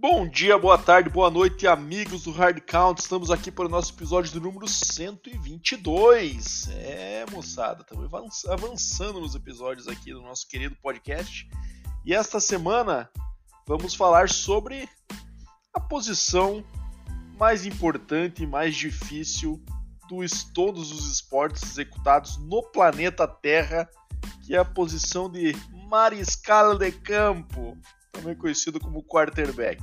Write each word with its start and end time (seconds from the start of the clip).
Bom 0.00 0.26
dia, 0.26 0.56
boa 0.56 0.78
tarde, 0.78 1.10
boa 1.10 1.30
noite, 1.30 1.66
amigos 1.66 2.22
do 2.22 2.32
Hard 2.32 2.58
Count. 2.62 2.98
Estamos 2.98 3.30
aqui 3.30 3.50
para 3.50 3.66
o 3.66 3.68
nosso 3.68 3.92
episódio 3.92 4.32
do 4.32 4.40
número 4.40 4.66
122. 4.66 6.70
É, 6.70 7.26
moçada, 7.30 7.82
estamos 7.82 8.46
avançando 8.46 9.20
nos 9.20 9.34
episódios 9.34 9.86
aqui 9.86 10.14
do 10.14 10.22
nosso 10.22 10.48
querido 10.48 10.74
podcast. 10.76 11.46
E 12.02 12.14
esta 12.14 12.40
semana 12.40 13.10
vamos 13.68 13.94
falar 13.94 14.30
sobre 14.30 14.88
a 15.74 15.78
posição 15.78 16.64
mais 17.38 17.66
importante 17.66 18.42
e 18.42 18.46
mais 18.46 18.74
difícil 18.74 19.62
dos 20.08 20.44
todos 20.44 20.92
os 20.92 21.12
esportes 21.12 21.62
executados 21.62 22.38
no 22.38 22.62
planeta 22.62 23.28
Terra, 23.28 23.86
que 24.46 24.54
é 24.54 24.58
a 24.58 24.64
posição 24.64 25.30
de 25.30 25.54
mariscal 25.90 26.78
de 26.78 26.90
campo 26.90 27.76
também 28.20 28.34
conhecido 28.34 28.78
como 28.78 29.02
quarterback. 29.02 29.82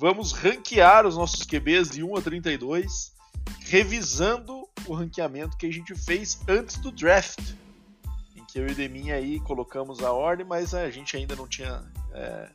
Vamos 0.00 0.32
ranquear 0.32 1.06
os 1.06 1.14
nossos 1.14 1.44
QBs 1.44 1.90
de 1.90 2.02
1 2.02 2.16
a 2.16 2.22
32, 2.22 3.12
revisando 3.66 4.66
o 4.86 4.94
ranqueamento 4.94 5.58
que 5.58 5.66
a 5.66 5.70
gente 5.70 5.94
fez 5.94 6.40
antes 6.48 6.78
do 6.78 6.90
draft, 6.90 7.52
em 8.34 8.42
que 8.46 8.58
eu 8.58 8.66
e 8.66 8.74
Deminha 8.74 9.16
aí 9.16 9.38
colocamos 9.40 10.02
a 10.02 10.10
ordem, 10.10 10.46
mas 10.46 10.72
a 10.72 10.90
gente 10.90 11.18
ainda 11.18 11.36
não 11.36 11.46
tinha 11.46 11.84
é, 12.14 12.48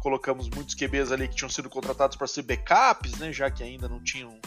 colocamos 0.00 0.48
muitos 0.48 0.76
QBs 0.76 1.10
ali 1.10 1.26
que 1.26 1.34
tinham 1.34 1.50
sido 1.50 1.68
contratados 1.68 2.16
para 2.16 2.28
ser 2.28 2.42
backups, 2.42 3.18
né, 3.18 3.32
já 3.32 3.50
que 3.50 3.64
ainda 3.64 3.88
não 3.88 4.00
tinham 4.00 4.38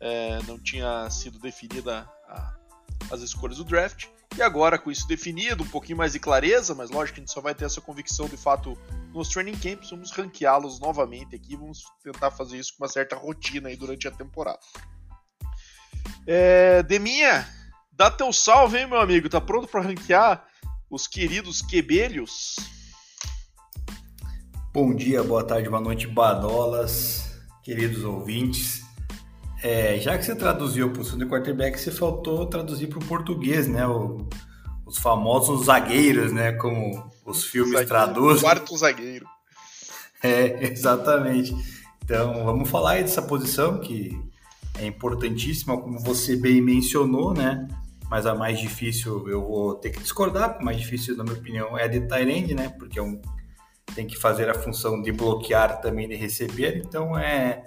é, 0.00 0.42
não 0.44 0.58
tinha 0.58 1.10
sido 1.10 1.38
definida 1.38 2.08
as 3.10 3.20
escolhas 3.20 3.58
do 3.58 3.64
draft. 3.64 4.06
E 4.36 4.42
agora, 4.42 4.78
com 4.78 4.90
isso 4.90 5.08
definido, 5.08 5.64
um 5.64 5.68
pouquinho 5.68 5.98
mais 5.98 6.12
de 6.12 6.20
clareza, 6.20 6.74
mas 6.74 6.90
lógico 6.90 7.14
que 7.14 7.20
a 7.20 7.22
gente 7.22 7.32
só 7.32 7.40
vai 7.40 7.54
ter 7.54 7.64
essa 7.64 7.80
convicção 7.80 8.28
de 8.28 8.36
fato 8.36 8.78
nos 9.12 9.28
training 9.28 9.56
camps, 9.56 9.90
vamos 9.90 10.10
ranqueá-los 10.10 10.78
novamente 10.78 11.34
aqui, 11.34 11.56
vamos 11.56 11.82
tentar 12.02 12.30
fazer 12.30 12.58
isso 12.58 12.74
com 12.76 12.84
uma 12.84 12.88
certa 12.88 13.16
rotina 13.16 13.68
aí 13.68 13.76
durante 13.76 14.06
a 14.06 14.10
temporada. 14.10 14.60
É, 16.26 16.82
Deminha, 16.82 17.48
dá 17.90 18.10
teu 18.10 18.32
salve, 18.32 18.78
hein, 18.78 18.86
meu 18.86 19.00
amigo? 19.00 19.28
Tá 19.28 19.40
pronto 19.40 19.66
para 19.66 19.80
ranquear 19.80 20.46
os 20.90 21.06
queridos 21.06 21.62
quebelhos? 21.62 22.56
Bom 24.72 24.94
dia, 24.94 25.24
boa 25.24 25.42
tarde, 25.42 25.68
boa 25.68 25.80
noite, 25.80 26.06
badolas, 26.06 27.40
queridos 27.64 28.04
ouvintes. 28.04 28.87
É, 29.62 29.98
já 29.98 30.16
que 30.16 30.24
você 30.24 30.36
traduziu 30.36 30.90
para 30.90 31.02
o 31.02 31.04
segundo 31.04 31.26
quarterback, 31.26 31.78
você 31.78 31.90
faltou 31.90 32.46
traduzir 32.46 32.86
para 32.86 32.98
o 32.98 33.04
português, 33.04 33.66
né? 33.66 33.86
O, 33.86 34.28
os 34.86 34.98
famosos 34.98 35.66
zagueiros, 35.66 36.32
né? 36.32 36.52
Como 36.52 37.10
os 37.24 37.44
filmes 37.44 37.72
zagueiro, 37.72 37.88
traduzem. 37.88 38.42
Quarto 38.42 38.76
zagueiro. 38.76 39.26
É, 40.22 40.64
exatamente. 40.70 41.54
Então, 42.04 42.44
vamos 42.44 42.70
falar 42.70 42.92
aí 42.92 43.02
dessa 43.02 43.20
posição 43.20 43.80
que 43.80 44.18
é 44.78 44.86
importantíssima, 44.86 45.76
como 45.76 45.98
você 45.98 46.36
bem 46.36 46.62
mencionou, 46.62 47.34
né? 47.34 47.66
Mas 48.08 48.24
a 48.26 48.34
mais 48.34 48.58
difícil, 48.58 49.28
eu 49.28 49.42
vou 49.42 49.74
ter 49.74 49.90
que 49.90 50.00
discordar, 50.00 50.50
porque 50.50 50.62
a 50.62 50.64
mais 50.64 50.78
difícil, 50.78 51.16
na 51.16 51.24
minha 51.24 51.36
opinião, 51.36 51.76
é 51.76 51.84
a 51.84 51.88
de 51.88 52.00
Tyrande, 52.00 52.54
né? 52.54 52.68
Porque 52.78 52.98
é 52.98 53.02
um, 53.02 53.20
tem 53.94 54.06
que 54.06 54.16
fazer 54.16 54.48
a 54.48 54.54
função 54.54 55.02
de 55.02 55.12
bloquear 55.12 55.80
também 55.80 56.08
de 56.08 56.14
receber, 56.14 56.78
então 56.78 57.18
é 57.18 57.64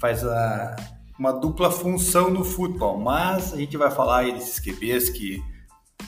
faz 0.00 0.24
a, 0.24 0.76
uma 1.18 1.32
dupla 1.32 1.70
função 1.70 2.30
no 2.30 2.44
futebol. 2.44 2.98
Mas 2.98 3.52
a 3.52 3.56
gente 3.56 3.76
vai 3.76 3.90
falar 3.90 4.18
aí 4.18 4.32
desses 4.32 4.60
QBs 4.60 5.10
que 5.10 5.42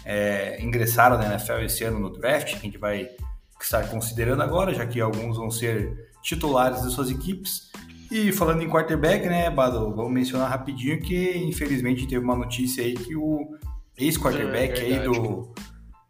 é, 0.05 0.62
ingressaram 0.62 1.19
na 1.19 1.27
NFL 1.27 1.61
esse 1.65 1.84
ano 1.84 1.98
no 1.98 2.11
draft, 2.11 2.48
que 2.48 2.56
a 2.56 2.59
gente 2.61 2.78
vai 2.78 3.09
estar 3.61 3.89
considerando 3.89 4.42
agora, 4.42 4.73
já 4.73 4.87
que 4.87 5.00
alguns 5.00 5.37
vão 5.37 5.50
ser 5.50 6.09
titulares 6.22 6.82
das 6.82 6.93
suas 6.93 7.10
equipes. 7.10 7.71
E 8.10 8.32
falando 8.32 8.62
em 8.62 8.69
quarterback, 8.69 9.27
né, 9.28 9.50
Bado, 9.50 9.94
vamos 9.94 10.12
mencionar 10.12 10.49
rapidinho 10.49 11.00
que 11.00 11.37
infelizmente 11.38 12.06
teve 12.06 12.25
uma 12.25 12.37
notícia 12.37 12.82
aí 12.82 12.94
que 12.94 13.15
o 13.15 13.59
ex-quarterback 13.99 14.81
é, 14.81 14.84
aí 14.84 14.99
do, 15.00 15.53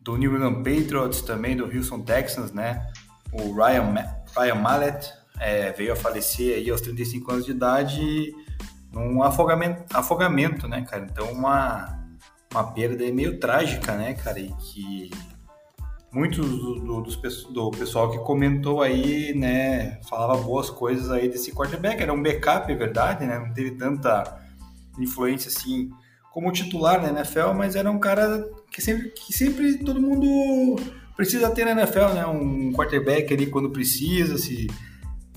do 0.01 0.17
New 0.17 0.37
England 0.37 0.63
Patriots, 0.63 1.23
também 1.23 1.57
do 1.57 1.65
Houston 1.65 2.03
Texans, 2.03 2.53
né, 2.53 2.87
o 3.33 3.53
Ryan, 3.53 3.93
Ryan 4.37 4.55
Mallett, 4.55 5.13
é, 5.41 5.73
veio 5.73 5.93
a 5.93 5.97
falecer 5.97 6.57
aí 6.57 6.71
aos 6.71 6.81
35 6.81 7.33
anos 7.33 7.45
de 7.45 7.51
idade 7.51 8.33
num 8.93 9.23
afogamento, 9.23 9.85
afogamento, 9.95 10.69
né, 10.69 10.83
cara? 10.83 11.07
Então, 11.11 11.31
uma, 11.33 11.99
uma 12.53 12.73
perda 12.73 13.11
meio 13.13 13.39
trágica, 13.39 13.95
né, 13.95 14.15
cara? 14.15 14.41
E 14.41 14.53
que 14.55 15.11
muitos 16.13 16.49
do, 16.49 16.75
do, 16.81 17.03
do, 17.03 17.71
pessoal 17.71 18.11
que 18.11 18.19
comentou 18.19 18.83
aí, 18.83 19.35
né, 19.35 20.01
falava 20.09 20.41
boas 20.43 20.71
coisas 20.71 21.11
aí 21.11 21.29
desse 21.29 21.53
quarterback. 21.53 22.03
Era 22.03 22.13
um 22.13 22.23
backup, 22.23 22.71
é 22.71 22.77
verdade, 22.77 23.27
né? 23.27 23.39
Não 23.39 23.53
teve 23.53 23.73
tanta 23.73 24.41
influência 24.99 25.49
assim 25.49 25.91
como 26.33 26.53
titular 26.53 27.01
na 27.01 27.09
NFL, 27.09 27.53
mas 27.57 27.75
era 27.75 27.91
um 27.91 27.99
cara 27.99 28.49
que 28.71 28.81
sempre, 28.81 29.11
que 29.11 29.33
sempre 29.33 29.79
todo 29.79 30.01
mundo 30.01 30.77
precisa 31.17 31.51
ter 31.51 31.65
na 31.65 31.73
NFL, 31.73 32.15
né? 32.15 32.27
Um 32.27 32.73
quarterback 32.73 33.33
ali 33.33 33.47
quando 33.47 33.71
precisa, 33.71 34.39
se 34.39 34.69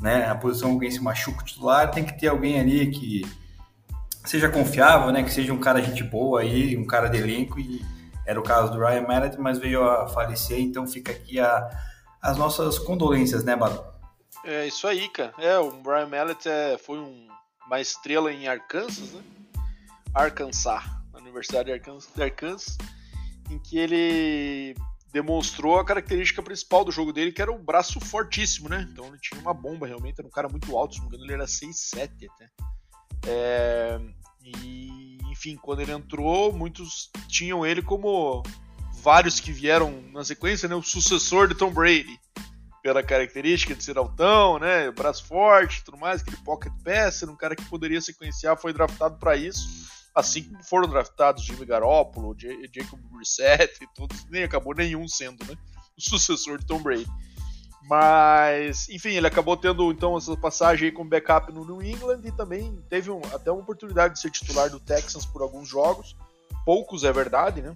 né, 0.01 0.27
a 0.27 0.35
posição 0.35 0.71
alguém 0.71 0.89
se 0.89 0.99
machuca 0.99 1.45
titular, 1.45 1.91
tem 1.91 2.03
que 2.03 2.19
ter 2.19 2.27
alguém 2.27 2.59
ali 2.59 2.89
que 2.89 3.21
seja 4.25 4.49
confiável, 4.49 5.11
né? 5.11 5.23
Que 5.23 5.31
seja 5.31 5.53
um 5.53 5.59
cara 5.59 5.81
gente 5.81 6.03
boa 6.03 6.41
aí, 6.41 6.77
um 6.77 6.85
cara 6.85 7.07
de 7.07 7.17
elenco 7.17 7.59
e 7.59 7.83
era 8.25 8.39
o 8.39 8.43
caso 8.43 8.71
do 8.71 8.79
Ryan 8.79 9.01
Mallett, 9.01 9.37
mas 9.39 9.59
veio 9.59 9.83
a 9.83 10.07
falecer, 10.07 10.59
então 10.59 10.87
fica 10.87 11.11
aqui 11.11 11.39
a, 11.39 11.69
as 12.21 12.37
nossas 12.37 12.77
condolências, 12.77 13.43
né, 13.43 13.55
Bado? 13.55 13.83
É 14.43 14.67
isso 14.67 14.87
aí, 14.87 15.09
cara. 15.09 15.33
É, 15.37 15.57
o 15.59 15.81
Ryan 15.81 16.07
Mallett 16.07 16.47
é, 16.47 16.77
foi 16.77 16.99
um, 16.99 17.27
uma 17.65 17.79
estrela 17.79 18.31
em 18.31 18.47
Arkansas, 18.47 19.11
né? 19.13 19.21
Arkansas, 20.13 20.83
na 21.13 21.19
Universidade 21.19 21.65
de 21.65 21.73
Arkansas, 21.73 22.11
de 22.13 22.23
Arkansas, 22.23 22.77
em 23.49 23.57
que 23.59 23.77
ele 23.77 24.75
demonstrou 25.11 25.77
a 25.77 25.85
característica 25.85 26.41
principal 26.41 26.85
do 26.85 26.91
jogo 26.91 27.11
dele, 27.11 27.31
que 27.31 27.41
era 27.41 27.51
o 27.51 27.59
braço 27.59 27.99
fortíssimo, 27.99 28.69
né? 28.69 28.87
Então 28.91 29.07
ele 29.07 29.19
tinha 29.19 29.39
uma 29.41 29.53
bomba 29.53 29.85
realmente, 29.85 30.19
era 30.19 30.27
um 30.27 30.31
cara 30.31 30.47
muito 30.47 30.75
alto, 30.77 30.95
se 30.95 31.01
não 31.01 31.09
me 31.09 31.15
engano 31.15 31.25
ele 31.25 31.33
era 31.33 31.45
6'7 31.45 32.27
até. 32.29 32.49
É, 33.27 33.99
e, 34.43 35.17
enfim, 35.29 35.57
quando 35.57 35.81
ele 35.81 35.91
entrou, 35.91 36.53
muitos 36.53 37.11
tinham 37.27 37.65
ele 37.65 37.81
como 37.81 38.41
vários 39.01 39.39
que 39.39 39.51
vieram 39.51 40.01
na 40.13 40.23
sequência, 40.23 40.69
né, 40.69 40.75
o 40.75 40.81
sucessor 40.81 41.47
de 41.47 41.55
Tom 41.55 41.71
Brady, 41.71 42.19
pela 42.81 43.03
característica 43.03 43.75
de 43.75 43.83
ser 43.83 43.97
altão, 43.97 44.57
né, 44.59 44.89
braço 44.91 45.25
forte, 45.25 45.83
tudo 45.83 45.97
mais, 45.97 46.21
aquele 46.21 46.37
pocket 46.37 46.71
passer, 46.83 47.29
um 47.29 47.35
cara 47.35 47.55
que 47.55 47.65
poderia 47.65 48.01
sequenciar, 48.01 48.57
foi 48.57 48.73
draftado 48.73 49.17
para 49.17 49.35
isso, 49.35 49.67
assim 50.13 50.43
como 50.43 50.63
foram 50.63 50.89
draftados 50.89 51.43
Jimmy 51.43 51.65
Garoppolo, 51.65 52.35
Jacob 52.37 52.99
Brissett 53.11 53.83
e 53.83 53.87
todos, 53.95 54.25
nem 54.29 54.43
acabou 54.43 54.75
nenhum 54.75 55.07
sendo, 55.07 55.45
né, 55.45 55.55
o 55.97 56.01
sucessor 56.01 56.57
de 56.57 56.65
Tom 56.65 56.81
Brady. 56.81 57.07
Mas, 57.83 58.87
enfim, 58.89 59.09
ele 59.09 59.27
acabou 59.27 59.57
tendo 59.57 59.91
então 59.91 60.15
essa 60.15 60.37
passagem 60.37 60.89
aí 60.89 60.91
com 60.91 61.07
backup 61.07 61.51
no 61.51 61.65
New 61.65 61.81
England 61.81 62.21
e 62.23 62.31
também 62.31 62.79
teve 62.87 63.09
um, 63.09 63.21
até 63.33 63.51
uma 63.51 63.61
oportunidade 63.61 64.13
de 64.13 64.19
ser 64.19 64.29
titular 64.29 64.69
do 64.69 64.79
Texans 64.79 65.25
por 65.25 65.41
alguns 65.41 65.67
jogos. 65.67 66.15
Poucos, 66.63 67.03
é 67.03 67.11
verdade, 67.11 67.61
né? 67.61 67.75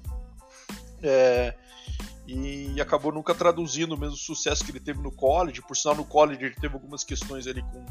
É, 1.02 1.56
e 2.28 2.80
acabou 2.80 3.12
nunca 3.12 3.34
traduzindo 3.34 3.94
o 3.94 3.98
mesmo 3.98 4.16
sucesso 4.16 4.64
que 4.64 4.72
ele 4.72 4.80
teve 4.80 5.02
no 5.02 5.12
college. 5.12 5.62
Por 5.62 5.76
sinal, 5.76 5.96
no 5.96 6.06
college 6.06 6.46
ele 6.46 6.56
teve 6.56 6.74
algumas 6.74 7.04
questões 7.04 7.48
ali 7.48 7.64
com, 7.64 7.86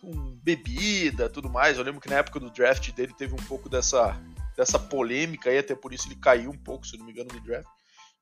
com 0.00 0.10
bebida 0.42 1.28
tudo 1.28 1.50
mais. 1.50 1.76
Eu 1.76 1.84
lembro 1.84 2.00
que 2.00 2.08
na 2.08 2.16
época 2.16 2.40
do 2.40 2.50
draft 2.50 2.90
dele 2.92 3.14
teve 3.16 3.34
um 3.34 3.44
pouco 3.46 3.68
dessa, 3.68 4.18
dessa 4.56 4.78
polêmica 4.78 5.50
aí, 5.50 5.58
até 5.58 5.74
por 5.74 5.92
isso 5.92 6.08
ele 6.08 6.16
caiu 6.16 6.50
um 6.50 6.58
pouco, 6.58 6.86
se 6.86 6.96
não 6.96 7.04
me 7.04 7.12
engano, 7.12 7.30
no 7.32 7.40
draft. 7.40 7.68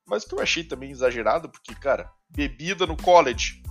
Mas 0.07 0.25
que 0.25 0.35
eu 0.35 0.41
achei 0.41 0.65
também 0.65 0.91
exagerado, 0.91 1.49
porque, 1.49 1.75
cara, 1.75 2.11
bebida 2.31 2.87
no 2.87 2.97
college. 2.97 3.63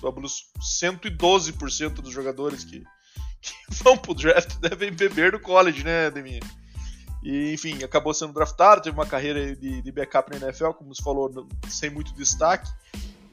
Somos 0.00 0.50
112% 0.82 1.94
dos 1.94 2.12
jogadores 2.12 2.64
que, 2.64 2.80
que 3.40 3.52
vão 3.82 3.96
pro 3.96 4.14
draft 4.14 4.56
devem 4.58 4.92
beber 4.92 5.32
no 5.32 5.40
college, 5.40 5.84
né, 5.84 6.10
Deminha? 6.10 6.40
E, 7.22 7.52
enfim, 7.52 7.82
acabou 7.82 8.14
sendo 8.14 8.32
draftado, 8.32 8.80
teve 8.80 8.96
uma 8.96 9.06
carreira 9.06 9.54
de, 9.56 9.82
de 9.82 9.92
backup 9.92 10.30
na 10.30 10.46
NFL, 10.46 10.70
como 10.70 10.94
você 10.94 11.02
falou, 11.02 11.48
sem 11.68 11.90
muito 11.90 12.14
destaque. 12.14 12.70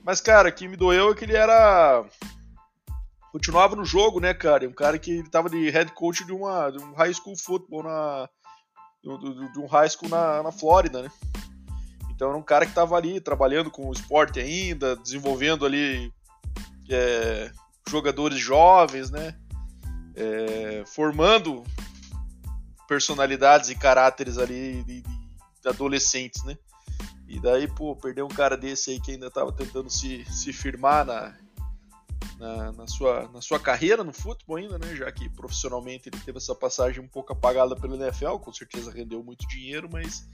Mas, 0.04 0.20
cara, 0.22 0.50
o 0.50 0.52
que 0.52 0.68
me 0.68 0.76
doeu 0.76 1.12
é 1.12 1.16
que 1.16 1.24
ele 1.24 1.36
era. 1.36 2.04
Continuava 3.36 3.76
no 3.76 3.84
jogo, 3.84 4.22
né, 4.22 4.34
cara? 4.34 4.66
Um 4.66 4.72
cara 4.72 4.98
que 4.98 5.12
estava 5.20 5.50
de 5.50 5.70
head 5.70 5.92
coach 5.92 6.24
de, 6.24 6.32
uma, 6.32 6.70
de 6.70 6.82
um 6.82 6.94
high 6.94 7.14
school 7.14 7.36
football 7.36 7.84
na. 7.84 8.30
De, 9.04 9.60
um 9.60 9.66
high 9.66 9.90
school 9.90 10.08
na, 10.08 10.42
na 10.42 10.54
Flórida, 10.54 11.02
né? 11.02 11.12
Então 12.12 12.30
era 12.30 12.38
um 12.38 12.42
cara 12.42 12.64
que 12.64 12.72
estava 12.72 12.96
ali 12.96 13.20
trabalhando 13.20 13.70
com 13.70 13.90
o 13.90 13.92
esporte 13.92 14.40
ainda, 14.40 14.96
desenvolvendo 14.96 15.66
ali 15.66 16.14
é, 16.90 17.52
jogadores 17.90 18.40
jovens, 18.40 19.12
né? 19.12 19.38
É, 20.16 20.86
formando 20.86 21.62
personalidades 22.88 23.70
e 23.70 23.76
caráteres 23.76 24.38
ali 24.38 24.82
de, 24.84 25.02
de, 25.02 25.68
adolescentes, 25.68 26.42
né? 26.46 26.58
E 27.28 27.38
daí, 27.42 27.68
pô, 27.68 27.98
perder 27.98 28.22
um 28.22 28.30
cara 28.30 28.56
desse 28.56 28.92
aí 28.92 29.02
que 29.02 29.12
ainda 29.12 29.30
tava 29.30 29.52
tentando 29.52 29.90
se, 29.90 30.24
se 30.24 30.54
firmar 30.54 31.06
na, 31.06 31.36
na, 32.38 32.72
na, 32.72 32.88
sua, 32.88 33.30
na 33.30 33.42
sua 33.42 33.60
carreira 33.60 34.04
no 34.04 34.14
futebol 34.14 34.58
ainda, 34.58 34.78
né? 34.78 34.96
Já 34.96 35.12
que 35.12 35.30
profissionalmente 35.30 36.10
ele 36.10 36.20
teve 36.20 36.38
essa 36.38 36.54
passagem 36.54 37.02
um 37.02 37.08
pouco 37.08 37.34
apagada 37.34 37.76
pelo 37.76 37.96
NFL, 37.96 38.38
com 38.38 38.54
certeza 38.54 38.92
rendeu 38.92 39.24
muito 39.24 39.48
dinheiro, 39.48 39.90
mas 39.92 40.28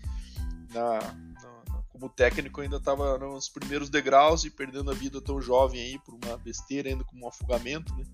na, 0.74 1.00
na 1.00 1.62
como 1.90 2.10
técnico 2.10 2.62
ainda 2.62 2.78
estava 2.78 3.18
nos 3.20 3.48
primeiros 3.48 3.90
degraus 3.90 4.44
e 4.44 4.50
perdendo 4.50 4.90
a 4.90 4.94
vida 4.94 5.22
tão 5.22 5.40
jovem 5.40 5.80
aí 5.80 6.00
por 6.00 6.16
uma 6.16 6.36
besteira, 6.38 6.90
ainda 6.90 7.04
como 7.04 7.26
um 7.26 7.30
afogamento, 7.30 7.94
né? 7.96 8.06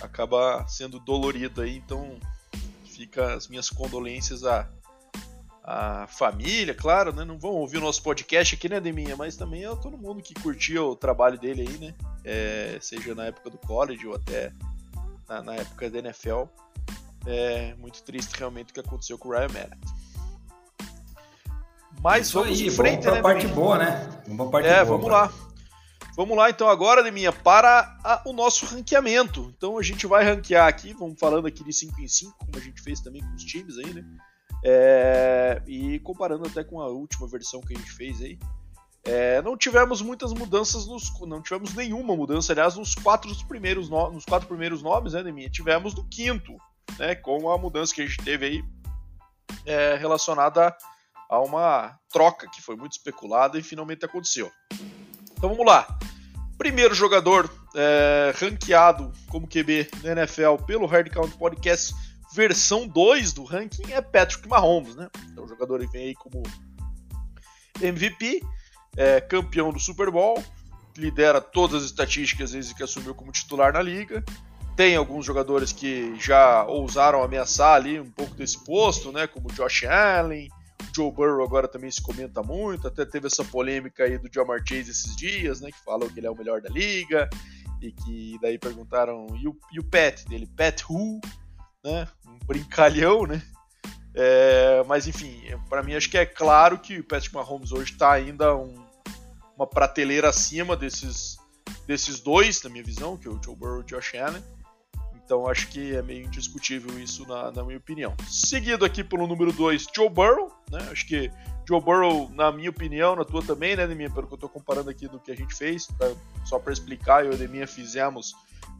Acaba 0.00 0.66
sendo 0.68 1.00
dolorido 1.00 1.60
aí, 1.60 1.76
então 1.76 2.18
fica 2.84 3.34
as 3.34 3.48
minhas 3.48 3.68
condolências 3.68 4.44
a 4.44 4.70
a 5.72 6.06
família, 6.08 6.74
claro, 6.74 7.12
né? 7.14 7.24
Não 7.24 7.38
vão 7.38 7.52
ouvir 7.52 7.78
o 7.78 7.80
nosso 7.80 8.02
podcast 8.02 8.56
aqui, 8.56 8.68
né, 8.68 8.80
Deminha? 8.80 9.16
Mas 9.16 9.36
também 9.36 9.64
é 9.64 9.76
todo 9.76 9.96
mundo 9.96 10.20
que 10.20 10.34
curtia 10.34 10.82
o 10.82 10.96
trabalho 10.96 11.38
dele 11.38 11.62
aí, 11.62 11.78
né? 11.78 11.94
É, 12.24 12.76
seja 12.80 13.14
na 13.14 13.26
época 13.26 13.50
do 13.50 13.58
college 13.58 14.04
ou 14.04 14.16
até 14.16 14.52
na, 15.28 15.42
na, 15.42 15.54
época 15.54 15.88
da 15.88 16.00
NFL. 16.00 16.42
É 17.24 17.74
muito 17.78 18.02
triste 18.02 18.36
realmente 18.36 18.70
o 18.70 18.74
que 18.74 18.80
aconteceu 18.80 19.16
com 19.16 19.28
o 19.28 19.32
Ryan 19.32 19.48
Mallett. 19.48 19.78
Mas 22.02 22.26
Isso 22.26 22.40
vamos 22.40 22.58
aí, 22.58 22.66
em 22.66 22.70
frente, 22.70 23.04
vamos 23.04 23.18
né? 23.18 23.22
parte 23.22 23.46
boa, 23.46 23.78
né? 23.78 24.22
Vamos 24.26 24.50
parte 24.50 24.68
é, 24.68 24.84
boa, 24.84 24.96
vamos 24.96 25.12
lá. 25.12 25.32
Vamos 26.16 26.36
lá 26.36 26.50
então 26.50 26.68
agora, 26.68 27.04
Deminha, 27.04 27.32
para 27.32 27.96
a, 28.02 28.22
o 28.26 28.32
nosso 28.32 28.66
ranqueamento. 28.66 29.52
Então 29.56 29.78
a 29.78 29.82
gente 29.82 30.04
vai 30.04 30.24
ranquear 30.24 30.66
aqui, 30.66 30.92
vamos 30.94 31.20
falando 31.20 31.46
aqui 31.46 31.62
de 31.62 31.72
5 31.72 32.00
em 32.00 32.08
5, 32.08 32.38
como 32.38 32.56
a 32.56 32.60
gente 32.60 32.82
fez 32.82 33.00
também 33.00 33.22
com 33.22 33.34
os 33.36 33.44
times 33.44 33.78
aí, 33.78 33.94
né? 33.94 34.04
É, 34.64 35.62
e 35.66 35.98
comparando 36.00 36.46
até 36.46 36.62
com 36.62 36.80
a 36.80 36.88
última 36.88 37.26
versão 37.26 37.60
que 37.60 37.74
a 37.74 37.78
gente 37.78 37.92
fez 37.92 38.20
aí, 38.20 38.38
é, 39.02 39.40
não 39.40 39.56
tivemos 39.56 40.02
muitas 40.02 40.32
mudanças, 40.32 40.86
nos, 40.86 41.10
não 41.22 41.40
tivemos 41.40 41.74
nenhuma 41.74 42.14
mudança, 42.14 42.52
aliás, 42.52 42.76
nos 42.76 42.94
quatro 42.94 43.34
primeiros, 43.46 43.88
no, 43.88 44.10
nos 44.10 44.24
quatro 44.24 44.46
primeiros 44.46 44.82
nomes, 44.82 45.14
né, 45.14 45.22
Neminha? 45.22 45.48
Tivemos 45.48 45.94
no 45.94 46.04
quinto, 46.04 46.56
né, 46.98 47.14
com 47.14 47.50
a 47.50 47.56
mudança 47.56 47.94
que 47.94 48.02
a 48.02 48.06
gente 48.06 48.22
teve 48.22 48.46
aí 48.46 48.64
é, 49.64 49.96
relacionada 49.96 50.76
a 51.28 51.40
uma 51.40 51.98
troca 52.12 52.48
que 52.50 52.60
foi 52.60 52.76
muito 52.76 52.92
especulada 52.92 53.58
e 53.58 53.62
finalmente 53.62 54.04
aconteceu. 54.04 54.50
Então 55.32 55.48
vamos 55.48 55.64
lá. 55.64 55.86
Primeiro 56.58 56.94
jogador 56.94 57.50
é, 57.74 58.34
ranqueado 58.36 59.10
como 59.28 59.48
QB 59.48 59.88
na 60.02 60.12
NFL 60.12 60.56
pelo 60.66 60.86
Hard 60.86 61.10
Count 61.10 61.34
Podcast 61.38 61.94
versão 62.32 62.86
2 62.86 63.32
do 63.32 63.44
ranking 63.44 63.92
é 63.92 64.00
Patrick 64.00 64.48
Mahomes, 64.48 64.94
né? 64.94 65.08
Então 65.30 65.44
o 65.44 65.48
jogador 65.48 65.86
vem 65.88 66.08
aí 66.08 66.14
como 66.14 66.42
MVP, 67.80 68.42
é, 68.96 69.20
campeão 69.20 69.72
do 69.72 69.80
Super 69.80 70.10
Bowl, 70.10 70.42
lidera 70.96 71.40
todas 71.40 71.82
as 71.82 71.90
estatísticas 71.90 72.52
desde 72.52 72.74
que 72.74 72.82
assumiu 72.82 73.14
como 73.14 73.32
titular 73.32 73.72
na 73.72 73.82
liga. 73.82 74.24
Tem 74.76 74.96
alguns 74.96 75.26
jogadores 75.26 75.72
que 75.72 76.14
já 76.18 76.64
ousaram 76.64 77.22
ameaçar 77.22 77.74
ali 77.74 78.00
um 78.00 78.10
pouco 78.10 78.34
desse 78.34 78.62
posto, 78.64 79.12
né? 79.12 79.26
Como 79.26 79.52
Josh 79.52 79.84
Allen, 79.84 80.48
Joe 80.94 81.12
Burrow 81.12 81.44
agora 81.44 81.68
também 81.68 81.90
se 81.90 82.00
comenta 82.00 82.42
muito, 82.42 82.88
até 82.88 83.04
teve 83.04 83.26
essa 83.26 83.44
polêmica 83.44 84.04
aí 84.04 84.18
do 84.18 84.30
Jamar 84.32 84.60
Chase 84.66 84.90
esses 84.90 85.16
dias, 85.16 85.60
né? 85.60 85.70
Que 85.70 85.84
falam 85.84 86.08
que 86.08 86.18
ele 86.18 86.26
é 86.26 86.30
o 86.30 86.36
melhor 86.36 86.60
da 86.60 86.68
liga 86.68 87.28
e 87.80 87.92
que 87.92 88.38
daí 88.40 88.58
perguntaram 88.58 89.26
e 89.36 89.48
o, 89.48 89.56
e 89.72 89.80
o 89.80 89.84
Pat 89.84 90.24
dele, 90.28 90.46
Pat 90.46 90.82
Who? 90.88 91.20
Né? 91.84 92.06
Um 92.26 92.38
brincalhão, 92.46 93.26
né? 93.26 93.42
É, 94.14 94.82
mas 94.86 95.06
enfim, 95.06 95.40
para 95.68 95.82
mim 95.82 95.94
acho 95.94 96.10
que 96.10 96.18
é 96.18 96.26
claro 96.26 96.78
que 96.78 96.98
o 96.98 97.04
Patrick 97.04 97.34
Mahomes 97.34 97.72
hoje 97.72 97.92
está 97.92 98.12
ainda 98.12 98.56
um, 98.56 98.74
uma 99.56 99.66
prateleira 99.66 100.28
acima 100.28 100.76
desses, 100.76 101.38
desses 101.86 102.18
dois, 102.20 102.62
na 102.62 102.70
minha 102.70 102.82
visão, 102.82 103.16
que 103.16 103.28
é 103.28 103.30
o 103.30 103.40
Joe 103.42 103.54
Burrow 103.54 103.78
e 103.78 103.80
o 103.80 103.84
Josh 103.84 104.14
Allen. 104.16 104.42
Então 105.30 105.46
acho 105.46 105.68
que 105.68 105.94
é 105.94 106.02
meio 106.02 106.26
indiscutível 106.26 106.98
isso 106.98 107.24
na, 107.24 107.52
na 107.52 107.62
minha 107.62 107.78
opinião. 107.78 108.16
Seguido 108.28 108.84
aqui 108.84 109.04
pelo 109.04 109.28
número 109.28 109.52
2, 109.52 109.86
Joe 109.94 110.08
Burrow, 110.08 110.50
né? 110.68 110.88
Acho 110.90 111.06
que 111.06 111.30
Joe 111.68 111.80
Burrow, 111.80 112.28
na 112.30 112.50
minha 112.50 112.68
opinião, 112.68 113.14
na 113.14 113.24
tua 113.24 113.40
também, 113.40 113.76
né, 113.76 113.86
Neminha? 113.86 114.10
Pelo 114.10 114.26
que 114.26 114.32
eu 114.32 114.34
estou 114.34 114.48
comparando 114.48 114.90
aqui 114.90 115.06
do 115.06 115.20
que 115.20 115.30
a 115.30 115.36
gente 115.36 115.54
fez, 115.54 115.86
pra, 115.86 116.12
só 116.44 116.58
para 116.58 116.72
explicar, 116.72 117.24
eu 117.24 117.32
e 117.32 117.62
a 117.62 117.66
fizemos 117.68 118.34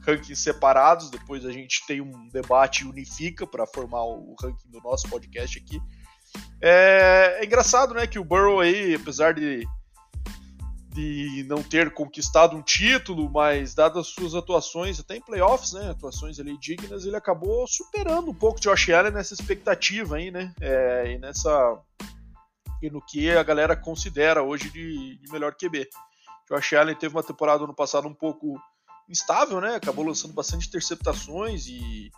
rankings 0.04 0.42
separados, 0.42 1.08
depois 1.08 1.46
a 1.46 1.52
gente 1.52 1.86
tem 1.86 2.00
um 2.00 2.28
debate 2.30 2.82
e 2.82 2.88
unifica 2.88 3.46
para 3.46 3.64
formar 3.64 4.02
o 4.02 4.34
ranking 4.42 4.70
do 4.70 4.80
nosso 4.80 5.08
podcast 5.08 5.56
aqui. 5.56 5.80
É, 6.60 7.36
é, 7.38 7.44
engraçado, 7.44 7.94
né, 7.94 8.08
que 8.08 8.18
o 8.18 8.24
Burrow 8.24 8.58
aí, 8.58 8.96
apesar 8.96 9.34
de, 9.34 9.64
de 10.92 11.44
não 11.48 11.62
ter 11.62 11.92
conquistado 11.92 12.56
um 12.56 12.62
título, 12.62 13.30
mas 13.30 13.74
dadas 13.74 14.06
as 14.06 14.08
suas 14.08 14.34
atuações, 14.34 14.98
até 14.98 15.16
em 15.16 15.20
playoffs, 15.20 15.72
né, 15.72 15.90
atuações 15.90 16.40
ali 16.40 16.58
dignas, 16.58 17.04
ele 17.04 17.16
acabou 17.16 17.66
superando 17.68 18.30
um 18.30 18.34
pouco 18.34 18.58
o 18.58 18.60
Josh 18.60 18.90
Allen 18.90 19.12
nessa 19.12 19.34
expectativa 19.34 20.16
aí, 20.16 20.30
né, 20.30 20.52
é, 20.60 21.12
e 21.12 21.18
nessa 21.18 21.78
e 22.82 22.90
no 22.90 23.00
que 23.00 23.30
a 23.30 23.42
galera 23.42 23.76
considera 23.76 24.42
hoje 24.42 24.70
de, 24.70 25.16
de 25.18 25.30
melhor 25.30 25.54
QB. 25.54 25.86
Josh 26.50 26.72
Allen 26.72 26.96
teve 26.96 27.14
uma 27.14 27.22
temporada 27.22 27.66
no 27.66 27.74
passado 27.74 28.08
um 28.08 28.14
pouco 28.14 28.60
instável, 29.08 29.60
né? 29.60 29.74
Acabou 29.74 30.04
lançando 30.04 30.32
bastante 30.32 30.66
interceptações 30.66 31.66
e, 31.66 32.10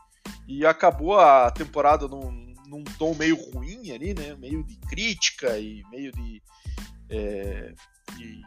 e 0.46 0.64
acabou 0.64 1.18
a 1.18 1.50
temporada 1.50 2.06
num, 2.06 2.54
num 2.66 2.84
tom 2.96 3.14
meio 3.14 3.36
ruim 3.50 3.90
ali, 3.90 4.14
né? 4.14 4.34
Meio 4.36 4.62
de 4.62 4.76
crítica 4.88 5.58
e 5.58 5.82
meio 5.90 6.12
de, 6.12 6.42
é, 7.10 7.74
de 8.16 8.42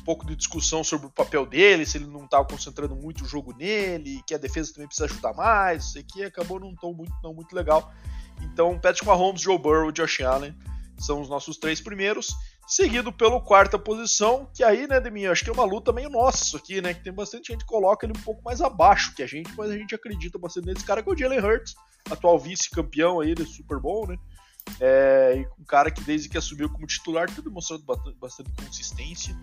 um 0.00 0.04
pouco 0.04 0.26
de 0.26 0.34
discussão 0.34 0.82
sobre 0.82 1.06
o 1.06 1.10
papel 1.10 1.46
dele, 1.46 1.86
se 1.86 1.98
ele 1.98 2.06
não 2.06 2.24
estava 2.24 2.44
concentrando 2.44 2.96
muito 2.96 3.24
o 3.24 3.28
jogo 3.28 3.54
nele, 3.56 4.22
que 4.26 4.34
a 4.34 4.38
defesa 4.38 4.72
também 4.72 4.86
precisa 4.86 5.06
ajudar 5.06 5.34
mais, 5.34 5.84
isso 5.84 5.98
aqui 5.98 6.24
acabou 6.24 6.58
num 6.58 6.74
tom 6.74 6.92
muito, 6.92 7.12
não 7.22 7.34
muito 7.34 7.54
legal. 7.54 7.92
Então, 8.40 8.78
Patrick 8.78 9.06
Mahomes, 9.06 9.40
Joe 9.40 9.58
Burrow 9.58 9.92
Josh 9.92 10.20
Allen 10.20 10.54
são 10.98 11.20
os 11.20 11.28
nossos 11.28 11.56
três 11.56 11.80
primeiros 11.80 12.34
seguido 12.66 13.12
pelo 13.12 13.40
quarta 13.40 13.78
posição, 13.78 14.48
que 14.54 14.62
aí, 14.62 14.86
né, 14.86 15.00
Deminha, 15.00 15.32
acho 15.32 15.44
que 15.44 15.50
é 15.50 15.52
uma 15.52 15.64
luta 15.64 15.92
meio 15.92 16.08
nossa 16.08 16.44
isso 16.44 16.56
aqui, 16.56 16.80
né, 16.80 16.94
que 16.94 17.02
tem 17.02 17.12
bastante 17.12 17.48
gente 17.48 17.60
que 17.60 17.66
coloca 17.66 18.06
ele 18.06 18.14
um 18.16 18.22
pouco 18.22 18.42
mais 18.42 18.60
abaixo 18.60 19.14
que 19.14 19.22
a 19.22 19.26
gente, 19.26 19.52
mas 19.56 19.70
a 19.70 19.76
gente 19.76 19.94
acredita 19.94 20.38
bastante 20.38 20.66
nesse 20.66 20.84
cara 20.84 21.02
que 21.02 21.08
é 21.08 21.12
o 21.12 21.16
Jalen 21.16 21.40
Hurts, 21.40 21.74
atual 22.10 22.38
vice-campeão 22.38 23.20
aí 23.20 23.34
do 23.34 23.44
Super 23.44 23.78
Bowl, 23.78 24.06
né, 24.06 24.16
é, 24.80 25.46
um 25.58 25.64
cara 25.64 25.90
que 25.90 26.02
desde 26.02 26.28
que 26.28 26.38
assumiu 26.38 26.68
como 26.68 26.86
titular 26.86 27.32
tem 27.32 27.42
demonstrado 27.42 27.82
bastante, 27.82 28.16
bastante 28.18 28.50
consistência, 28.52 29.36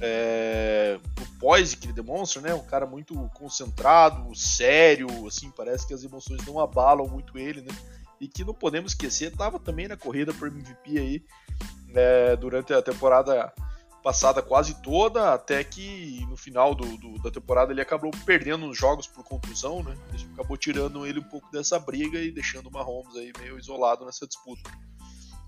é, 0.00 0.98
o 1.20 1.38
poise 1.38 1.76
que 1.76 1.86
ele 1.86 1.92
demonstra, 1.92 2.40
né, 2.40 2.54
um 2.54 2.64
cara 2.64 2.86
muito 2.86 3.14
concentrado, 3.34 4.34
sério, 4.34 5.08
assim, 5.26 5.50
parece 5.50 5.86
que 5.86 5.94
as 5.94 6.04
emoções 6.04 6.44
não 6.46 6.58
abalam 6.58 7.06
muito 7.08 7.38
ele, 7.38 7.60
né, 7.60 7.72
e 8.20 8.28
que 8.28 8.44
não 8.44 8.54
podemos 8.54 8.92
esquecer, 8.92 9.32
estava 9.32 9.58
também 9.58 9.88
na 9.88 9.96
corrida 9.96 10.32
por 10.32 10.48
MVP 10.48 10.98
aí, 10.98 11.24
né, 11.88 12.36
durante 12.36 12.72
a 12.72 12.82
temporada 12.82 13.52
passada 14.02 14.42
quase 14.42 14.80
toda, 14.82 15.32
até 15.32 15.62
que 15.62 16.24
no 16.28 16.36
final 16.36 16.74
do, 16.74 16.96
do, 16.96 17.22
da 17.22 17.30
temporada 17.30 17.72
ele 17.72 17.80
acabou 17.80 18.10
perdendo 18.24 18.68
os 18.68 18.76
jogos 18.76 19.06
por 19.06 19.24
contusão, 19.24 19.82
né? 19.82 19.94
Isso 20.14 20.28
acabou 20.32 20.56
tirando 20.56 21.06
ele 21.06 21.20
um 21.20 21.28
pouco 21.28 21.50
dessa 21.50 21.78
briga 21.78 22.18
e 22.18 22.30
deixando 22.30 22.68
o 22.68 22.72
Mahomes 22.72 23.14
aí 23.16 23.32
meio 23.38 23.58
isolado 23.58 24.04
nessa 24.04 24.26
disputa. 24.26 24.70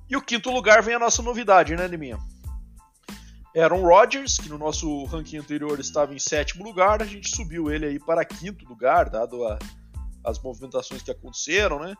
E 0.08 0.16
o 0.16 0.22
quinto 0.22 0.50
lugar 0.50 0.82
vem 0.82 0.94
a 0.94 0.98
nossa 0.98 1.22
novidade, 1.22 1.74
né, 1.74 1.86
Liminha? 1.86 2.18
Aaron 3.56 3.82
Rodgers, 3.82 4.38
que 4.38 4.48
no 4.48 4.56
nosso 4.56 5.04
ranking 5.04 5.38
anterior 5.38 5.78
estava 5.78 6.14
em 6.14 6.18
sétimo 6.18 6.64
lugar, 6.64 7.02
a 7.02 7.06
gente 7.06 7.34
subiu 7.34 7.70
ele 7.70 7.86
aí 7.86 7.98
para 7.98 8.24
quinto 8.24 8.66
lugar, 8.66 9.10
dado 9.10 9.46
a, 9.46 9.58
as 10.24 10.38
movimentações 10.42 11.02
que 11.02 11.10
aconteceram, 11.10 11.78
né? 11.78 11.94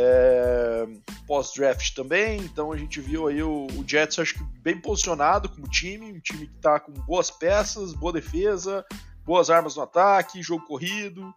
É, 0.00 0.86
Pós-draft 1.26 1.92
também, 1.92 2.40
então 2.42 2.70
a 2.70 2.76
gente 2.76 3.00
viu 3.00 3.26
aí 3.26 3.42
o, 3.42 3.66
o, 3.66 3.84
Jets, 3.84 4.20
acho 4.20 4.34
que 4.34 4.44
bem 4.62 4.80
posicionado 4.80 5.48
como 5.48 5.68
time, 5.68 6.12
um 6.12 6.20
time 6.20 6.46
que 6.46 6.54
está 6.54 6.78
com 6.78 6.92
boas 6.92 7.32
peças, 7.32 7.92
boa 7.94 8.12
defesa, 8.12 8.86
boas 9.24 9.50
armas 9.50 9.74
no 9.74 9.82
ataque, 9.82 10.40
jogo 10.40 10.64
corrido. 10.66 11.34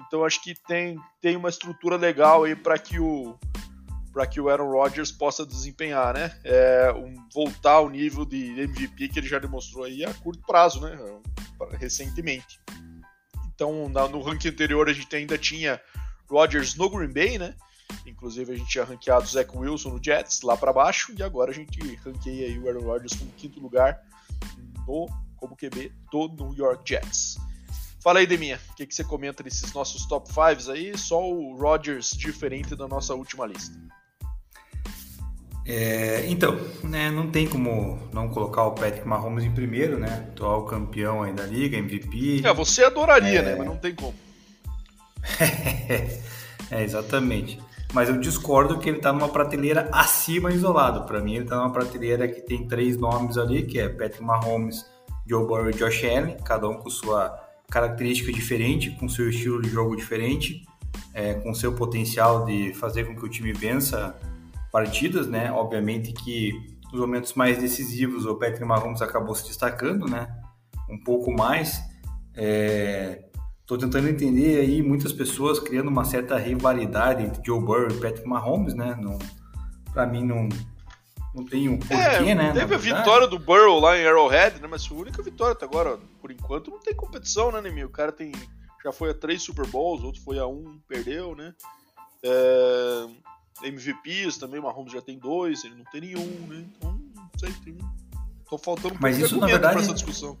Então 0.00 0.24
acho 0.24 0.42
que 0.42 0.54
tem, 0.66 0.98
tem 1.20 1.36
uma 1.36 1.48
estrutura 1.48 1.94
legal 1.96 2.42
aí 2.42 2.56
para 2.56 2.76
que 2.78 2.98
o 2.98 3.38
para 4.12 4.26
que 4.26 4.40
o 4.40 4.48
Aaron 4.48 4.72
Rodgers 4.72 5.12
possa 5.12 5.46
desempenhar, 5.46 6.14
né? 6.14 6.36
É, 6.42 6.92
um, 6.92 7.14
voltar 7.32 7.74
ao 7.74 7.88
nível 7.88 8.24
de 8.24 8.60
MVP 8.60 9.08
que 9.08 9.20
ele 9.20 9.28
já 9.28 9.38
demonstrou 9.38 9.84
aí 9.84 10.04
a 10.04 10.12
curto 10.14 10.42
prazo, 10.44 10.80
né? 10.80 10.98
Recentemente. 11.78 12.60
Então, 13.54 13.88
na, 13.88 14.08
no 14.08 14.20
ranking 14.20 14.48
anterior 14.48 14.88
a 14.88 14.92
gente 14.92 15.14
ainda 15.14 15.38
tinha 15.38 15.80
Rodgers 16.28 16.74
no 16.74 16.90
Green 16.90 17.12
Bay, 17.12 17.38
né? 17.38 17.54
Inclusive 18.06 18.52
a 18.52 18.56
gente 18.56 18.68
tinha 18.68 18.84
ranqueado 18.84 19.24
o 19.24 19.28
Zach 19.28 19.50
Wilson 19.56 19.90
no 19.90 20.00
Jets 20.02 20.42
lá 20.42 20.56
para 20.56 20.72
baixo 20.72 21.12
e 21.16 21.22
agora 21.22 21.50
a 21.50 21.54
gente 21.54 21.78
ranqueia 21.96 22.46
aí 22.46 22.58
o 22.58 22.68
Aaron 22.68 22.84
Rodgers 22.84 23.14
como 23.14 23.30
quinto 23.32 23.60
lugar 23.60 24.00
no 24.86 25.08
como 25.36 25.56
QB 25.56 25.92
do 26.12 26.28
New 26.28 26.54
York 26.54 26.82
Jets. 26.86 27.38
Fala 28.02 28.20
aí, 28.20 28.26
Deminha, 28.26 28.58
o 28.70 28.74
que, 28.74 28.86
que 28.86 28.94
você 28.94 29.04
comenta 29.04 29.42
desses 29.42 29.72
nossos 29.72 30.06
top 30.06 30.28
5 30.28 30.70
aí? 30.70 30.96
Só 30.96 31.30
o 31.30 31.56
Rodgers 31.56 32.12
diferente 32.12 32.74
da 32.74 32.88
nossa 32.88 33.14
última 33.14 33.46
lista. 33.46 33.78
É, 35.66 36.26
então, 36.26 36.58
né, 36.82 37.10
não 37.10 37.30
tem 37.30 37.46
como 37.46 38.08
não 38.12 38.28
colocar 38.28 38.64
o 38.64 38.72
Patrick 38.72 39.06
Mahomes 39.06 39.44
em 39.44 39.52
primeiro, 39.52 39.98
né? 39.98 40.26
Atual 40.32 40.64
campeão 40.64 41.22
aí 41.22 41.32
da 41.32 41.44
liga, 41.44 41.76
MVP. 41.76 42.42
É, 42.44 42.52
você 42.52 42.84
adoraria, 42.84 43.40
é... 43.40 43.42
né? 43.42 43.54
Mas 43.54 43.66
não 43.66 43.76
tem 43.76 43.94
como. 43.94 44.14
é, 46.70 46.82
exatamente. 46.82 47.60
Mas 47.92 48.08
eu 48.08 48.18
discordo 48.18 48.78
que 48.78 48.88
ele 48.88 48.98
está 48.98 49.12
numa 49.12 49.28
prateleira 49.28 49.88
acima 49.92 50.52
isolado. 50.52 51.04
Para 51.04 51.20
mim, 51.20 51.34
ele 51.34 51.44
está 51.44 51.56
numa 51.56 51.72
prateleira 51.72 52.28
que 52.28 52.40
tem 52.40 52.66
três 52.66 52.96
nomes 52.96 53.36
ali, 53.36 53.64
que 53.64 53.80
é 53.80 53.88
Patrick 53.88 54.22
Mahomes, 54.22 54.86
Joe 55.26 55.44
Burrow 55.44 55.70
e 55.70 55.74
Josh 55.74 56.04
Allen, 56.04 56.36
cada 56.44 56.68
um 56.68 56.74
com 56.74 56.88
sua 56.88 57.36
característica 57.68 58.32
diferente, 58.32 58.90
com 58.92 59.08
seu 59.08 59.30
estilo 59.30 59.60
de 59.62 59.68
jogo 59.68 59.96
diferente, 59.96 60.66
é, 61.14 61.34
com 61.34 61.54
seu 61.54 61.72
potencial 61.72 62.44
de 62.44 62.72
fazer 62.74 63.04
com 63.04 63.16
que 63.16 63.24
o 63.24 63.28
time 63.28 63.52
vença 63.52 64.16
partidas, 64.72 65.26
né? 65.26 65.50
Obviamente 65.52 66.12
que 66.12 66.52
nos 66.92 67.00
momentos 67.00 67.34
mais 67.34 67.58
decisivos 67.58 68.26
o 68.26 68.36
Patrick 68.36 68.64
Mahomes 68.64 69.02
acabou 69.02 69.34
se 69.34 69.46
destacando, 69.46 70.06
né? 70.06 70.28
Um 70.88 70.98
pouco 70.98 71.32
mais. 71.32 71.80
Estou 73.70 73.78
tentando 73.78 74.08
entender 74.08 74.58
aí 74.58 74.82
muitas 74.82 75.12
pessoas 75.12 75.60
criando 75.60 75.86
uma 75.86 76.04
certa 76.04 76.36
rivalidade 76.36 77.22
entre 77.22 77.40
Joe 77.46 77.60
Burrow 77.60 77.86
e 77.86 78.00
Patrick 78.00 78.28
Mahomes, 78.28 78.74
né? 78.74 78.98
Para 79.92 80.08
mim 80.08 80.24
não 80.24 80.48
não 81.32 81.44
tem 81.44 81.68
um 81.68 81.78
porquê, 81.78 81.94
é, 81.94 82.34
né? 82.34 82.52
Teve 82.52 82.74
a 82.74 82.78
vitória 82.78 83.28
do 83.28 83.38
Burrow 83.38 83.78
lá 83.78 83.96
em 83.96 84.04
Arrowhead, 84.04 84.60
né? 84.60 84.66
Mas 84.68 84.84
foi 84.84 84.96
a 84.96 85.00
única 85.02 85.22
vitória 85.22 85.52
até 85.52 85.64
agora. 85.66 86.00
Por 86.20 86.32
enquanto 86.32 86.68
não 86.68 86.80
tem 86.80 86.92
competição, 86.96 87.52
né, 87.52 87.60
Nemi? 87.60 87.84
O 87.84 87.90
cara 87.90 88.10
tem 88.10 88.32
já 88.84 88.90
foi 88.90 89.10
a 89.10 89.14
três 89.14 89.40
Super 89.40 89.66
Bowls, 89.68 90.02
outro 90.02 90.20
foi 90.20 90.40
a 90.40 90.48
um, 90.48 90.80
perdeu, 90.88 91.36
né? 91.36 91.54
É... 92.24 93.06
MVPs 93.68 94.36
também, 94.36 94.58
o 94.58 94.64
Mahomes 94.64 94.92
já 94.92 95.00
tem 95.00 95.16
dois, 95.16 95.62
ele 95.62 95.76
não 95.76 95.84
tem 95.92 96.00
nenhum, 96.00 96.46
né? 96.48 96.66
Então, 96.76 97.00
não 97.14 97.30
sei, 97.38 97.52
tem. 97.64 97.78
Tô 98.48 98.58
faltando 98.58 98.94
um 98.94 98.98
mas 99.00 99.16
isso, 99.16 99.38
na 99.38 99.46
verdade, 99.46 99.74
pra 99.74 99.84
essa 99.84 99.94
discussão. 99.94 100.36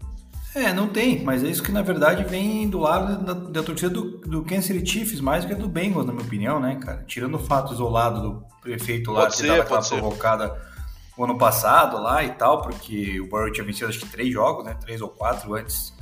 É, 0.54 0.72
não 0.72 0.88
tem, 0.88 1.22
mas 1.22 1.44
é 1.44 1.48
isso 1.48 1.62
que 1.62 1.70
na 1.70 1.82
verdade 1.82 2.24
vem 2.24 2.68
do 2.68 2.78
lado 2.78 3.24
da, 3.24 3.32
da 3.34 3.62
torcida 3.62 3.88
do, 3.88 4.18
do 4.18 4.42
Kansas 4.42 4.64
City 4.64 4.84
Chiefs, 4.84 5.20
mais 5.20 5.44
do 5.44 5.48
que 5.48 5.54
do 5.54 5.68
Bengals, 5.68 6.06
na 6.06 6.12
minha 6.12 6.24
opinião, 6.24 6.58
né, 6.58 6.76
cara? 6.76 7.04
Tirando 7.06 7.36
o 7.36 7.38
fato 7.38 7.72
isolado 7.72 8.20
do 8.20 8.44
prefeito 8.60 9.12
lá 9.12 9.22
pode 9.22 9.36
ter 9.36 9.46
dado 9.46 9.60
aquela 9.60 9.82
provocada 9.82 10.70
o 11.16 11.24
ano 11.24 11.38
passado 11.38 12.02
lá 12.02 12.24
e 12.24 12.30
tal, 12.30 12.62
porque 12.62 13.20
o 13.20 13.28
Burrow 13.28 13.52
tinha 13.52 13.64
vencido 13.64 13.88
acho 13.88 14.00
que 14.00 14.08
três 14.08 14.32
jogos, 14.32 14.64
né? 14.64 14.74
Três 14.80 15.00
ou 15.00 15.08
quatro 15.08 15.54
antes 15.54 15.92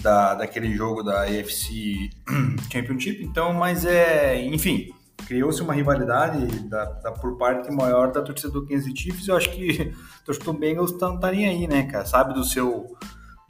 da, 0.00 0.34
daquele 0.34 0.74
jogo 0.74 1.02
da 1.02 1.22
AFC 1.22 2.10
Championship. 2.72 3.22
Então, 3.22 3.52
mas 3.52 3.84
é, 3.84 4.40
enfim, 4.44 4.94
criou-se 5.26 5.60
uma 5.60 5.74
rivalidade 5.74 6.46
da, 6.68 6.84
da, 6.84 7.12
por 7.12 7.36
parte 7.36 7.70
maior 7.72 8.12
da 8.12 8.22
torcida 8.22 8.52
do 8.52 8.66
Kansas 8.66 8.84
City 8.84 9.02
Chiefs. 9.02 9.28
Eu 9.28 9.36
acho 9.36 9.50
que 9.50 9.92
a 10.22 10.24
torcida 10.24 10.46
do 10.46 10.52
Bengals 10.52 10.92
tá, 10.92 11.14
tá 11.16 11.30
nem 11.30 11.46
aí, 11.46 11.66
né, 11.66 11.82
cara? 11.84 12.06
Sabe 12.06 12.32
do 12.32 12.44
seu 12.44 12.96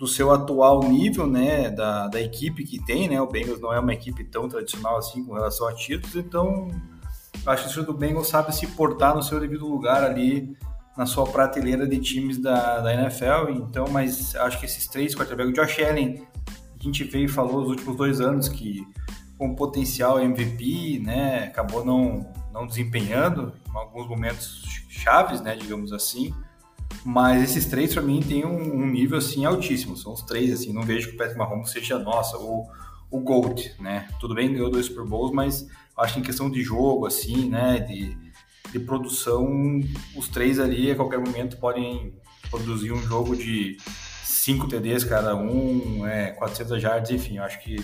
do 0.05 0.09
seu 0.09 0.31
atual 0.31 0.83
nível, 0.87 1.27
né, 1.27 1.71
da, 1.71 2.09
da 2.09 2.21
equipe 2.21 2.63
que 2.63 2.79
tem, 2.79 3.09
né? 3.09 3.19
O 3.23 3.27
Bengals 3.27 3.59
não 3.59 3.73
é 3.73 3.81
uma 3.81 3.95
equipe 3.95 4.23
tão 4.23 4.47
tradicional 4.51 4.99
assim 4.99 5.25
com 5.25 5.33
relação 5.33 5.67
a 5.67 5.73
títulos, 5.73 6.15
então 6.15 6.69
acho 7.47 7.73
que 7.73 7.81
o 7.81 7.87
do 7.87 7.95
Bengals 7.95 8.29
sabe 8.29 8.55
se 8.55 8.67
portar 8.67 9.15
no 9.15 9.23
seu 9.23 9.41
devido 9.41 9.67
lugar 9.67 10.05
ali 10.05 10.55
na 10.95 11.07
sua 11.07 11.25
prateleira 11.25 11.89
de 11.89 11.99
times 11.99 12.37
da, 12.37 12.81
da 12.81 12.93
NFL. 12.93 13.51
Então, 13.53 13.87
mas 13.91 14.37
acho 14.37 14.61
que 14.61 14.67
esses 14.67 14.87
três 14.87 15.15
quarterbacks, 15.15 15.53
o 15.53 15.55
Josh 15.55 15.79
Allen, 15.81 16.23
a 16.79 16.83
gente 16.83 17.03
veio 17.05 17.25
e 17.25 17.29
falou 17.29 17.63
nos 17.63 17.71
últimos 17.71 17.97
dois 17.97 18.21
anos 18.21 18.47
que 18.47 18.87
com 19.39 19.55
potencial 19.55 20.21
MVP, 20.21 21.01
né, 21.03 21.45
acabou 21.45 21.83
não, 21.83 22.31
não 22.53 22.67
desempenhando 22.67 23.55
em 23.67 23.75
alguns 23.75 24.07
momentos 24.07 24.63
chaves, 24.91 25.41
né, 25.41 25.57
digamos 25.57 25.95
assim. 25.95 26.35
Mas 27.05 27.43
esses 27.43 27.67
três 27.67 27.93
para 27.93 28.03
mim 28.03 28.23
tem 28.23 28.45
um, 28.45 28.83
um, 28.83 28.87
nível 28.87 29.19
assim 29.19 29.45
altíssimo. 29.45 29.97
São 29.97 30.15
os 30.15 30.23
três 30.23 30.53
assim, 30.53 30.73
não 30.73 30.83
vejo 30.83 31.09
que 31.09 31.15
o 31.15 31.19
Patrick 31.19 31.39
Mahomes 31.39 31.71
seja 31.71 31.99
nossa 31.99 32.39
o 32.39 32.67
o 33.15 33.21
Gold, 33.21 33.77
né? 33.79 34.09
Tudo 34.19 34.35
bem, 34.35 34.53
ganhou 34.53 34.69
dois 34.69 34.87
Super 34.87 35.05
Bowls, 35.05 35.33
mas 35.33 35.69
acho 35.97 36.15
que 36.15 36.21
em 36.21 36.23
questão 36.23 36.51
de 36.51 36.63
jogo 36.63 37.07
assim, 37.07 37.49
né, 37.49 37.79
de, 37.79 38.17
de 38.73 38.81
produção, 38.81 39.81
os 40.17 40.27
três 40.27 40.59
ali 40.59 40.91
a 40.91 40.97
qualquer 40.97 41.21
momento 41.21 41.57
podem 41.59 42.13
produzir 42.51 42.91
um 42.91 43.01
jogo 43.01 43.37
de 43.37 43.77
5 44.25 44.67
TDs 44.67 45.05
cada 45.05 45.37
um, 45.37 46.05
é, 46.05 46.33
400 46.33 46.83
yards, 46.83 47.11
enfim, 47.13 47.39
acho 47.39 47.61
que 47.61 47.77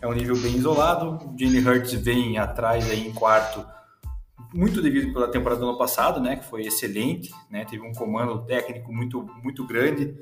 é 0.00 0.06
um 0.08 0.12
nível 0.12 0.36
bem 0.36 0.56
isolado. 0.56 1.26
O 1.28 1.38
Jalen 1.38 1.64
Hurts 1.64 1.92
vem 1.92 2.36
atrás 2.36 2.90
aí 2.90 3.06
em 3.06 3.12
quarto, 3.12 3.64
muito 4.54 4.82
devido 4.82 5.12
pela 5.12 5.28
temporada 5.28 5.60
do 5.60 5.68
ano 5.68 5.78
passado, 5.78 6.20
né, 6.20 6.36
que 6.36 6.44
foi 6.44 6.62
excelente, 6.62 7.32
né, 7.50 7.64
teve 7.64 7.82
um 7.82 7.92
comando 7.92 8.44
técnico 8.44 8.92
muito 8.92 9.26
muito 9.42 9.66
grande, 9.66 10.14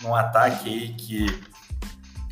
num 0.00 0.14
ataque 0.14 0.68
aí 0.68 0.94
que 0.94 1.26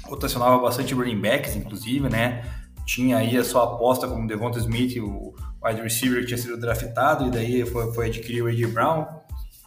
rotacionava 0.04 0.58
bastante 0.58 0.94
running 0.94 1.20
backs, 1.20 1.54
inclusive, 1.54 2.08
né, 2.08 2.44
tinha 2.86 3.18
aí 3.18 3.36
a 3.36 3.44
sua 3.44 3.64
aposta 3.64 4.08
como 4.08 4.26
Devonta 4.26 4.58
Smith, 4.58 4.96
o 4.98 5.34
wide 5.64 5.80
receiver 5.80 6.20
que 6.20 6.26
tinha 6.26 6.38
sido 6.38 6.58
draftado, 6.58 7.26
e 7.26 7.30
daí 7.30 7.64
foi, 7.66 7.92
foi 7.94 8.06
adquirir 8.06 8.42
o 8.42 8.48
A.J. 8.48 8.66
Brown, 8.66 9.06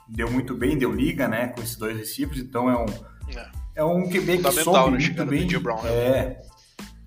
deu 0.09 0.29
muito 0.29 0.55
bem, 0.55 0.77
deu 0.77 0.91
liga, 0.91 1.27
né, 1.27 1.47
com 1.47 1.61
esses 1.61 1.77
dois 1.77 1.97
receivers, 1.97 2.39
então 2.39 2.69
é 2.69 2.77
um 2.77 2.85
é, 3.27 3.51
é 3.75 3.83
um 3.83 4.07
QB 4.09 4.39
que 4.39 4.51
soube 4.63 4.97
né, 4.97 4.97
muito 4.99 5.25
bem, 5.25 5.47
Brown, 5.59 5.81
né? 5.83 5.89
é, 5.89 6.41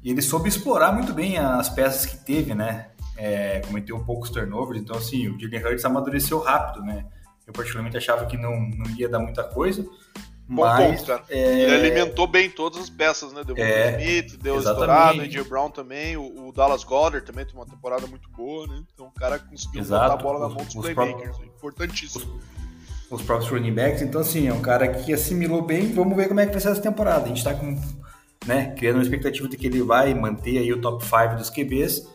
e 0.03 0.11
ele 0.11 0.23
soube 0.23 0.49
explorar 0.49 0.93
muito 0.93 1.13
bem 1.13 1.39
as 1.39 1.69
peças 1.69 2.07
que 2.07 2.17
teve, 2.25 2.55
né, 2.55 2.91
é, 3.19 3.61
cometeu 3.67 3.99
poucos 4.05 4.31
turnovers, 4.31 4.81
então 4.81 4.97
assim, 4.97 5.29
o 5.29 5.39
Jalen 5.39 5.63
Hurts 5.63 5.85
amadureceu 5.85 6.39
rápido, 6.39 6.83
né, 6.85 7.05
eu 7.47 7.53
particularmente 7.53 7.97
achava 7.97 8.25
que 8.27 8.37
não, 8.37 8.59
não 8.59 8.91
ia 8.97 9.09
dar 9.09 9.19
muita 9.19 9.45
coisa, 9.45 9.85
Bom 10.49 10.63
mas, 10.63 11.01
ponto, 11.01 11.07
cara. 11.07 11.23
É... 11.29 11.63
Ele 11.63 11.75
alimentou 11.75 12.27
bem 12.27 12.49
todas 12.49 12.81
as 12.81 12.89
peças, 12.89 13.35
né? 13.35 13.45
Deu 13.45 13.55
é, 13.59 14.01
Smith, 14.01 14.39
deu 14.43 14.59
estourado, 14.59 15.21
o 15.21 15.45
Brown 15.45 15.71
também, 15.71 16.17
o, 16.17 16.49
o, 16.49 16.53
Dallas 16.53 16.83
Goddard 16.85 17.27
também 17.27 17.45
tem 17.45 17.55
uma 17.55 17.67
temporada 17.67 18.07
muito 18.07 18.31
boa, 18.31 18.67
né? 18.67 18.83
Então 18.95 19.07
o 19.07 19.11
cara 19.13 19.39
conseguiu 19.39 19.83
Exato. 19.83 20.03
botar 20.03 20.15
a 20.15 20.23
bola 20.23 20.49
na 20.49 20.55
mão 20.55 20.65
dos 20.65 20.75
playmakers, 20.75 21.37
próprios, 21.37 21.55
importantíssimo. 21.55 22.41
Os, 23.11 23.21
os, 23.21 23.27
próprios 23.27 23.51
running 23.51 23.75
backs, 23.75 24.01
então 24.01 24.23
assim, 24.23 24.49
é 24.49 24.53
um 24.53 24.63
cara 24.63 24.89
que 24.89 25.13
assimilou 25.13 25.61
bem, 25.61 25.93
vamos 25.93 26.17
ver 26.17 26.29
como 26.29 26.41
é 26.41 26.47
que 26.47 26.53
vai 26.53 26.61
ser 26.63 26.71
essa 26.71 26.81
temporada. 26.81 27.27
A 27.27 27.29
gente 27.29 27.45
tá 27.45 27.53
com, 27.53 27.79
né, 28.47 28.75
criando 28.75 28.97
uma 28.97 29.03
expectativa 29.03 29.47
de 29.47 29.57
que 29.59 29.67
ele 29.67 29.83
vai 29.83 30.15
manter 30.15 30.57
aí 30.57 30.73
o 30.73 30.81
top 30.81 31.05
5 31.05 31.37
dos 31.37 31.51
QBs, 31.51 32.09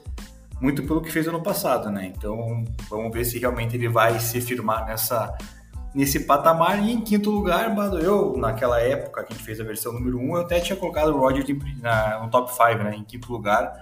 muito 0.63 0.82
pelo 0.84 1.01
que 1.01 1.12
fez 1.12 1.27
ano 1.27 1.43
passado, 1.43 1.91
né? 1.91 2.13
Então 2.15 2.63
vamos 2.89 3.12
ver 3.12 3.25
se 3.25 3.38
realmente 3.38 3.75
ele 3.75 3.89
vai 3.89 4.17
se 4.22 4.39
firmar 4.39 4.86
nessa 4.86 5.38
nesse 5.93 6.22
patamar. 6.22 6.82
E 6.82 6.93
em 6.93 7.01
quinto 7.01 7.29
lugar, 7.29 7.75
eu, 8.01 8.38
naquela 8.38 8.79
época 8.79 9.25
que 9.25 9.34
a 9.34 9.36
gente 9.36 9.46
fez 9.46 9.60
a 9.60 9.63
versão 9.65 9.91
número 9.91 10.17
1, 10.17 10.38
eu 10.38 10.41
até 10.41 10.62
tinha 10.62 10.77
colocado 10.77 11.10
o 11.10 11.17
Rodgers 11.17 11.46
no 11.50 12.29
top 12.29 12.50
5, 12.50 12.82
né, 12.82 12.96
em 12.96 13.03
quinto 13.03 13.29
lugar, 13.29 13.74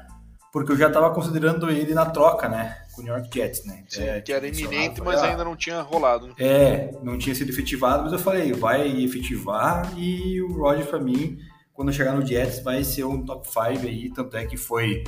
porque 0.51 0.71
eu 0.71 0.75
já 0.75 0.87
estava 0.87 1.11
considerando 1.11 1.69
ele 1.69 1.93
na 1.93 2.07
troca, 2.07 2.49
né, 2.49 2.75
com 2.95 3.01
o 3.01 3.03
New 3.05 3.13
York 3.13 3.29
Jets, 3.31 3.63
né. 3.65 3.83
Sim, 3.87 4.03
é, 4.03 4.19
que 4.19 4.33
era 4.33 4.47
iminente, 4.47 5.01
mas 5.01 5.21
ah, 5.21 5.27
ainda 5.27 5.45
não 5.45 5.55
tinha 5.55 5.81
rolado. 5.81 6.27
Né? 6.27 6.33
É, 6.39 6.91
não 7.03 7.15
tinha 7.17 7.35
sido 7.35 7.51
efetivado, 7.51 8.03
mas 8.03 8.11
eu 8.11 8.19
falei, 8.19 8.51
vai 8.51 9.03
efetivar 9.03 9.93
e 9.95 10.41
o 10.41 10.51
Rodgers, 10.51 10.89
para 10.89 10.99
mim, 10.99 11.37
quando 11.73 11.93
chegar 11.93 12.13
no 12.13 12.25
Jets, 12.25 12.61
vai 12.61 12.83
ser 12.83 13.05
um 13.05 13.23
top 13.23 13.47
5 13.47 13.87
aí, 13.87 14.11
tanto 14.11 14.35
é 14.35 14.45
que 14.45 14.57
foi 14.57 15.03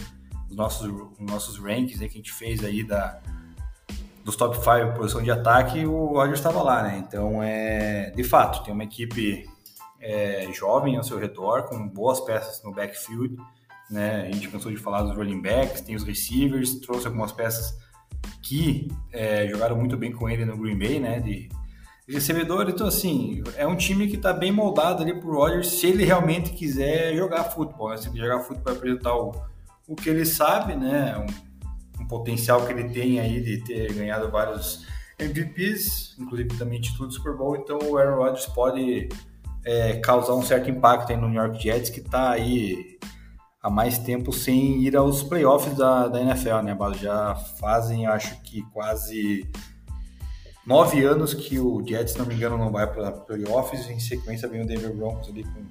os 0.53 0.57
nossos, 0.57 0.88
os 0.88 1.19
nossos 1.19 1.57
rankings 1.57 2.01
aí 2.01 2.07
que 2.07 2.15
a 2.15 2.22
gente 2.22 2.31
fez 2.31 2.63
aí 2.63 2.83
da 2.83 3.19
dos 4.24 4.38
top 4.38 4.55
5 4.55 4.93
posição 4.95 5.22
de 5.22 5.29
ataque, 5.29 5.86
o 5.86 6.13
Rodgers 6.13 6.39
estava 6.39 6.63
lá, 6.63 6.81
né? 6.81 7.03
Então, 7.05 7.43
é, 7.43 8.10
de 8.12 8.24
fato, 8.24 8.63
tem 8.63 8.74
uma 8.74 8.86
equipe 8.86 9.45
é, 10.00 10.50
jovem 10.53 10.95
ao 10.95 11.03
seu 11.03 11.19
redor, 11.19 11.63
com 11.63 11.89
boas 11.89 12.22
peças 12.22 12.63
no 12.63 12.72
backfield, 12.72 13.36
né? 13.89 14.22
A 14.22 14.31
gente 14.31 14.48
cansou 14.48 14.72
de 14.72 14.77
falar 14.77 15.01
dos 15.01 15.13
running 15.13 15.41
backs, 15.41 15.81
tem 15.81 15.93
os 15.93 16.03
receivers, 16.03 16.75
trouxe 16.75 17.05
algumas 17.05 17.33
peças 17.33 17.77
que 18.41 18.88
é, 19.12 19.45
jogaram 19.48 19.75
muito 19.75 19.98
bem 19.98 20.13
com 20.13 20.29
ele 20.29 20.45
no 20.45 20.57
Green 20.57 20.77
Bay, 20.77 21.01
né? 21.01 21.19
De, 21.19 21.50
de 22.07 22.13
recebedor, 22.13 22.69
então 22.69 22.88
assim, 22.88 23.43
é 23.57 23.67
um 23.67 23.75
time 23.75 24.07
que 24.07 24.15
está 24.15 24.31
bem 24.31 24.53
moldado 24.53 25.03
ali 25.03 25.19
pro 25.19 25.33
Rodgers 25.33 25.67
se 25.67 25.88
ele 25.88 26.05
realmente 26.05 26.53
quiser 26.53 27.13
jogar 27.13 27.43
futebol, 27.43 27.89
né? 27.89 27.98
Se 27.98 28.07
ele 28.07 28.19
jogar 28.19 28.39
futebol 28.39 28.63
para 28.63 28.74
apresentar 28.74 29.13
o, 29.15 29.31
o 29.87 29.95
que 29.95 30.09
ele 30.09 30.25
sabe, 30.25 30.75
né? 30.75 31.17
Um, 31.17 32.03
um 32.03 32.07
potencial 32.07 32.65
que 32.65 32.71
ele 32.71 32.89
tem 32.89 33.19
aí 33.19 33.41
de 33.41 33.63
ter 33.63 33.93
ganhado 33.93 34.29
vários 34.29 34.85
MVPs, 35.19 36.15
inclusive 36.19 36.57
também 36.57 36.81
título 36.81 37.07
do 37.07 37.13
Super 37.13 37.35
Bowl, 37.35 37.55
então 37.55 37.79
o 37.83 37.97
Aaron 37.97 38.17
Rodgers 38.17 38.45
pode 38.47 39.09
é, 39.63 39.97
causar 39.97 40.33
um 40.33 40.41
certo 40.41 40.69
impacto 40.69 41.11
aí 41.11 41.17
no 41.17 41.29
New 41.29 41.41
York 41.41 41.61
Jets, 41.61 41.89
que 41.89 41.99
está 41.99 42.31
aí 42.31 42.97
há 43.61 43.69
mais 43.69 43.97
tempo 43.97 44.33
sem 44.33 44.81
ir 44.81 44.95
aos 44.95 45.23
playoffs 45.23 45.75
da, 45.77 46.07
da 46.07 46.21
NFL, 46.21 46.61
né? 46.63 46.77
Já 46.99 47.35
fazem, 47.35 48.05
acho 48.05 48.41
que 48.41 48.61
quase 48.73 49.49
nove 50.65 51.03
anos 51.03 51.33
que 51.33 51.59
o 51.59 51.85
Jets, 51.85 52.13
se 52.13 52.19
não 52.19 52.25
me 52.25 52.35
engano, 52.35 52.57
não 52.57 52.71
vai 52.71 52.91
para 52.91 53.11
playoffs, 53.11 53.89
em 53.89 53.99
sequência 53.99 54.49
vem 54.49 54.61
o 54.61 54.67
Denver 54.67 54.93
Broncos 54.93 55.29
ali 55.29 55.43
com 55.43 55.63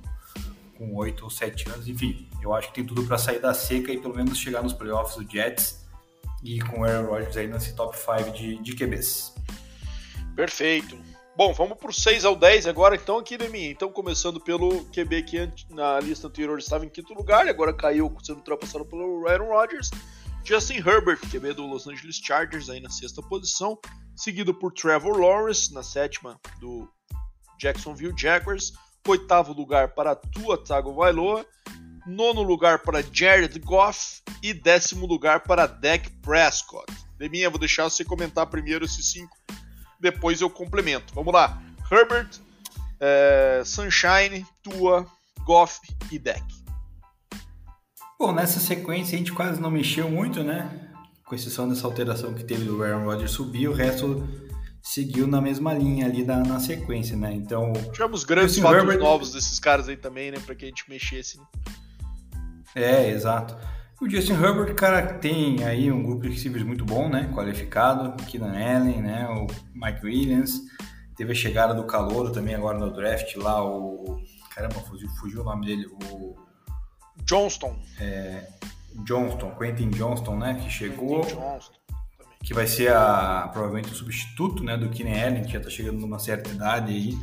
com 0.83 0.97
oito 0.97 1.25
ou 1.25 1.31
sete 1.31 1.69
anos, 1.69 1.89
enfim, 1.89 2.27
eu 2.43 2.53
acho 2.55 2.69
que 2.69 2.75
tem 2.75 2.85
tudo 2.85 3.05
para 3.05 3.19
sair 3.19 3.39
da 3.39 3.55
seca 3.55 3.93
e 3.93 3.99
pelo 3.99 4.15
menos 4.15 4.39
chegar 4.39 4.63
nos 4.63 4.73
playoffs 4.73 5.17
do 5.17 5.31
Jets 5.31 5.87
e 6.43 6.61
com 6.61 6.81
o 6.81 6.85
Aaron 6.85 7.07
Rodgers 7.07 7.37
aí 7.37 7.47
nesse 7.47 7.75
top 7.75 7.97
5 7.97 8.31
de, 8.33 8.59
de 8.59 8.75
QBs. 8.75 9.35
Perfeito. 10.35 10.99
Bom, 11.35 11.53
vamos 11.55 11.79
pro 11.79 11.93
6 11.93 12.27
ao 12.27 12.37
10 12.37 12.67
agora, 12.67 12.95
então, 12.95 13.19
aqui 13.19 13.39
na 13.39 13.49
minha. 13.49 13.71
Então, 13.71 13.91
começando 13.91 14.39
pelo 14.39 14.85
QB 14.87 15.23
que 15.23 15.51
na 15.71 15.99
lista 15.99 16.27
anterior 16.27 16.59
estava 16.59 16.85
em 16.85 16.91
quinto 16.91 17.15
lugar, 17.15 17.47
e 17.47 17.51
agora 17.51 17.73
caiu 17.73 18.15
sendo 18.23 18.39
ultrapassado 18.39 18.85
pelo 18.85 19.27
Aaron 19.27 19.49
Rodgers. 19.49 19.91
Justin 20.45 20.79
Herbert, 20.79 21.21
QB 21.31 21.55
do 21.55 21.67
Los 21.67 21.87
Angeles 21.87 22.17
Chargers, 22.17 22.69
aí 22.69 22.81
na 22.81 22.91
sexta 22.91 23.23
posição. 23.23 23.79
Seguido 24.15 24.53
por 24.53 24.73
Trevor 24.73 25.19
Lawrence, 25.19 25.73
na 25.73 25.83
sétima 25.83 26.39
do 26.61 26.87
Jacksonville 27.59 28.15
Jaguars. 28.17 28.73
Oitavo 29.09 29.53
lugar 29.53 29.95
para 29.95 30.15
Tua 30.15 30.63
Tagovailoa. 30.63 31.47
Nono 32.07 32.43
lugar 32.43 32.81
para 32.81 33.03
Jared 33.13 33.59
Goff. 33.61 34.23
E 34.43 34.53
décimo 34.53 35.07
lugar 35.07 35.41
para 35.41 35.67
Dak 35.67 36.11
Prescott. 36.23 36.93
Deminha, 37.19 37.51
vou 37.51 37.59
deixar 37.59 37.85
você 37.85 38.05
comentar 38.05 38.47
primeiro 38.47 38.85
esses 38.85 39.11
cinco 39.13 39.37
depois 40.03 40.41
eu 40.41 40.51
complemento. 40.51 41.15
Vamos 41.15 41.33
lá. 41.33 41.63
Herbert, 41.91 42.29
é, 42.99 43.63
Sunshine, 43.65 44.45
Tua, 44.63 45.07
Goff 45.47 45.81
e 46.11 46.19
Deck. 46.19 46.43
Bom, 48.19 48.33
nessa 48.33 48.59
sequência 48.59 49.15
a 49.15 49.19
gente 49.19 49.33
quase 49.33 49.61
não 49.61 49.71
mexeu 49.71 50.11
muito, 50.11 50.43
né? 50.43 50.91
Com 51.25 51.37
exceção 51.37 51.69
dessa 51.69 51.87
alteração 51.87 52.35
que 52.35 52.43
teve 52.43 52.65
do 52.65 52.83
Aaron 52.83 53.05
Rodgers 53.05 53.31
subir, 53.31 53.69
o 53.69 53.73
resto 53.73 54.27
seguiu 54.83 55.27
na 55.29 55.41
mesma 55.41 55.73
linha 55.73 56.07
ali 56.07 56.25
na, 56.25 56.39
na 56.39 56.59
sequência, 56.59 57.17
né? 57.17 57.33
Então. 57.33 57.73
Tivemos 57.93 58.25
grandes 58.25 58.59
fatos 58.59 58.79
Herbert... 58.79 58.99
novos 58.99 59.33
desses 59.33 59.61
caras 59.61 59.89
aí 59.89 59.97
também, 59.97 60.33
né? 60.33 60.39
Pra 60.45 60.55
que 60.55 60.65
a 60.65 60.69
gente 60.69 60.85
mexesse. 60.89 61.39
Né? 61.39 61.45
É, 62.75 63.09
exato. 63.09 63.57
O 64.01 64.11
Justin 64.11 64.33
Herbert, 64.33 64.75
cara, 64.75 65.15
tem 65.15 65.65
aí 65.65 65.93
um 65.93 66.03
grupo 66.03 66.23
de 66.23 66.31
receivers 66.31 66.65
muito 66.65 66.85
bom, 66.85 67.09
né? 67.09 67.31
Qualificado. 67.33 68.17
Keenan 68.25 68.53
Allen, 68.53 69.01
né? 69.01 69.29
O 69.29 69.47
Mike 69.75 70.05
Williams. 70.05 70.61
Teve 71.17 71.33
a 71.33 71.37
chegada 71.37 71.73
do 71.73 71.85
Calouro 71.85 72.33
também 72.33 72.55
agora 72.55 72.79
no 72.79 72.91
draft 72.93 73.37
lá, 73.37 73.65
o... 73.65 74.21
Caramba, 74.55 74.75
fugiu, 74.81 75.09
fugiu 75.21 75.43
o 75.43 75.45
nome 75.45 75.67
dele. 75.67 75.87
O... 76.11 76.35
Johnston. 77.25 77.77
É... 78.01 78.49
Johnston, 79.05 79.53
Quentin 79.53 79.91
Johnston, 79.91 80.37
né? 80.37 80.55
Que 80.55 80.69
chegou. 80.69 81.21
Johnston, 81.21 81.83
que 82.43 82.53
vai 82.53 82.67
ser 82.67 82.93
a, 82.93 83.49
provavelmente 83.53 83.93
o 83.93 83.95
substituto 83.95 84.65
né, 84.65 84.77
do 84.77 84.91
Keenan 84.91 85.27
Allen, 85.27 85.43
que 85.45 85.53
já 85.53 85.59
está 85.59 85.71
chegando 85.71 86.01
numa 86.01 86.19
certa 86.19 86.51
idade 86.51 86.93
aí. 86.93 87.17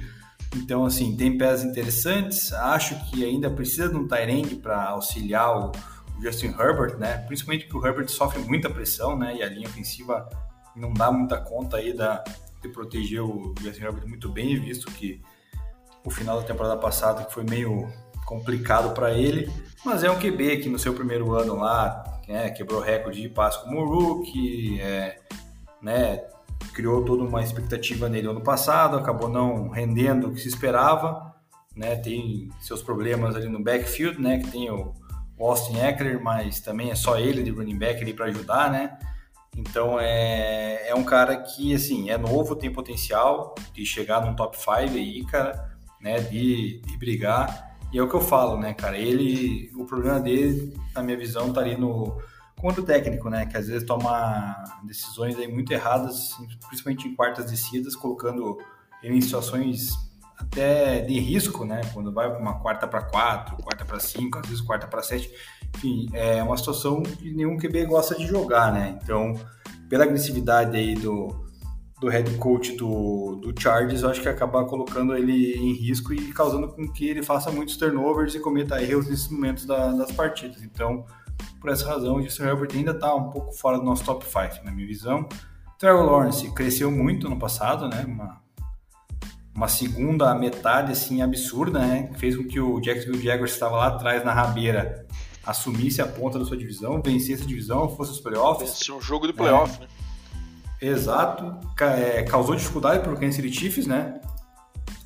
Então, 0.55 0.85
assim, 0.85 1.15
tem 1.15 1.37
peças 1.37 1.63
interessantes. 1.63 2.51
Acho 2.53 2.95
que 3.05 3.23
ainda 3.23 3.49
precisa 3.49 3.87
de 3.87 3.95
um 3.95 4.07
Tyrande 4.07 4.55
para 4.55 4.89
auxiliar 4.89 5.57
o 5.57 5.71
Justin 6.21 6.47
Herbert, 6.47 6.97
né? 6.97 7.19
Principalmente 7.27 7.65
porque 7.65 7.77
o 7.77 7.87
Herbert 7.87 8.09
sofre 8.09 8.39
muita 8.41 8.69
pressão, 8.69 9.17
né? 9.17 9.35
E 9.37 9.43
a 9.43 9.49
linha 9.49 9.67
ofensiva 9.67 10.27
não 10.75 10.93
dá 10.93 11.11
muita 11.11 11.37
conta 11.37 11.77
aí 11.77 11.93
da, 11.93 12.23
de 12.61 12.69
proteger 12.69 13.21
o 13.21 13.53
Justin 13.61 13.83
Herbert 13.83 14.07
muito 14.07 14.29
bem, 14.29 14.59
visto 14.59 14.91
que 14.91 15.21
o 16.03 16.09
final 16.09 16.39
da 16.39 16.47
temporada 16.47 16.77
passada 16.77 17.23
foi 17.29 17.43
meio 17.43 17.87
complicado 18.25 18.93
para 18.93 19.11
ele, 19.11 19.51
mas 19.83 20.03
é 20.03 20.11
um 20.11 20.19
QB 20.19 20.57
que 20.57 20.69
no 20.69 20.77
seu 20.77 20.93
primeiro 20.93 21.33
ano 21.33 21.55
lá 21.55 22.21
né, 22.27 22.49
quebrou 22.51 22.79
recorde 22.79 23.21
de 23.21 23.29
passe 23.29 23.61
como 23.63 23.83
rookie, 23.83 24.79
é, 24.79 25.19
né, 25.81 26.23
criou 26.73 27.03
toda 27.03 27.23
uma 27.23 27.41
expectativa 27.41 28.09
nele 28.09 28.27
ano 28.27 28.41
passado, 28.41 28.97
acabou 28.97 29.29
não 29.29 29.69
rendendo 29.69 30.27
o 30.27 30.33
que 30.33 30.41
se 30.41 30.47
esperava, 30.47 31.33
né, 31.75 31.95
tem 31.95 32.49
seus 32.59 32.81
problemas 32.81 33.35
ali 33.35 33.47
no 33.47 33.63
backfield, 33.63 34.21
né, 34.21 34.39
que 34.39 34.51
tem 34.51 34.69
o 34.69 34.93
Austin 35.39 35.77
Eckler, 35.77 36.21
mas 36.21 36.59
também 36.59 36.91
é 36.91 36.95
só 36.95 37.17
ele 37.17 37.41
de 37.41 37.49
running 37.49 37.77
back 37.77 38.01
ali 38.01 38.13
para 38.13 38.25
ajudar, 38.25 38.69
né? 38.69 38.97
Então 39.55 39.99
é, 39.99 40.89
é 40.89 40.95
um 40.95 41.03
cara 41.03 41.37
que 41.37 41.73
assim 41.73 42.09
é 42.09 42.17
novo, 42.17 42.55
tem 42.55 42.71
potencial 42.71 43.55
de 43.73 43.85
chegar 43.85 44.25
num 44.25 44.35
top 44.35 44.57
5 44.57 44.71
aí, 44.75 45.25
cara, 45.25 45.77
né? 46.01 46.19
De, 46.19 46.81
de 46.81 46.97
brigar. 46.97 47.77
E 47.91 47.97
é 47.97 48.03
o 48.03 48.07
que 48.07 48.15
eu 48.15 48.21
falo, 48.21 48.59
né, 48.59 48.73
cara? 48.73 48.97
Ele, 48.97 49.71
o 49.75 49.85
problema 49.85 50.19
dele, 50.19 50.77
na 50.93 51.01
minha 51.01 51.17
visão, 51.17 51.51
tá 51.51 51.61
ali 51.61 51.75
no 51.75 52.17
contra 52.59 52.81
o 52.81 52.85
técnico, 52.85 53.29
né? 53.29 53.45
Que 53.45 53.57
às 53.57 53.67
vezes 53.67 53.85
toma 53.85 54.63
decisões 54.83 55.37
aí 55.37 55.47
muito 55.47 55.71
erradas, 55.71 56.35
principalmente 56.67 57.07
em 57.07 57.15
quartas 57.15 57.49
descidas, 57.49 57.95
colocando 57.95 58.57
ele 59.01 59.17
em 59.17 59.21
situações 59.21 59.91
até 60.37 61.01
de 61.01 61.19
risco, 61.19 61.65
né? 61.65 61.81
Quando 61.93 62.13
vai 62.13 62.27
uma 62.29 62.59
quarta 62.59 62.87
para 62.87 63.01
quatro, 63.01 63.57
quarta 63.57 63.83
para 63.83 63.99
cinco, 63.99 64.39
às 64.39 64.47
vezes 64.47 64.61
quarta 64.61 64.87
para 64.87 65.01
sete, 65.01 65.31
enfim, 65.75 66.07
é 66.13 66.41
uma 66.41 66.57
situação 66.57 67.03
que 67.03 67.31
nenhum 67.33 67.57
QB 67.57 67.85
gosta 67.85 68.15
de 68.15 68.25
jogar, 68.25 68.71
né? 68.71 68.97
Então, 69.01 69.33
pela 69.89 70.05
agressividade 70.05 70.77
aí 70.77 70.95
do, 70.95 71.27
do 71.99 72.07
head 72.07 72.33
coach 72.37 72.75
do, 72.77 73.35
do 73.35 73.53
Chargers, 73.59 74.01
eu 74.01 74.09
acho 74.09 74.21
que 74.21 74.29
acabar 74.29 74.63
colocando 74.65 75.15
ele 75.15 75.53
em 75.55 75.73
risco 75.73 76.13
e 76.13 76.31
causando 76.31 76.69
com 76.69 76.87
que 76.87 77.09
ele 77.09 77.21
faça 77.21 77.51
muitos 77.51 77.75
turnovers 77.75 78.33
e 78.35 78.39
cometa 78.39 78.81
erros 78.81 79.07
nesses 79.07 79.27
momentos 79.27 79.65
da, 79.65 79.91
das 79.91 80.11
partidas. 80.11 80.63
Então, 80.63 81.05
por 81.59 81.69
essa 81.69 81.87
razão, 81.87 82.15
o 82.15 82.21
Justin 82.21 82.43
Herbert 82.43 82.69
ainda 82.73 82.91
está 82.91 83.13
um 83.13 83.29
pouco 83.29 83.51
fora 83.51 83.77
do 83.77 83.83
nosso 83.83 84.03
top 84.03 84.25
5, 84.25 84.63
na 84.63 84.71
minha 84.71 84.87
visão. 84.87 85.27
Trevor 85.77 86.05
Lawrence 86.05 86.49
cresceu 86.53 86.91
muito 86.91 87.29
no 87.29 87.37
passado, 87.37 87.87
né? 87.87 88.05
Uma 88.07 88.39
uma 89.55 89.67
segunda 89.67 90.33
metade 90.33 90.93
assim 90.93 91.21
absurda, 91.21 91.79
né? 91.79 92.09
Fez 92.17 92.37
com 92.37 92.45
que 92.45 92.61
o 92.61 92.79
Jacksonville 92.79 93.21
Jaguars 93.21 93.51
estava 93.51 93.75
lá 93.75 93.87
atrás 93.87 94.23
na 94.23 94.33
rabeira 94.33 95.05
assumisse 95.45 96.01
a 96.01 96.07
ponta 96.07 96.37
da 96.37 96.45
sua 96.45 96.55
divisão, 96.55 97.01
vencesse 97.01 97.43
a 97.43 97.45
divisão, 97.45 97.89
fosse 97.89 98.11
os 98.11 98.19
playoffs. 98.19 98.69
Venceu 98.69 98.97
um 98.97 99.01
jogo 99.01 99.25
de 99.25 99.33
playoff, 99.33 99.77
é, 99.77 99.81
né? 99.81 99.87
Exato. 100.79 101.57
É, 101.81 102.23
causou 102.23 102.55
dificuldade 102.55 103.01
para 103.01 103.11
o 103.11 103.19
Kansas 103.19 103.35
City 103.35 103.51
Chiefs, 103.51 103.87
né? 103.87 104.21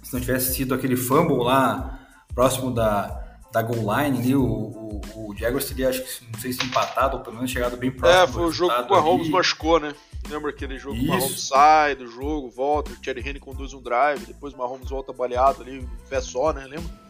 Se 0.04 0.13
não 0.13 0.19
tivesse 0.19 0.54
sido 0.54 0.74
aquele 0.74 0.98
fumble 0.98 1.43
lá 1.43 2.00
próximo 2.36 2.72
da, 2.72 3.22
da 3.53 3.61
goal 3.61 4.01
line 4.01 4.17
ali, 4.17 4.35
o, 4.35 4.43
o, 4.43 5.01
o 5.15 5.35
Jaguars 5.37 5.65
teria, 5.65 5.89
acho 5.89 6.01
que, 6.01 6.25
não 6.33 6.39
sei 6.39 6.51
se 6.51 6.65
empatado 6.65 7.17
ou 7.17 7.23
pelo 7.23 7.35
menos 7.35 7.51
chegado 7.51 7.77
bem 7.77 7.91
próximo. 7.91 8.23
É, 8.23 8.27
foi 8.27 8.45
o 8.45 8.51
jogo 8.51 8.73
que 8.73 8.81
o 8.81 8.89
Mahomes 8.89 9.29
machucou, 9.29 9.79
né? 9.79 9.93
Lembra 10.27 10.49
aquele 10.49 10.79
jogo 10.79 10.97
que 10.97 11.05
o 11.05 11.09
Mahomes 11.09 11.47
sai 11.47 11.95
do 11.95 12.07
jogo, 12.07 12.49
volta, 12.49 12.91
o 12.91 12.95
Thierry 12.95 13.21
Henry 13.21 13.39
conduz 13.39 13.71
um 13.73 13.81
drive, 13.81 14.25
depois 14.25 14.55
o 14.55 14.57
Mahomes 14.57 14.89
volta 14.89 15.13
baleado 15.13 15.61
ali, 15.61 15.79
um 15.79 15.87
pé 16.09 16.19
só, 16.19 16.51
né? 16.51 16.65
Lembra? 16.65 17.03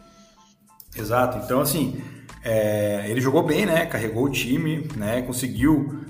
Exato. 0.94 1.38
Então, 1.38 1.62
assim, 1.62 1.98
é, 2.42 3.06
ele 3.08 3.22
jogou 3.22 3.42
bem, 3.42 3.64
né? 3.64 3.86
Carregou 3.86 4.24
o 4.24 4.30
time, 4.30 4.86
né? 4.96 5.22
Conseguiu 5.22 6.04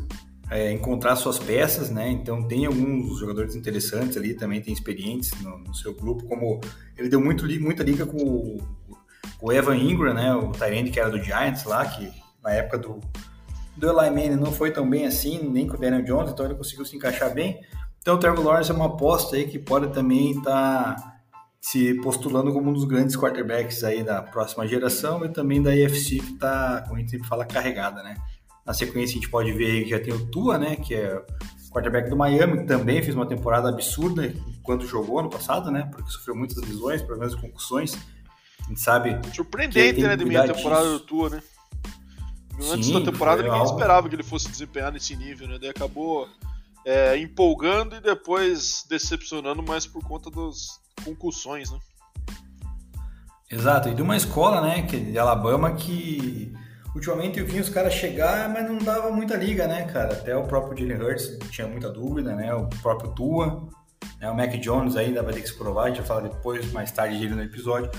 é, 0.50 0.72
encontrar 0.72 1.14
suas 1.14 1.38
peças, 1.38 1.90
né? 1.90 2.10
Então 2.10 2.42
tem 2.42 2.66
alguns 2.66 3.20
jogadores 3.20 3.54
interessantes 3.54 4.16
ali, 4.16 4.34
também 4.34 4.60
tem 4.60 4.74
experientes 4.74 5.30
no, 5.40 5.58
no 5.58 5.74
seu 5.74 5.94
grupo, 5.94 6.24
como 6.24 6.60
ele 6.98 7.08
deu 7.08 7.20
muito, 7.20 7.46
muita 7.60 7.82
liga 7.82 8.04
com 8.04 8.58
o, 9.44 9.52
Evan 9.52 9.76
Ingram, 9.76 10.14
né? 10.14 10.35
O 10.35 10.52
Tyrande 10.52 10.90
que 10.90 10.98
era 10.98 11.11
do 11.11 11.22
Giants 11.22 11.64
lá, 11.64 11.85
que 11.85 12.11
na 12.42 12.52
época 12.52 12.78
do 12.78 13.00
do 13.76 13.88
Eli 13.88 14.11
Manning 14.11 14.37
não 14.37 14.52
foi 14.52 14.70
tão 14.70 14.88
bem 14.88 15.04
assim, 15.04 15.50
nem 15.50 15.66
com 15.66 15.76
o 15.76 15.80
Daniel 15.80 16.04
Jones, 16.04 16.30
então 16.30 16.46
ele 16.46 16.54
conseguiu 16.54 16.85
se 16.85 16.96
encaixar 16.96 17.35
bem. 17.35 17.61
Então 18.00 18.14
o 18.14 18.18
Trevor 18.18 18.44
Lawrence 18.44 18.70
é 18.70 18.74
uma 18.74 18.87
aposta 18.87 19.35
aí 19.35 19.46
que 19.46 19.59
pode 19.59 19.88
também 19.92 20.30
estar 20.30 20.94
tá 20.94 21.14
se 21.61 21.94
postulando 21.94 22.52
como 22.52 22.70
um 22.70 22.72
dos 22.72 22.85
grandes 22.85 23.16
quarterbacks 23.16 23.83
aí 23.83 24.04
da 24.04 24.22
próxima 24.22 24.66
geração 24.68 25.24
e 25.24 25.28
também 25.30 25.62
da 25.62 25.70
AFC 25.70 26.18
que 26.20 26.35
está, 26.35 26.83
como 26.83 26.96
a 26.96 26.98
gente 26.98 27.11
sempre 27.11 27.26
fala, 27.26 27.44
carregada, 27.44 28.02
né? 28.02 28.14
Na 28.64 28.72
sequência 28.72 29.14
a 29.14 29.20
gente 29.20 29.30
pode 29.30 29.50
ver 29.52 29.85
que 29.85 29.90
já 29.90 29.98
tem 29.98 30.12
o 30.12 30.26
Tua, 30.26 30.59
né, 30.59 30.76
que 30.76 30.94
é 30.94 31.22
quarterback 31.70 32.09
do 32.09 32.16
Miami, 32.16 32.59
que 32.59 32.64
também 32.64 33.02
fez 33.02 33.16
uma 33.16 33.26
temporada 33.26 33.68
absurda 33.68 34.26
enquanto 34.26 34.87
jogou 34.87 35.18
ano 35.18 35.28
passado, 35.30 35.70
né, 35.70 35.88
porque 35.90 36.11
sofreu 36.11 36.37
muitas 36.37 36.57
lesões, 36.59 37.02
problemas 37.02 37.35
de 37.35 37.40
concussões. 37.40 37.98
A 38.64 38.68
gente 38.68 38.81
sabe. 38.81 39.18
Surpreendente, 39.35 40.03
né, 40.03 40.16
de 40.16 40.24
meia 40.24 40.53
temporada 40.53 40.90
do 40.90 41.00
Tua, 41.00 41.31
né? 41.31 41.42
Antes 42.70 42.87
Sim, 42.87 42.94
da 42.94 43.11
temporada 43.11 43.42
ninguém 43.42 43.59
algo... 43.59 43.72
esperava 43.72 44.09
que 44.09 44.14
ele 44.14 44.22
fosse 44.22 44.48
desempenhar 44.48 44.92
nesse 44.92 45.16
nível, 45.16 45.48
né? 45.48 45.59
Daí 45.61 45.70
acabou 45.70 46.29
é, 46.85 47.16
empolgando 47.18 47.96
e 47.96 48.00
depois 48.00 48.85
decepcionando 48.88 49.62
mais 49.62 49.87
por 49.87 50.03
conta 50.05 50.31
das 50.31 50.81
concussões, 51.05 51.70
né? 51.70 51.79
Exato, 53.50 53.88
e 53.88 53.94
de 53.94 54.03
uma 54.03 54.16
escola, 54.16 54.61
né, 54.61 54.83
que 54.83 54.98
de 54.98 55.18
Alabama 55.18 55.74
que 55.74 56.53
ultimamente 56.94 57.38
eu 57.38 57.46
vi 57.46 57.61
os 57.61 57.68
caras 57.68 57.92
chegar, 57.92 58.48
mas 58.48 58.68
não 58.68 58.79
dava 58.79 59.11
muita 59.11 59.37
liga, 59.37 59.66
né, 59.66 59.85
cara? 59.85 60.14
Até 60.14 60.37
o 60.37 60.44
próprio 60.44 60.77
Jalen 60.77 61.03
Hurts 61.03 61.38
tinha 61.50 61.66
muita 61.66 61.90
dúvida, 61.90 62.35
né? 62.35 62.55
O 62.55 62.66
próprio 62.83 63.11
Tua, 63.11 63.68
né? 64.20 64.31
o 64.31 64.35
Mac 64.35 64.53
Jones 64.59 64.96
ainda 64.96 65.22
vai 65.22 65.35
ter 65.35 65.42
que 65.42 65.48
se 65.48 65.55
provar, 65.55 65.85
a 65.85 65.88
gente 65.88 65.98
vai 65.98 66.07
falar 66.07 66.20
depois, 66.22 66.72
mais 66.72 66.90
tarde 66.90 67.18
dele 67.18 67.35
no 67.35 67.42
episódio. 67.42 67.90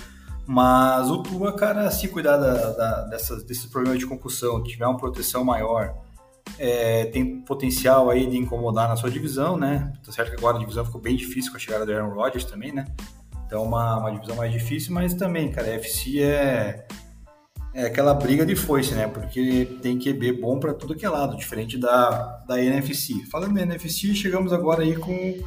Mas 0.47 1.10
o 1.10 1.23
Tua, 1.23 1.53
cara, 1.53 1.89
se 1.89 2.08
cuidar 2.08 2.38
da, 2.38 2.71
da, 2.71 3.01
dessas, 3.05 3.43
desses 3.43 3.65
problemas 3.65 3.99
de 3.99 4.05
concussão, 4.05 4.62
tiver 4.62 4.86
uma 4.86 4.97
proteção 4.97 5.43
maior, 5.43 5.95
é, 6.60 7.05
tem 7.05 7.41
potencial 7.41 8.10
aí 8.10 8.27
de 8.27 8.38
incomodar 8.38 8.88
na 8.88 8.95
sua 8.95 9.10
divisão, 9.10 9.58
né? 9.58 9.91
Tá 10.03 10.12
certo 10.12 10.29
que 10.29 10.38
agora 10.38 10.58
a 10.58 10.60
divisão 10.60 10.86
ficou 10.86 11.01
bem 11.01 11.15
difícil 11.15 11.51
com 11.51 11.58
a 11.58 11.60
chegada 11.60 11.86
do 11.86 11.91
Aaron 11.91 12.13
Rodgers 12.13 12.45
também, 12.45 12.71
né? 12.71 12.86
Então 13.45 13.63
uma, 13.63 13.97
uma 13.97 14.12
divisão 14.12 14.36
mais 14.36 14.51
difícil, 14.51 14.93
mas 14.93 15.13
também, 15.13 15.51
cara, 15.51 15.67
a 15.67 15.73
FC 15.75 16.21
é, 16.21 16.86
é 17.73 17.86
aquela 17.86 18.13
briga 18.13 18.45
de 18.45 18.55
foice, 18.55 18.93
né? 18.93 19.08
Porque 19.08 19.79
tem 19.81 19.99
QB 19.99 20.34
bom 20.34 20.60
para 20.60 20.73
tudo 20.73 20.95
que 20.95 21.05
é 21.05 21.10
lado, 21.10 21.36
diferente 21.36 21.77
da, 21.77 22.43
da 22.47 22.62
NFC. 22.62 23.25
Falando 23.31 23.55
da 23.55 23.62
NFC, 23.62 24.13
chegamos 24.13 24.53
agora 24.53 24.84
aí 24.84 24.95
com 24.95 25.38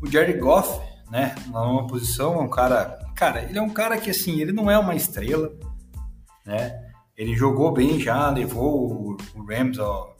O 0.00 0.06
Jared 0.10 0.38
Goff, 0.38 0.80
né, 1.10 1.34
na 1.46 1.60
nova 1.60 1.86
posição, 1.86 2.34
é 2.34 2.38
um 2.38 2.50
cara. 2.50 2.98
Cara, 3.18 3.42
ele 3.42 3.58
é 3.58 3.62
um 3.62 3.68
cara 3.68 3.98
que, 3.98 4.10
assim, 4.10 4.40
ele 4.40 4.52
não 4.52 4.70
é 4.70 4.78
uma 4.78 4.94
estrela, 4.94 5.52
né? 6.46 6.88
Ele 7.16 7.34
jogou 7.34 7.72
bem 7.72 7.98
já, 7.98 8.30
levou 8.30 9.16
o, 9.34 9.42
Rams 9.42 9.76
ao, 9.76 10.16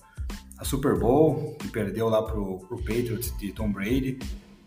a 0.59 0.65
Super 0.65 0.99
Bowl, 0.99 1.55
que 1.61 1.69
perdeu 1.69 2.09
lá 2.09 2.21
pro, 2.21 2.59
pro 2.59 2.77
Patriots 2.79 3.33
de 3.39 3.53
Tom 3.53 3.71
Brady. 3.71 4.19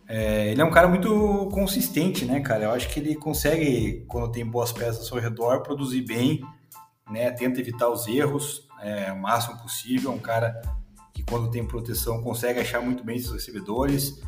É, 0.07 0.49
ele 0.49 0.61
é 0.61 0.63
um 0.63 0.71
cara 0.71 0.87
muito 0.87 1.49
consistente, 1.51 2.23
né, 2.23 2.39
cara? 2.39 2.63
Eu 2.63 2.71
acho 2.71 2.87
que 2.87 3.01
ele 3.01 3.15
consegue, 3.15 4.05
quando 4.07 4.31
tem 4.31 4.45
boas 4.45 4.71
peças 4.71 5.11
ao 5.11 5.19
redor, 5.19 5.61
produzir 5.61 6.03
bem, 6.03 6.41
né? 7.11 7.31
Tenta 7.31 7.59
evitar 7.59 7.89
os 7.89 8.07
erros 8.07 8.65
é, 8.81 9.11
o 9.11 9.19
máximo 9.19 9.61
possível. 9.61 10.09
É 10.09 10.15
um 10.15 10.19
cara 10.19 10.61
que, 11.13 11.21
quando 11.21 11.51
tem 11.51 11.67
proteção, 11.67 12.23
consegue 12.23 12.61
achar 12.61 12.81
muito 12.81 13.03
bem 13.03 13.19
seus 13.19 13.33
recebedores. 13.33 14.21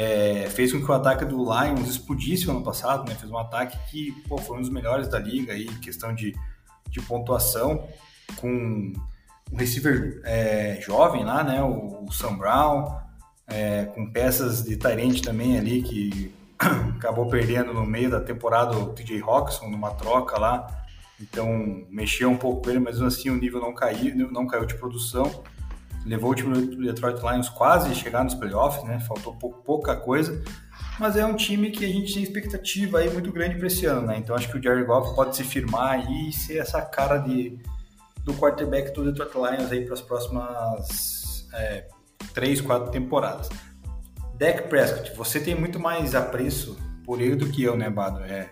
É, 0.00 0.48
fez 0.50 0.72
com 0.72 0.80
que 0.80 0.88
o 0.88 0.94
ataque 0.94 1.24
do 1.24 1.38
Lions 1.38 1.88
explodisse 1.88 2.48
ano 2.48 2.62
passado, 2.62 3.08
né? 3.08 3.16
Fez 3.16 3.30
um 3.32 3.38
ataque 3.38 3.76
que 3.90 4.12
pô, 4.28 4.38
foi 4.38 4.58
um 4.58 4.60
dos 4.60 4.70
melhores 4.70 5.08
da 5.08 5.18
liga 5.18 5.52
aí, 5.52 5.66
questão 5.80 6.14
de 6.14 6.36
de 6.90 7.00
pontuação 7.02 7.86
com 8.40 8.92
um 9.52 9.56
receiver 9.56 10.20
é, 10.24 10.78
jovem 10.80 11.24
lá, 11.24 11.42
né? 11.42 11.62
O, 11.62 12.04
o 12.04 12.12
Sam 12.12 12.36
Brown, 12.36 12.98
é, 13.46 13.86
com 13.86 14.10
peças 14.10 14.62
de 14.62 14.76
Tyrant 14.76 15.20
também 15.20 15.58
ali 15.58 15.82
que 15.82 16.34
acabou 16.96 17.28
perdendo 17.28 17.72
no 17.72 17.86
meio 17.86 18.10
da 18.10 18.20
temporada 18.20 18.76
o 18.76 18.92
TJ 18.92 19.20
Roxon 19.20 19.70
numa 19.70 19.90
troca 19.90 20.38
lá. 20.38 20.66
Então 21.20 21.84
mexeu 21.90 22.30
um 22.30 22.36
pouco 22.36 22.62
com 22.62 22.70
ele, 22.70 22.78
mas 22.78 23.00
assim 23.00 23.30
o 23.30 23.36
nível 23.36 23.60
não 23.60 23.74
caiu, 23.74 24.30
não 24.30 24.46
caiu 24.46 24.66
de 24.66 24.74
produção. 24.76 25.42
Levou 26.08 26.30
o 26.30 26.34
time 26.34 26.54
do 26.54 26.82
Detroit 26.82 27.20
Lions 27.20 27.48
quase 27.48 27.90
a 27.90 27.94
chegar 27.94 28.24
nos 28.24 28.34
playoffs, 28.34 28.82
né? 28.84 28.98
Faltou 29.00 29.34
pouca 29.34 29.94
coisa 29.94 30.42
mas 30.98 31.16
é 31.16 31.24
um 31.24 31.36
time 31.36 31.70
que 31.70 31.84
a 31.84 31.88
gente 31.88 32.12
tem 32.12 32.22
expectativa 32.22 32.98
aí 32.98 33.10
muito 33.10 33.30
grande 33.30 33.56
para 33.56 33.68
esse 33.68 33.86
ano, 33.86 34.06
né? 34.08 34.16
Então 34.18 34.34
acho 34.34 34.50
que 34.50 34.58
o 34.58 34.62
Jared 34.62 34.84
Goff 34.84 35.14
pode 35.14 35.36
se 35.36 35.44
firmar 35.44 35.92
aí 35.92 36.28
e 36.28 36.32
ser 36.32 36.58
essa 36.58 36.82
cara 36.82 37.18
de, 37.18 37.56
do 38.24 38.34
quarterback 38.34 38.92
do 38.92 39.04
Detroit 39.04 39.32
Lions 39.34 39.70
aí 39.70 39.84
para 39.84 39.94
as 39.94 40.00
próximas 40.00 41.46
é, 41.54 41.86
três, 42.34 42.60
quatro 42.60 42.90
temporadas. 42.90 43.48
Dak 44.36 44.68
Prescott, 44.68 45.14
você 45.16 45.38
tem 45.38 45.54
muito 45.54 45.78
mais 45.78 46.14
apreço 46.14 46.76
por 47.04 47.20
ele 47.20 47.36
do 47.36 47.48
que 47.48 47.62
eu, 47.62 47.76
né, 47.76 47.88
Bado? 47.88 48.20
É, 48.24 48.50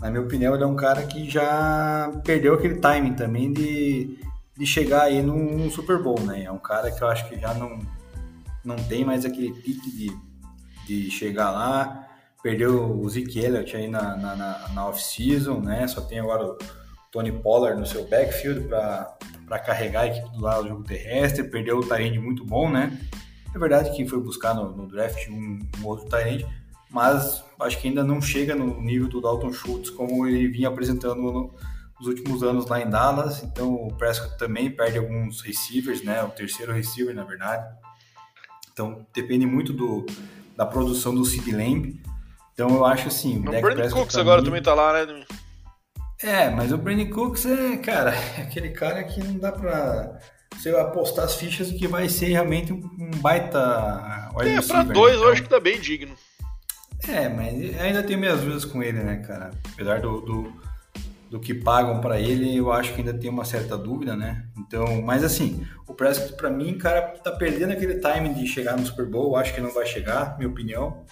na 0.00 0.10
minha 0.10 0.22
opinião, 0.22 0.54
ele 0.54 0.62
é 0.62 0.66
um 0.66 0.76
cara 0.76 1.02
que 1.02 1.28
já 1.28 2.10
perdeu 2.24 2.54
aquele 2.54 2.76
timing 2.76 3.14
também 3.14 3.52
de, 3.52 4.16
de 4.60 4.66
chegar 4.66 5.04
aí 5.04 5.22
num 5.22 5.68
Super 5.70 6.00
Bowl, 6.00 6.20
né? 6.20 6.44
É 6.44 6.52
um 6.52 6.58
cara 6.58 6.92
que 6.92 7.02
eu 7.02 7.08
acho 7.08 7.28
que 7.28 7.40
já 7.40 7.52
não, 7.54 7.80
não 8.62 8.76
tem 8.76 9.04
mais 9.04 9.24
aquele 9.24 9.52
pique 9.52 9.90
de 9.90 10.30
de 10.90 11.10
chegar 11.10 11.50
lá. 11.50 12.06
Perdeu 12.42 12.98
o 12.98 13.08
Zeke 13.08 13.38
Elliott 13.38 13.76
aí 13.76 13.86
na, 13.86 14.16
na, 14.16 14.34
na, 14.34 14.68
na 14.70 14.88
off-season, 14.88 15.60
né? 15.60 15.86
Só 15.86 16.00
tem 16.00 16.18
agora 16.18 16.44
o 16.44 16.58
Tony 17.12 17.30
Pollard 17.30 17.78
no 17.78 17.86
seu 17.86 18.06
backfield 18.08 18.66
para 18.66 19.58
carregar 19.58 20.02
a 20.02 20.06
equipe 20.06 20.30
do 20.30 20.40
lado 20.40 20.62
do 20.62 20.68
jogo 20.70 20.84
terrestre. 20.84 21.44
Perdeu 21.44 21.78
o 21.78 21.86
Tyrande 21.86 22.18
muito 22.18 22.44
bom, 22.44 22.70
né? 22.70 22.98
É 23.54 23.58
verdade 23.58 23.94
que 23.94 24.06
foi 24.06 24.20
buscar 24.20 24.54
no, 24.54 24.74
no 24.74 24.88
draft 24.88 25.28
um, 25.28 25.58
um 25.80 25.86
outro 25.86 26.08
Tyrande, 26.08 26.46
mas 26.90 27.44
acho 27.60 27.78
que 27.78 27.88
ainda 27.88 28.02
não 28.02 28.22
chega 28.22 28.54
no 28.54 28.80
nível 28.80 29.08
do 29.08 29.20
Dalton 29.20 29.52
Schultz 29.52 29.90
como 29.90 30.26
ele 30.26 30.48
vinha 30.48 30.68
apresentando 30.68 31.20
no, 31.20 31.54
nos 32.00 32.08
últimos 32.08 32.42
anos 32.42 32.66
lá 32.66 32.80
em 32.80 32.88
Dallas. 32.88 33.42
Então 33.42 33.74
o 33.74 33.94
Prescott 33.94 34.36
também 34.38 34.70
perde 34.70 34.98
alguns 34.98 35.42
receivers, 35.42 36.02
né? 36.02 36.22
O 36.22 36.30
terceiro 36.30 36.72
receiver, 36.72 37.14
na 37.14 37.24
verdade. 37.24 37.64
Então 38.72 39.06
depende 39.14 39.44
muito 39.44 39.72
do, 39.72 40.06
da 40.56 40.64
produção 40.64 41.14
do 41.14 41.24
Sid 41.24 41.52
Lamb. 41.52 42.00
Então 42.54 42.70
eu 42.70 42.84
acho 42.84 43.08
assim. 43.08 43.36
O, 43.36 43.56
o 43.56 43.60
Brandon 43.60 43.90
Cooks 43.90 44.16
agora 44.16 44.40
mim... 44.40 44.46
também 44.46 44.62
tá 44.62 44.74
lá, 44.74 45.04
né? 45.04 45.24
É, 46.22 46.50
mas 46.50 46.72
o 46.72 46.78
Brandon 46.78 47.10
Cooks 47.10 47.44
é, 47.46 47.76
cara, 47.76 48.14
é 48.36 48.42
aquele 48.42 48.70
cara 48.70 49.04
que 49.04 49.22
não 49.22 49.38
dá 49.38 49.52
pra 49.52 50.18
você 50.56 50.70
apostar 50.70 51.26
as 51.26 51.34
fichas 51.34 51.70
que 51.70 51.86
vai 51.86 52.08
ser 52.08 52.26
realmente 52.26 52.72
um 52.72 53.10
baita. 53.16 54.30
É, 54.40 54.60
pra 54.62 54.82
dois 54.82 55.18
né? 55.18 55.26
eu 55.26 55.32
acho 55.32 55.42
que 55.42 55.48
tá 55.48 55.60
bem 55.60 55.78
digno. 55.78 56.14
É, 57.08 57.28
mas 57.28 57.78
ainda 57.80 58.02
tenho 58.02 58.18
minhas 58.18 58.40
dúvidas 58.40 58.64
com 58.64 58.82
ele, 58.82 59.02
né, 59.02 59.16
cara? 59.26 59.50
Apesar 59.72 60.00
do, 60.00 60.20
do, 60.20 60.52
do 61.30 61.38
que 61.38 61.54
pagam 61.54 62.00
para 62.00 62.18
ele, 62.18 62.56
eu 62.56 62.72
acho 62.72 62.92
que 62.92 63.00
ainda 63.00 63.14
tem 63.14 63.30
uma 63.30 63.44
certa 63.44 63.78
dúvida, 63.78 64.16
né? 64.16 64.48
Então, 64.58 65.00
mas 65.00 65.22
assim, 65.22 65.64
o 65.86 65.94
Prescott 65.94 66.32
para 66.32 66.50
mim, 66.50 66.76
cara, 66.76 67.02
tá 67.22 67.30
perdendo 67.30 67.72
aquele 67.72 67.94
timing 67.94 68.34
de 68.34 68.48
chegar 68.48 68.76
no 68.76 68.84
Super 68.84 69.06
Bowl, 69.06 69.36
acho 69.36 69.54
que 69.54 69.60
não 69.60 69.72
vai 69.72 69.86
chegar, 69.86 70.36
minha 70.36 70.50
opinião. 70.50 71.04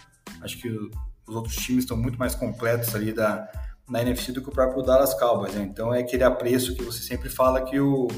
Acho 0.42 0.58
que 0.58 0.68
os 0.68 1.36
outros 1.36 1.54
times 1.54 1.84
estão 1.84 1.96
muito 1.96 2.18
mais 2.18 2.34
completos 2.34 2.96
ali 2.96 3.12
da, 3.12 3.48
na 3.88 4.02
NFC 4.02 4.32
do 4.32 4.42
que 4.42 4.48
o 4.48 4.52
próprio 4.52 4.82
Dallas 4.82 5.14
Cowboys, 5.14 5.54
né? 5.54 5.62
Então 5.62 5.94
é 5.94 6.00
aquele 6.00 6.24
apreço 6.24 6.74
que 6.74 6.82
você 6.82 7.00
sempre 7.00 7.28
fala 7.28 7.62
que 7.62 7.78
o, 7.78 8.08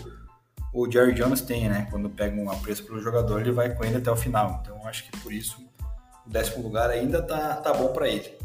o 0.73 0.91
Jerry 0.91 1.13
Jones 1.13 1.43
tem, 1.43 1.69
né? 1.69 1.87
Quando 1.91 2.09
pega 2.09 2.35
um 2.35 2.51
apreço 2.51 2.83
pelo 2.87 3.03
jogador, 3.03 3.43
ele 3.43 3.53
vai 3.53 3.75
com 3.75 3.85
ele 3.85 3.99
até 3.99 4.11
o 4.11 4.17
final. 4.17 4.63
Então 4.63 4.87
acho 4.89 5.05
que 5.05 5.19
por 5.19 5.35
isso 5.35 5.61
o 6.27 6.31
décimo 6.31 6.63
lugar 6.63 6.89
ainda 6.89 7.21
tá, 7.21 7.57
tá 7.57 7.75
bom 7.75 7.93
para 7.93 8.09
ele. 8.09 8.40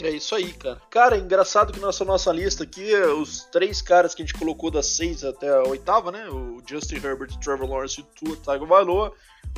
É 0.00 0.10
isso 0.10 0.34
aí, 0.34 0.52
cara. 0.52 0.80
Cara, 0.90 1.16
é 1.16 1.20
engraçado 1.20 1.72
que 1.72 1.80
nessa 1.80 2.04
nossa 2.04 2.32
lista 2.32 2.62
aqui, 2.62 2.94
os 2.94 3.44
três 3.50 3.82
caras 3.82 4.14
que 4.14 4.22
a 4.22 4.24
gente 4.24 4.38
colocou 4.38 4.70
das 4.70 4.86
seis 4.86 5.24
até 5.24 5.48
a 5.48 5.62
oitava, 5.64 6.12
né? 6.12 6.28
O 6.28 6.62
Justin 6.68 6.96
Herbert, 6.96 7.36
Trevor 7.40 7.68
Lawrence 7.68 8.00
e 8.00 8.04
Tua 8.04 8.36
Tagovailoa, 8.36 9.12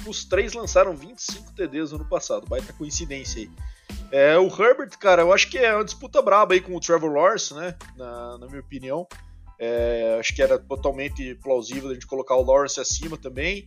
os 0.06 0.24
três 0.24 0.54
lançaram 0.54 0.96
25 0.96 1.52
TDs 1.52 1.92
no 1.92 1.98
ano 1.98 2.08
passado. 2.08 2.46
Baita 2.46 2.72
coincidência 2.72 3.42
aí. 3.42 3.50
É, 4.10 4.38
o 4.38 4.46
Herbert, 4.46 4.96
cara, 4.98 5.22
eu 5.22 5.32
acho 5.32 5.48
que 5.50 5.58
é 5.58 5.74
uma 5.74 5.84
disputa 5.84 6.22
braba 6.22 6.54
aí 6.54 6.60
com 6.60 6.74
o 6.74 6.80
Trevor 6.80 7.12
Lawrence, 7.12 7.52
né? 7.52 7.76
Na, 7.96 8.38
na 8.38 8.46
minha 8.46 8.60
opinião. 8.60 9.06
É, 9.58 10.16
acho 10.18 10.34
que 10.34 10.42
era 10.42 10.58
totalmente 10.58 11.34
plausível 11.34 11.90
a 11.90 11.92
gente 11.94 12.06
colocar 12.06 12.34
o 12.34 12.42
Lawrence 12.42 12.80
acima 12.80 13.18
também. 13.18 13.66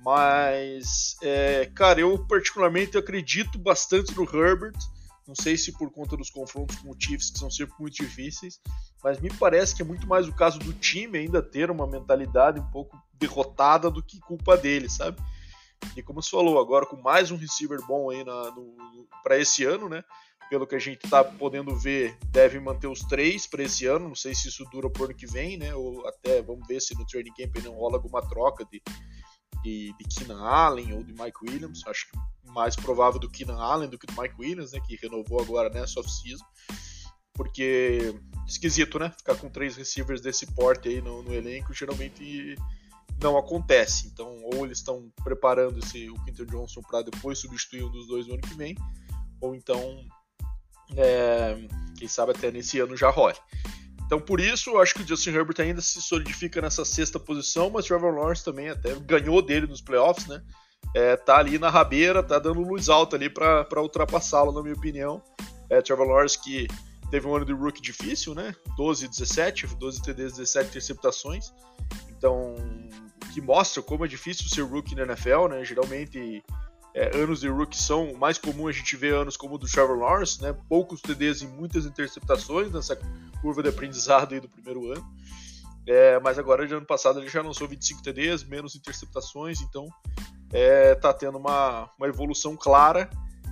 Mas, 0.00 1.16
é, 1.22 1.70
cara, 1.74 2.00
eu 2.00 2.18
particularmente 2.26 2.96
acredito 2.96 3.58
bastante 3.58 4.14
no 4.16 4.22
Herbert. 4.22 4.74
Não 5.26 5.34
sei 5.34 5.56
se 5.56 5.72
por 5.72 5.90
conta 5.90 6.16
dos 6.16 6.28
confrontos 6.30 6.76
com 6.76 6.90
o 6.90 6.96
Chiefs, 6.98 7.30
que 7.30 7.38
são 7.38 7.50
sempre 7.50 7.74
muito 7.78 7.94
difíceis, 7.94 8.60
mas 9.02 9.18
me 9.20 9.32
parece 9.34 9.74
que 9.74 9.80
é 9.80 9.84
muito 9.84 10.06
mais 10.06 10.28
o 10.28 10.34
caso 10.34 10.58
do 10.58 10.72
time 10.72 11.18
ainda 11.18 11.42
ter 11.42 11.70
uma 11.70 11.86
mentalidade 11.86 12.60
um 12.60 12.70
pouco 12.70 12.98
derrotada 13.14 13.90
do 13.90 14.02
que 14.02 14.20
culpa 14.20 14.56
dele, 14.56 14.88
sabe? 14.88 15.18
E 15.96 16.02
como 16.02 16.22
você 16.22 16.30
falou, 16.30 16.58
agora 16.58 16.86
com 16.86 16.96
mais 16.96 17.30
um 17.30 17.36
receiver 17.36 17.80
bom 17.86 18.10
aí 18.10 18.24
para 19.22 19.38
esse 19.38 19.64
ano, 19.64 19.88
né? 19.88 20.02
Pelo 20.50 20.66
que 20.66 20.74
a 20.74 20.78
gente 20.78 21.04
está 21.04 21.24
podendo 21.24 21.74
ver, 21.76 22.18
deve 22.26 22.60
manter 22.60 22.86
os 22.86 23.00
três 23.00 23.46
para 23.46 23.62
esse 23.62 23.86
ano. 23.86 24.08
Não 24.08 24.14
sei 24.14 24.34
se 24.34 24.48
isso 24.48 24.64
dura 24.70 24.90
por 24.90 25.06
ano 25.06 25.14
que 25.14 25.26
vem, 25.26 25.56
né? 25.56 25.74
Ou 25.74 26.06
até 26.06 26.42
vamos 26.42 26.66
ver 26.66 26.80
se 26.80 26.94
no 26.98 27.06
training 27.06 27.32
camp 27.34 27.56
não 27.64 27.74
rola 27.74 27.96
alguma 27.96 28.20
troca 28.28 28.64
de, 28.64 28.82
de, 29.64 29.94
de 29.98 30.04
Keenan 30.04 30.40
Allen 30.40 30.92
ou 30.92 31.02
de 31.02 31.12
Mike 31.12 31.38
Williams. 31.42 31.82
Acho 31.86 32.06
que 32.10 32.18
mais 32.52 32.76
provável 32.76 33.18
do 33.18 33.30
Keenan 33.30 33.58
Allen 33.58 33.88
do 33.88 33.98
que 33.98 34.06
do 34.06 34.20
Mike 34.20 34.34
Williams, 34.38 34.72
né, 34.72 34.80
que 34.86 34.96
renovou 34.96 35.40
agora 35.40 35.70
nessa 35.70 35.98
off-season. 35.98 36.44
Porque 37.32 38.14
esquisito, 38.46 38.98
né? 38.98 39.12
Ficar 39.18 39.34
com 39.34 39.48
três 39.48 39.74
receivers 39.74 40.20
desse 40.20 40.46
porte 40.54 40.88
aí 40.88 41.00
no, 41.00 41.22
no 41.22 41.34
elenco 41.34 41.74
geralmente 41.74 42.54
não 43.20 43.36
acontece. 43.36 44.06
Então, 44.06 44.40
ou 44.52 44.64
eles 44.64 44.78
estão 44.78 45.10
preparando 45.24 45.78
esse, 45.78 46.08
o 46.10 46.24
Quinton 46.24 46.44
Johnson 46.44 46.80
para 46.82 47.02
depois 47.02 47.38
substituir 47.38 47.82
um 47.82 47.90
dos 47.90 48.06
dois 48.06 48.26
no 48.26 48.34
ano 48.34 48.42
que 48.42 48.54
vem, 48.54 48.76
ou 49.40 49.54
então, 49.54 50.04
é, 50.96 51.56
quem 51.96 52.06
sabe 52.06 52.32
até 52.32 52.50
nesse 52.50 52.78
ano 52.78 52.96
já 52.96 53.10
role. 53.10 53.36
Então, 54.06 54.20
por 54.20 54.40
isso, 54.40 54.70
eu 54.70 54.80
acho 54.80 54.94
que 54.94 55.02
o 55.02 55.06
Justin 55.06 55.30
Herbert 55.30 55.56
ainda 55.60 55.80
se 55.80 56.00
solidifica 56.02 56.60
nessa 56.60 56.84
sexta 56.84 57.18
posição, 57.18 57.70
mas 57.70 57.86
Trevor 57.86 58.14
Lawrence 58.14 58.44
também 58.44 58.68
até 58.68 58.94
ganhou 58.96 59.40
dele 59.40 59.66
nos 59.66 59.80
playoffs, 59.80 60.26
né? 60.26 60.42
é, 60.94 61.16
tá 61.16 61.38
ali 61.38 61.58
na 61.58 61.68
rabeira, 61.68 62.22
tá 62.22 62.38
dando 62.38 62.60
luz 62.60 62.88
alta 62.88 63.16
ali 63.16 63.28
para 63.28 63.80
ultrapassá-lo, 63.80 64.52
na 64.52 64.62
minha 64.62 64.74
opinião. 64.74 65.22
É, 65.68 65.82
Trevor 65.82 66.06
Lawrence 66.06 66.40
que 66.40 66.68
teve 67.10 67.26
um 67.26 67.34
ano 67.34 67.44
de 67.44 67.52
rookie 67.52 67.82
difícil, 67.82 68.34
né? 68.34 68.54
12 68.76 69.08
17, 69.08 69.66
12 69.76 70.02
TDs, 70.02 70.32
17 70.36 70.68
interceptações. 70.68 71.52
Então, 72.10 72.54
que 73.32 73.40
mostra 73.40 73.82
como 73.82 74.04
é 74.04 74.08
difícil 74.08 74.48
ser 74.48 74.62
rookie 74.62 74.94
na 74.94 75.02
NFL, 75.02 75.48
né? 75.48 75.64
Geralmente, 75.64 76.42
é, 76.94 77.16
anos 77.16 77.40
de 77.40 77.48
rookie 77.48 77.76
são 77.76 78.14
mais 78.14 78.38
comum 78.38 78.68
a 78.68 78.72
gente 78.72 78.96
ver 78.96 79.14
anos 79.14 79.36
como 79.36 79.56
o 79.56 79.58
do 79.58 79.66
Trevor 79.66 79.98
Lawrence, 79.98 80.40
né? 80.40 80.54
Poucos 80.68 81.00
TDs 81.00 81.42
e 81.42 81.46
muitas 81.46 81.84
interceptações 81.84 82.70
nessa 82.70 82.96
curva 83.42 83.62
de 83.64 83.68
aprendizado 83.68 84.32
aí 84.32 84.40
do 84.40 84.48
primeiro 84.48 84.92
ano. 84.92 85.04
É, 85.86 86.18
mas 86.20 86.38
agora, 86.38 86.66
de 86.66 86.72
ano 86.72 86.86
passado, 86.86 87.18
ele 87.18 87.28
já 87.28 87.42
lançou 87.42 87.66
25 87.66 88.00
TDs, 88.00 88.44
menos 88.44 88.76
interceptações, 88.76 89.60
então 89.60 89.88
é, 90.52 90.94
tá 90.94 91.12
tendo 91.12 91.36
uma, 91.36 91.90
uma 91.98 92.06
evolução 92.06 92.56
clara 92.56 93.10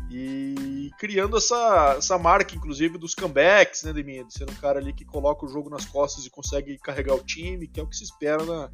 e 0.09 0.91
criando 0.99 1.37
essa, 1.37 1.97
essa 1.99 2.17
marca, 2.19 2.55
inclusive, 2.55 2.97
dos 2.97 3.15
comebacks, 3.15 3.83
né, 3.83 3.93
Deminha? 3.93 4.25
De 4.25 4.33
ser 4.33 4.49
um 4.49 4.55
cara 4.55 4.79
ali 4.79 4.93
que 4.93 5.05
coloca 5.05 5.45
o 5.45 5.49
jogo 5.49 5.69
nas 5.69 5.85
costas 5.85 6.25
e 6.25 6.31
consegue 6.31 6.79
carregar 6.79 7.15
o 7.15 7.25
time, 7.25 7.67
que 7.67 7.81
é 7.81 7.83
o 7.83 7.89
que 7.89 7.97
se 7.97 8.05
espera 8.05 8.45
na, 8.45 8.71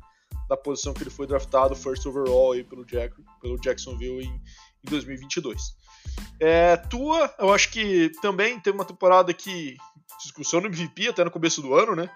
na 0.49 0.57
posição 0.57 0.95
que 0.95 1.03
ele 1.03 1.11
foi 1.11 1.27
draftado, 1.27 1.75
first 1.77 2.05
overall 2.07 2.53
aí 2.53 2.65
pelo, 2.65 2.85
Jack, 2.85 3.15
pelo 3.41 3.61
Jacksonville 3.61 4.25
em, 4.25 4.31
em 4.31 4.41
em 4.85 4.91
2022. 4.91 5.77
É, 6.41 6.77
Tua, 6.77 7.33
eu 7.39 7.53
acho 7.53 7.71
que 7.71 8.11
também 8.21 8.59
teve 8.61 8.77
uma 8.77 8.85
temporada 8.85 9.33
que 9.33 9.77
discussão 10.23 10.61
no 10.61 10.67
MVP 10.67 11.09
até 11.09 11.25
no 11.25 11.31
começo 11.31 11.63
do 11.63 11.75
ano, 11.75 11.95
né? 11.95 12.11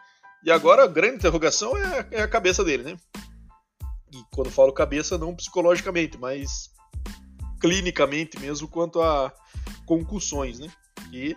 E 0.45 0.51
agora 0.51 0.85
a 0.85 0.89
grande 0.89 1.17
interrogação 1.17 1.77
é, 1.77 2.09
é 2.11 2.23
a 2.23 2.29
cabeça 2.29 2.65
dele, 2.65 2.83
né? 2.83 2.97
E 4.13 4.23
quando 4.35 4.51
falo 4.51 4.73
cabeça, 4.73 5.17
não 5.17 5.35
psicologicamente, 5.35 6.19
mas 6.19 6.71
clinicamente 7.61 8.39
mesmo 8.41 8.67
quanto 8.67 9.01
a 9.01 9.33
concussões, 9.87 10.59
né? 10.59 10.69
E 11.13 11.37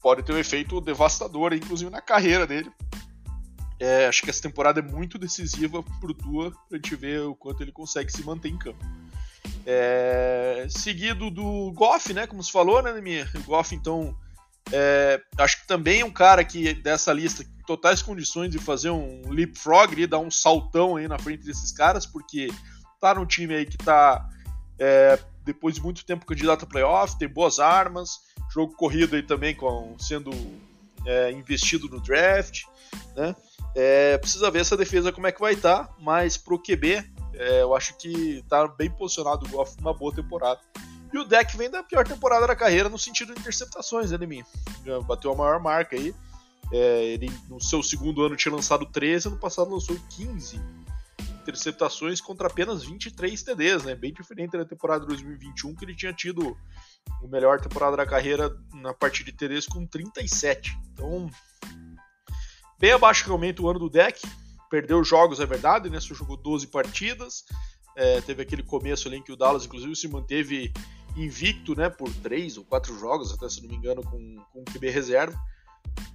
pode 0.00 0.22
ter 0.22 0.32
um 0.32 0.38
efeito 0.38 0.80
devastador, 0.80 1.52
inclusive 1.52 1.90
na 1.90 2.00
carreira 2.00 2.46
dele. 2.46 2.70
É, 3.78 4.06
acho 4.06 4.22
que 4.22 4.30
essa 4.30 4.42
temporada 4.42 4.80
é 4.80 4.82
muito 4.82 5.18
decisiva 5.18 5.82
pro 6.00 6.14
Tua 6.14 6.50
pra 6.68 6.78
gente 6.78 6.96
ver 6.96 7.20
o 7.22 7.34
quanto 7.34 7.62
ele 7.62 7.72
consegue 7.72 8.10
se 8.10 8.24
manter 8.24 8.48
em 8.48 8.58
campo. 8.58 8.84
É, 9.66 10.66
seguido 10.70 11.30
do 11.30 11.72
Goff, 11.72 12.12
né? 12.12 12.26
Como 12.26 12.42
se 12.42 12.50
falou, 12.50 12.82
né, 12.82 12.98
minha? 13.00 13.28
O 13.34 13.42
Goff, 13.42 13.74
então, 13.74 14.16
é, 14.72 15.20
acho 15.38 15.60
que 15.60 15.66
também 15.66 16.00
é 16.00 16.04
um 16.04 16.10
cara 16.10 16.44
que 16.44 16.72
dessa 16.74 17.12
lista 17.12 17.44
totais 17.66 18.00
condições 18.00 18.50
de 18.50 18.58
fazer 18.58 18.90
um 18.90 19.28
leapfrog 19.28 20.00
e 20.00 20.06
dar 20.06 20.18
um 20.18 20.30
saltão 20.30 20.96
aí 20.96 21.06
na 21.06 21.18
frente 21.18 21.44
desses 21.44 21.72
caras, 21.72 22.06
porque 22.06 22.48
tá 23.00 23.14
num 23.14 23.26
time 23.26 23.54
aí 23.54 23.66
que 23.66 23.76
tá 23.76 24.28
é, 24.78 25.18
depois 25.44 25.74
de 25.74 25.82
muito 25.82 26.04
tempo 26.04 26.26
candidato 26.26 26.64
a 26.64 26.68
playoff, 26.68 27.18
tem 27.18 27.28
boas 27.28 27.58
armas, 27.58 28.20
jogo 28.52 28.74
corrido 28.74 29.16
aí 29.16 29.22
também 29.22 29.54
com, 29.54 29.96
sendo 29.98 30.30
é, 31.04 31.30
investido 31.32 31.88
no 31.88 32.00
draft, 32.00 32.62
né? 33.14 33.34
É, 33.78 34.16
precisa 34.16 34.50
ver 34.50 34.60
essa 34.60 34.74
defesa 34.74 35.12
como 35.12 35.26
é 35.26 35.32
que 35.32 35.40
vai 35.40 35.52
estar, 35.52 35.84
tá, 35.84 35.94
mas 36.00 36.38
pro 36.38 36.58
QB 36.58 37.04
é, 37.34 37.60
eu 37.60 37.74
acho 37.74 37.94
que 37.98 38.42
tá 38.48 38.66
bem 38.66 38.90
posicionado 38.90 39.44
o 39.44 39.48
Goff 39.50 39.76
uma 39.78 39.92
boa 39.92 40.14
temporada. 40.14 40.58
E 41.12 41.18
o 41.18 41.24
deck 41.24 41.54
vem 41.58 41.70
da 41.70 41.82
pior 41.82 42.06
temporada 42.08 42.46
da 42.46 42.56
carreira 42.56 42.88
no 42.88 42.98
sentido 42.98 43.34
de 43.34 43.40
interceptações, 43.40 44.10
né? 44.10 44.18
Já 44.84 44.98
bateu 45.00 45.30
a 45.30 45.36
maior 45.36 45.60
marca 45.60 45.94
aí. 45.94 46.14
É, 46.72 47.04
ele 47.04 47.30
no 47.50 47.60
seu 47.60 47.82
segundo 47.82 48.24
ano 48.24 48.34
tinha 48.34 48.54
lançado 48.54 48.86
13, 48.86 49.28
ano 49.28 49.36
passado 49.36 49.70
lançou 49.70 49.96
15 50.16 50.58
interceptações 51.42 52.20
contra 52.20 52.48
apenas 52.48 52.82
23 52.82 53.40
TDs, 53.40 53.84
né? 53.84 53.94
Bem 53.94 54.12
diferente 54.12 54.56
da 54.56 54.64
temporada 54.64 55.02
de 55.02 55.08
2021, 55.08 55.76
que 55.76 55.84
ele 55.84 55.94
tinha 55.94 56.12
tido 56.14 56.56
a 57.22 57.28
melhor 57.28 57.60
temporada 57.60 57.96
da 57.96 58.06
carreira 58.06 58.50
na 58.72 58.92
parte 58.92 59.22
de 59.22 59.32
TDs 59.32 59.66
com 59.66 59.86
37. 59.86 60.76
Então, 60.92 61.30
bem 62.78 62.92
abaixo 62.92 63.24
realmente 63.26 63.60
o 63.60 63.68
ano 63.68 63.78
do 63.78 63.90
deck. 63.90 64.26
Perdeu 64.70 65.02
jogos, 65.04 65.40
é 65.40 65.46
verdade, 65.46 65.88
né? 65.88 66.00
Só 66.00 66.14
jogou 66.14 66.36
12 66.36 66.66
partidas. 66.68 67.44
É, 67.96 68.20
teve 68.20 68.42
aquele 68.42 68.62
começo 68.62 69.08
ali 69.08 69.16
em 69.16 69.22
que 69.22 69.32
o 69.32 69.36
Dallas, 69.36 69.64
inclusive, 69.64 69.94
se 69.96 70.08
manteve 70.08 70.72
invicto, 71.16 71.74
né? 71.74 71.88
Por 71.88 72.12
três 72.16 72.56
ou 72.56 72.64
quatro 72.64 72.98
jogos, 72.98 73.32
até 73.32 73.48
se 73.48 73.62
não 73.62 73.70
me 73.70 73.76
engano, 73.76 74.02
com, 74.02 74.36
com 74.52 74.60
o 74.60 74.64
QB 74.64 74.90
reserva. 74.90 75.38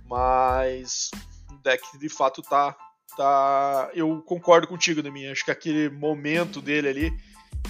Mas 0.06 1.10
o 1.50 1.58
deck 1.64 1.98
de 1.98 2.10
fato 2.10 2.42
tá. 2.42 2.76
tá 3.16 3.90
eu 3.94 4.22
concordo 4.22 4.68
contigo, 4.68 5.02
Demi. 5.02 5.28
Acho 5.28 5.46
que 5.46 5.52
aquele 5.52 5.90
momento 5.90 6.62
dele 6.62 6.88
ali, 6.88 7.18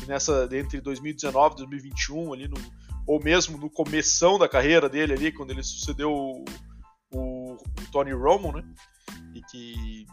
nessa 0.07 0.49
entre 0.51 0.81
2019 0.81 1.53
e 1.53 1.57
2021, 1.57 2.33
ali 2.33 2.47
no, 2.47 2.57
ou 3.07 3.23
mesmo 3.23 3.57
no 3.57 3.69
começão 3.69 4.37
da 4.37 4.49
carreira 4.49 4.89
dele 4.89 5.13
ali, 5.13 5.31
quando 5.31 5.51
ele 5.51 5.63
sucedeu 5.63 6.11
o, 6.11 6.43
o, 7.11 7.53
o 7.53 7.91
Tony 7.91 8.11
Romo, 8.11 8.51
né? 8.53 8.63
E 9.33 9.41
que, 9.41 10.07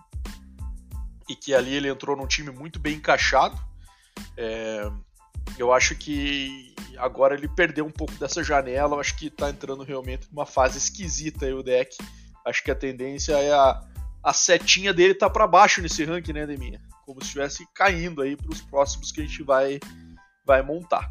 e 1.28 1.36
que 1.36 1.54
ali 1.54 1.74
ele 1.74 1.88
entrou 1.88 2.16
num 2.16 2.26
time 2.26 2.50
muito 2.50 2.78
bem 2.78 2.96
encaixado. 2.96 3.58
É, 4.36 4.90
eu 5.56 5.72
acho 5.72 5.94
que 5.94 6.74
agora 6.96 7.34
ele 7.34 7.48
perdeu 7.48 7.86
um 7.86 7.90
pouco 7.90 8.14
dessa 8.14 8.42
janela. 8.42 8.96
Eu 8.96 9.00
acho 9.00 9.16
que 9.16 9.26
está 9.26 9.48
entrando 9.48 9.84
realmente 9.84 10.28
numa 10.30 10.46
fase 10.46 10.78
esquisita 10.78 11.46
aí 11.46 11.52
o 11.52 11.62
deck. 11.62 11.96
Acho 12.44 12.62
que 12.62 12.70
a 12.70 12.74
tendência 12.74 13.32
é 13.34 13.52
a, 13.52 13.80
a 14.22 14.32
setinha 14.32 14.92
dele 14.92 15.14
tá 15.14 15.30
para 15.30 15.46
baixo 15.46 15.80
nesse 15.80 16.04
ranking, 16.04 16.32
né, 16.32 16.46
Deminha? 16.46 16.80
Como 17.04 17.20
se 17.20 17.26
estivesse 17.26 17.66
caindo 17.74 18.22
aí 18.22 18.36
para 18.36 18.50
os 18.50 18.60
próximos 18.60 19.12
que 19.12 19.20
a 19.20 19.24
gente 19.24 19.42
vai, 19.42 19.78
vai 20.44 20.62
montar. 20.62 21.08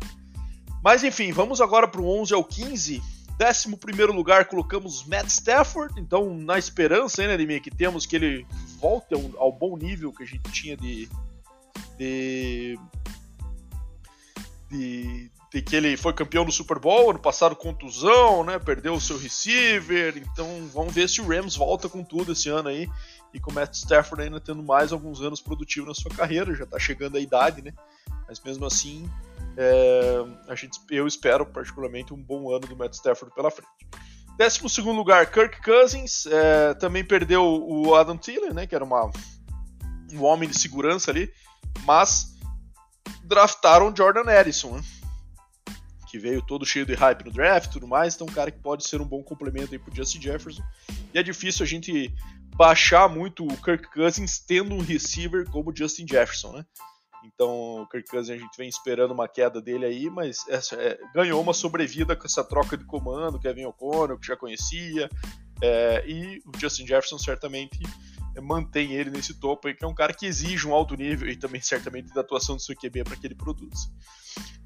Mas 0.83 1.03
enfim, 1.03 1.31
vamos 1.31 1.59
agora 1.59 1.87
para 1.87 2.01
o 2.01 2.21
11 2.21 2.33
ao 2.33 2.43
15. 2.43 3.01
11 3.39 4.05
lugar 4.13 4.45
colocamos 4.45 5.05
Matt 5.05 5.27
Stafford. 5.27 5.99
Então, 5.99 6.35
na 6.35 6.57
esperança, 6.57 7.25
né, 7.25 7.37
Deminha, 7.37 7.59
que 7.59 7.71
temos 7.71 8.05
que 8.05 8.15
ele 8.15 8.47
volte 8.79 9.13
ao, 9.13 9.21
ao 9.37 9.51
bom 9.51 9.77
nível 9.77 10.11
que 10.11 10.23
a 10.23 10.25
gente 10.25 10.51
tinha 10.51 10.75
de, 10.75 11.09
de 11.97 12.79
de, 14.69 15.31
de, 15.51 15.61
que 15.61 15.75
ele 15.75 15.95
foi 15.95 16.13
campeão 16.13 16.43
do 16.43 16.51
Super 16.51 16.79
Bowl, 16.79 17.09
ano 17.09 17.19
passado 17.19 17.55
contusão, 17.55 18.43
né? 18.43 18.59
Perdeu 18.59 18.93
o 18.93 19.01
seu 19.01 19.17
receiver. 19.17 20.17
Então 20.17 20.67
vamos 20.73 20.93
ver 20.93 21.07
se 21.07 21.21
o 21.21 21.27
Rams 21.27 21.55
volta 21.55 21.87
com 21.87 22.03
tudo 22.03 22.33
esse 22.33 22.49
ano 22.49 22.69
aí. 22.69 22.89
E 23.33 23.39
com 23.39 23.51
o 23.51 23.53
Matt 23.53 23.73
Stafford 23.75 24.23
ainda 24.23 24.39
tendo 24.39 24.63
mais 24.63 24.91
alguns 24.91 25.21
anos 25.21 25.41
produtivos 25.41 25.87
na 25.87 25.93
sua 25.93 26.11
carreira, 26.11 26.55
já 26.55 26.65
tá 26.65 26.79
chegando 26.79 27.17
a 27.17 27.19
idade, 27.19 27.61
né? 27.61 27.73
Mas 28.27 28.41
mesmo 28.41 28.65
assim, 28.65 29.09
é, 29.57 30.25
a 30.47 30.55
gente, 30.55 30.79
eu 30.91 31.07
espero 31.07 31.45
particularmente 31.45 32.13
um 32.13 32.21
bom 32.21 32.49
ano 32.51 32.67
do 32.67 32.77
Matt 32.77 32.93
Stafford 32.93 33.33
pela 33.33 33.49
frente. 33.49 33.69
Décimo 34.37 34.69
segundo 34.69 34.97
lugar, 34.97 35.31
Kirk 35.31 35.61
Cousins. 35.63 36.27
É, 36.27 36.75
também 36.75 37.03
perdeu 37.03 37.43
o 37.43 37.95
Adam 37.95 38.17
Thielen, 38.17 38.53
né? 38.53 38.67
Que 38.67 38.75
era 38.75 38.83
uma, 38.83 39.11
um 40.13 40.23
homem 40.23 40.47
de 40.47 40.57
segurança 40.57 41.09
ali. 41.09 41.31
Mas 41.85 42.37
draftaram 43.23 43.93
Jordan 43.95 44.31
Edison, 44.31 44.75
né? 44.75 44.81
que 46.07 46.17
veio 46.17 46.41
todo 46.41 46.65
cheio 46.65 46.85
de 46.85 46.93
hype 46.93 47.25
no 47.25 47.31
draft 47.31 47.69
e 47.69 47.73
tudo 47.73 47.87
mais, 47.87 48.15
então 48.15 48.25
um 48.25 48.31
cara 48.31 48.49
que 48.49 48.59
pode 48.59 48.87
ser 48.87 49.01
um 49.01 49.05
bom 49.05 49.21
complemento 49.21 49.73
aí 49.73 49.79
pro 49.79 49.93
Justin 49.93 50.21
Jefferson. 50.21 50.63
E 51.13 51.19
é 51.19 51.21
difícil 51.21 51.63
a 51.63 51.67
gente 51.67 52.13
baixar 52.55 53.09
muito 53.09 53.45
o 53.45 53.57
Kirk 53.57 53.91
Cousins 53.91 54.39
tendo 54.39 54.73
um 54.73 54.79
receiver 54.79 55.45
como 55.49 55.75
Justin 55.75 56.07
Jefferson, 56.07 56.53
né? 56.53 56.65
Então 57.33 57.81
o 57.81 57.87
Kirk 57.87 58.09
Cousins 58.09 58.37
a 58.37 58.39
gente 58.39 58.57
vem 58.57 58.69
esperando 58.69 59.11
uma 59.11 59.27
queda 59.27 59.61
dele 59.61 59.85
aí, 59.85 60.09
mas 60.09 60.45
é, 60.49 60.99
ganhou 61.13 61.41
uma 61.41 61.53
sobrevida 61.53 62.15
com 62.15 62.25
essa 62.25 62.43
troca 62.43 62.77
de 62.77 62.85
comando, 62.85 63.39
Kevin 63.39 63.65
O'Connell, 63.65 64.17
que 64.17 64.27
já 64.27 64.35
conhecia, 64.35 65.09
é, 65.61 66.03
e 66.07 66.41
o 66.45 66.51
Justin 66.57 66.87
Jefferson 66.87 67.17
certamente 67.17 67.79
mantém 68.41 68.93
ele 68.93 69.09
nesse 69.09 69.33
topo 69.33 69.67
aí, 69.67 69.73
que 69.73 69.83
é 69.83 69.87
um 69.87 69.93
cara 69.93 70.13
que 70.13 70.25
exige 70.25 70.67
um 70.67 70.73
alto 70.73 70.95
nível 70.95 71.27
e 71.27 71.35
também 71.35 71.61
certamente 71.61 72.13
da 72.13 72.21
atuação 72.21 72.55
do 72.55 72.61
seu 72.61 72.75
QB 72.75 73.03
para 73.03 73.15
que 73.15 73.25
ele 73.27 73.35
produza. 73.35 73.89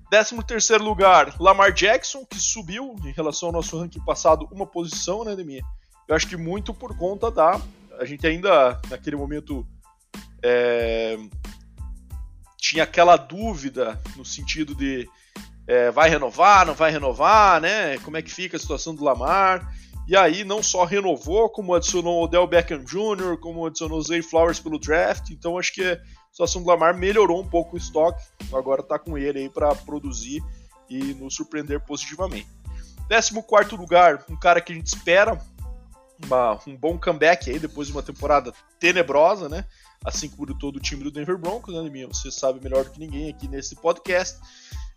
13 0.09 0.43
terceiro 0.43 0.83
lugar, 0.83 1.39
Lamar 1.39 1.71
Jackson, 1.71 2.25
que 2.25 2.37
subiu 2.37 2.97
em 3.05 3.13
relação 3.13 3.47
ao 3.47 3.53
nosso 3.53 3.79
ranking 3.79 4.03
passado 4.03 4.45
uma 4.51 4.67
posição, 4.67 5.23
né, 5.23 5.35
Demir? 5.37 5.63
Eu 6.05 6.15
acho 6.15 6.27
que 6.27 6.35
muito 6.35 6.73
por 6.73 6.97
conta 6.97 7.31
da... 7.31 7.61
A 7.97 8.03
gente 8.03 8.27
ainda, 8.27 8.81
naquele 8.89 9.15
momento, 9.15 9.65
é, 10.43 11.17
tinha 12.61 12.83
aquela 12.83 13.17
dúvida 13.17 13.99
no 14.15 14.23
sentido 14.23 14.75
de 14.75 15.09
é, 15.65 15.89
vai 15.89 16.09
renovar, 16.09 16.63
não 16.65 16.75
vai 16.75 16.91
renovar, 16.91 17.59
né? 17.59 17.97
Como 17.99 18.17
é 18.17 18.21
que 18.21 18.29
fica 18.29 18.55
a 18.55 18.59
situação 18.59 18.93
do 18.93 19.03
Lamar? 19.03 19.67
E 20.07 20.15
aí 20.15 20.43
não 20.43 20.61
só 20.61 20.85
renovou, 20.85 21.49
como 21.49 21.73
adicionou 21.73 22.19
o 22.19 22.23
Odell 22.25 22.45
Beckham 22.45 22.83
Jr., 22.83 23.37
como 23.39 23.65
adicionou 23.65 24.01
Zay 24.01 24.21
Flowers 24.21 24.59
pelo 24.59 24.77
draft. 24.77 25.31
Então 25.31 25.57
acho 25.57 25.73
que 25.73 25.83
a 25.83 25.99
situação 26.29 26.61
do 26.61 26.67
Lamar 26.67 26.95
melhorou 26.95 27.41
um 27.41 27.49
pouco 27.49 27.75
o 27.75 27.77
estoque. 27.77 28.21
Agora 28.53 28.81
está 28.81 28.99
com 28.99 29.17
ele 29.17 29.39
aí 29.39 29.49
para 29.49 29.73
produzir 29.73 30.43
e 30.87 31.15
nos 31.15 31.35
surpreender 31.35 31.79
positivamente. 31.79 32.47
14 33.09 33.75
lugar, 33.75 34.23
um 34.29 34.37
cara 34.37 34.61
que 34.61 34.71
a 34.71 34.75
gente 34.75 34.87
espera 34.87 35.41
uma, 36.23 36.59
um 36.67 36.75
bom 36.75 36.97
comeback 36.97 37.49
aí 37.49 37.57
depois 37.57 37.87
de 37.87 37.93
uma 37.93 38.03
temporada 38.03 38.53
tenebrosa, 38.79 39.49
né? 39.49 39.65
Assim 40.03 40.29
como 40.29 40.53
todo 40.57 40.77
o 40.77 40.79
time 40.79 41.03
do 41.03 41.11
Denver 41.11 41.37
Broncos, 41.37 41.73
né, 41.73 41.89
Minha? 41.89 42.07
Você 42.07 42.31
sabe 42.31 42.61
melhor 42.63 42.83
do 42.83 42.91
que 42.91 42.99
ninguém 42.99 43.29
aqui 43.29 43.47
nesse 43.47 43.75
podcast. 43.75 44.39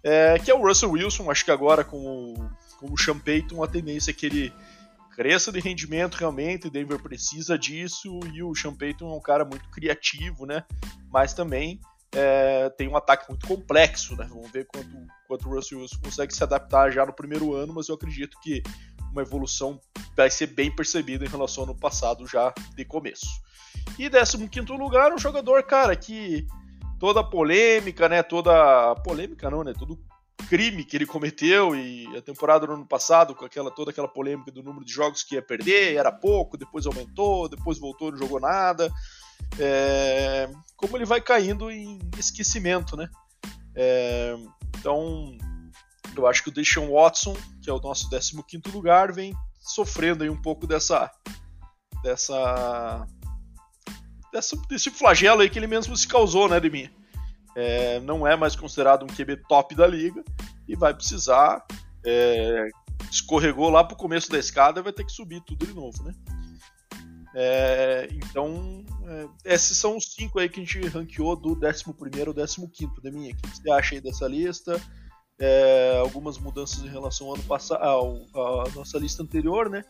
É, 0.02 0.38
que 0.38 0.50
é 0.50 0.54
o 0.54 0.66
Russell 0.66 0.90
Wilson. 0.90 1.30
Acho 1.30 1.44
que 1.44 1.50
agora 1.50 1.84
com 1.84 1.98
o, 1.98 2.34
com 2.78 2.92
o 2.92 2.98
Sean 2.98 3.18
Payton, 3.18 3.62
a 3.62 3.66
tendência 3.66 4.10
é 4.10 4.14
que 4.14 4.26
ele 4.26 4.52
cresça 5.14 5.52
de 5.52 5.60
rendimento 5.60 6.16
realmente, 6.16 6.68
Denver 6.68 7.00
precisa 7.00 7.56
disso 7.56 8.18
e 8.32 8.42
o 8.42 8.54
Sean 8.54 8.74
Payton 8.74 9.12
é 9.12 9.16
um 9.16 9.20
cara 9.20 9.44
muito 9.44 9.68
criativo, 9.70 10.44
né? 10.44 10.64
Mas 11.08 11.32
também 11.32 11.80
é, 12.12 12.68
tem 12.70 12.88
um 12.88 12.96
ataque 12.96 13.28
muito 13.28 13.46
complexo, 13.46 14.16
né? 14.16 14.26
Vamos 14.28 14.50
ver 14.50 14.66
quanto, 14.66 15.06
quanto 15.28 15.48
o 15.48 15.54
Russell 15.54 15.80
Wilson 15.80 15.98
consegue 16.02 16.34
se 16.34 16.42
adaptar 16.42 16.90
já 16.90 17.06
no 17.06 17.12
primeiro 17.12 17.54
ano, 17.54 17.72
mas 17.72 17.88
eu 17.88 17.94
acredito 17.94 18.38
que 18.40 18.62
uma 19.12 19.22
evolução 19.22 19.80
vai 20.16 20.30
ser 20.30 20.48
bem 20.48 20.70
percebida 20.74 21.24
em 21.24 21.28
relação 21.28 21.62
ao 21.62 21.70
ano 21.70 21.78
passado 21.78 22.26
já 22.26 22.52
de 22.74 22.84
começo. 22.84 23.26
E 23.98 24.08
15 24.48 24.72
lugar, 24.72 25.12
um 25.12 25.18
jogador, 25.18 25.62
cara, 25.62 25.94
que 25.94 26.46
toda 26.98 27.20
a 27.20 27.24
polêmica, 27.24 28.08
né? 28.08 28.22
Toda. 28.22 28.94
Polêmica 29.04 29.50
não, 29.50 29.62
né? 29.62 29.72
Todo 29.72 29.98
crime 30.48 30.84
que 30.84 30.96
ele 30.96 31.06
cometeu 31.06 31.74
e 31.74 32.06
a 32.16 32.20
temporada 32.20 32.66
do 32.66 32.72
ano 32.72 32.86
passado 32.86 33.34
com 33.34 33.44
aquela 33.44 33.70
toda 33.70 33.90
aquela 33.90 34.08
polêmica 34.08 34.50
do 34.50 34.62
número 34.62 34.84
de 34.84 34.92
jogos 34.92 35.22
que 35.22 35.36
ia 35.36 35.42
perder 35.42 35.96
era 35.96 36.12
pouco 36.12 36.58
depois 36.58 36.84
aumentou 36.84 37.48
depois 37.48 37.78
voltou 37.78 38.10
não 38.10 38.18
jogou 38.18 38.38
nada 38.38 38.92
é, 39.58 40.50
como 40.76 40.98
ele 40.98 41.06
vai 41.06 41.22
caindo 41.22 41.70
em 41.70 41.98
esquecimento 42.18 42.94
né 42.94 43.08
é, 43.74 44.36
então 44.78 45.34
Eu 46.16 46.26
acho 46.26 46.42
que 46.42 46.48
o 46.48 46.52
Deshaun 46.52 46.92
Watson, 46.92 47.34
que 47.62 47.68
é 47.68 47.72
o 47.72 47.80
nosso 47.80 48.08
15 48.10 48.70
lugar, 48.72 49.12
vem 49.12 49.34
sofrendo 49.60 50.22
aí 50.22 50.30
um 50.30 50.40
pouco 50.40 50.66
dessa 50.66 51.10
dessa, 52.02 53.06
dessa 54.34 54.56
desse 54.68 54.90
flagelo 54.90 55.42
aí 55.42 55.48
que 55.48 55.58
ele 55.58 55.68
mesmo 55.68 55.96
se 55.96 56.08
causou, 56.08 56.48
né, 56.48 56.58
de 56.58 56.68
mim. 56.68 56.90
É, 57.56 58.00
não 58.00 58.26
é 58.26 58.34
mais 58.36 58.56
considerado 58.56 59.04
um 59.04 59.06
QB 59.06 59.44
top 59.48 59.76
da 59.76 59.86
liga 59.86 60.24
e 60.66 60.74
vai 60.74 60.92
precisar 60.92 61.64
é, 62.04 62.68
escorregou 63.08 63.70
lá 63.70 63.84
pro 63.84 63.96
começo 63.96 64.28
da 64.28 64.38
escada 64.38 64.82
vai 64.82 64.92
ter 64.92 65.04
que 65.04 65.12
subir 65.12 65.40
tudo 65.42 65.64
de 65.64 65.72
novo, 65.72 66.02
né? 66.02 66.12
É, 67.36 68.08
então, 68.12 68.84
é, 69.06 69.54
esses 69.54 69.76
são 69.78 69.96
os 69.96 70.12
cinco 70.14 70.38
aí 70.38 70.48
que 70.48 70.60
a 70.60 70.64
gente 70.64 70.86
ranqueou 70.86 71.34
do 71.34 71.52
11 71.52 71.84
ao 72.60 72.68
15 72.68 73.00
de 73.02 73.10
mim. 73.10 73.30
O 73.30 73.36
que 73.36 73.48
você 73.48 73.70
acha 73.70 73.94
aí 73.94 74.00
dessa 74.00 74.26
lista? 74.28 74.80
É, 75.38 75.98
algumas 76.00 76.38
mudanças 76.38 76.84
em 76.84 76.88
relação 76.88 77.26
ao 77.28 77.34
ano 77.34 77.42
passado, 77.42 77.82
à 77.82 78.70
nossa 78.74 78.98
lista 78.98 79.22
anterior, 79.22 79.68
né? 79.68 79.84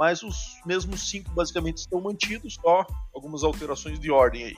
Mas 0.00 0.22
os 0.22 0.58
mesmos 0.64 1.10
cinco 1.10 1.30
basicamente 1.34 1.76
estão 1.76 2.00
mantidos, 2.00 2.54
só 2.54 2.86
algumas 3.14 3.44
alterações 3.44 4.00
de 4.00 4.10
ordem 4.10 4.44
aí. 4.44 4.56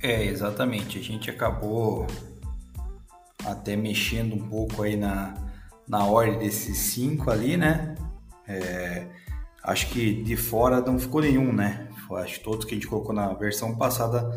É, 0.00 0.24
exatamente. 0.24 1.00
A 1.00 1.02
gente 1.02 1.28
acabou 1.28 2.06
até 3.44 3.74
mexendo 3.74 4.36
um 4.36 4.48
pouco 4.48 4.84
aí 4.84 4.94
na, 4.94 5.34
na 5.88 6.06
ordem 6.06 6.38
desses 6.38 6.78
cinco 6.78 7.28
ali, 7.28 7.56
né? 7.56 7.96
É, 8.46 9.08
acho 9.64 9.88
que 9.88 10.22
de 10.22 10.36
fora 10.36 10.80
não 10.80 10.96
ficou 10.96 11.20
nenhum, 11.20 11.52
né? 11.52 11.88
Acho 12.12 12.34
que 12.38 12.44
todos 12.44 12.64
que 12.64 12.70
a 12.70 12.74
gente 12.76 12.86
colocou 12.86 13.12
na 13.12 13.34
versão 13.34 13.76
passada 13.76 14.30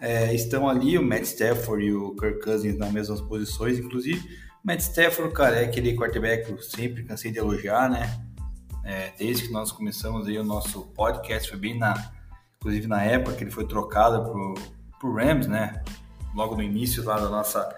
é, 0.00 0.34
estão 0.34 0.68
ali, 0.68 0.98
o 0.98 1.02
Matt 1.02 1.26
Stafford 1.26 1.84
e 1.84 1.94
o 1.94 2.16
Kirk 2.16 2.42
Cousins 2.42 2.76
nas 2.76 2.90
mesmas 2.90 3.20
posições, 3.20 3.78
inclusive. 3.78 4.20
Matt 4.64 4.80
Stafford, 4.80 5.32
cara, 5.32 5.60
é 5.60 5.64
aquele 5.64 5.94
quarterback 5.94 6.46
que 6.46 6.52
eu 6.52 6.60
sempre 6.60 7.04
cansei 7.04 7.30
de 7.30 7.38
elogiar, 7.38 7.88
né? 7.88 8.31
É, 8.84 9.12
desde 9.16 9.46
que 9.46 9.52
nós 9.52 9.70
começamos 9.70 10.26
aí 10.26 10.38
o 10.38 10.44
nosso 10.44 10.82
podcast, 10.88 11.48
foi 11.48 11.58
bem 11.58 11.78
na, 11.78 11.94
inclusive 12.56 12.86
na 12.86 13.02
época 13.02 13.36
que 13.36 13.44
ele 13.44 13.50
foi 13.50 13.66
trocado 13.66 14.24
pro, 14.24 14.54
pro 14.98 15.14
Rams, 15.14 15.46
né? 15.46 15.82
Logo 16.34 16.56
no 16.56 16.62
início 16.62 17.04
lá 17.04 17.18
da 17.18 17.28
nossa 17.28 17.68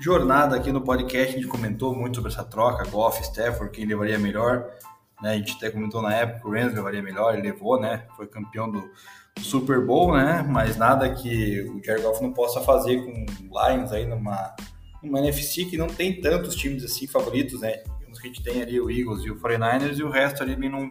jornada 0.00 0.56
aqui 0.56 0.72
no 0.72 0.80
podcast, 0.80 1.34
a 1.34 1.38
gente 1.38 1.48
comentou 1.48 1.94
muito 1.94 2.16
sobre 2.16 2.32
essa 2.32 2.44
troca, 2.44 2.88
Goff, 2.88 3.20
Stafford, 3.22 3.72
quem 3.72 3.84
levaria 3.84 4.18
melhor. 4.18 4.70
Né? 5.20 5.32
A 5.32 5.36
gente 5.36 5.56
até 5.56 5.70
comentou 5.70 6.00
na 6.00 6.14
época 6.14 6.40
que 6.40 6.46
o 6.46 6.52
Rams 6.52 6.74
levaria 6.74 7.02
melhor, 7.02 7.34
ele 7.34 7.42
levou, 7.50 7.80
né? 7.80 8.06
Foi 8.16 8.26
campeão 8.26 8.70
do 8.70 8.88
Super 9.40 9.84
Bowl, 9.84 10.16
né? 10.16 10.44
Mas 10.48 10.76
nada 10.76 11.12
que 11.12 11.62
o 11.62 11.84
Jared 11.84 12.04
Goff 12.04 12.22
não 12.22 12.32
possa 12.32 12.60
fazer 12.60 13.04
com 13.04 13.26
o 13.48 13.68
Lions 13.68 13.92
aí 13.92 14.06
numa, 14.06 14.54
numa 15.02 15.18
NFC 15.18 15.64
que 15.64 15.76
não 15.76 15.88
tem 15.88 16.20
tantos 16.20 16.54
times 16.54 16.84
assim 16.84 17.06
favoritos, 17.06 17.60
né? 17.60 17.82
Que 18.20 18.28
a 18.28 18.30
gente 18.30 18.42
tem 18.42 18.62
ali 18.62 18.80
o 18.80 18.90
Eagles 18.90 19.24
e 19.24 19.30
o 19.30 19.36
49ers 19.36 19.98
e 19.98 20.02
o 20.02 20.10
resto 20.10 20.42
ali 20.42 20.56
bem 20.56 20.70
num, 20.70 20.90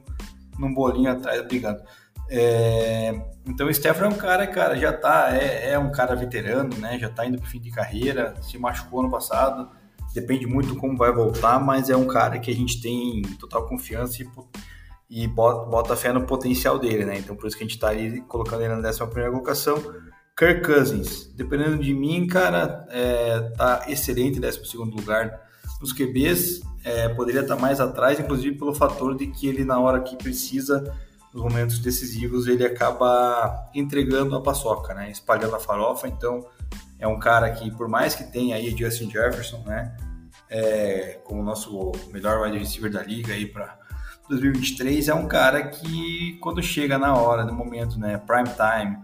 num 0.58 0.74
bolinho 0.74 1.12
atrás 1.12 1.42
brigando. 1.48 1.82
É, 2.30 3.14
então 3.46 3.68
o 3.68 3.74
Stefan 3.74 4.06
é 4.06 4.10
um 4.10 4.18
cara, 4.18 4.46
cara, 4.48 4.76
já 4.76 4.92
tá, 4.92 5.30
é, 5.34 5.72
é, 5.72 5.80
um 5.80 5.92
cara 5.92 6.16
veterano, 6.16 6.76
né? 6.78 7.00
Já 7.00 7.10
tá 7.10 7.26
indo 7.26 7.40
pro 7.40 7.50
fim 7.50 7.60
de 7.60 7.72
carreira, 7.72 8.36
se 8.42 8.58
machucou 8.58 9.02
no 9.02 9.10
passado, 9.10 9.70
depende 10.14 10.46
muito 10.46 10.76
como 10.76 10.98
vai 10.98 11.12
voltar, 11.12 11.60
mas 11.60 11.90
é 11.90 11.96
um 11.96 12.08
cara 12.08 12.40
que 12.40 12.52
a 12.52 12.56
gente 12.56 12.82
tem 12.82 13.22
total 13.40 13.68
confiança 13.68 14.22
e, 14.22 14.28
e 15.10 15.28
bota, 15.28 15.70
bota 15.70 15.96
fé 15.96 16.12
no 16.12 16.26
potencial 16.26 16.78
dele, 16.78 17.06
né? 17.06 17.18
Então 17.18 17.36
por 17.36 17.48
isso 17.48 17.58
que 17.58 17.64
a 17.64 17.68
gente 17.68 17.80
tá 17.80 17.90
ali 17.90 18.22
colocando 18.22 18.62
ele 18.62 18.76
na 18.76 18.90
11 18.90 19.06
primeira 19.08 19.32
colocação. 19.32 19.82
Kirk 20.38 20.62
Cousins, 20.62 21.34
dependendo 21.34 21.80
de 21.80 21.94
mim, 21.94 22.28
cara, 22.28 22.86
é, 22.92 23.40
tá 23.58 23.86
excelente, 23.88 24.40
12 24.40 24.66
segundo 24.66 24.96
lugar 24.96 25.47
nos 25.82 25.94
QBs, 25.94 26.62
é, 26.84 27.10
poderia 27.10 27.42
estar 27.42 27.56
mais 27.56 27.80
atrás, 27.80 28.20
inclusive 28.20 28.58
pelo 28.58 28.74
fator 28.74 29.16
de 29.16 29.28
que 29.28 29.48
ele 29.48 29.64
na 29.64 29.80
hora 29.80 30.02
que 30.02 30.16
precisa 30.16 30.94
nos 31.34 31.44
momentos 31.44 31.80
decisivos 31.80 32.48
ele 32.48 32.66
acaba 32.66 33.70
entregando 33.74 34.36
a 34.36 34.42
paçoca, 34.42 34.94
né? 34.94 35.12
Espalhando 35.12 35.56
a 35.56 35.60
farofa. 35.60 36.08
Então 36.08 36.48
é 36.98 37.08
um 37.08 37.20
cara 37.20 37.52
que, 37.52 37.70
por 37.72 37.88
mais 37.88 38.16
que 38.16 38.24
tenha 38.24 38.56
aí 38.56 38.76
Justin 38.76 39.10
Jefferson, 39.10 39.64
né? 39.66 39.96
É, 40.50 41.20
como 41.26 41.44
nosso 41.44 41.92
melhor 42.12 42.42
wide 42.42 42.58
receiver 42.58 42.92
da 42.92 43.04
liga 43.04 43.34
aí 43.34 43.46
para 43.46 43.78
2023, 44.30 45.10
é 45.10 45.14
um 45.14 45.28
cara 45.28 45.68
que 45.68 46.38
quando 46.42 46.64
chega 46.64 46.98
na 46.98 47.16
hora, 47.16 47.44
no 47.44 47.54
momento, 47.54 48.00
né? 48.00 48.18
Prime 48.18 48.50
time, 48.50 48.98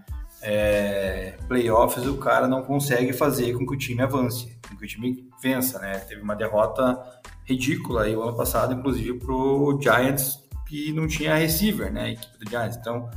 é, 0.43 1.35
playoffs, 1.47 2.05
o 2.05 2.17
cara 2.17 2.47
não 2.47 2.63
consegue 2.63 3.13
fazer 3.13 3.53
com 3.53 3.65
que 3.65 3.73
o 3.73 3.77
time 3.77 4.01
avance, 4.01 4.53
com 4.69 4.75
que 4.75 4.83
o 4.83 4.87
time 4.87 5.25
vença, 5.41 5.79
né? 5.79 5.99
Teve 5.99 6.21
uma 6.21 6.35
derrota 6.35 7.01
ridícula 7.45 8.03
aí 8.03 8.15
o 8.15 8.21
ano 8.21 8.35
passado, 8.35 8.73
inclusive 8.73 9.17
pro 9.19 9.79
Giants 9.81 10.43
que 10.67 10.91
não 10.91 11.07
tinha 11.07 11.35
receiver, 11.35 11.91
né? 11.91 12.03
A 12.03 12.09
equipe 12.09 12.37
do 12.37 12.49
Giants. 12.49 12.75
Então, 12.75 13.09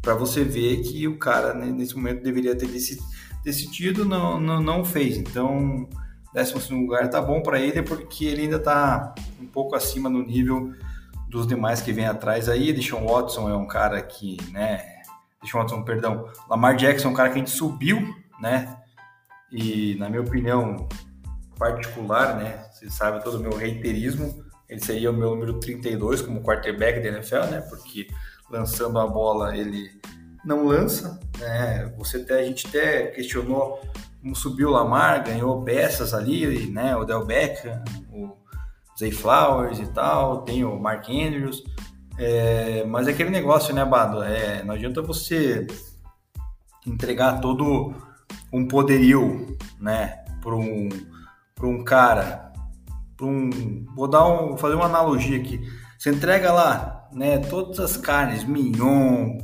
para 0.00 0.14
você 0.14 0.44
ver 0.44 0.82
que 0.82 1.08
o 1.08 1.18
cara 1.18 1.52
né, 1.54 1.66
nesse 1.66 1.96
momento 1.96 2.22
deveria 2.22 2.54
ter 2.54 2.68
decidido, 3.42 4.04
não, 4.04 4.40
não, 4.40 4.62
não 4.62 4.84
fez. 4.84 5.16
Então, 5.16 5.88
12 6.32 6.72
lugar 6.72 7.10
tá 7.10 7.20
bom 7.20 7.42
para 7.42 7.58
ele 7.58 7.82
porque 7.82 8.26
ele 8.26 8.42
ainda 8.42 8.60
tá 8.60 9.14
um 9.40 9.46
pouco 9.46 9.74
acima 9.74 10.08
no 10.08 10.22
nível 10.22 10.72
dos 11.28 11.46
demais 11.46 11.80
que 11.80 11.92
vem 11.92 12.06
atrás 12.06 12.48
aí. 12.48 12.72
Deshaun 12.72 13.06
Watson 13.06 13.48
é 13.48 13.56
um 13.56 13.66
cara 13.66 14.00
que, 14.00 14.36
né? 14.52 14.99
Deshaun 15.42 15.62
Watson, 15.62 15.82
perdão. 15.82 16.28
Lamar 16.48 16.76
Jackson 16.76 17.08
é 17.08 17.10
um 17.10 17.14
cara 17.14 17.30
que 17.30 17.36
a 17.36 17.38
gente 17.38 17.50
subiu, 17.50 18.14
né? 18.40 18.76
E, 19.50 19.96
na 19.96 20.08
minha 20.08 20.22
opinião 20.22 20.88
particular, 21.58 22.36
né? 22.36 22.64
Você 22.72 22.90
sabe 22.90 23.22
todo 23.22 23.38
o 23.38 23.40
meu 23.40 23.56
reiterismo 23.56 24.48
ele 24.70 24.80
seria 24.80 25.10
o 25.10 25.14
meu 25.14 25.30
número 25.30 25.58
32 25.58 26.22
como 26.22 26.42
quarterback 26.42 27.00
da 27.00 27.08
NFL, 27.08 27.50
né? 27.50 27.60
Porque 27.68 28.06
lançando 28.48 29.00
a 29.00 29.06
bola 29.06 29.56
ele 29.56 29.90
não 30.44 30.64
lança, 30.64 31.18
né? 31.40 31.92
Você 31.98 32.18
até, 32.18 32.38
a 32.38 32.44
gente 32.44 32.68
até 32.68 33.08
questionou 33.08 33.82
como 34.22 34.36
subiu 34.36 34.68
o 34.68 34.72
Lamar, 34.72 35.24
ganhou 35.24 35.64
peças 35.64 36.14
ali, 36.14 36.70
né? 36.70 36.94
O 36.94 37.04
Del 37.04 37.26
Beckham, 37.26 37.82
o 38.12 38.36
Zay 38.96 39.10
Flowers 39.10 39.80
e 39.80 39.86
tal, 39.88 40.42
tem 40.42 40.64
o 40.64 40.78
Mark 40.78 41.08
Andrews, 41.08 41.64
é, 42.20 42.84
mas 42.84 43.08
é 43.08 43.12
aquele 43.12 43.30
negócio, 43.30 43.74
né, 43.74 43.84
Bado? 43.84 44.22
É, 44.22 44.62
não 44.62 44.74
adianta 44.74 45.00
você 45.00 45.66
entregar 46.86 47.40
todo 47.40 47.94
um 48.52 48.66
poderio, 48.68 49.56
né, 49.80 50.24
para 50.42 50.54
um, 50.54 50.88
um 51.62 51.84
cara 51.84 52.50
um, 53.22 53.84
vou 53.94 54.08
dar 54.08 54.26
um, 54.26 54.56
fazer 54.56 54.74
uma 54.74 54.86
analogia 54.86 55.38
aqui. 55.38 55.60
Você 55.98 56.10
entrega 56.10 56.52
lá, 56.52 57.08
né, 57.12 57.38
todas 57.38 57.78
as 57.78 57.96
carnes, 57.96 58.44
mignon, 58.44 59.38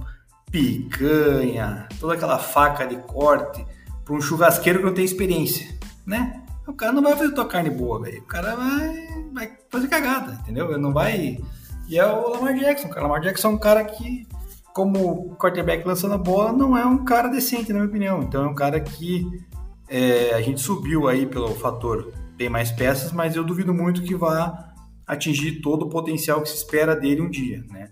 picanha, 0.51 1.89
toda 2.01 2.15
aquela 2.15 2.39
faca 2.39 2.87
de 2.87 2.97
corte 2.97 3.65
para 4.05 4.15
um 4.15 4.21
churrasqueiro 4.21 4.79
que 4.79 4.85
não 4.85 4.95
tem 4.95 5.05
experiência, 5.05 5.67
né? 6.07 6.43
O 6.67 6.73
cara 6.73 6.93
não 6.93 7.03
vai 7.03 7.17
fazer 7.17 7.33
tua 7.33 7.47
carne 7.47 7.71
boa, 7.71 8.01
velho. 8.03 8.23
O 8.23 8.27
cara 8.27 8.57
vai, 8.57 9.07
vai 9.33 9.53
fazer 9.71 9.89
cagada, 9.89 10.33
entendeu? 10.41 10.71
Ele 10.71 10.81
não 10.81 10.93
vai. 10.93 11.39
E 11.89 11.99
é 11.99 12.07
o 12.07 12.29
Lamar 12.31 12.55
Jackson, 12.55 12.89
cara. 12.89 13.01
O 13.01 13.09
Lamar 13.09 13.23
Jackson 13.23 13.49
é 13.49 13.51
um 13.53 13.59
cara 13.59 13.85
que, 13.85 14.27
como 14.75 15.37
quarterback 15.37 15.87
lançando 15.87 16.15
a 16.15 16.19
bola, 16.19 16.53
não 16.53 16.77
é 16.77 16.85
um 16.85 17.05
cara 17.05 17.29
decente, 17.29 17.73
na 17.73 17.81
minha 17.81 17.89
opinião. 17.89 18.23
Então 18.23 18.45
é 18.45 18.49
um 18.49 18.55
cara 18.55 18.81
que 18.81 19.27
é, 19.89 20.35
a 20.35 20.41
gente 20.41 20.61
subiu 20.61 21.09
aí 21.09 21.27
pelo 21.27 21.55
fator 21.55 22.13
tem 22.37 22.51
mais 22.51 22.71
peças, 22.71 23.13
mas 23.13 23.35
eu 23.35 23.45
duvido 23.45 23.73
muito 23.73 24.03
que 24.03 24.15
vá 24.15 24.75
atingir 25.07 25.61
todo 25.61 25.87
o 25.87 25.89
potencial 25.89 26.43
que 26.43 26.49
se 26.49 26.57
espera 26.57 26.95
dele 26.95 27.23
um 27.23 27.31
dia, 27.31 27.65
né? 27.71 27.91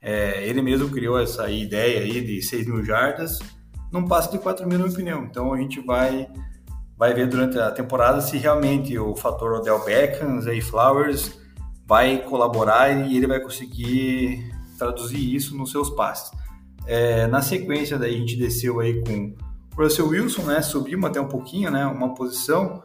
É, 0.00 0.46
ele 0.46 0.62
mesmo 0.62 0.88
criou 0.88 1.18
essa 1.18 1.50
ideia 1.50 2.00
aí 2.00 2.20
de 2.20 2.42
6 2.42 2.66
mil 2.66 2.84
jardas, 2.84 3.38
não 3.92 4.04
passa 4.04 4.30
de 4.30 4.38
4 4.38 4.66
mil 4.66 4.78
na 4.78 4.84
minha 4.84 4.94
opinião. 4.94 5.24
Então 5.24 5.52
a 5.52 5.58
gente 5.58 5.80
vai, 5.80 6.28
vai 6.96 7.12
ver 7.14 7.28
durante 7.28 7.58
a 7.58 7.70
temporada 7.70 8.20
se 8.20 8.36
realmente 8.38 8.98
o 8.98 9.14
fator 9.14 9.52
Odell 9.54 9.84
Beckham, 9.84 10.40
Zay 10.40 10.60
Flowers 10.60 11.38
vai 11.86 12.18
colaborar 12.18 12.90
e 12.90 13.16
ele 13.16 13.26
vai 13.26 13.40
conseguir 13.40 14.52
traduzir 14.76 15.34
isso 15.34 15.56
nos 15.56 15.70
seus 15.70 15.90
passes. 15.90 16.30
É, 16.86 17.26
na 17.26 17.40
sequência 17.40 17.98
daí 17.98 18.14
a 18.14 18.18
gente 18.18 18.36
desceu 18.36 18.80
aí 18.80 19.02
com 19.02 19.34
o 19.76 19.82
Russell 19.82 20.08
Wilson, 20.08 20.42
né? 20.42 20.62
Subimos 20.62 21.10
até 21.10 21.20
um 21.20 21.28
pouquinho, 21.28 21.70
né? 21.70 21.84
Uma 21.86 22.14
posição. 22.14 22.82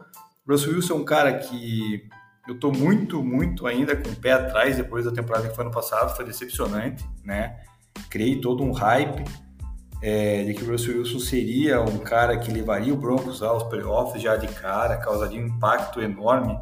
Russell 0.48 0.74
Wilson 0.74 0.94
é 0.94 0.96
um 0.96 1.04
cara 1.04 1.38
que 1.38 2.08
eu 2.48 2.58
tô 2.58 2.72
muito, 2.72 3.22
muito 3.22 3.66
ainda 3.66 3.96
com 3.96 4.08
o 4.08 4.16
pé 4.16 4.32
atrás 4.32 4.76
depois 4.76 5.04
da 5.04 5.12
temporada 5.12 5.48
que 5.48 5.54
foi 5.54 5.64
ano 5.64 5.72
passado, 5.72 6.14
foi 6.16 6.24
decepcionante, 6.24 7.04
né? 7.24 7.60
Criei 8.10 8.40
todo 8.40 8.64
um 8.64 8.72
hype 8.72 9.24
é, 10.02 10.42
de 10.42 10.54
que 10.54 10.64
o 10.64 10.70
Russell 10.70 10.98
Wilson 10.98 11.20
seria 11.20 11.80
um 11.80 11.98
cara 11.98 12.36
que 12.36 12.50
levaria 12.50 12.92
o 12.92 12.96
Broncos 12.96 13.42
aos 13.42 13.62
playoffs 13.64 14.20
já 14.20 14.36
de 14.36 14.48
cara, 14.48 14.96
causaria 14.96 15.40
um 15.40 15.46
impacto 15.46 16.00
enorme 16.00 16.58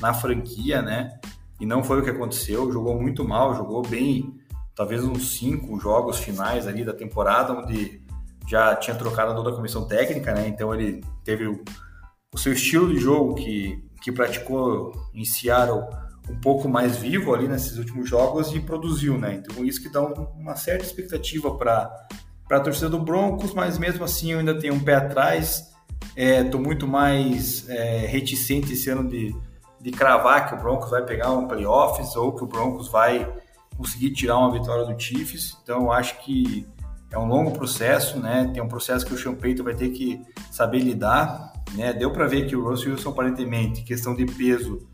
na 0.00 0.14
franquia, 0.14 0.80
né? 0.80 1.18
E 1.60 1.66
não 1.66 1.82
foi 1.82 2.00
o 2.00 2.04
que 2.04 2.10
aconteceu, 2.10 2.70
jogou 2.70 3.00
muito 3.00 3.26
mal, 3.26 3.54
jogou 3.54 3.82
bem, 3.82 4.34
talvez 4.74 5.02
uns 5.04 5.38
cinco 5.38 5.78
jogos 5.80 6.18
finais 6.18 6.66
ali 6.66 6.84
da 6.84 6.92
temporada, 6.92 7.52
onde 7.52 8.02
já 8.46 8.74
tinha 8.76 8.96
trocado 8.96 9.34
toda 9.34 9.50
a 9.50 9.56
comissão 9.56 9.86
técnica, 9.86 10.32
né? 10.34 10.46
Então 10.46 10.74
ele 10.74 11.02
teve 11.24 11.46
o 11.46 12.38
seu 12.38 12.52
estilo 12.52 12.92
de 12.92 12.98
jogo, 12.98 13.34
que 13.34 13.84
que 14.02 14.12
praticou 14.12 14.92
em 15.12 15.24
Seattle 15.24 15.84
um 16.30 16.36
pouco 16.40 16.68
mais 16.68 16.96
vivo 16.96 17.34
ali 17.34 17.48
nesses 17.48 17.76
últimos 17.76 18.08
jogos 18.08 18.54
e 18.54 18.60
produziu, 18.60 19.18
né? 19.18 19.34
Então 19.34 19.64
isso 19.64 19.82
que 19.82 19.88
dá 19.88 20.00
uma 20.00 20.54
certa 20.54 20.84
expectativa 20.84 21.56
para 21.56 22.06
para 22.46 22.58
a 22.58 22.60
torcida 22.60 22.88
do 22.88 23.00
Broncos, 23.00 23.52
mas 23.52 23.76
mesmo 23.76 24.04
assim 24.04 24.30
eu 24.30 24.38
ainda 24.38 24.56
tenho 24.56 24.74
um 24.74 24.80
pé 24.80 24.94
atrás. 24.94 25.74
Estou 26.14 26.60
é, 26.60 26.64
muito 26.64 26.86
mais 26.86 27.68
é, 27.68 28.06
reticente 28.06 28.72
esse 28.72 28.88
ano 28.88 29.08
de, 29.08 29.34
de 29.80 29.90
cravar 29.90 30.48
que 30.48 30.54
o 30.54 30.58
Broncos 30.58 30.90
vai 30.90 31.02
pegar 31.02 31.30
um 31.30 31.46
playoffs 31.46 32.16
ou 32.16 32.32
que 32.32 32.44
o 32.44 32.46
Broncos 32.46 32.88
vai 32.88 33.30
conseguir 33.76 34.10
tirar 34.12 34.38
uma 34.38 34.52
vitória 34.52 34.84
do 34.84 35.00
Chiefs. 35.00 35.56
Então 35.62 35.92
acho 35.92 36.18
que 36.20 36.66
é 37.10 37.18
um 37.18 37.26
longo 37.26 37.52
processo, 37.52 38.18
né? 38.18 38.50
Tem 38.52 38.62
um 38.62 38.68
processo 38.68 39.04
que 39.06 39.14
o 39.14 39.36
Payton 39.36 39.64
vai 39.64 39.74
ter 39.74 39.90
que 39.90 40.20
saber 40.50 40.80
lidar, 40.80 41.52
né? 41.74 41.92
Deu 41.92 42.10
para 42.10 42.26
ver 42.26 42.46
que 42.46 42.56
o 42.56 42.68
Russell 42.68 42.92
Wilson 42.92 43.10
aparentemente, 43.10 43.82
questão 43.82 44.14
de 44.14 44.26
peso, 44.26 44.88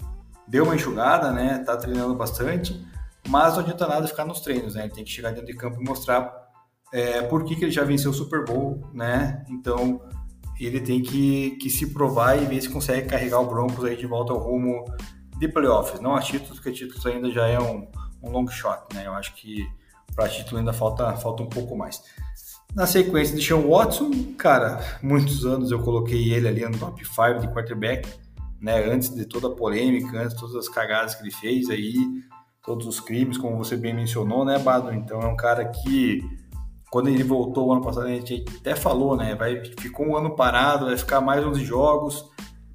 deu 0.47 0.65
uma 0.65 0.75
enxugada, 0.75 1.33
né? 1.33 1.59
Tá 1.61 1.77
treinando 1.77 2.15
bastante, 2.15 2.85
mas 3.29 3.55
não 3.55 3.61
adianta 3.61 3.87
nada 3.87 4.07
ficar 4.07 4.25
nos 4.25 4.41
treinos, 4.41 4.75
né? 4.75 4.85
Ele 4.85 4.93
tem 4.93 5.05
que 5.05 5.11
chegar 5.11 5.31
dentro 5.31 5.47
de 5.47 5.55
campo 5.55 5.81
e 5.81 5.85
mostrar 5.85 6.31
é, 6.93 7.23
por 7.23 7.45
que, 7.45 7.57
que 7.57 7.65
ele 7.65 7.73
já 7.73 7.85
venceu 7.85 8.11
o 8.11 8.15
Super 8.15 8.45
Bowl, 8.45 8.83
né? 8.93 9.45
Então 9.49 10.01
ele 10.67 10.81
tem 10.81 11.03
que, 11.03 11.53
que 11.53 11.69
se 11.71 11.93
provar 11.93 12.41
e 12.41 12.47
ver 12.47 12.61
se 12.61 12.69
consegue 12.69 13.09
carregar 13.09 13.41
o 13.41 13.47
Broncos 13.47 13.85
aí 13.85 13.97
de 13.97 14.07
volta 14.07 14.33
ao 14.33 14.39
rumo 14.39 14.85
de 15.39 15.49
playoffs, 15.49 16.01
não 16.01 16.15
a 16.15 16.21
títulos, 16.21 16.59
porque 16.59 16.73
títulos 16.73 17.05
ainda 17.07 17.31
já 17.31 17.47
é 17.47 17.59
um, 17.59 17.89
um 18.23 18.31
long 18.31 18.47
shot, 18.47 18.83
né? 18.95 19.07
Eu 19.07 19.13
acho 19.13 19.35
que 19.35 19.67
para 20.15 20.29
título 20.29 20.59
ainda 20.59 20.73
falta, 20.73 21.17
falta 21.17 21.43
um 21.43 21.49
pouco 21.49 21.77
mais. 21.77 22.03
Na 22.75 22.87
sequência 22.87 23.37
de 23.37 23.45
Sean 23.45 23.61
Watson, 23.61 24.11
cara, 24.39 24.99
muitos 25.03 25.45
anos 25.45 25.71
eu 25.71 25.81
coloquei 25.81 26.33
ele 26.33 26.49
ali 26.49 26.65
no 26.65 26.79
top 26.79 27.05
5 27.05 27.41
de 27.41 27.49
quarterback, 27.49 28.09
né? 28.61 28.85
Antes 28.89 29.15
de 29.15 29.27
toda 29.27 29.49
a 29.49 29.51
polêmica, 29.51 30.19
antes 30.19 30.35
de 30.35 30.41
todas 30.41 30.57
as 30.57 30.69
cagadas 30.69 31.15
que 31.15 31.23
ele 31.23 31.33
fez 31.33 31.69
aí, 31.69 31.97
todos 32.65 32.87
os 32.87 33.01
crimes, 33.01 33.37
como 33.37 33.57
você 33.57 33.77
bem 33.77 33.93
mencionou, 33.93 34.45
né, 34.45 34.59
Bado? 34.59 34.93
Então 34.95 35.21
é 35.21 35.27
um 35.27 35.37
cara 35.37 35.65
que 35.67 36.23
quando 36.93 37.09
ele 37.09 37.25
voltou 37.25 37.69
o 37.69 37.73
ano 37.73 37.81
passado, 37.81 38.07
a 38.07 38.11
gente 38.11 38.45
até 38.61 38.77
falou, 38.77 39.17
né? 39.17 39.35
Vai, 39.35 39.65
ficou 39.81 40.09
um 40.09 40.15
ano 40.15 40.37
parado, 40.37 40.85
vai 40.85 40.97
ficar 40.99 41.23
mais 41.23 41.43
11 41.43 41.65
jogos. 41.65 42.31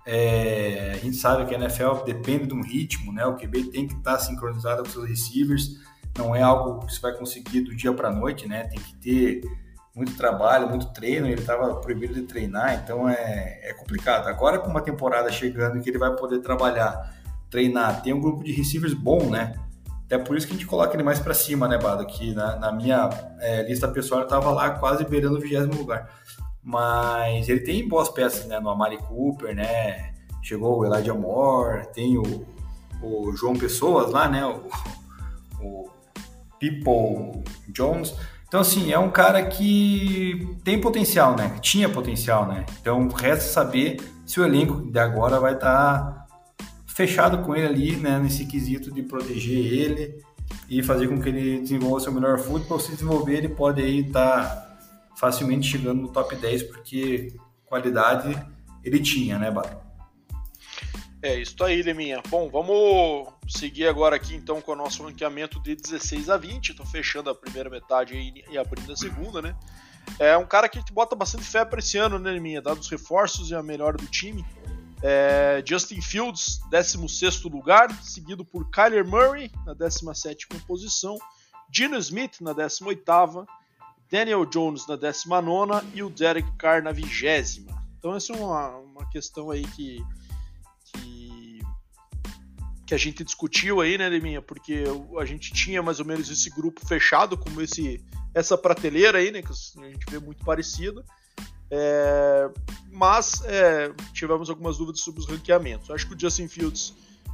É, 0.07 0.93
a 0.95 0.97
gente 0.97 1.17
sabe 1.17 1.45
que 1.45 1.53
a 1.53 1.59
NFL 1.59 2.03
depende 2.03 2.47
de 2.47 2.53
um 2.55 2.63
ritmo, 2.63 3.13
né? 3.13 3.23
O 3.27 3.35
QB 3.35 3.65
tem 3.65 3.87
que 3.87 3.93
estar 3.93 4.17
sincronizado 4.17 4.81
com 4.81 4.89
seus 4.89 5.07
receivers. 5.07 5.69
Não 6.17 6.35
é 6.35 6.41
algo 6.41 6.79
que 6.79 6.91
você 6.91 6.99
vai 6.99 7.13
conseguir 7.13 7.61
do 7.61 7.75
dia 7.75 7.93
para 7.93 8.11
noite, 8.11 8.47
né? 8.47 8.63
Tem 8.63 8.79
que 8.79 8.95
ter 8.95 9.41
muito 9.95 10.17
trabalho, 10.17 10.67
muito 10.67 10.91
treino. 10.93 11.27
Ele 11.27 11.39
estava 11.39 11.75
proibido 11.75 12.15
de 12.15 12.23
treinar, 12.23 12.73
então 12.83 13.07
é, 13.07 13.59
é 13.61 13.73
complicado. 13.73 14.29
Agora, 14.29 14.57
com 14.57 14.71
uma 14.71 14.81
temporada 14.81 15.31
chegando 15.31 15.79
que 15.79 15.91
ele 15.91 15.99
vai 15.99 16.15
poder 16.15 16.39
trabalhar, 16.39 17.13
treinar, 17.51 18.01
tem 18.01 18.13
um 18.13 18.19
grupo 18.19 18.43
de 18.43 18.51
receivers 18.51 18.95
bom, 18.95 19.29
né? 19.29 19.53
Até 20.07 20.17
por 20.17 20.37
isso 20.37 20.47
que 20.47 20.53
a 20.53 20.55
gente 20.55 20.65
coloca 20.65 20.95
ele 20.95 21.03
mais 21.03 21.19
para 21.19 21.33
cima, 21.33 21.67
né, 21.67 21.77
Bado? 21.77 22.05
Que 22.05 22.33
na, 22.33 22.55
na 22.55 22.71
minha 22.71 23.09
é, 23.39 23.61
lista 23.63 23.89
pessoal 23.89 24.21
ele 24.21 24.27
estava 24.27 24.51
lá 24.51 24.69
quase 24.71 25.03
beirando 25.03 25.37
o 25.37 25.41
vigésimo 25.41 25.75
lugar. 25.75 26.09
Mas 26.63 27.49
ele 27.49 27.59
tem 27.59 27.85
boas 27.87 28.07
peças, 28.07 28.45
né? 28.45 28.57
No 28.57 28.69
Amari 28.69 28.97
Cooper, 28.97 29.53
né? 29.53 30.13
Chegou 30.41 30.79
o 30.79 30.85
Elijah 30.85 31.13
Moore, 31.13 31.87
tem 31.93 32.17
o, 32.17 32.45
o 33.03 33.35
João 33.35 33.57
Pessoas 33.57 34.09
lá, 34.09 34.29
né? 34.29 34.45
O, 34.45 34.63
o 35.61 35.89
People 36.57 37.43
Jones. 37.67 38.15
Então, 38.47 38.61
assim, 38.61 38.93
é 38.93 38.97
um 38.97 39.11
cara 39.11 39.45
que 39.45 40.57
tem 40.63 40.79
potencial, 40.79 41.35
né? 41.35 41.57
Tinha 41.59 41.89
potencial, 41.89 42.47
né? 42.47 42.65
Então, 42.79 43.09
resta 43.09 43.43
saber 43.43 43.97
se 44.25 44.39
o 44.39 44.45
elenco 44.45 44.89
de 44.89 44.99
agora 44.99 45.37
vai 45.37 45.53
estar 45.53 45.99
tá 45.99 46.26
fechado 46.97 47.43
com 47.43 47.55
ele 47.55 47.67
ali, 47.67 47.95
né, 47.95 48.17
nesse 48.19 48.43
quesito 48.47 48.91
de 48.91 49.03
proteger 49.03 49.71
ele 49.71 50.19
e 50.67 50.81
fazer 50.81 51.07
com 51.07 51.21
que 51.21 51.29
ele 51.29 51.59
desenvolva 51.59 51.99
seu 51.99 52.11
melhor 52.11 52.39
futebol. 52.39 52.79
Se 52.79 52.91
desenvolver, 52.91 53.37
ele 53.37 53.49
pode 53.49 53.79
aí 53.83 53.99
estar 53.99 54.47
tá 54.47 54.79
facilmente 55.15 55.69
chegando 55.69 56.01
no 56.01 56.07
top 56.07 56.35
10, 56.35 56.63
porque 56.63 57.35
qualidade 57.67 58.35
ele 58.83 58.99
tinha, 58.99 59.37
né, 59.37 59.51
Bato? 59.51 59.77
É 61.21 61.39
isso 61.39 61.63
aí, 61.63 61.83
Leminha. 61.83 62.19
Bom, 62.29 62.49
vamos 62.49 63.31
seguir 63.47 63.87
agora 63.87 64.15
aqui 64.15 64.33
então 64.33 64.59
com 64.59 64.71
o 64.71 64.75
nosso 64.75 65.03
ranqueamento 65.03 65.61
de 65.61 65.75
16 65.75 66.31
a 66.31 66.37
20. 66.37 66.69
Estou 66.69 66.85
fechando 66.85 67.29
a 67.29 67.35
primeira 67.35 67.69
metade 67.69 68.43
e 68.49 68.57
abrindo 68.57 68.91
a 68.91 68.95
segunda, 68.95 69.39
né? 69.39 69.55
É 70.17 70.35
um 70.35 70.47
cara 70.47 70.67
que 70.67 70.79
a 70.79 70.81
gente 70.81 70.93
bota 70.93 71.15
bastante 71.15 71.43
fé 71.43 71.63
para 71.63 71.77
esse 71.77 71.97
ano, 71.99 72.17
né, 72.17 72.31
Leminha? 72.31 72.59
Dados 72.59 72.85
os 72.85 72.91
reforços 72.91 73.51
e 73.51 73.55
a 73.55 73.61
melhora 73.61 73.97
do 73.97 74.07
time. 74.07 74.43
É, 75.03 75.63
Justin 75.65 76.01
Fields, 76.01 76.59
16 76.71 77.43
lugar, 77.43 77.91
seguido 78.03 78.43
por 78.43 78.69
Kyler 78.71 79.07
Murray, 79.07 79.51
na 79.65 79.73
17 79.73 80.47
posição, 80.65 81.17
Gino 81.71 81.97
Smith, 81.97 82.41
na 82.41 82.53
18, 82.53 83.03
Daniel 84.09 84.45
Jones, 84.45 84.87
na 84.87 84.95
19 84.95 85.87
e 85.93 86.01
o 86.01 86.09
Derek 86.09 86.49
Carr, 86.57 86.81
na 86.81 86.91
20. 86.91 87.65
Então, 87.99 88.15
essa 88.15 88.33
é 88.33 88.37
uma, 88.37 88.77
uma 88.77 89.09
questão 89.09 89.51
aí 89.51 89.63
que, 89.67 90.03
que, 90.85 91.59
que 92.85 92.93
a 92.93 92.97
gente 92.97 93.23
discutiu 93.23 93.81
aí, 93.81 93.97
né, 93.97 94.07
Leminha? 94.07 94.41
Porque 94.41 94.83
a 95.19 95.25
gente 95.25 95.53
tinha 95.53 95.83
mais 95.83 95.99
ou 95.99 96.05
menos 96.05 96.29
esse 96.29 96.49
grupo 96.49 96.85
fechado, 96.87 97.37
como 97.37 97.61
esse, 97.61 98.03
essa 98.33 98.57
prateleira 98.57 99.17
aí, 99.17 99.29
né, 99.29 99.41
que 99.41 99.51
a 99.51 99.89
gente 99.89 100.09
vê 100.09 100.19
muito 100.19 100.43
parecida. 100.43 101.03
É, 101.69 102.49
mas 102.91 103.41
é, 103.45 103.91
tivemos 104.13 104.49
algumas 104.49 104.77
dúvidas 104.77 105.01
sobre 105.01 105.19
os 105.19 105.27
ranqueamentos. 105.27 105.91
Acho 105.91 106.07
que 106.07 106.15
o 106.15 106.19
Justin 106.19 106.47
Fields, 106.47 106.93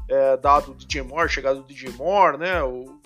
é, 0.09 0.37
dado 0.37 0.71
o 0.71 0.75
DJ 0.75 1.03
Moore, 1.03 1.29
chegada 1.29 1.59
do 1.59 1.67
DJ 1.67 1.89
Moore, 1.91 2.37
né, 2.37 2.63
o, 2.63 2.99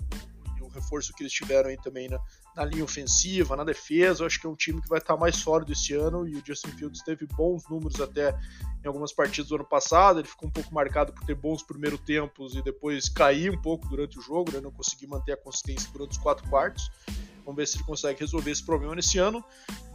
o, 0.60 0.68
reforço 0.72 1.12
que 1.12 1.22
eles 1.22 1.32
tiveram 1.32 1.70
aí 1.70 1.76
também 1.76 2.08
na, 2.08 2.18
na, 2.56 2.64
linha 2.64 2.84
ofensiva, 2.84 3.56
na 3.56 3.64
defesa, 3.64 4.24
acho 4.24 4.40
que 4.40 4.46
é 4.46 4.50
um 4.50 4.54
time 4.54 4.80
que 4.80 4.88
vai 4.88 4.98
estar 4.98 5.16
mais 5.16 5.36
sólido 5.36 5.72
esse 5.72 5.92
ano 5.94 6.26
e 6.26 6.36
o 6.36 6.42
Justin 6.44 6.70
Fields 6.70 7.02
teve 7.02 7.26
bons 7.26 7.68
números 7.68 8.00
até 8.00 8.34
em 8.84 8.86
algumas 8.86 9.12
partidas 9.12 9.48
do 9.48 9.56
ano 9.56 9.64
passado. 9.64 10.20
Ele 10.20 10.28
ficou 10.28 10.48
um 10.48 10.52
pouco 10.52 10.72
marcado 10.72 11.12
por 11.12 11.24
ter 11.24 11.34
bons 11.34 11.62
primeiros 11.62 12.00
tempos 12.00 12.54
e 12.54 12.62
depois 12.62 13.08
cair 13.08 13.50
um 13.50 13.60
pouco 13.60 13.88
durante 13.88 14.18
o 14.18 14.22
jogo, 14.22 14.52
né, 14.52 14.60
não 14.60 14.70
conseguir 14.70 15.06
manter 15.08 15.32
a 15.32 15.36
consistência 15.36 15.90
durante 15.92 16.12
os 16.12 16.18
quatro 16.18 16.48
quartos. 16.48 16.90
Vamos 17.48 17.56
ver 17.56 17.66
se 17.66 17.78
ele 17.78 17.84
consegue 17.84 18.20
resolver 18.20 18.50
esse 18.50 18.62
problema 18.62 18.94
nesse 18.94 19.16
ano, 19.16 19.42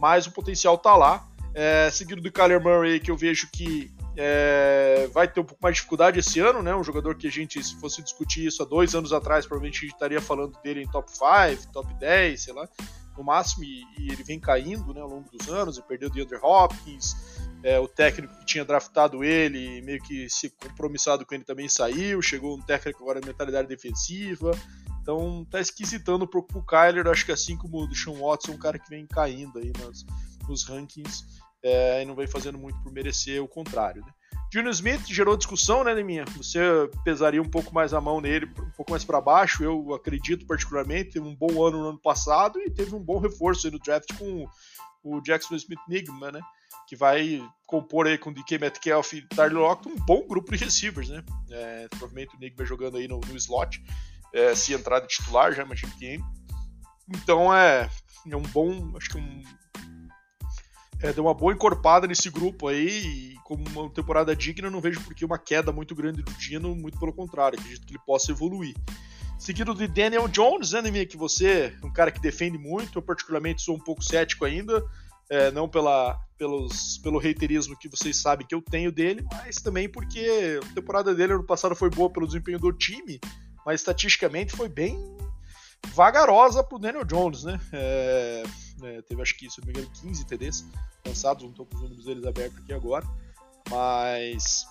mas 0.00 0.26
o 0.26 0.32
potencial 0.32 0.74
está 0.74 0.96
lá. 0.96 1.24
É, 1.54 1.88
seguido 1.88 2.20
do 2.20 2.32
Kyler 2.32 2.60
Murray, 2.60 2.98
que 2.98 3.12
eu 3.12 3.16
vejo 3.16 3.48
que 3.52 3.94
é, 4.16 5.08
vai 5.12 5.28
ter 5.28 5.38
um 5.38 5.44
pouco 5.44 5.62
mais 5.62 5.76
de 5.76 5.76
dificuldade 5.76 6.18
esse 6.18 6.40
ano, 6.40 6.64
né? 6.64 6.74
Um 6.74 6.82
jogador 6.82 7.14
que 7.14 7.28
a 7.28 7.30
gente, 7.30 7.62
se 7.62 7.76
fosse 7.76 8.02
discutir 8.02 8.44
isso 8.44 8.60
há 8.60 8.66
dois 8.66 8.92
anos 8.96 9.12
atrás, 9.12 9.46
provavelmente 9.46 9.78
a 9.78 9.80
gente 9.82 9.92
estaria 9.92 10.20
falando 10.20 10.58
dele 10.64 10.82
em 10.82 10.88
top 10.88 11.08
5, 11.08 11.72
top 11.72 11.94
10, 11.94 12.42
sei 12.42 12.52
lá, 12.52 12.68
no 13.16 13.22
máximo, 13.22 13.62
e, 13.62 13.84
e 14.00 14.10
ele 14.10 14.24
vem 14.24 14.40
caindo 14.40 14.92
né, 14.92 15.00
ao 15.00 15.08
longo 15.08 15.30
dos 15.30 15.48
anos, 15.48 15.78
e 15.78 15.82
perdeu 15.82 16.08
o 16.08 16.12
DeAndre 16.12 16.40
Hopkins, 16.42 17.14
é, 17.62 17.78
o 17.78 17.86
técnico 17.86 18.36
que 18.40 18.46
tinha 18.46 18.64
draftado 18.64 19.22
ele, 19.22 19.80
meio 19.82 20.02
que 20.02 20.28
se 20.28 20.50
compromissado 20.50 21.24
com 21.24 21.36
ele 21.36 21.44
também 21.44 21.68
saiu, 21.68 22.20
chegou 22.20 22.56
um 22.56 22.60
técnico 22.60 23.00
agora 23.00 23.20
de 23.20 23.28
mentalidade 23.28 23.68
defensiva, 23.68 24.50
então 25.04 25.46
tá 25.50 25.60
esquisitando 25.60 26.26
pro, 26.26 26.42
pro 26.42 26.64
Kyler, 26.64 27.06
acho 27.08 27.26
que 27.26 27.32
assim 27.32 27.58
como 27.58 27.84
o 27.84 27.94
Sean 27.94 28.14
Watson, 28.14 28.52
um 28.52 28.58
cara 28.58 28.78
que 28.78 28.88
vem 28.88 29.06
caindo 29.06 29.58
aí 29.58 29.70
nas, 29.78 30.02
nos 30.48 30.64
rankings 30.64 31.24
é, 31.62 32.02
e 32.02 32.06
não 32.06 32.14
vem 32.14 32.26
fazendo 32.26 32.56
muito 32.56 32.82
por 32.82 32.90
merecer 32.90 33.42
o 33.42 33.46
contrário. 33.46 34.02
Né? 34.02 34.10
Junior 34.50 34.72
Smith 34.72 35.06
gerou 35.06 35.36
discussão, 35.36 35.84
né, 35.84 35.92
Leminha? 35.92 36.24
Você 36.38 36.58
pesaria 37.04 37.42
um 37.42 37.48
pouco 37.48 37.74
mais 37.74 37.92
a 37.92 38.00
mão 38.00 38.18
nele, 38.18 38.46
um 38.46 38.70
pouco 38.70 38.92
mais 38.92 39.04
para 39.04 39.20
baixo, 39.20 39.62
eu 39.62 39.92
acredito 39.92 40.46
particularmente. 40.46 41.10
Teve 41.10 41.26
um 41.26 41.36
bom 41.36 41.62
ano 41.66 41.82
no 41.82 41.88
ano 41.90 42.00
passado 42.00 42.58
e 42.60 42.70
teve 42.70 42.94
um 42.94 43.02
bom 43.02 43.18
reforço 43.18 43.70
no 43.70 43.78
draft 43.78 44.10
com 44.16 44.48
o 45.02 45.20
Jackson 45.20 45.54
Smith 45.56 45.80
Nigma, 45.86 46.32
né? 46.32 46.40
Que 46.88 46.96
vai 46.96 47.46
compor 47.66 48.06
aí 48.06 48.16
com 48.16 48.30
o 48.30 48.34
DK 48.34 48.58
Metcalf 48.58 49.12
e 49.12 49.22
Tyler 49.28 49.58
Lockett 49.58 49.88
um 49.88 49.96
bom 50.06 50.26
grupo 50.26 50.56
de 50.56 50.64
receivers, 50.64 51.10
né? 51.10 51.22
É, 51.50 51.88
provavelmente 51.88 52.34
o 52.36 52.38
Nigma 52.38 52.64
jogando 52.64 52.96
aí 52.96 53.06
no, 53.06 53.20
no 53.20 53.36
slot 53.36 53.82
é, 54.34 54.54
se 54.54 54.74
entrar 54.74 54.98
de 54.98 55.06
titular, 55.06 55.52
já 55.52 55.62
imagino 55.62 55.92
que 55.92 56.20
Então 57.08 57.54
é, 57.54 57.88
é 58.28 58.36
um 58.36 58.42
bom, 58.42 58.92
acho 58.96 59.10
que 59.10 59.18
um, 59.18 59.42
é, 61.00 61.12
deu 61.12 61.24
uma 61.24 61.34
boa 61.34 61.52
encorpada 61.52 62.06
nesse 62.06 62.28
grupo 62.28 62.66
aí, 62.66 62.88
e 62.88 63.34
como 63.44 63.64
uma 63.68 63.88
temporada 63.90 64.34
digna, 64.34 64.70
não 64.70 64.80
vejo 64.80 65.00
por 65.02 65.14
que 65.14 65.24
uma 65.24 65.38
queda 65.38 65.70
muito 65.70 65.94
grande 65.94 66.22
do 66.22 66.32
Dino, 66.32 66.74
muito 66.74 66.98
pelo 66.98 67.12
contrário, 67.12 67.58
acredito 67.58 67.86
que 67.86 67.92
ele 67.92 68.02
possa 68.04 68.32
evoluir. 68.32 68.74
Seguido 69.38 69.74
de 69.74 69.86
Daniel 69.86 70.26
Jones, 70.28 70.72
né, 70.72 71.04
que 71.04 71.16
você 71.16 71.74
é 71.80 71.86
um 71.86 71.92
cara 71.92 72.10
que 72.10 72.20
defende 72.20 72.58
muito, 72.58 72.98
eu 72.98 73.02
particularmente 73.02 73.62
sou 73.62 73.76
um 73.76 73.80
pouco 73.80 74.02
cético 74.02 74.44
ainda, 74.44 74.82
é, 75.30 75.50
não 75.50 75.68
pela, 75.68 76.18
pelos, 76.36 76.98
pelo 76.98 77.18
reiterismo 77.18 77.76
que 77.78 77.88
vocês 77.88 78.16
sabem 78.16 78.46
que 78.46 78.54
eu 78.54 78.62
tenho 78.62 78.90
dele, 78.90 79.24
mas 79.30 79.56
também 79.56 79.88
porque 79.88 80.58
a 80.62 80.74
temporada 80.74 81.14
dele 81.14 81.34
ano 81.34 81.44
passado 81.44 81.74
foi 81.76 81.90
boa 81.90 82.10
pelo 82.10 82.26
desempenho 82.26 82.58
do 82.58 82.72
time, 82.72 83.20
mas 83.64 83.80
estatisticamente 83.80 84.56
foi 84.56 84.68
bem 84.68 84.98
vagarosa 85.94 86.62
pro 86.64 86.78
Daniel 86.78 87.04
Jones, 87.04 87.44
né? 87.44 87.60
É, 87.72 88.42
é, 88.82 89.02
teve 89.02 89.22
acho 89.22 89.36
que, 89.36 89.50
se 89.50 89.60
não 89.60 89.66
me 89.66 89.72
engano, 89.72 89.90
15 90.00 90.26
TDs 90.26 90.64
lançados, 91.06 91.42
não 91.42 91.50
estou 91.50 91.66
com 91.66 91.76
os 91.76 91.82
números 91.82 92.04
deles 92.04 92.24
abertos 92.24 92.58
aqui 92.58 92.72
agora, 92.72 93.06
mas 93.70 94.66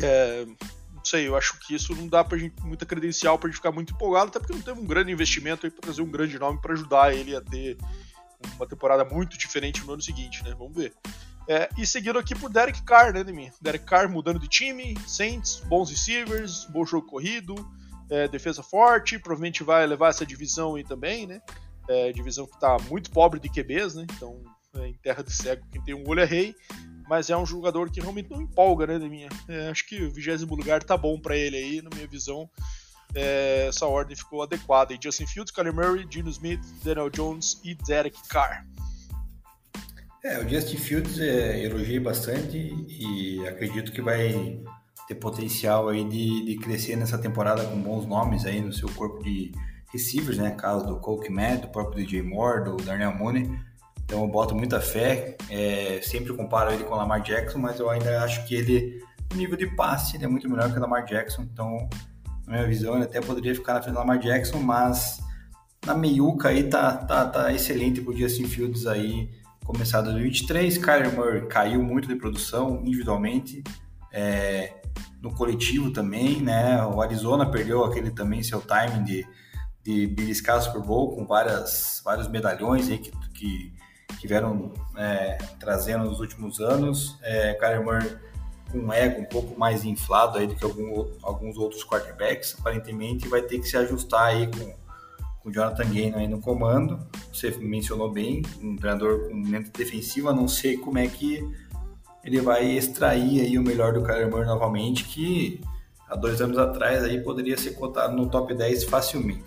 É, 0.00 0.46
não 0.94 1.04
sei, 1.04 1.26
eu 1.26 1.36
acho 1.36 1.58
que 1.60 1.74
isso 1.74 1.94
não 1.94 2.06
dá 2.06 2.22
pra 2.22 2.38
gente, 2.38 2.60
muita 2.62 2.86
credencial 2.86 3.38
pra 3.38 3.48
gente 3.48 3.56
ficar 3.56 3.72
muito 3.72 3.92
empolgado, 3.92 4.28
até 4.28 4.38
porque 4.38 4.52
não 4.52 4.62
teve 4.62 4.80
um 4.80 4.86
grande 4.86 5.12
investimento 5.12 5.66
aí 5.66 5.70
pra 5.70 5.80
trazer 5.80 6.02
um 6.02 6.10
grande 6.10 6.38
nome 6.38 6.60
para 6.60 6.72
ajudar 6.74 7.14
ele 7.14 7.34
a 7.34 7.40
ter 7.40 7.76
uma 8.56 8.66
temporada 8.66 9.04
muito 9.04 9.36
diferente 9.36 9.84
no 9.84 9.92
ano 9.92 10.02
seguinte, 10.02 10.42
né? 10.44 10.54
Vamos 10.56 10.76
ver. 10.76 10.92
É, 11.48 11.68
e 11.78 11.86
seguindo 11.86 12.18
aqui 12.18 12.34
por 12.34 12.50
Derek 12.50 12.82
Carr, 12.82 13.12
né, 13.12 13.24
Demi? 13.24 13.50
Derek 13.60 13.84
Carr 13.86 14.08
mudando 14.08 14.38
de 14.38 14.48
time, 14.48 14.96
Saints, 15.06 15.62
bons 15.66 15.90
receivers, 15.90 16.66
bom 16.66 16.84
jogo 16.84 17.06
corrido, 17.06 17.54
é, 18.10 18.28
defesa 18.28 18.62
forte, 18.62 19.18
provavelmente 19.18 19.62
vai 19.62 19.86
levar 19.86 20.08
essa 20.08 20.26
divisão 20.26 20.74
aí 20.74 20.84
também, 20.84 21.26
né? 21.26 21.40
É, 21.88 22.12
divisão 22.12 22.46
que 22.46 22.58
tá 22.58 22.76
muito 22.88 23.10
pobre 23.10 23.40
de 23.40 23.48
QBs, 23.48 23.94
né? 23.94 24.06
Então, 24.14 24.42
é, 24.76 24.88
em 24.88 24.94
terra 24.94 25.22
de 25.22 25.32
cego, 25.32 25.66
quem 25.70 25.82
tem 25.82 25.94
um 25.94 26.06
olho 26.08 26.20
é 26.20 26.24
rei, 26.24 26.54
mas 27.08 27.30
é 27.30 27.36
um 27.36 27.46
jogador 27.46 27.90
que 27.90 28.00
realmente 28.00 28.30
não 28.30 28.42
empolga, 28.42 28.86
né, 28.86 28.98
Deminha? 28.98 29.28
É, 29.48 29.68
acho 29.68 29.86
que 29.86 30.02
o 30.02 30.10
vigésimo 30.10 30.54
lugar 30.54 30.82
tá 30.82 30.96
bom 30.96 31.18
para 31.18 31.36
ele 31.36 31.56
aí, 31.56 31.82
na 31.82 31.90
minha 31.94 32.06
visão. 32.06 32.48
É, 33.14 33.66
essa 33.68 33.86
ordem 33.86 34.14
ficou 34.14 34.42
adequada. 34.42 34.92
E 34.92 34.98
Justin 35.02 35.26
Fields, 35.26 35.50
Kyler 35.50 35.72
Murray, 35.72 36.06
Gino 36.10 36.28
Smith, 36.28 36.60
Daniel 36.84 37.08
Jones 37.08 37.60
e 37.64 37.74
Derek 37.74 38.18
Carr. 38.28 38.66
É, 40.22 40.38
o 40.40 40.48
Justin 40.48 40.76
Fields 40.76 41.18
é, 41.18 41.64
elogiei 41.64 41.98
bastante 42.00 42.58
e 42.58 43.46
acredito 43.46 43.92
que 43.92 44.02
vai 44.02 44.60
ter 45.08 45.14
potencial 45.14 45.88
aí 45.88 46.04
de, 46.04 46.44
de 46.44 46.56
crescer 46.58 46.94
nessa 46.94 47.16
temporada 47.16 47.64
com 47.64 47.80
bons 47.80 48.06
nomes 48.06 48.44
aí 48.44 48.60
no 48.60 48.72
seu 48.72 48.88
corpo 48.90 49.22
de 49.24 49.50
receivers, 49.90 50.36
né? 50.36 50.50
Caso 50.50 50.86
do 50.86 50.96
Cole 50.96 51.30
Matt, 51.30 51.62
do 51.62 51.68
próprio 51.68 52.04
DJ 52.04 52.22
Moore, 52.22 52.64
do 52.64 52.76
Darnell 52.76 53.14
Mooney. 53.14 53.50
Então 54.04 54.22
eu 54.22 54.28
boto 54.28 54.54
muita 54.54 54.80
fé. 54.80 55.36
É, 55.48 56.00
sempre 56.02 56.34
comparo 56.34 56.72
ele 56.72 56.84
com 56.84 56.94
o 56.94 56.96
Lamar 56.96 57.22
Jackson, 57.22 57.58
mas 57.58 57.80
eu 57.80 57.88
ainda 57.88 58.22
acho 58.22 58.46
que 58.46 58.54
ele, 58.54 59.02
no 59.30 59.36
nível 59.38 59.56
de 59.56 59.66
passe, 59.74 60.16
ele 60.16 60.26
é 60.26 60.28
muito 60.28 60.48
melhor 60.48 60.70
que 60.70 60.78
o 60.78 60.80
Lamar 60.80 61.06
Jackson. 61.06 61.42
Então, 61.42 61.88
na 62.46 62.54
minha 62.54 62.66
visão, 62.66 62.94
ele 62.94 63.04
até 63.04 63.20
poderia 63.20 63.54
ficar 63.54 63.74
na 63.74 63.82
frente 63.82 63.94
do 63.94 63.98
Lamar 63.98 64.18
Jackson, 64.18 64.58
mas 64.58 65.20
na 65.86 65.94
meiuca 65.94 66.50
aí 66.50 66.64
tá, 66.64 66.94
tá, 66.98 67.26
tá 67.26 67.52
excelente 67.52 68.02
pro 68.02 68.14
Justin 68.14 68.44
Fields 68.44 68.86
aí 68.86 69.30
começar 69.64 70.02
2023. 70.02 70.76
Kyler 70.78 71.14
Murray 71.14 71.46
caiu 71.46 71.82
muito 71.82 72.08
de 72.08 72.16
produção 72.16 72.82
individualmente, 72.84 73.62
é, 74.12 74.74
no 75.20 75.34
coletivo 75.34 75.90
também, 75.90 76.40
né? 76.40 76.84
O 76.84 77.00
Arizona 77.00 77.50
perdeu 77.50 77.84
aquele 77.84 78.10
também 78.10 78.42
seu 78.42 78.60
timing 78.60 79.04
de, 79.04 79.26
de 79.82 80.06
beliscar 80.06 80.60
Super 80.60 80.82
Bowl 80.82 81.14
com 81.14 81.26
várias, 81.26 82.00
vários 82.04 82.28
medalhões 82.28 82.88
aí 82.88 82.98
que, 82.98 83.12
que, 84.18 84.26
vieram 84.26 84.72
é, 84.96 85.38
trazendo 85.58 86.04
nos 86.04 86.20
últimos 86.20 86.60
anos. 86.60 87.18
É, 87.22 87.54
Kyler 87.54 87.82
Murray 87.82 88.16
com 88.70 88.78
um 88.78 88.92
ego 88.92 89.22
um 89.22 89.24
pouco 89.24 89.58
mais 89.58 89.84
inflado 89.84 90.38
aí 90.38 90.46
do 90.46 90.54
que 90.54 90.64
algum, 90.64 91.06
alguns 91.22 91.56
outros 91.56 91.82
quarterbacks, 91.82 92.54
aparentemente 92.58 93.26
vai 93.26 93.40
ter 93.40 93.58
que 93.58 93.66
se 93.66 93.76
ajustar 93.76 94.26
aí 94.26 94.46
com 94.46 94.78
com 95.40 95.48
o 95.48 95.52
Jonathan 95.52 95.84
Gannon 95.84 96.18
aí 96.18 96.28
no 96.28 96.40
comando. 96.40 96.98
Você 97.32 97.50
mencionou 97.58 98.10
bem, 98.10 98.42
um 98.62 98.76
treinador 98.76 99.28
com 99.28 99.34
mente 99.34 99.70
defensiva, 99.70 100.32
não 100.32 100.46
sei 100.46 100.76
como 100.76 100.98
é 100.98 101.06
que 101.06 101.42
ele 102.28 102.40
vai 102.40 102.64
extrair 102.64 103.40
aí 103.40 103.58
o 103.58 103.62
melhor 103.62 103.92
do 103.92 104.02
Kyler 104.02 104.30
Murray 104.30 104.46
novamente, 104.46 105.04
que 105.04 105.60
há 106.08 106.14
dois 106.14 106.40
anos 106.40 106.58
atrás 106.58 107.02
aí 107.02 107.20
poderia 107.20 107.56
ser 107.56 107.72
cotado 107.72 108.16
no 108.16 108.28
top 108.28 108.54
10 108.54 108.84
facilmente. 108.84 109.44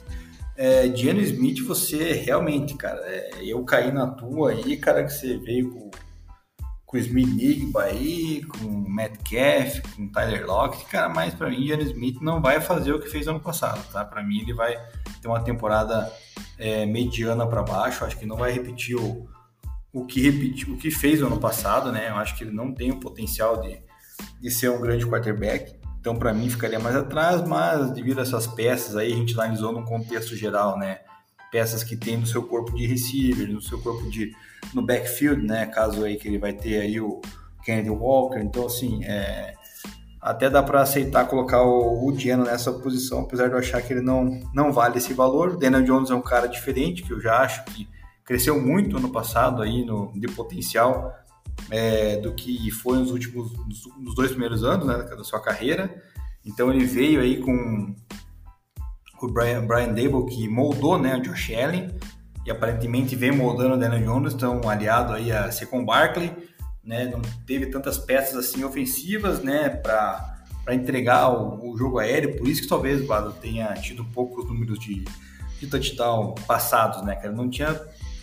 É, 0.56 0.88
Diano 0.88 1.22
Smith, 1.22 1.64
você 1.64 2.14
realmente, 2.14 2.76
cara, 2.76 3.02
é, 3.06 3.32
eu 3.44 3.64
caí 3.64 3.92
na 3.92 4.08
tua 4.08 4.52
aí, 4.52 4.78
cara, 4.78 5.04
que 5.04 5.14
você 5.14 5.38
veio 5.38 5.72
com 5.72 5.92
com 6.92 6.98
o 6.98 7.00
Smith 7.00 7.30
Nigba 7.30 7.84
aí, 7.84 8.44
com 8.44 8.66
o 8.66 8.90
Metcalf, 8.90 9.80
com 9.96 10.04
o 10.04 10.12
Tyler 10.12 10.46
Lockett, 10.46 10.84
cara, 10.88 11.08
mas 11.08 11.34
para 11.34 11.50
mim, 11.50 11.66
Jalen 11.66 11.86
Smith 11.86 12.20
não 12.20 12.42
vai 12.42 12.60
fazer 12.60 12.92
o 12.92 13.00
que 13.00 13.08
fez 13.08 13.30
ano 13.30 13.40
passado, 13.40 13.82
tá? 13.94 14.04
Para 14.04 14.22
mim, 14.22 14.42
ele 14.42 14.54
vai 14.54 14.78
ter 15.22 15.28
uma 15.30 15.42
temporada 15.42 16.12
é, 16.60 16.86
mediana 16.86 17.48
para 17.48 17.64
baixo, 17.64 18.04
acho 18.04 18.18
que 18.18 18.26
não 18.26 18.36
vai 18.36 18.52
repetir 18.52 18.98
o, 18.98 19.26
o 19.94 20.06
que 20.06 20.22
repetiu, 20.22 20.74
o 20.74 20.78
que 20.78 20.90
fez 20.90 21.20
no 21.20 21.28
ano 21.28 21.40
passado, 21.40 21.92
né? 21.92 22.10
Eu 22.10 22.16
acho 22.16 22.38
que 22.38 22.44
ele 22.44 22.52
não 22.52 22.74
tem 22.74 22.92
o 22.92 23.00
potencial 23.00 23.62
de, 23.62 23.80
de 24.40 24.50
ser 24.50 24.70
um 24.70 24.80
grande 24.80 25.06
quarterback. 25.06 25.76
Então, 26.00 26.16
para 26.16 26.34
mim, 26.34 26.50
ficaria 26.50 26.80
mais 26.80 26.96
atrás, 26.96 27.46
mas 27.48 27.92
devido 27.92 28.20
a 28.20 28.22
essas 28.24 28.48
peças 28.48 28.96
aí, 28.96 29.14
a 29.14 29.16
gente 29.16 29.34
analisou 29.34 29.72
no 29.72 29.84
contexto 29.84 30.36
geral, 30.36 30.78
né? 30.80 31.00
Peças 31.52 31.84
que 31.84 31.98
tem 31.98 32.18
no 32.18 32.26
seu 32.26 32.44
corpo 32.44 32.74
de 32.76 32.88
receiver, 32.88 33.48
no 33.52 33.62
seu 33.62 33.80
corpo 33.82 34.10
de 34.10 34.32
no 34.74 34.82
backfield, 34.82 35.46
né? 35.46 35.66
Caso 35.66 36.04
aí 36.04 36.16
que 36.16 36.28
ele 36.28 36.40
vai 36.40 36.54
ter 36.54 36.82
aí 36.82 37.00
o 37.00 37.22
Kennedy 37.64 37.90
Walker. 37.90 38.40
Então, 38.40 38.66
assim, 38.66 39.04
é, 39.04 39.54
até 40.22 40.50
dá 40.50 40.64
para 40.64 40.82
aceitar 40.82 41.28
colocar 41.28 41.62
o, 41.62 42.08
o 42.08 42.12
Diano 42.12 42.46
nessa 42.46 42.72
posição, 42.72 43.22
apesar 43.22 43.48
de 43.48 43.54
eu 43.54 43.60
achar 43.60 43.82
que 43.82 43.92
ele 43.92 44.02
não, 44.02 44.40
não 44.54 44.72
vale 44.72 44.98
esse 44.98 45.14
valor. 45.14 45.50
O 45.50 45.58
Daniel 45.58 45.84
Jones 45.84 46.10
é 46.10 46.16
um 46.16 46.22
cara 46.22 46.48
diferente, 46.48 47.04
que 47.04 47.12
eu 47.12 47.20
já 47.20 47.40
acho 47.40 47.64
que 47.66 47.88
cresceu 48.26 48.60
muito 48.62 48.98
ano 48.98 49.12
passado 49.12 49.62
aí 49.62 49.86
no, 49.86 50.12
de 50.16 50.28
potencial 50.28 51.14
é, 51.70 52.18
do 52.18 52.34
que 52.34 52.72
foi 52.72 52.98
nos 52.98 53.12
últimos 53.12 53.52
nos, 53.68 53.86
nos 53.98 54.16
dois 54.16 54.32
primeiros 54.32 54.64
anos 54.64 54.88
né, 54.88 54.98
da 54.98 55.24
sua 55.24 55.42
carreira. 55.42 55.94
Então 56.46 56.72
ele 56.72 56.86
veio 56.86 57.22
aí 57.22 57.40
com 57.40 57.96
o 59.22 59.28
Brian, 59.28 59.66
Brian 59.66 59.94
Dable, 59.94 60.26
que 60.26 60.48
moldou 60.48 60.98
né, 60.98 61.16
o 61.16 61.22
Josh 61.22 61.52
Allen, 61.52 61.90
e 62.46 62.50
aparentemente 62.50 63.16
vem 63.16 63.32
moldando 63.32 63.76
o 63.76 63.78
Daniel 63.78 64.04
Jones, 64.04 64.34
estão 64.34 64.68
aliado 64.68 65.14
aí 65.14 65.32
a 65.32 65.52
Secon 65.52 65.86
Barkley, 65.86 66.32
né? 66.84 67.06
Não 67.06 67.22
teve 67.46 67.68
tantas 67.68 68.00
peças 68.00 68.36
assim 68.36 68.64
ofensivas, 68.64 69.44
né? 69.44 69.70
Para 69.70 70.38
entregar 70.72 71.30
o, 71.30 71.72
o, 71.72 71.78
jogo 71.78 72.00
aéreo, 72.00 72.36
por 72.38 72.48
isso 72.48 72.64
que 72.64 72.68
talvez 72.68 73.02
o 73.02 73.06
Bado 73.06 73.34
tenha 73.34 73.72
tido 73.76 74.04
poucos 74.06 74.48
números 74.48 74.80
de, 74.80 75.06
de 75.60 75.68
touchdown 75.68 76.34
passados, 76.48 77.04
né? 77.04 77.16
Cara, 77.16 77.32
não 77.32 77.48
tinha 77.48 77.80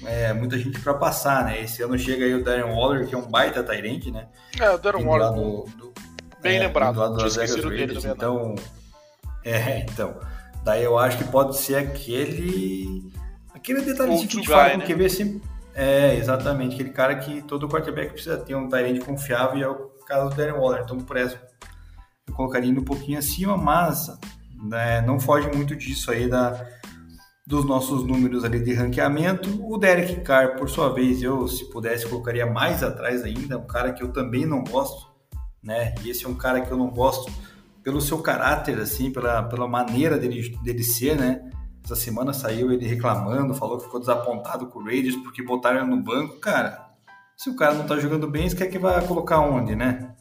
é, 0.06 0.32
muita 0.32 0.58
gente 0.58 0.80
para 0.80 0.94
passar, 0.94 1.44
né? 1.44 1.62
Esse 1.62 1.82
ano 1.82 1.98
chega 1.98 2.24
aí 2.24 2.34
o 2.34 2.44
Darren 2.44 2.72
Waller, 2.72 3.06
que 3.06 3.14
é 3.14 3.18
um 3.18 3.28
baita 3.28 3.62
Tyrant, 3.62 4.06
né? 4.06 4.28
É, 4.58 4.70
o 4.70 4.78
Darren 4.78 5.04
Waller. 5.04 5.32
Do, 5.32 5.64
do, 5.76 5.92
bem 6.40 6.58
é, 6.58 6.66
lembrado. 6.66 6.94
Do 6.94 7.00
lado 7.00 7.16
das 7.16 7.36
Vegas 7.36 7.64
Raiders, 7.64 8.04
então, 8.04 8.54
é, 9.44 9.80
então, 9.80 10.18
daí 10.64 10.84
eu 10.84 10.98
acho 10.98 11.18
que 11.18 11.24
pode 11.24 11.56
ser 11.56 11.76
aquele 11.76 13.12
Aquele 13.58 13.80
detalhezinho 13.80 14.28
que 14.28 14.36
a 14.36 14.40
gente 14.40 14.48
fala 14.48 14.70
com 14.70 14.78
o 14.78 14.86
QB 14.86 15.02
né? 15.02 15.08
sempre. 15.08 15.42
É, 15.74 16.14
exatamente. 16.14 16.74
Aquele 16.74 16.90
cara 16.90 17.16
que 17.16 17.42
todo 17.42 17.68
quarterback 17.68 18.12
precisa 18.12 18.38
ter 18.38 18.54
um 18.54 18.68
Tyrande 18.68 19.00
confiável 19.00 19.58
e 19.58 19.62
é 19.62 19.68
o 19.68 19.74
caso 20.06 20.30
do 20.30 20.36
Darren 20.36 20.54
Waller. 20.54 20.82
Então, 20.84 20.98
por 20.98 21.16
isso, 21.16 21.36
eu 22.26 22.34
colocaria 22.34 22.70
ele 22.70 22.78
um 22.78 22.84
pouquinho 22.84 23.18
acima, 23.18 23.56
mas 23.56 24.08
né, 24.62 25.00
não 25.02 25.18
foge 25.18 25.48
muito 25.48 25.74
disso 25.76 26.10
aí 26.10 26.28
da, 26.28 26.66
dos 27.48 27.64
nossos 27.64 28.04
números 28.04 28.44
ali 28.44 28.60
de 28.60 28.74
ranqueamento. 28.74 29.48
O 29.66 29.78
Derek 29.78 30.20
Carr, 30.20 30.56
por 30.58 30.68
sua 30.68 30.92
vez, 30.92 31.22
eu, 31.22 31.48
se 31.48 31.64
pudesse, 31.70 32.06
colocaria 32.06 32.44
mais 32.44 32.82
atrás 32.82 33.24
ainda. 33.24 33.56
Um 33.56 33.66
cara 33.66 33.90
que 33.94 34.02
eu 34.02 34.12
também 34.12 34.44
não 34.44 34.62
gosto, 34.62 35.10
né? 35.62 35.94
E 36.04 36.10
esse 36.10 36.26
é 36.26 36.28
um 36.28 36.34
cara 36.34 36.60
que 36.60 36.70
eu 36.70 36.76
não 36.76 36.90
gosto 36.90 37.32
pelo 37.82 38.02
seu 38.02 38.18
caráter, 38.18 38.78
assim, 38.78 39.10
pela, 39.10 39.42
pela 39.44 39.66
maneira 39.66 40.18
dele, 40.18 40.58
dele 40.62 40.82
ser, 40.84 41.16
né? 41.16 41.50
Essa 41.82 41.96
semana 41.96 42.34
saiu 42.34 42.70
ele 42.70 42.86
reclamando, 42.86 43.54
falou 43.54 43.78
que 43.78 43.84
ficou 43.84 43.98
desapontado 43.98 44.66
com 44.66 44.80
o 44.80 44.84
Raiders 44.84 45.16
porque 45.16 45.42
botaram 45.42 45.78
ele 45.78 45.88
no 45.88 46.02
banco. 46.02 46.38
Cara, 46.40 46.86
se 47.34 47.48
o 47.48 47.56
cara 47.56 47.72
não 47.72 47.86
tá 47.86 47.96
jogando 47.96 48.30
bem, 48.30 48.46
você 48.46 48.56
quer 48.56 48.66
que 48.66 48.78
vai 48.78 49.02
colocar 49.06 49.40
onde, 49.40 49.74
né? 49.74 50.14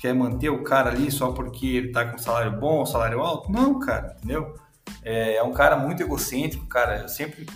Quer 0.00 0.12
manter 0.16 0.50
o 0.50 0.64
cara 0.64 0.90
ali 0.90 1.12
só 1.12 1.30
porque 1.30 1.64
ele 1.64 1.92
tá 1.92 2.04
com 2.04 2.18
salário 2.18 2.58
bom, 2.58 2.84
salário 2.84 3.20
alto? 3.20 3.52
Não, 3.52 3.78
cara, 3.78 4.16
entendeu? 4.18 4.52
É, 5.02 5.36
é 5.36 5.42
um 5.42 5.52
cara 5.52 5.76
muito 5.76 6.02
egocêntrico, 6.02 6.66
cara. 6.66 7.02
Eu 7.02 7.08
sempre 7.08 7.46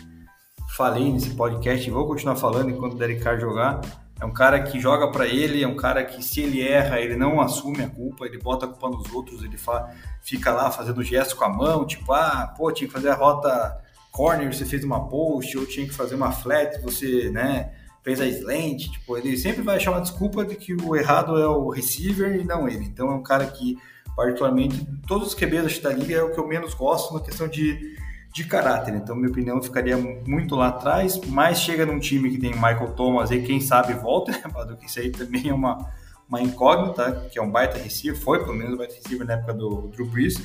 falei 0.77 1.12
nesse 1.12 1.31
podcast 1.31 1.87
e 1.87 1.91
vou 1.91 2.07
continuar 2.07 2.37
falando 2.37 2.70
enquanto 2.70 2.95
o 2.95 2.97
Derek 2.97 3.22
Carr 3.22 3.39
jogar 3.39 3.81
é 4.18 4.24
um 4.24 4.33
cara 4.33 4.62
que 4.62 4.81
joga 4.81 5.11
para 5.11 5.27
ele, 5.27 5.62
é 5.62 5.68
um 5.68 5.77
cara 5.77 6.03
que 6.03 6.24
se 6.24 6.41
ele 6.41 6.66
erra, 6.66 7.01
ele 7.01 7.16
não 7.16 7.41
assume 7.41 7.83
a 7.83 7.89
culpa, 7.89 8.24
ele 8.24 8.39
bota 8.39 8.64
a 8.64 8.68
culpa 8.68 8.89
nos 8.89 9.12
outros, 9.12 9.43
ele 9.43 9.59
fa 9.59 9.91
fica 10.22 10.53
lá 10.53 10.70
fazendo 10.70 11.03
gesto 11.05 11.37
com 11.37 11.45
a 11.45 11.49
mão, 11.49 11.87
tipo, 11.87 12.12
ah, 12.12 12.53
pô, 12.57 12.72
tinha 12.72 12.89
que 12.89 12.95
fazer 12.95 13.11
a 13.11 13.14
rota 13.14 13.79
corner, 14.11 14.53
você 14.53 14.64
fez 14.64 14.83
uma 14.83 15.07
post, 15.07 15.57
ou 15.59 15.66
tinha 15.66 15.87
que 15.87 15.93
fazer 15.93 16.14
uma 16.14 16.33
flat, 16.33 16.81
você, 16.81 17.31
né, 17.31 17.74
fez 18.03 18.20
a 18.20 18.27
slant, 18.27 18.91
tipo, 18.91 19.18
ele 19.18 19.37
sempre 19.37 19.62
vai 19.62 19.77
achar 19.77 19.91
uma 19.91 20.01
desculpa 20.01 20.45
de 20.45 20.57
que 20.57 20.74
o 20.74 20.97
errado 20.97 21.39
é 21.39 21.47
o 21.47 21.68
receiver 21.68 22.35
e 22.37 22.45
não 22.45 22.66
ele. 22.66 22.87
Então 22.87 23.11
é 23.11 23.14
um 23.14 23.22
cara 23.22 23.47
que, 23.47 23.77
particularmente, 24.17 24.85
todos 25.07 25.29
os 25.29 25.35
QBs 25.35 25.79
da 25.79 25.93
liga 25.93 26.14
é 26.14 26.23
o 26.23 26.33
que 26.33 26.41
eu 26.41 26.49
menos 26.49 26.75
gosto 26.75 27.14
na 27.14 27.21
questão 27.21 27.47
de 27.47 27.95
de 28.37 28.45
caráter. 28.45 28.93
Então, 28.95 29.17
minha 29.17 29.31
opinião 29.31 29.62
ficaria 29.62 29.97
muito 29.97 30.55
lá 30.55 30.69
atrás, 30.69 31.19
mas 31.27 31.59
chega 31.59 31.87
num 31.87 31.99
time 31.99 32.31
que 32.31 32.37
tem 32.37 32.51
Michael 32.51 32.93
Thomas 32.93 33.31
e 33.31 33.41
quem 33.41 33.62
sabe 33.62 33.95
volta, 33.95 34.31
né, 34.37 34.77
que 34.79 34.85
isso 34.85 35.01
aí 35.01 35.11
também 35.11 35.49
é 35.49 35.55
uma, 35.55 35.91
uma 36.29 36.43
incógnita, 36.43 37.27
que 37.33 37.39
é 37.39 37.43
um 37.43 37.51
baita 37.51 37.79
receiver, 37.79 38.21
foi 38.21 38.41
pelo 38.41 38.55
menos 38.55 38.75
um 38.75 38.77
baita 38.77 38.95
receiver 38.95 39.27
na 39.27 39.33
época 39.33 39.55
do 39.55 39.89
Drew 39.89 40.07
Brees, 40.07 40.39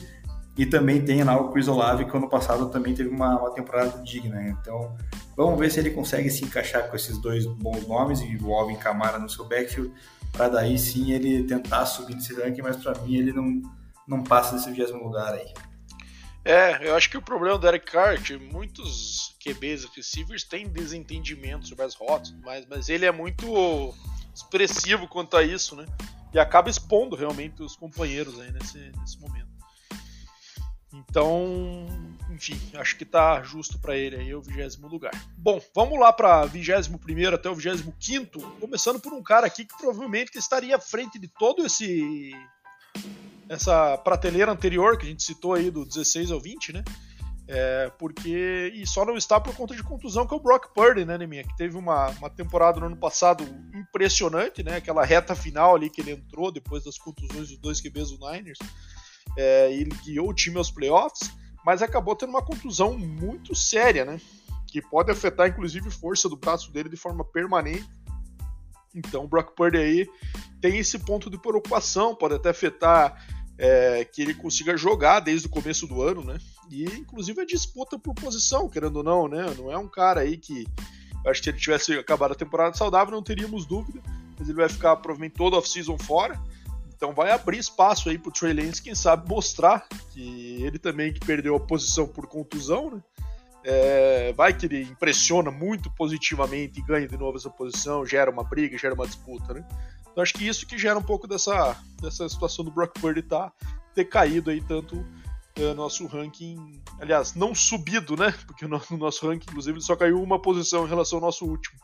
e 0.57 0.65
também 0.65 1.01
tem 1.03 1.21
lá 1.21 1.37
o 1.37 1.49
Chris 1.49 1.67
Olave, 1.67 2.05
que 2.05 2.15
ano 2.15 2.29
passado 2.29 2.69
também 2.69 2.93
teve 2.93 3.09
uma, 3.09 3.37
uma 3.37 3.51
temporada 3.51 4.01
digna. 4.03 4.41
Então, 4.41 4.95
vamos 5.35 5.59
ver 5.59 5.69
se 5.69 5.81
ele 5.81 5.89
consegue 5.89 6.29
se 6.29 6.45
encaixar 6.45 6.89
com 6.89 6.95
esses 6.95 7.17
dois 7.17 7.45
bons 7.45 7.85
nomes 7.85 8.21
e 8.21 8.37
o 8.41 8.53
Alvin 8.53 8.75
Kamara 8.75 9.19
no 9.19 9.29
seu 9.29 9.45
backfield. 9.45 9.91
Para 10.31 10.49
daí 10.49 10.77
sim 10.77 11.11
ele 11.11 11.43
tentar 11.43 11.85
subir 11.85 12.15
nesse 12.15 12.33
ranking, 12.33 12.61
mas 12.61 12.77
para 12.77 12.99
mim 13.01 13.15
ele 13.15 13.33
não, 13.33 13.61
não 14.07 14.23
passa 14.23 14.55
desse 14.55 14.69
vigésimo 14.69 15.03
lugar 15.03 15.33
aí. 15.33 15.53
É, 16.43 16.87
eu 16.87 16.95
acho 16.95 17.09
que 17.09 17.17
o 17.17 17.21
problema 17.21 17.57
do 17.57 17.67
Eric 17.67 17.91
Carr, 17.91 18.17
muitos 18.51 19.35
QBs 19.43 19.85
receivers 19.95 20.43
têm 20.43 20.67
desentendimento 20.67 21.67
sobre 21.67 21.85
as 21.85 21.93
rotas, 21.93 22.33
mas, 22.43 22.65
mas 22.67 22.89
ele 22.89 23.05
é 23.05 23.11
muito 23.11 23.93
expressivo 24.33 25.07
quanto 25.07 25.37
a 25.37 25.43
isso, 25.43 25.75
né? 25.75 25.85
E 26.33 26.39
acaba 26.39 26.69
expondo 26.69 27.15
realmente 27.15 27.61
os 27.61 27.75
companheiros 27.75 28.39
aí 28.39 28.51
nesse, 28.51 28.91
nesse 28.97 29.19
momento. 29.19 29.51
Então, 30.93 31.85
enfim, 32.41 32.59
acho 32.73 32.97
que 32.97 33.05
tá 33.05 33.43
justo 33.43 33.77
para 33.77 33.95
ele 33.95 34.15
aí 34.15 34.33
o 34.33 34.41
vigésimo 34.41 34.87
lugar. 34.87 35.11
Bom, 35.37 35.61
vamos 35.75 35.99
lá 35.99 36.11
para 36.11 36.43
vigésimo 36.45 36.97
primeiro 36.97 37.35
até 37.35 37.47
o 37.47 37.55
vigésimo 37.55 37.93
quinto, 37.99 38.39
começando 38.59 38.99
por 38.99 39.13
um 39.13 39.21
cara 39.21 39.45
aqui 39.45 39.63
que 39.63 39.77
provavelmente 39.77 40.35
estaria 40.39 40.75
à 40.75 40.79
frente 40.79 41.19
de 41.19 41.27
todo 41.27 41.63
esse 41.63 42.31
essa 43.47 43.97
prateleira 43.97 44.51
anterior 44.51 44.97
que 44.97 45.05
a 45.05 45.09
gente 45.09 45.21
citou 45.21 45.53
aí 45.53 45.69
do 45.69 45.85
16 45.85 46.31
ao 46.31 46.39
20, 46.39 46.73
né? 46.73 46.83
É, 47.47 47.91
porque 47.99 48.71
e 48.73 48.87
só 48.87 49.05
não 49.05 49.17
está 49.17 49.39
por 49.39 49.53
conta 49.53 49.75
de 49.75 49.83
contusão 49.83 50.25
que 50.25 50.33
é 50.33 50.37
o 50.37 50.39
Brock 50.39 50.73
Purdy, 50.73 51.03
né, 51.03 51.17
Neminha, 51.17 51.43
que 51.43 51.55
teve 51.57 51.75
uma, 51.75 52.09
uma 52.11 52.29
temporada 52.29 52.79
no 52.79 52.85
ano 52.85 52.97
passado 52.97 53.43
impressionante, 53.75 54.63
né? 54.63 54.77
Aquela 54.77 55.05
reta 55.05 55.35
final 55.35 55.75
ali 55.75 55.89
que 55.89 56.01
ele 56.01 56.11
entrou 56.11 56.51
depois 56.51 56.85
das 56.85 56.97
contusões 56.97 57.49
dos 57.49 57.57
dois 57.57 57.81
QBs 57.81 58.11
do 58.11 58.31
Niners. 58.31 58.57
É, 59.37 59.71
ele 59.71 59.91
guiou 60.03 60.29
o 60.29 60.33
time 60.33 60.57
aos 60.57 60.71
playoffs, 60.71 61.29
mas 61.65 61.81
acabou 61.81 62.15
tendo 62.15 62.29
uma 62.29 62.41
contusão 62.41 62.97
muito 62.97 63.55
séria, 63.55 64.05
né? 64.05 64.19
Que 64.67 64.81
pode 64.81 65.11
afetar 65.11 65.47
inclusive 65.47 65.87
a 65.87 65.91
força 65.91 66.29
do 66.29 66.35
braço 66.35 66.71
dele 66.71 66.89
de 66.89 66.97
forma 66.97 67.23
permanente. 67.23 67.89
Então 68.93 69.23
o 69.23 69.27
Brock 69.27 69.55
Purdy 69.55 69.77
aí 69.77 70.09
tem 70.59 70.77
esse 70.77 70.99
ponto 70.99 71.29
de 71.29 71.37
preocupação, 71.37 72.15
pode 72.15 72.35
até 72.35 72.49
afetar 72.49 73.25
é, 73.57 74.03
que 74.05 74.21
ele 74.21 74.33
consiga 74.33 74.75
jogar 74.75 75.19
desde 75.19 75.47
o 75.47 75.49
começo 75.49 75.87
do 75.87 76.01
ano, 76.01 76.23
né? 76.23 76.37
E 76.69 76.83
inclusive 76.85 77.41
a 77.41 77.45
disputa 77.45 77.97
por 77.97 78.13
posição, 78.15 78.69
querendo 78.69 78.97
ou 78.97 79.03
não, 79.03 79.27
né? 79.27 79.53
Não 79.57 79.71
é 79.71 79.77
um 79.77 79.87
cara 79.87 80.21
aí 80.21 80.37
que 80.37 80.65
acho 81.25 81.41
que 81.41 81.43
se 81.45 81.49
ele 81.51 81.59
tivesse 81.59 81.93
acabado 81.93 82.31
a 82.31 82.35
temporada 82.35 82.75
saudável 82.75 83.13
não 83.13 83.21
teríamos 83.21 83.65
dúvida, 83.65 84.01
mas 84.37 84.49
ele 84.49 84.57
vai 84.57 84.67
ficar 84.69 84.95
provavelmente 84.97 85.35
todo 85.35 85.55
off-season 85.55 85.97
fora. 85.97 86.39
Então 87.01 87.15
vai 87.15 87.31
abrir 87.31 87.57
espaço 87.57 88.09
aí 88.09 88.17
pro 88.19 88.31
Trey 88.31 88.53
Lance, 88.53 88.79
quem 88.79 88.93
sabe 88.93 89.27
mostrar 89.27 89.87
que 90.11 90.63
ele 90.63 90.77
também 90.77 91.11
que 91.11 91.19
perdeu 91.19 91.55
a 91.55 91.59
posição 91.59 92.07
por 92.07 92.27
contusão, 92.27 92.91
né? 92.91 93.03
É, 93.63 94.33
vai 94.33 94.55
que 94.55 94.67
ele 94.67 94.83
impressiona 94.83 95.49
muito 95.49 95.89
positivamente 95.95 96.79
e 96.79 96.83
ganha 96.83 97.07
de 97.07 97.17
novo 97.17 97.39
essa 97.39 97.49
posição, 97.49 98.05
gera 98.05 98.29
uma 98.29 98.43
briga, 98.43 98.77
gera 98.77 98.93
uma 98.93 99.07
disputa, 99.07 99.51
né? 99.51 99.67
Então 100.11 100.21
acho 100.21 100.35
que 100.35 100.47
isso 100.47 100.67
que 100.67 100.77
gera 100.77 100.99
um 100.99 101.01
pouco 101.01 101.27
dessa, 101.27 101.75
dessa 101.99 102.29
situação 102.29 102.63
do 102.63 102.69
Brock 102.69 102.99
Purdy 102.99 103.23
tá, 103.23 103.51
ter 103.95 104.05
caído 104.05 104.51
aí 104.51 104.61
tanto 104.61 105.03
é, 105.55 105.73
nosso 105.73 106.05
ranking, 106.05 106.83
aliás, 106.99 107.33
não 107.33 107.55
subido, 107.55 108.15
né? 108.15 108.31
Porque 108.45 108.67
no, 108.67 108.79
no 108.91 108.97
nosso 108.97 109.27
ranking, 109.27 109.47
inclusive, 109.49 109.79
ele 109.79 109.83
só 109.83 109.95
caiu 109.95 110.21
uma 110.21 110.39
posição 110.39 110.85
em 110.85 110.89
relação 110.89 111.17
ao 111.17 111.25
nosso 111.25 111.45
último. 111.45 111.79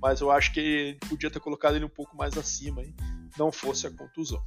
Mas 0.00 0.22
eu 0.22 0.30
acho 0.30 0.54
que 0.54 0.96
podia 1.06 1.30
ter 1.30 1.40
colocado 1.40 1.76
ele 1.76 1.84
um 1.84 1.90
pouco 1.90 2.16
mais 2.16 2.38
acima, 2.38 2.82
hein? 2.82 2.94
não 3.38 3.52
fosse 3.52 3.86
a 3.86 3.90
contusão. 3.90 4.42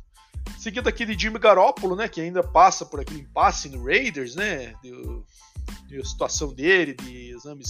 Seguindo 0.58 0.88
aqui 0.88 1.06
de 1.06 1.18
Jimmy 1.18 1.40
Garoppolo, 1.40 1.96
né? 1.96 2.08
Que 2.08 2.22
ainda 2.22 2.44
passa 2.44 2.86
por 2.86 3.00
aquele 3.00 3.22
impasse 3.22 3.70
no 3.70 3.84
Raiders, 3.84 4.36
né? 4.36 4.74
Situação 6.04 6.54
dele, 6.54 6.94
de 6.94 7.32
exames 7.32 7.70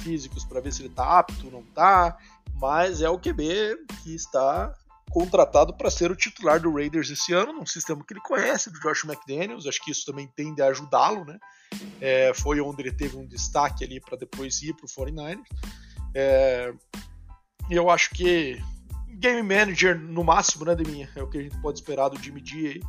físicos 0.00 0.44
para 0.44 0.60
ver 0.60 0.72
se 0.72 0.82
ele 0.82 0.90
tá 0.90 1.18
apto 1.18 1.46
ou 1.46 1.52
não 1.52 1.62
tá. 1.62 2.16
Mas 2.54 3.00
é 3.00 3.08
o 3.08 3.18
QB 3.18 3.86
que 4.02 4.14
está 4.14 4.74
contratado 5.10 5.72
para 5.74 5.90
ser 5.90 6.10
o 6.10 6.16
titular 6.16 6.60
do 6.60 6.72
Raiders 6.72 7.10
esse 7.10 7.32
ano, 7.32 7.52
num 7.52 7.66
sistema 7.66 8.04
que 8.04 8.12
ele 8.12 8.20
conhece, 8.20 8.70
do 8.70 8.80
Josh 8.80 9.04
McDaniels. 9.04 9.66
Acho 9.66 9.82
que 9.82 9.90
isso 9.90 10.04
também 10.04 10.28
tende 10.36 10.60
a 10.60 10.66
ajudá-lo, 10.66 11.24
né? 11.24 11.38
É, 12.00 12.32
foi 12.34 12.60
onde 12.60 12.82
ele 12.82 12.92
teve 12.92 13.16
um 13.16 13.26
destaque 13.26 13.84
ali 13.84 14.00
para 14.00 14.16
depois 14.16 14.60
ir 14.62 14.74
para 14.74 14.84
o 14.84 15.06
49ers. 15.06 15.42
É, 16.14 16.72
eu 17.70 17.90
acho 17.90 18.10
que 18.10 18.60
game 19.16 19.42
manager 19.42 19.98
no 19.98 20.22
máximo, 20.22 20.64
né, 20.64 20.74
Deminha? 20.74 21.08
É 21.14 21.22
o 21.22 21.28
que 21.28 21.38
a 21.38 21.42
gente 21.42 21.58
pode 21.60 21.78
esperar 21.78 22.08
do 22.08 22.20
Jimmy 22.20 22.42
G 22.44 22.68
aí. 22.68 22.80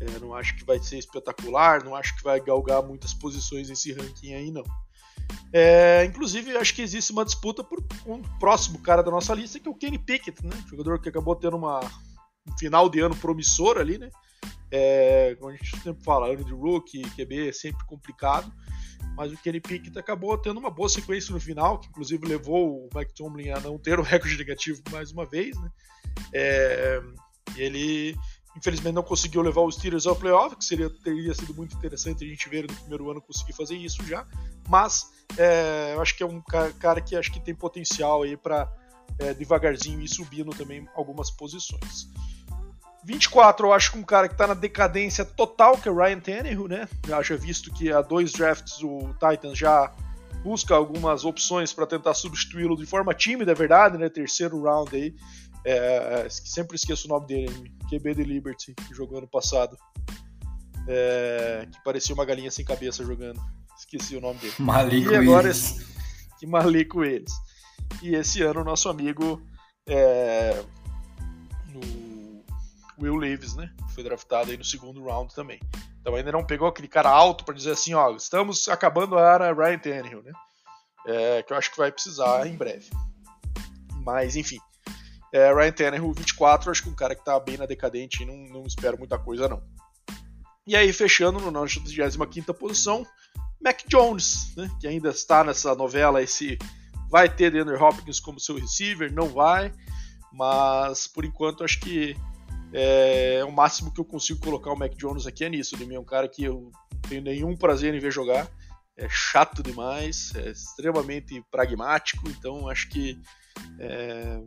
É, 0.00 0.18
não 0.20 0.34
acho 0.34 0.54
que 0.56 0.64
vai 0.64 0.78
ser 0.78 0.98
espetacular, 0.98 1.84
não 1.84 1.94
acho 1.94 2.16
que 2.16 2.22
vai 2.22 2.40
galgar 2.40 2.82
muitas 2.82 3.12
posições 3.12 3.68
nesse 3.68 3.92
ranking 3.92 4.34
aí, 4.34 4.50
não. 4.50 4.64
É, 5.52 6.04
inclusive, 6.04 6.56
acho 6.56 6.74
que 6.74 6.82
existe 6.82 7.12
uma 7.12 7.24
disputa 7.24 7.64
por 7.64 7.84
um 8.06 8.22
próximo 8.38 8.78
cara 8.78 9.02
da 9.02 9.10
nossa 9.10 9.34
lista, 9.34 9.58
que 9.58 9.66
é 9.66 9.70
o 9.70 9.74
Kenny 9.74 9.98
Pickett, 9.98 10.44
né? 10.44 10.56
Jogador 10.68 11.00
que 11.00 11.08
acabou 11.08 11.34
tendo 11.34 11.56
uma, 11.56 11.80
um 11.80 12.58
final 12.58 12.88
de 12.88 13.00
ano 13.00 13.16
promissor 13.16 13.78
ali, 13.78 13.98
né? 13.98 14.10
É, 14.70 15.34
como 15.38 15.50
a 15.50 15.56
gente 15.56 15.80
sempre 15.80 16.04
fala, 16.04 16.28
ano 16.28 16.44
de 16.44 16.52
rookie, 16.52 17.02
QB 17.02 17.48
é 17.48 17.52
sempre 17.52 17.84
complicado, 17.86 18.52
mas 19.16 19.32
o 19.32 19.36
Kenny 19.36 19.60
Pickett 19.60 19.98
acabou 19.98 20.36
tendo 20.38 20.58
uma 20.58 20.70
boa 20.70 20.88
sequência 20.88 21.32
no 21.32 21.40
final, 21.40 21.78
que 21.78 21.88
inclusive 21.88 22.26
levou 22.26 22.86
o 22.86 22.88
Mike 22.94 23.14
Tomlin 23.14 23.50
a 23.50 23.60
não 23.60 23.78
ter 23.78 23.98
o 23.98 24.02
recorde 24.02 24.36
negativo 24.36 24.82
mais 24.90 25.10
uma 25.10 25.26
vez, 25.26 25.56
né? 25.56 25.70
É, 26.32 27.00
ele 27.56 28.16
infelizmente 28.56 28.94
não 28.94 29.02
conseguiu 29.02 29.40
levar 29.40 29.62
os 29.62 29.76
Steelers 29.76 30.06
ao 30.06 30.16
playoff, 30.16 30.56
que 30.56 30.64
seria, 30.64 30.90
teria 30.90 31.34
sido 31.34 31.54
muito 31.54 31.76
interessante 31.76 32.24
a 32.24 32.28
gente 32.28 32.48
ver 32.48 32.66
no 32.68 32.74
primeiro 32.74 33.10
ano 33.10 33.20
conseguir 33.20 33.52
fazer 33.52 33.76
isso 33.76 34.04
já, 34.04 34.26
mas 34.68 35.06
é, 35.36 35.94
eu 35.94 36.02
acho 36.02 36.16
que 36.16 36.22
é 36.22 36.26
um 36.26 36.42
cara 36.42 37.00
que 37.00 37.14
acho 37.14 37.32
que 37.32 37.40
tem 37.40 37.54
potencial 37.54 38.22
aí 38.22 38.36
para 38.36 38.70
é, 39.18 39.34
devagarzinho 39.34 40.00
ir 40.00 40.08
subindo 40.08 40.50
também 40.50 40.86
algumas 40.94 41.30
posições. 41.30 42.08
24, 43.04 43.66
eu 43.66 43.72
acho 43.72 43.92
que 43.92 43.98
um 43.98 44.02
cara 44.02 44.28
que 44.28 44.34
está 44.34 44.46
na 44.46 44.54
decadência 44.54 45.24
total, 45.24 45.78
que 45.78 45.88
é 45.88 45.92
o 45.92 45.96
Ryan 45.96 46.20
Tannehill, 46.20 46.68
né? 46.68 46.88
Já, 47.06 47.22
já 47.22 47.36
visto 47.36 47.72
que 47.72 47.92
há 47.92 48.02
dois 48.02 48.32
drafts 48.32 48.82
o 48.82 49.14
Titans 49.14 49.56
já 49.56 49.92
busca 50.42 50.74
algumas 50.74 51.24
opções 51.24 51.72
para 51.72 51.86
tentar 51.86 52.14
substituí-lo 52.14 52.76
de 52.76 52.86
forma 52.86 53.14
tímida, 53.14 53.52
é 53.52 53.54
verdade, 53.54 53.98
né? 53.98 54.08
Terceiro 54.08 54.62
round 54.62 54.94
aí. 54.94 55.14
É, 55.64 56.26
sempre 56.30 56.76
esqueço 56.76 57.06
o 57.06 57.10
nome 57.10 57.26
dele, 57.26 57.72
QB 57.90 58.14
de 58.14 58.22
Liberty, 58.24 58.74
que 58.74 58.94
jogou 58.94 59.18
ano 59.18 59.28
passado. 59.28 59.76
É, 60.86 61.66
que 61.70 61.82
parecia 61.84 62.14
uma 62.14 62.24
galinha 62.24 62.50
sem 62.50 62.64
cabeça 62.64 63.04
jogando. 63.04 63.40
Esqueci 63.78 64.16
o 64.16 64.20
nome 64.20 64.38
dele. 64.38 64.54
Malico 64.58 65.12
e 65.12 65.16
agora 65.16 65.48
eles. 65.48 65.86
Que 66.38 66.46
malico 66.46 67.04
eles. 67.04 67.32
E 68.00 68.14
esse 68.14 68.42
ano 68.42 68.60
o 68.60 68.64
nosso 68.64 68.88
amigo 68.88 69.42
é, 69.88 70.62
no 71.66 72.07
Will 73.00 73.16
Leaves, 73.16 73.54
né? 73.54 73.70
Foi 73.94 74.02
draftado 74.02 74.50
aí 74.50 74.56
no 74.56 74.64
segundo 74.64 75.04
round 75.04 75.34
também. 75.34 75.60
Então 76.00 76.14
ainda 76.14 76.32
não 76.32 76.44
pegou 76.44 76.68
aquele 76.68 76.88
cara 76.88 77.10
alto 77.10 77.44
para 77.44 77.54
dizer 77.54 77.72
assim, 77.72 77.94
ó, 77.94 78.14
estamos 78.14 78.68
acabando 78.68 79.18
a 79.18 79.34
era 79.34 79.52
Ryan 79.52 79.78
Tannehill, 79.78 80.22
né? 80.22 80.32
É, 81.06 81.42
que 81.42 81.52
eu 81.52 81.56
acho 81.56 81.70
que 81.70 81.78
vai 81.78 81.92
precisar 81.92 82.46
em 82.46 82.56
breve. 82.56 82.90
Mas 84.04 84.36
enfim. 84.36 84.58
É, 85.32 85.52
Ryan 85.52 85.72
Tannehill 85.72 86.12
24, 86.12 86.70
acho 86.70 86.82
que 86.82 86.88
um 86.88 86.94
cara 86.94 87.14
que 87.14 87.24
tá 87.24 87.38
bem 87.38 87.56
na 87.58 87.66
decadente 87.66 88.22
e 88.22 88.26
não, 88.26 88.36
não 88.60 88.66
espero 88.66 88.98
muita 88.98 89.18
coisa 89.18 89.48
não. 89.48 89.62
E 90.66 90.76
aí, 90.76 90.92
fechando 90.92 91.40
no 91.40 91.50
nosso 91.50 91.80
25 91.80 92.54
posição, 92.54 93.06
Mac 93.60 93.80
Jones, 93.86 94.54
né, 94.54 94.70
que 94.80 94.86
ainda 94.86 95.08
está 95.08 95.42
nessa 95.42 95.74
novela, 95.74 96.22
esse 96.22 96.58
vai 97.10 97.28
ter 97.28 97.50
DeAndre 97.50 97.76
Hopkins 97.76 98.20
como 98.20 98.38
seu 98.38 98.56
receiver, 98.56 99.12
não 99.12 99.28
vai, 99.28 99.72
mas 100.32 101.06
por 101.06 101.24
enquanto 101.24 101.64
acho 101.64 101.80
que 101.80 102.14
é, 102.72 103.42
o 103.44 103.52
máximo 103.52 103.92
que 103.92 104.00
eu 104.00 104.04
consigo 104.04 104.40
colocar 104.40 104.72
o 104.72 104.76
Mac 104.76 104.94
Jones 104.94 105.26
aqui 105.26 105.44
é 105.44 105.48
nisso. 105.48 105.74
Ele 105.74 105.94
é 105.94 106.00
um 106.00 106.04
cara 106.04 106.28
que 106.28 106.44
eu 106.44 106.70
não 106.92 107.00
tenho 107.08 107.22
nenhum 107.22 107.56
prazer 107.56 107.94
em 107.94 108.00
ver 108.00 108.12
jogar, 108.12 108.48
é 108.96 109.08
chato 109.08 109.62
demais, 109.62 110.32
é 110.34 110.50
extremamente 110.50 111.42
pragmático, 111.50 112.28
então 112.28 112.68
acho 112.68 112.88
que 112.88 113.18
é, 113.78 114.40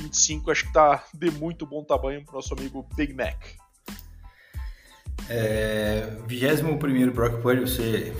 25 0.00 0.50
acho 0.50 0.62
que 0.62 0.68
está 0.68 1.04
de 1.14 1.30
muito 1.30 1.66
bom 1.66 1.84
tamanho 1.84 2.24
para 2.24 2.32
o 2.32 2.36
nosso 2.36 2.54
amigo 2.54 2.86
Big 2.96 3.12
Mac. 3.12 3.36
É, 5.28 6.16
21 6.26 7.12
Brock 7.12 7.42
Purdy, 7.42 7.60
você 7.60 8.14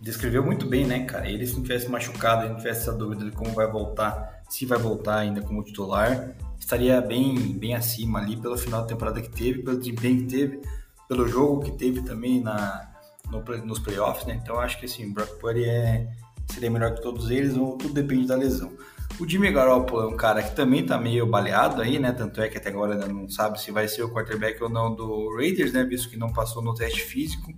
descreveu 0.00 0.44
muito 0.44 0.66
bem, 0.66 0.84
né, 0.84 1.04
cara? 1.04 1.30
Ele 1.30 1.46
se 1.46 1.54
não 1.54 1.62
tivesse 1.62 1.88
machucado, 1.88 2.48
não 2.48 2.56
tivesse 2.56 2.82
essa 2.82 2.92
dúvida 2.92 3.24
de 3.24 3.30
como 3.30 3.52
vai 3.52 3.70
voltar, 3.70 4.42
se 4.50 4.66
vai 4.66 4.78
voltar 4.78 5.18
ainda 5.18 5.40
como 5.40 5.62
titular, 5.62 6.34
estaria 6.62 7.00
bem, 7.00 7.36
bem 7.58 7.74
acima 7.74 8.20
ali 8.20 8.36
pelo 8.36 8.56
final 8.56 8.82
da 8.82 8.86
temporada 8.86 9.20
que 9.20 9.28
teve, 9.28 9.62
pelo 9.62 9.78
desempenho 9.78 10.18
que 10.18 10.28
teve, 10.28 10.62
pelo 11.08 11.28
jogo 11.28 11.64
que 11.64 11.72
teve 11.72 12.02
também 12.02 12.40
na, 12.40 12.88
no, 13.28 13.42
nos 13.66 13.80
playoffs, 13.80 14.24
né? 14.26 14.40
Então 14.40 14.58
acho 14.60 14.78
que 14.78 14.86
assim, 14.86 15.12
Brock 15.12 15.38
Purdy 15.40 15.64
é, 15.64 16.08
seria 16.46 16.70
melhor 16.70 16.94
que 16.94 17.02
todos 17.02 17.30
eles, 17.30 17.56
ou 17.56 17.76
tudo 17.76 17.92
depende 17.92 18.28
da 18.28 18.36
lesão. 18.36 18.72
O 19.20 19.28
Jimmy 19.28 19.52
Garoppolo 19.52 20.02
é 20.02 20.06
um 20.06 20.16
cara 20.16 20.42
que 20.42 20.54
também 20.54 20.86
tá 20.86 20.96
meio 20.96 21.26
baleado 21.26 21.82
aí, 21.82 21.98
né? 21.98 22.12
Tanto 22.12 22.40
é 22.40 22.48
que 22.48 22.56
até 22.56 22.70
agora 22.70 22.94
ainda 22.94 23.08
não 23.08 23.28
sabe 23.28 23.60
se 23.60 23.70
vai 23.70 23.88
ser 23.88 24.04
o 24.04 24.10
quarterback 24.10 24.62
ou 24.62 24.70
não 24.70 24.94
do 24.94 25.36
Raiders, 25.36 25.72
né? 25.72 25.84
Visto 25.84 26.08
que 26.08 26.16
não 26.16 26.32
passou 26.32 26.62
no 26.62 26.74
teste 26.74 27.02
físico. 27.02 27.52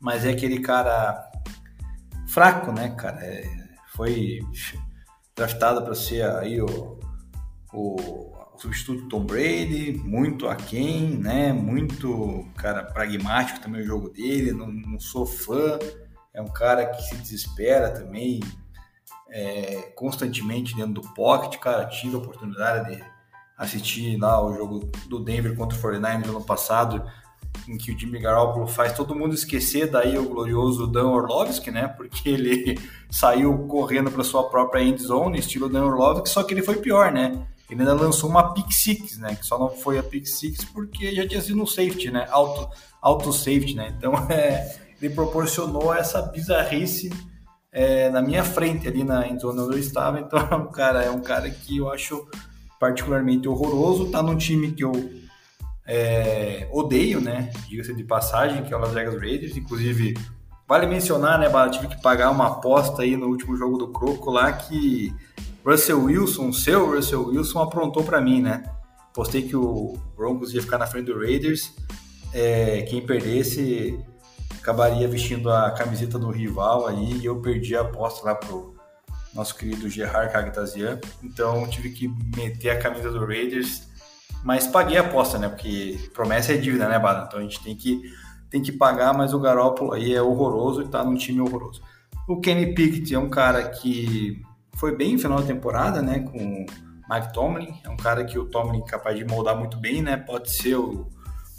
Mas 0.00 0.24
é 0.24 0.30
aquele 0.30 0.60
cara 0.60 1.30
fraco, 2.28 2.72
né, 2.72 2.90
cara? 2.90 3.18
É, 3.20 3.44
foi 3.94 4.40
draftado 5.36 5.82
para 5.82 5.94
ser 5.94 6.24
aí 6.24 6.62
o, 6.62 6.98
o, 7.72 8.33
o 8.54 8.60
substituto 8.60 9.08
Tom 9.08 9.24
Brady, 9.24 10.00
muito 10.04 10.48
aquém, 10.48 11.16
né? 11.16 11.52
Muito, 11.52 12.46
cara, 12.56 12.84
pragmático 12.84 13.60
também 13.60 13.82
o 13.82 13.86
jogo 13.86 14.08
dele, 14.10 14.52
não, 14.52 14.68
não 14.68 14.98
sou 15.00 15.26
fã. 15.26 15.78
É 16.32 16.40
um 16.40 16.48
cara 16.48 16.86
que 16.86 17.02
se 17.02 17.16
desespera 17.16 17.90
também, 17.90 18.40
é, 19.28 19.92
constantemente 19.96 20.74
dentro 20.76 20.94
do 20.94 21.14
pocket, 21.14 21.58
cara. 21.58 21.86
Tive 21.86 22.14
a 22.14 22.18
oportunidade 22.18 22.96
de 22.96 23.04
assistir 23.58 24.16
lá 24.18 24.44
o 24.44 24.54
jogo 24.54 24.90
do 25.08 25.18
Denver 25.18 25.56
contra 25.56 25.76
o 25.76 25.80
49 25.80 26.26
no 26.26 26.36
ano 26.36 26.44
passado, 26.44 27.04
em 27.68 27.76
que 27.76 27.92
o 27.92 27.98
Jimmy 27.98 28.20
Garoppolo 28.20 28.66
faz 28.66 28.92
todo 28.92 29.14
mundo 29.14 29.34
esquecer 29.34 29.90
daí 29.90 30.16
o 30.18 30.28
glorioso 30.28 30.86
Dan 30.86 31.08
Orlovsky, 31.08 31.72
né? 31.72 31.88
Porque 31.88 32.28
ele 32.30 32.78
saiu 33.10 33.66
correndo 33.66 34.12
para 34.12 34.22
sua 34.22 34.48
própria 34.48 34.82
end 34.82 35.02
zone, 35.02 35.40
estilo 35.40 35.68
Dan 35.68 35.86
Orlovsky, 35.86 36.28
só 36.28 36.44
que 36.44 36.54
ele 36.54 36.62
foi 36.62 36.76
pior, 36.76 37.10
né? 37.10 37.46
Ele 37.70 37.80
ainda 37.80 37.94
lançou 37.94 38.28
uma 38.28 38.52
pick 38.52 38.70
six, 38.70 39.18
né? 39.18 39.34
Que 39.34 39.46
só 39.46 39.58
não 39.58 39.70
foi 39.70 39.98
a 39.98 40.02
pick 40.02 40.26
six 40.26 40.64
porque 40.64 41.14
já 41.14 41.26
tinha 41.26 41.40
sido 41.40 41.62
um 41.62 41.66
safety, 41.66 42.10
né? 42.10 42.26
Auto, 42.30 42.68
auto 43.00 43.32
safety, 43.32 43.74
né? 43.74 43.94
Então 43.96 44.12
é, 44.30 44.76
ele 45.00 45.14
proporcionou 45.14 45.94
essa 45.94 46.20
bizarrice 46.22 47.10
é, 47.72 48.08
na 48.10 48.22
minha 48.22 48.44
frente 48.44 48.86
ali 48.86 49.02
na 49.02 49.26
end 49.26 49.40
zone 49.40 49.60
onde 49.60 49.74
eu 49.74 49.80
estava. 49.80 50.20
Então, 50.20 50.66
cara, 50.72 51.02
é 51.02 51.10
um 51.10 51.20
cara 51.20 51.50
que 51.50 51.78
eu 51.78 51.90
acho 51.90 52.26
particularmente 52.78 53.48
horroroso. 53.48 54.10
Tá 54.10 54.22
num 54.22 54.36
time 54.36 54.72
que 54.72 54.84
eu 54.84 54.92
é, 55.86 56.68
odeio, 56.70 57.20
né? 57.20 57.50
Diga-se 57.68 57.94
de 57.94 58.04
passagem, 58.04 58.62
que 58.62 58.72
é 58.72 58.76
o 58.76 58.80
Las 58.80 58.92
Vegas 58.92 59.18
Raiders. 59.18 59.56
Inclusive, 59.56 60.14
vale 60.68 60.86
mencionar, 60.86 61.38
né? 61.38 61.46
Tive 61.70 61.88
que 61.88 62.00
pagar 62.00 62.30
uma 62.30 62.46
aposta 62.46 63.02
aí 63.02 63.16
no 63.16 63.26
último 63.26 63.56
jogo 63.56 63.78
do 63.78 63.88
Croco 63.88 64.30
lá 64.30 64.52
que 64.52 65.14
Russell 65.64 66.04
Wilson, 66.04 66.52
seu 66.52 66.94
Russell 66.94 67.28
Wilson, 67.28 67.60
aprontou 67.60 68.04
para 68.04 68.20
mim, 68.20 68.42
né? 68.42 68.62
Postei 69.14 69.42
que 69.42 69.56
o 69.56 69.96
Broncos 70.14 70.52
ia 70.52 70.60
ficar 70.60 70.76
na 70.76 70.86
frente 70.86 71.06
do 71.06 71.18
Raiders. 71.18 71.72
É, 72.32 72.82
quem 72.82 73.04
perdesse 73.06 73.98
acabaria 74.60 75.06
vestindo 75.06 75.50
a 75.50 75.70
camiseta 75.70 76.18
do 76.18 76.30
rival 76.30 76.86
aí 76.86 77.18
e 77.18 77.24
eu 77.24 77.40
perdi 77.40 77.76
a 77.76 77.82
aposta 77.82 78.26
lá 78.26 78.34
pro 78.34 78.74
nosso 79.34 79.56
querido 79.56 79.88
Gerard 79.88 80.32
Cagtasian. 80.32 80.98
Então 81.22 81.66
tive 81.68 81.90
que 81.90 82.08
meter 82.36 82.70
a 82.70 82.78
camisa 82.78 83.10
do 83.10 83.24
Raiders, 83.24 83.86
mas 84.42 84.66
paguei 84.66 84.98
a 84.98 85.02
aposta, 85.02 85.38
né? 85.38 85.48
Porque 85.48 85.98
promessa 86.12 86.52
é 86.52 86.56
dívida, 86.56 86.88
né, 86.88 86.98
Bada? 86.98 87.26
Então 87.26 87.40
a 87.40 87.42
gente 87.42 87.62
tem 87.62 87.76
que, 87.76 88.02
tem 88.50 88.62
que 88.62 88.72
pagar, 88.72 89.12
mas 89.14 89.32
o 89.32 89.40
Garoppolo 89.40 89.92
aí 89.92 90.14
é 90.14 90.22
horroroso 90.22 90.82
e 90.82 90.88
tá 90.88 91.02
num 91.04 91.14
time 91.14 91.40
horroroso. 91.40 91.82
O 92.28 92.40
Kenny 92.40 92.74
Pickett 92.74 93.14
é 93.14 93.18
um 93.18 93.28
cara 93.28 93.68
que 93.68 94.42
foi 94.76 94.96
bem 94.96 95.14
no 95.14 95.18
final 95.18 95.40
da 95.40 95.46
temporada, 95.46 96.02
né? 96.02 96.20
Com 96.20 96.66
Mike 97.08 97.32
Tomlin, 97.32 97.80
é 97.84 97.88
um 97.88 97.96
cara 97.96 98.24
que 98.24 98.38
o 98.38 98.46
Tomlin 98.46 98.80
é 98.80 98.90
capaz 98.90 99.16
de 99.16 99.24
moldar 99.24 99.56
muito 99.56 99.76
bem, 99.76 100.02
né? 100.02 100.16
Pode 100.16 100.50
ser 100.50 100.76
o 100.76 101.08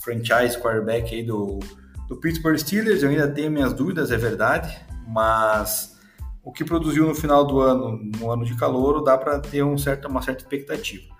franchise 0.03 0.57
quarterback 0.59 1.13
aí 1.13 1.23
do, 1.23 1.59
do 2.07 2.15
Pittsburgh 2.17 2.57
Steelers. 2.57 3.03
Eu 3.03 3.09
ainda 3.09 3.27
tenho 3.27 3.51
minhas 3.51 3.73
dúvidas, 3.73 4.11
é 4.11 4.17
verdade, 4.17 4.75
mas 5.07 5.95
o 6.43 6.51
que 6.51 6.63
produziu 6.63 7.07
no 7.07 7.15
final 7.15 7.45
do 7.45 7.59
ano, 7.59 7.99
no 8.19 8.31
ano 8.31 8.45
de 8.45 8.55
calor, 8.55 9.03
dá 9.03 9.17
para 9.17 9.39
ter 9.39 9.63
um 9.63 9.77
certo, 9.77 10.07
uma 10.07 10.21
certa 10.21 10.43
expectativa. 10.43 11.13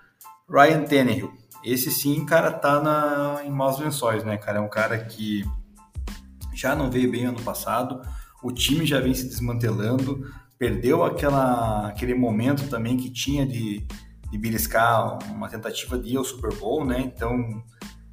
Ryan 0.48 0.84
Tannehill, 0.84 1.32
esse 1.64 1.90
sim, 1.90 2.24
cara, 2.24 2.52
tá 2.52 2.80
na, 2.80 3.42
em 3.44 3.50
maus 3.50 3.78
lençóis, 3.78 4.22
né, 4.22 4.36
cara? 4.36 4.58
É 4.58 4.60
um 4.60 4.68
cara 4.68 4.98
que 4.98 5.44
já 6.54 6.74
não 6.74 6.90
veio 6.90 7.10
bem 7.10 7.26
ano 7.26 7.42
passado, 7.42 8.00
o 8.42 8.52
time 8.52 8.86
já 8.86 9.00
vem 9.00 9.12
se 9.12 9.28
desmantelando, 9.28 10.24
perdeu 10.58 11.04
aquela, 11.04 11.88
aquele 11.88 12.14
momento 12.14 12.68
também 12.68 12.96
que 12.96 13.10
tinha 13.10 13.46
de, 13.46 13.86
de 14.30 14.38
beliscar 14.38 15.18
uma 15.30 15.48
tentativa 15.48 15.98
de 15.98 16.14
ir 16.14 16.16
ao 16.16 16.24
Super 16.24 16.54
Bowl, 16.54 16.84
né? 16.84 17.00
Então, 17.00 17.62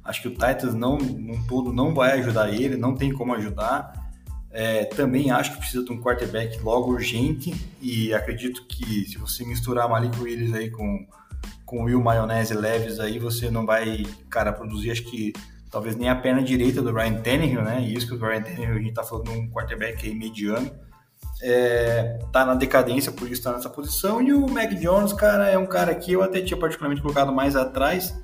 acho 0.04 0.22
que 0.22 0.28
o 0.28 0.32
Titans 0.32 0.74
não, 0.74 0.98
num 0.98 1.42
todo 1.46 1.72
não 1.72 1.94
vai 1.94 2.18
ajudar 2.20 2.50
ele, 2.50 2.76
não 2.76 2.94
tem 2.94 3.12
como 3.12 3.34
ajudar. 3.34 3.92
É, 4.50 4.84
também 4.84 5.30
acho 5.30 5.52
que 5.52 5.58
precisa 5.58 5.84
de 5.84 5.92
um 5.92 6.00
quarterback 6.00 6.60
logo 6.60 6.92
urgente 6.92 7.52
e 7.82 8.14
acredito 8.14 8.64
que 8.66 9.04
se 9.06 9.18
você 9.18 9.44
misturar 9.44 9.88
Malik 9.88 10.16
Willis 10.20 10.54
aí 10.54 10.70
com 10.70 11.06
com 11.64 11.84
Will 11.84 12.00
Maionese 12.00 12.54
leves 12.54 13.00
aí, 13.00 13.18
você 13.18 13.50
não 13.50 13.66
vai, 13.66 14.04
cara, 14.30 14.52
produzir 14.52 14.90
acho 14.90 15.02
que 15.02 15.32
talvez 15.70 15.96
nem 15.96 16.08
a 16.08 16.14
perna 16.14 16.42
direita 16.42 16.80
do 16.80 16.92
Ryan 16.92 17.14
Tannehill, 17.14 17.62
né? 17.62 17.82
E 17.82 17.94
isso 17.94 18.06
que 18.06 18.14
o 18.14 18.18
Ryan 18.18 18.42
Tannehill 18.42 18.74
a 18.74 18.78
gente 18.78 18.94
tá 18.94 19.02
falando 19.02 19.30
de 19.30 19.38
um 19.38 19.50
quarterback 19.50 20.06
aí 20.06 20.14
mediano 20.14 20.70
é, 21.46 22.18
tá 22.32 22.44
na 22.46 22.54
decadência, 22.54 23.12
por 23.12 23.30
isso 23.30 23.42
tá 23.42 23.52
nessa 23.52 23.68
posição. 23.68 24.22
E 24.22 24.32
o 24.32 24.48
Mac 24.48 24.70
Jones, 24.70 25.12
cara, 25.12 25.48
é 25.50 25.58
um 25.58 25.66
cara 25.66 25.94
que 25.94 26.10
eu 26.12 26.22
até 26.22 26.40
tinha 26.40 26.58
particularmente 26.58 27.02
colocado 27.02 27.32
mais 27.32 27.54
atrás, 27.54 28.18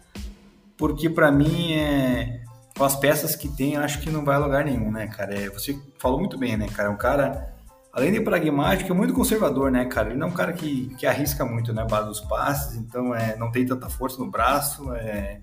porque 0.77 1.11
para 1.11 1.31
mim 1.31 1.75
é 1.75 2.41
com 2.77 2.85
as 2.85 2.97
peças 2.97 3.37
que 3.37 3.47
tem, 3.47 3.77
acho 3.77 4.01
que 4.01 4.09
não 4.09 4.25
vai 4.25 4.37
a 4.37 4.39
lugar 4.39 4.65
nenhum, 4.65 4.91
né, 4.91 5.07
cara? 5.07 5.35
É, 5.35 5.51
você 5.51 5.79
falou 5.99 6.19
muito 6.19 6.39
bem, 6.39 6.57
né, 6.57 6.67
cara? 6.67 6.89
É 6.89 6.91
um 6.91 6.97
cara, 6.97 7.55
além 7.93 8.11
de 8.11 8.23
pragmático, 8.23 8.91
é 8.91 8.97
muito 8.97 9.13
conservador, 9.13 9.71
né, 9.71 9.85
cara? 9.85 10.09
Ele 10.09 10.19
não 10.19 10.29
é 10.29 10.31
um 10.31 10.35
cara 10.35 10.55
que, 10.55 10.89
que 10.97 11.07
arrisca 11.07 11.45
muito, 11.45 11.75
né, 11.75 11.85
base 11.85 12.09
dos 12.09 12.21
passes, 12.21 12.79
então 12.79 13.15
é, 13.15 13.37
não 13.37 13.53
tem 13.53 13.67
tanta 13.67 13.91
força 13.91 14.17
no 14.19 14.31
braço, 14.31 14.95
é, 14.95 15.43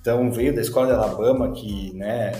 então 0.00 0.32
veio 0.32 0.54
da 0.54 0.62
escola 0.62 0.86
de 0.86 0.92
Alabama 0.94 1.52
que, 1.52 1.92
né, 1.92 2.32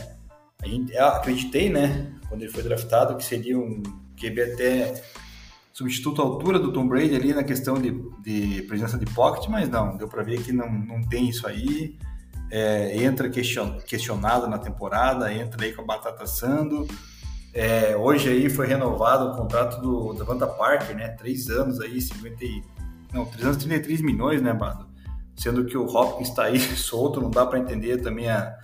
a 0.62 0.66
gente, 0.66 0.96
acreditei, 0.96 1.68
né, 1.68 2.10
quando 2.26 2.40
ele 2.40 2.50
foi 2.50 2.62
draftado, 2.62 3.16
que 3.16 3.24
seria 3.24 3.58
um 3.58 3.82
QB 4.22 4.52
até 4.52 5.02
substituto 5.72 6.20
à 6.20 6.24
altura 6.24 6.58
do 6.58 6.72
Tom 6.72 6.86
Brady 6.86 7.16
ali 7.16 7.34
na 7.34 7.42
questão 7.42 7.74
de, 7.74 7.90
de 8.22 8.62
presença 8.62 8.98
de 8.98 9.06
pocket, 9.06 9.48
mas 9.48 9.68
não, 9.68 9.96
deu 9.96 10.06
para 10.06 10.22
ver 10.22 10.42
que 10.42 10.52
não, 10.52 10.70
não 10.70 11.02
tem 11.02 11.28
isso 11.28 11.46
aí. 11.46 11.98
É, 12.50 13.02
entra 13.02 13.30
question, 13.30 13.78
questionado 13.86 14.46
na 14.46 14.58
temporada, 14.58 15.32
entra 15.32 15.64
aí 15.64 15.72
com 15.72 15.82
a 15.82 15.84
batata 15.86 16.24
assando. 16.24 16.86
É, 17.54 17.96
hoje 17.96 18.28
aí 18.28 18.48
foi 18.50 18.66
renovado 18.66 19.30
o 19.30 19.36
contrato 19.36 19.80
do 19.80 20.12
Davanta 20.12 20.46
Parker, 20.46 20.94
né? 20.94 21.08
Três 21.08 21.48
anos 21.48 21.80
aí, 21.80 22.00
50 22.00 22.36
não, 23.12 23.26
três 23.26 23.44
anos, 23.44 23.58
33 23.58 24.00
milhões, 24.00 24.40
né, 24.40 24.52
Bado? 24.52 24.86
Sendo 25.36 25.64
que 25.64 25.76
o 25.76 25.84
Hopkins 25.84 26.28
está 26.28 26.44
aí 26.44 26.58
solto, 26.76 27.20
não 27.20 27.30
dá 27.30 27.44
para 27.44 27.58
entender 27.58 28.00
também 28.00 28.28
a, 28.28 28.54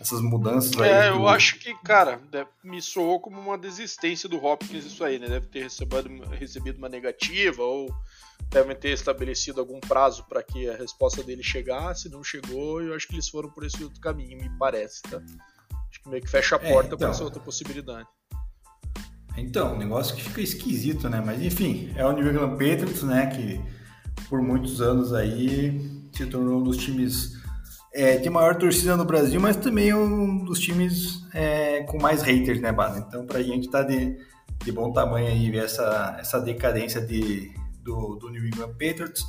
essas 0.00 0.20
mudanças 0.20 0.78
aí. 0.80 0.88
É, 0.88 1.10
do... 1.10 1.18
eu 1.18 1.28
acho 1.28 1.58
que, 1.58 1.74
cara, 1.82 2.20
me 2.62 2.80
soou 2.80 3.20
como 3.20 3.40
uma 3.40 3.58
desistência 3.58 4.28
do 4.28 4.42
Hopkins 4.42 4.84
isso 4.84 5.02
aí, 5.02 5.18
né? 5.18 5.28
Deve 5.28 5.46
ter 5.46 5.62
recebido, 5.62 6.24
recebido 6.30 6.78
uma 6.78 6.88
negativa 6.88 7.62
ou 7.62 7.92
devem 8.48 8.76
ter 8.76 8.90
estabelecido 8.90 9.60
algum 9.60 9.80
prazo 9.80 10.24
para 10.28 10.42
que 10.42 10.68
a 10.68 10.76
resposta 10.76 11.22
dele 11.22 11.42
chegasse, 11.42 12.08
não 12.08 12.22
chegou, 12.22 12.82
e 12.82 12.86
eu 12.86 12.94
acho 12.94 13.06
que 13.08 13.14
eles 13.14 13.28
foram 13.28 13.50
por 13.50 13.64
esse 13.64 13.82
outro 13.82 14.00
caminho, 14.00 14.38
me 14.38 14.48
parece, 14.58 15.02
tá? 15.02 15.18
Acho 15.18 16.02
que 16.02 16.08
meio 16.08 16.22
que 16.22 16.30
fecha 16.30 16.56
a 16.56 16.58
é, 16.64 16.72
porta 16.72 16.90
é, 16.90 16.94
então... 16.94 16.98
para 16.98 17.10
essa 17.10 17.24
outra 17.24 17.40
possibilidade. 17.40 18.06
Então, 19.36 19.74
um 19.74 19.78
negócio 19.78 20.16
que 20.16 20.22
fica 20.22 20.40
esquisito, 20.40 21.08
né? 21.08 21.22
Mas 21.24 21.40
enfim, 21.42 21.92
é 21.96 22.04
o 22.04 22.12
New 22.12 22.28
England 22.28 22.52
Patriots, 22.52 23.02
né? 23.02 23.26
Que 23.26 23.60
por 24.28 24.42
muitos 24.42 24.80
anos 24.80 25.12
aí 25.12 25.80
se 26.12 26.26
tornou 26.26 26.60
um 26.60 26.62
dos 26.64 26.76
times 26.76 27.37
é, 27.98 28.16
de 28.16 28.30
maior 28.30 28.54
torcida 28.54 28.96
no 28.96 29.04
Brasil, 29.04 29.40
mas 29.40 29.56
também 29.56 29.92
um 29.92 30.44
dos 30.44 30.60
times 30.60 31.26
é, 31.34 31.82
com 31.82 32.00
mais 32.00 32.22
haters, 32.22 32.60
né, 32.60 32.70
Bada? 32.70 33.00
Então, 33.00 33.26
pra 33.26 33.42
gente 33.42 33.68
tá 33.68 33.82
de, 33.82 34.16
de 34.64 34.70
bom 34.70 34.92
tamanho 34.92 35.26
aí 35.26 35.50
ver 35.50 35.64
essa, 35.64 36.16
essa 36.20 36.40
decadência 36.40 37.00
de, 37.00 37.52
do, 37.82 38.14
do 38.14 38.30
New 38.30 38.46
England 38.46 38.70
Patriots 38.74 39.26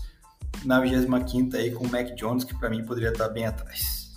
na 0.63 0.79
25 0.79 1.57
aí 1.57 1.71
com 1.71 1.83
o 1.83 1.89
Mac 1.89 2.13
Jones, 2.13 2.43
que 2.43 2.53
para 2.59 2.69
mim 2.69 2.85
poderia 2.85 3.09
estar 3.09 3.27
tá 3.27 3.33
bem 3.33 3.47
atrás. 3.47 4.11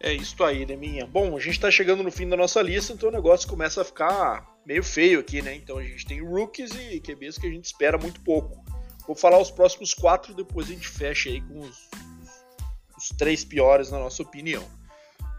É 0.00 0.14
isso 0.14 0.42
aí, 0.42 0.64
né, 0.64 0.74
minha? 0.74 1.06
Bom, 1.06 1.36
a 1.36 1.40
gente 1.40 1.60
tá 1.60 1.70
chegando 1.70 2.02
no 2.02 2.10
fim 2.10 2.26
da 2.26 2.36
nossa 2.36 2.62
lista, 2.62 2.94
então 2.94 3.10
o 3.10 3.12
negócio 3.12 3.46
começa 3.46 3.82
a 3.82 3.84
ficar 3.84 4.56
meio 4.64 4.82
feio 4.82 5.20
aqui, 5.20 5.42
né? 5.42 5.54
Então 5.54 5.76
a 5.76 5.82
gente 5.82 6.06
tem 6.06 6.24
rookies 6.26 6.70
e 6.70 6.98
QBs 6.98 7.36
que 7.36 7.46
a 7.46 7.50
gente 7.50 7.66
espera 7.66 7.98
muito 7.98 8.22
pouco. 8.22 8.64
Vou 9.06 9.14
falar 9.14 9.38
os 9.38 9.50
próximos 9.50 9.92
quatro, 9.92 10.32
depois 10.32 10.68
a 10.68 10.72
gente 10.72 10.88
fecha 10.88 11.28
aí 11.28 11.42
com 11.42 11.60
os 11.60 11.90
os 13.02 13.08
três 13.16 13.44
piores 13.44 13.90
na 13.90 13.98
nossa 13.98 14.22
opinião. 14.22 14.64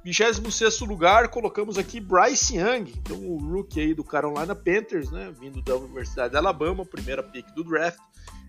26 0.03 0.81
lugar, 0.81 1.29
colocamos 1.29 1.77
aqui 1.77 2.01
Bryce 2.01 2.57
Young, 2.57 2.91
então 2.97 3.17
o 3.25 3.37
rookie 3.37 3.79
aí 3.79 3.93
do 3.93 4.03
Carolina 4.03 4.53
Panthers, 4.53 5.09
né, 5.09 5.33
vindo 5.39 5.61
da 5.61 5.77
Universidade 5.77 6.31
de 6.31 6.37
Alabama, 6.37 6.85
primeira 6.85 7.23
pick 7.23 7.47
do 7.53 7.63
draft, 7.63 7.97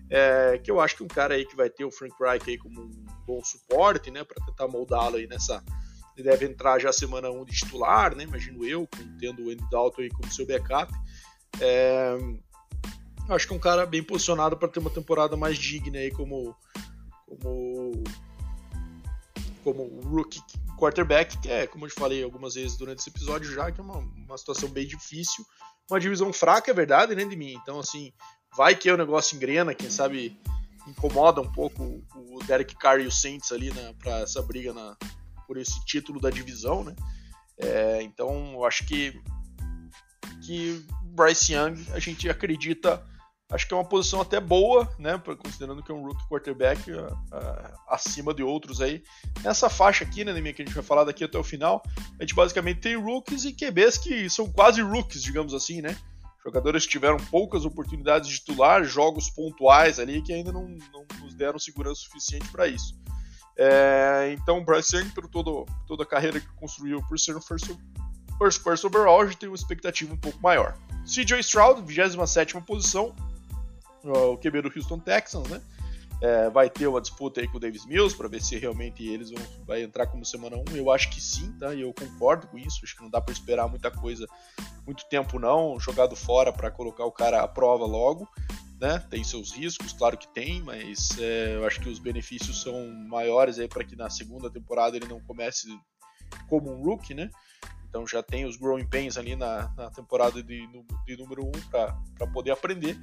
é, 0.09 0.59
que 0.61 0.69
eu 0.69 0.81
acho 0.81 0.97
que 0.97 1.03
um 1.03 1.07
cara 1.07 1.35
aí 1.35 1.45
que 1.45 1.55
vai 1.55 1.69
ter 1.69 1.85
o 1.85 1.91
Frank 1.91 2.13
Reich 2.19 2.49
aí 2.49 2.57
como 2.57 2.81
um 2.81 3.05
bom 3.25 3.41
suporte, 3.41 4.11
né, 4.11 4.25
para 4.25 4.45
tentar 4.45 4.67
moldá-lo 4.67 5.15
aí 5.15 5.27
nessa 5.27 5.63
ele 6.17 6.29
deve 6.29 6.45
entrar 6.45 6.79
já 6.79 6.93
semana 6.93 7.29
1 7.29 7.43
de 7.45 7.55
titular, 7.55 8.15
né, 8.15 8.23
imagino 8.23 8.65
eu, 8.65 8.87
tendo 9.19 9.45
o 9.45 9.49
Andy 9.49 9.69
Dalton 9.69 10.01
aí 10.01 10.09
como 10.09 10.31
seu 10.31 10.45
backup. 10.45 10.91
É, 11.59 12.17
acho 13.29 13.47
que 13.47 13.53
é 13.53 13.55
um 13.55 13.59
cara 13.59 13.85
bem 13.85 14.03
posicionado 14.03 14.57
para 14.57 14.67
ter 14.67 14.79
uma 14.79 14.89
temporada 14.89 15.35
mais 15.35 15.57
digna 15.57 15.99
aí 15.99 16.11
como 16.11 16.55
como 17.27 18.03
como 19.65 19.99
rookie 20.01 20.39
quarterback, 20.77 21.39
que 21.39 21.49
é, 21.49 21.65
como 21.65 21.87
eu 21.87 21.89
falei 21.89 22.23
algumas 22.23 22.53
vezes 22.53 22.77
durante 22.77 22.99
esse 22.99 23.09
episódio 23.09 23.51
já, 23.51 23.71
que 23.71 23.81
é 23.81 23.83
uma, 23.83 23.97
uma 23.97 24.37
situação 24.37 24.69
bem 24.69 24.85
difícil. 24.85 25.43
Uma 25.89 25.99
divisão 25.99 26.31
fraca, 26.31 26.69
é 26.69 26.73
verdade, 26.73 27.15
né, 27.15 27.25
de 27.25 27.35
mim. 27.35 27.53
Então, 27.53 27.79
assim, 27.79 28.13
vai 28.55 28.75
que 28.75 28.91
o 28.91 28.97
negócio 28.97 29.35
engrena, 29.35 29.73
quem 29.73 29.89
sabe 29.89 30.39
incomoda 30.87 31.41
um 31.41 31.51
pouco 31.51 32.03
o 32.15 32.43
Derek 32.45 32.75
Carr 32.75 33.01
e 33.01 33.07
o 33.07 33.11
Saints 33.11 33.51
ali 33.51 33.71
né, 33.71 33.93
para 33.97 34.19
essa 34.19 34.39
briga 34.43 34.71
na, 34.71 34.95
por 35.47 35.57
esse 35.57 35.83
título 35.83 36.19
da 36.19 36.29
divisão, 36.29 36.83
né? 36.83 36.95
É, 37.57 38.03
então 38.03 38.53
eu 38.53 38.65
acho 38.65 38.85
que 38.85 39.19
que 40.45 40.85
Bryce 41.05 41.53
Young 41.53 41.87
a 41.91 41.99
gente 41.99 42.29
acredita 42.29 43.03
acho 43.51 43.67
que 43.67 43.73
é 43.73 43.77
uma 43.77 43.85
posição 43.85 44.21
até 44.21 44.39
boa, 44.39 44.89
né? 44.97 45.21
Considerando 45.37 45.83
que 45.83 45.91
é 45.91 45.95
um 45.95 46.03
rookie 46.03 46.27
quarterback 46.27 46.91
uh, 46.91 47.13
uh, 47.13 47.77
acima 47.87 48.33
de 48.33 48.41
outros 48.41 48.81
aí. 48.81 49.03
Nessa 49.43 49.69
faixa 49.69 50.03
aqui, 50.03 50.23
né, 50.23 50.33
que 50.51 50.61
a 50.61 50.65
gente 50.65 50.73
vai 50.73 50.83
falar 50.83 51.03
daqui 51.03 51.23
até 51.23 51.37
o 51.37 51.43
final, 51.43 51.83
a 52.19 52.23
gente 52.23 52.33
basicamente 52.33 52.81
tem 52.81 52.95
rookies 52.95 53.45
e 53.45 53.53
QBs 53.53 53.97
que 53.97 54.29
são 54.29 54.51
quase 54.51 54.81
rookies, 54.81 55.21
digamos 55.21 55.53
assim, 55.53 55.81
né? 55.81 55.95
Jogadores 56.43 56.85
que 56.85 56.91
tiveram 56.91 57.17
poucas 57.17 57.65
oportunidades 57.65 58.29
de 58.29 58.39
titular, 58.39 58.83
jogos 58.83 59.29
pontuais 59.29 59.99
ali 59.99 60.21
que 60.21 60.31
ainda 60.31 60.51
não, 60.51 60.67
não 60.93 61.05
nos 61.21 61.33
deram 61.33 61.57
segurança 61.57 62.01
suficiente 62.01 62.47
para 62.49 62.67
isso. 62.67 62.95
É, 63.57 64.35
então, 64.37 64.59
o 64.59 64.63
Bryce 64.63 64.97
Young, 64.97 65.09
por 65.09 65.27
todo, 65.27 65.65
toda 65.87 66.03
a 66.03 66.05
carreira 66.05 66.39
que 66.39 66.47
construiu 66.55 67.01
por 67.07 67.17
ser 67.17 67.35
um 67.35 67.41
first, 67.41 67.71
first 68.37 68.61
first 68.61 68.83
overall, 68.83 69.21
a 69.21 69.25
gente 69.25 69.37
tem 69.37 69.49
uma 69.49 69.55
expectativa 69.55 70.13
um 70.13 70.17
pouco 70.17 70.39
maior. 70.41 70.77
CJ 71.05 71.39
Stroud, 71.39 71.81
27 71.81 72.59
posição, 72.61 73.15
o 74.11 74.37
QB 74.37 74.61
do 74.61 74.71
Houston 74.75 74.99
Texans, 74.99 75.47
né? 75.49 75.61
É, 76.21 76.49
vai 76.49 76.69
ter 76.69 76.87
uma 76.87 77.01
disputa 77.01 77.41
aí 77.41 77.47
com 77.47 77.57
o 77.57 77.59
Davis 77.59 77.85
Mills 77.85 78.15
para 78.15 78.29
ver 78.29 78.41
se 78.41 78.57
realmente 78.57 79.05
eles 79.05 79.31
vão 79.31 79.43
vai 79.65 79.83
entrar 79.83 80.07
como 80.07 80.23
semana 80.25 80.55
1. 80.71 80.75
Eu 80.75 80.89
acho 80.89 81.09
que 81.09 81.19
sim, 81.19 81.51
tá? 81.59 81.73
E 81.73 81.81
eu 81.81 81.93
concordo 81.93 82.47
com 82.47 82.57
isso. 82.57 82.79
Acho 82.83 82.95
que 82.95 83.03
não 83.03 83.09
dá 83.09 83.19
para 83.19 83.33
esperar 83.33 83.67
muita 83.67 83.91
coisa, 83.91 84.25
muito 84.85 85.05
tempo 85.09 85.37
não, 85.37 85.79
jogado 85.79 86.15
fora 86.15 86.53
para 86.53 86.71
colocar 86.71 87.05
o 87.05 87.11
cara 87.11 87.41
à 87.41 87.47
prova 87.47 87.85
logo. 87.85 88.27
Né? 88.79 88.99
Tem 89.09 89.23
seus 89.23 89.53
riscos, 89.53 89.93
claro 89.93 90.17
que 90.17 90.27
tem, 90.27 90.61
mas 90.61 91.17
é, 91.17 91.55
eu 91.55 91.65
acho 91.65 91.79
que 91.79 91.89
os 91.89 91.97
benefícios 91.97 92.61
são 92.61 92.87
maiores 93.07 93.57
aí 93.57 93.69
para 93.69 93.85
que 93.85 93.95
na 93.95 94.09
segunda 94.09 94.49
temporada 94.49 94.97
ele 94.97 95.07
não 95.07 95.19
comece 95.21 95.67
como 96.49 96.71
um 96.71 96.83
rookie, 96.83 97.13
né? 97.13 97.29
Então 97.87 98.05
já 98.05 98.21
tem 98.21 98.45
os 98.45 98.57
growing 98.57 98.85
pains 98.85 99.15
ali 99.17 99.37
na, 99.37 99.73
na 99.77 99.89
temporada 99.89 100.43
de, 100.43 100.67
de 101.05 101.17
número 101.17 101.45
1 101.45 101.47
um 101.47 101.51
para 101.69 102.27
poder 102.33 102.51
aprender. 102.51 102.97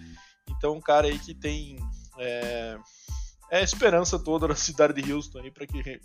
Então, 0.49 0.75
um 0.75 0.81
cara 0.81 1.09
aí 1.09 1.19
que 1.19 1.35
tem 1.35 1.79
é, 2.19 2.79
é 3.51 3.59
a 3.59 3.63
esperança 3.63 4.19
toda 4.19 4.49
da 4.49 4.55
cidade 4.57 5.01
de 5.01 5.13
Houston 5.13 5.41
aí 5.41 5.51
para 5.51 5.67
que 5.67 6.01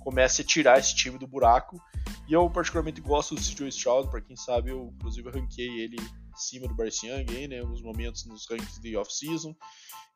comece 0.00 0.42
a 0.42 0.44
tirar 0.44 0.78
esse 0.78 0.94
time 0.94 1.18
do 1.18 1.26
buraco. 1.26 1.80
E 2.28 2.32
eu 2.32 2.48
particularmente 2.48 3.00
gosto 3.00 3.34
do 3.34 3.40
CJ 3.40 3.68
Stroud, 3.68 4.10
para 4.10 4.20
quem 4.20 4.36
sabe 4.36 4.70
eu 4.70 4.92
inclusive 4.94 5.30
ranquei 5.30 5.80
ele 5.80 5.96
acima 6.32 6.68
do 6.68 6.74
Bryce 6.74 7.06
Young 7.06 7.26
aí, 7.30 7.48
né, 7.48 7.60
alguns 7.60 7.82
momentos 7.82 8.24
nos 8.26 8.46
rankings 8.48 8.80
de 8.80 8.96
off-season. 8.96 9.54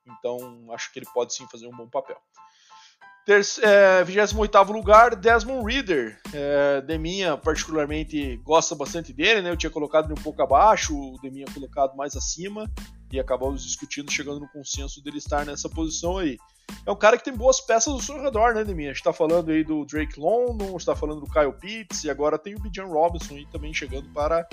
Então, 0.06 0.72
acho 0.72 0.92
que 0.92 0.98
ele 0.98 1.08
pode 1.12 1.34
sim 1.34 1.46
fazer 1.50 1.66
um 1.66 1.76
bom 1.76 1.88
papel. 1.88 2.20
É, 3.60 4.02
28 4.04 4.72
lugar, 4.72 5.14
Desmond 5.14 5.70
Reader. 5.70 6.18
É, 6.32 6.80
Deminha, 6.80 7.36
particularmente, 7.36 8.38
gosta 8.38 8.74
bastante 8.74 9.12
dele, 9.12 9.42
né? 9.42 9.50
Eu 9.50 9.56
tinha 9.56 9.68
colocado 9.68 10.06
ele 10.06 10.18
um 10.18 10.22
pouco 10.22 10.40
abaixo, 10.40 10.96
o 10.96 11.18
Deminha 11.20 11.44
colocado 11.52 11.94
mais 11.94 12.16
acima 12.16 12.70
e 13.12 13.20
acabamos 13.20 13.62
discutindo, 13.64 14.10
chegando 14.10 14.40
no 14.40 14.48
consenso 14.48 15.02
dele 15.04 15.18
estar 15.18 15.44
nessa 15.44 15.68
posição 15.68 16.16
aí. 16.16 16.38
É 16.86 16.90
um 16.90 16.96
cara 16.96 17.18
que 17.18 17.24
tem 17.24 17.34
boas 17.34 17.60
peças 17.60 17.92
ao 17.92 18.00
seu 18.00 18.18
redor, 18.18 18.54
né, 18.54 18.64
Deminha? 18.64 18.90
A 18.90 18.94
gente 18.94 19.04
tá 19.04 19.12
falando 19.12 19.50
aí 19.50 19.62
do 19.62 19.84
Drake 19.84 20.18
London, 20.18 20.74
está 20.74 20.96
falando 20.96 21.20
do 21.20 21.30
Kyle 21.30 21.52
Pitts 21.52 22.04
e 22.04 22.10
agora 22.10 22.38
tem 22.38 22.54
o 22.54 22.58
Bijan 22.58 22.86
Robinson 22.86 23.34
aí 23.34 23.46
também 23.52 23.74
chegando 23.74 24.08
para 24.08 24.48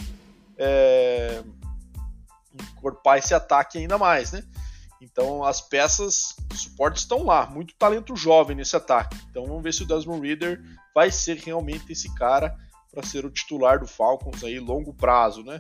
é, 0.58 1.42
encorpar 2.74 3.20
esse 3.20 3.34
ataque 3.34 3.78
ainda 3.78 3.98
mais, 3.98 4.34
né? 4.34 4.44
Então 5.06 5.44
as 5.44 5.62
peças 5.62 6.36
de 6.50 6.58
suporte 6.58 6.98
estão 6.98 7.24
lá, 7.24 7.46
muito 7.46 7.76
talento 7.76 8.16
jovem 8.16 8.56
nesse 8.56 8.76
ataque. 8.76 9.18
Então 9.30 9.46
vamos 9.46 9.64
ver 9.64 9.74
se 9.74 9.84
o 9.84 9.88
Desmond 9.88 10.26
Reader 10.26 10.62
vai 10.94 11.12
ser 11.12 11.38
realmente 11.38 11.92
esse 11.92 12.14
cara 12.16 12.58
para 12.92 13.06
ser 13.06 13.26
o 13.26 13.30
titular 13.30 13.80
do 13.80 13.88
Falcons 13.88 14.44
aí 14.44 14.60
longo 14.60 14.94
prazo, 14.94 15.44
né? 15.44 15.60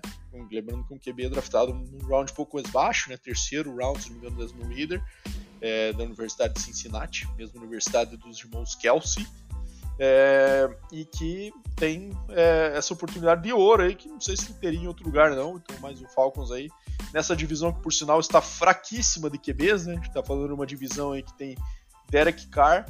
Lembrando 0.51 0.85
que 0.85 0.93
um 0.93 0.97
QB 0.97 1.25
é 1.25 1.29
draftado 1.29 1.73
num 1.73 2.07
round 2.07 2.31
um 2.31 2.35
pouco 2.35 2.57
mais 2.57 2.69
baixo, 2.69 3.09
né? 3.09 3.17
Terceiro 3.17 3.75
round, 3.75 4.01
se 4.01 4.09
não 4.09 4.19
me 4.19 4.25
engano, 4.25 4.41
Desmond 4.41 4.73
Reader, 4.73 5.03
é, 5.61 5.93
da 5.93 6.03
Universidade 6.03 6.53
de 6.53 6.61
Cincinnati, 6.61 7.27
mesma 7.37 7.59
universidade 7.59 8.15
dos 8.17 8.39
irmãos 8.39 8.73
Kelsey, 8.75 9.27
é, 9.99 10.69
e 10.91 11.05
que 11.05 11.53
tem 11.75 12.11
é, 12.29 12.73
essa 12.75 12.93
oportunidade 12.93 13.43
de 13.43 13.53
ouro 13.53 13.83
aí, 13.83 13.95
que 13.95 14.07
não 14.07 14.19
sei 14.19 14.35
se 14.35 14.53
teria 14.53 14.79
em 14.79 14.87
outro 14.87 15.05
lugar 15.05 15.31
não, 15.31 15.57
então 15.57 15.79
mais 15.79 16.01
o 16.01 16.07
Falcons 16.09 16.51
aí, 16.51 16.69
nessa 17.13 17.35
divisão 17.35 17.71
que 17.71 17.81
por 17.81 17.93
sinal 17.93 18.19
está 18.19 18.41
fraquíssima 18.41 19.29
de 19.29 19.37
QBs, 19.37 19.85
né? 19.85 19.93
A 19.93 19.95
gente 19.95 20.13
tá 20.13 20.23
falando 20.23 20.47
de 20.47 20.53
uma 20.53 20.65
divisão 20.65 21.11
aí 21.11 21.23
que 21.23 21.33
tem 21.37 21.55
Derek 22.09 22.47
Carr, 22.47 22.85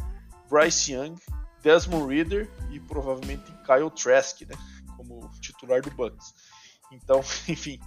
Bryce 0.50 0.94
Young, 0.94 1.16
Desmond 1.62 2.14
Reader 2.14 2.50
e 2.72 2.80
provavelmente 2.80 3.52
Kyle 3.66 3.90
Trask, 3.90 4.42
né, 4.42 4.56
como 4.98 5.30
titular 5.42 5.82
do 5.82 5.92
Bucks. 5.92 6.34
Então, 6.92 7.20
enfim, 7.50 7.80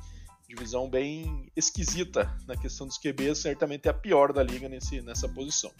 divisão 0.48 0.88
bem 0.88 1.50
esquisita 1.54 2.34
na 2.46 2.56
questão 2.56 2.86
dos 2.86 2.98
QBs, 2.98 3.38
certamente 3.38 3.86
é 3.86 3.90
a 3.90 3.94
pior 3.94 4.32
da 4.32 4.42
liga 4.42 4.68
nesse, 4.68 5.02
nessa 5.02 5.28
posição. 5.28 5.70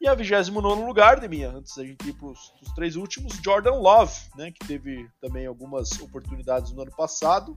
E 0.00 0.06
a 0.06 0.14
29 0.14 0.82
lugar, 0.82 1.20
de 1.20 1.28
minha, 1.28 1.50
antes 1.50 1.76
da 1.76 1.84
gente 1.84 2.08
ir 2.08 2.12
para 2.14 2.28
os 2.28 2.52
três 2.74 2.96
últimos, 2.96 3.34
Jordan 3.44 3.74
Love, 3.74 4.16
né, 4.36 4.50
que 4.50 4.66
teve 4.66 5.08
também 5.20 5.44
algumas 5.44 6.00
oportunidades 6.00 6.72
no 6.72 6.82
ano 6.82 6.92
passado, 6.96 7.56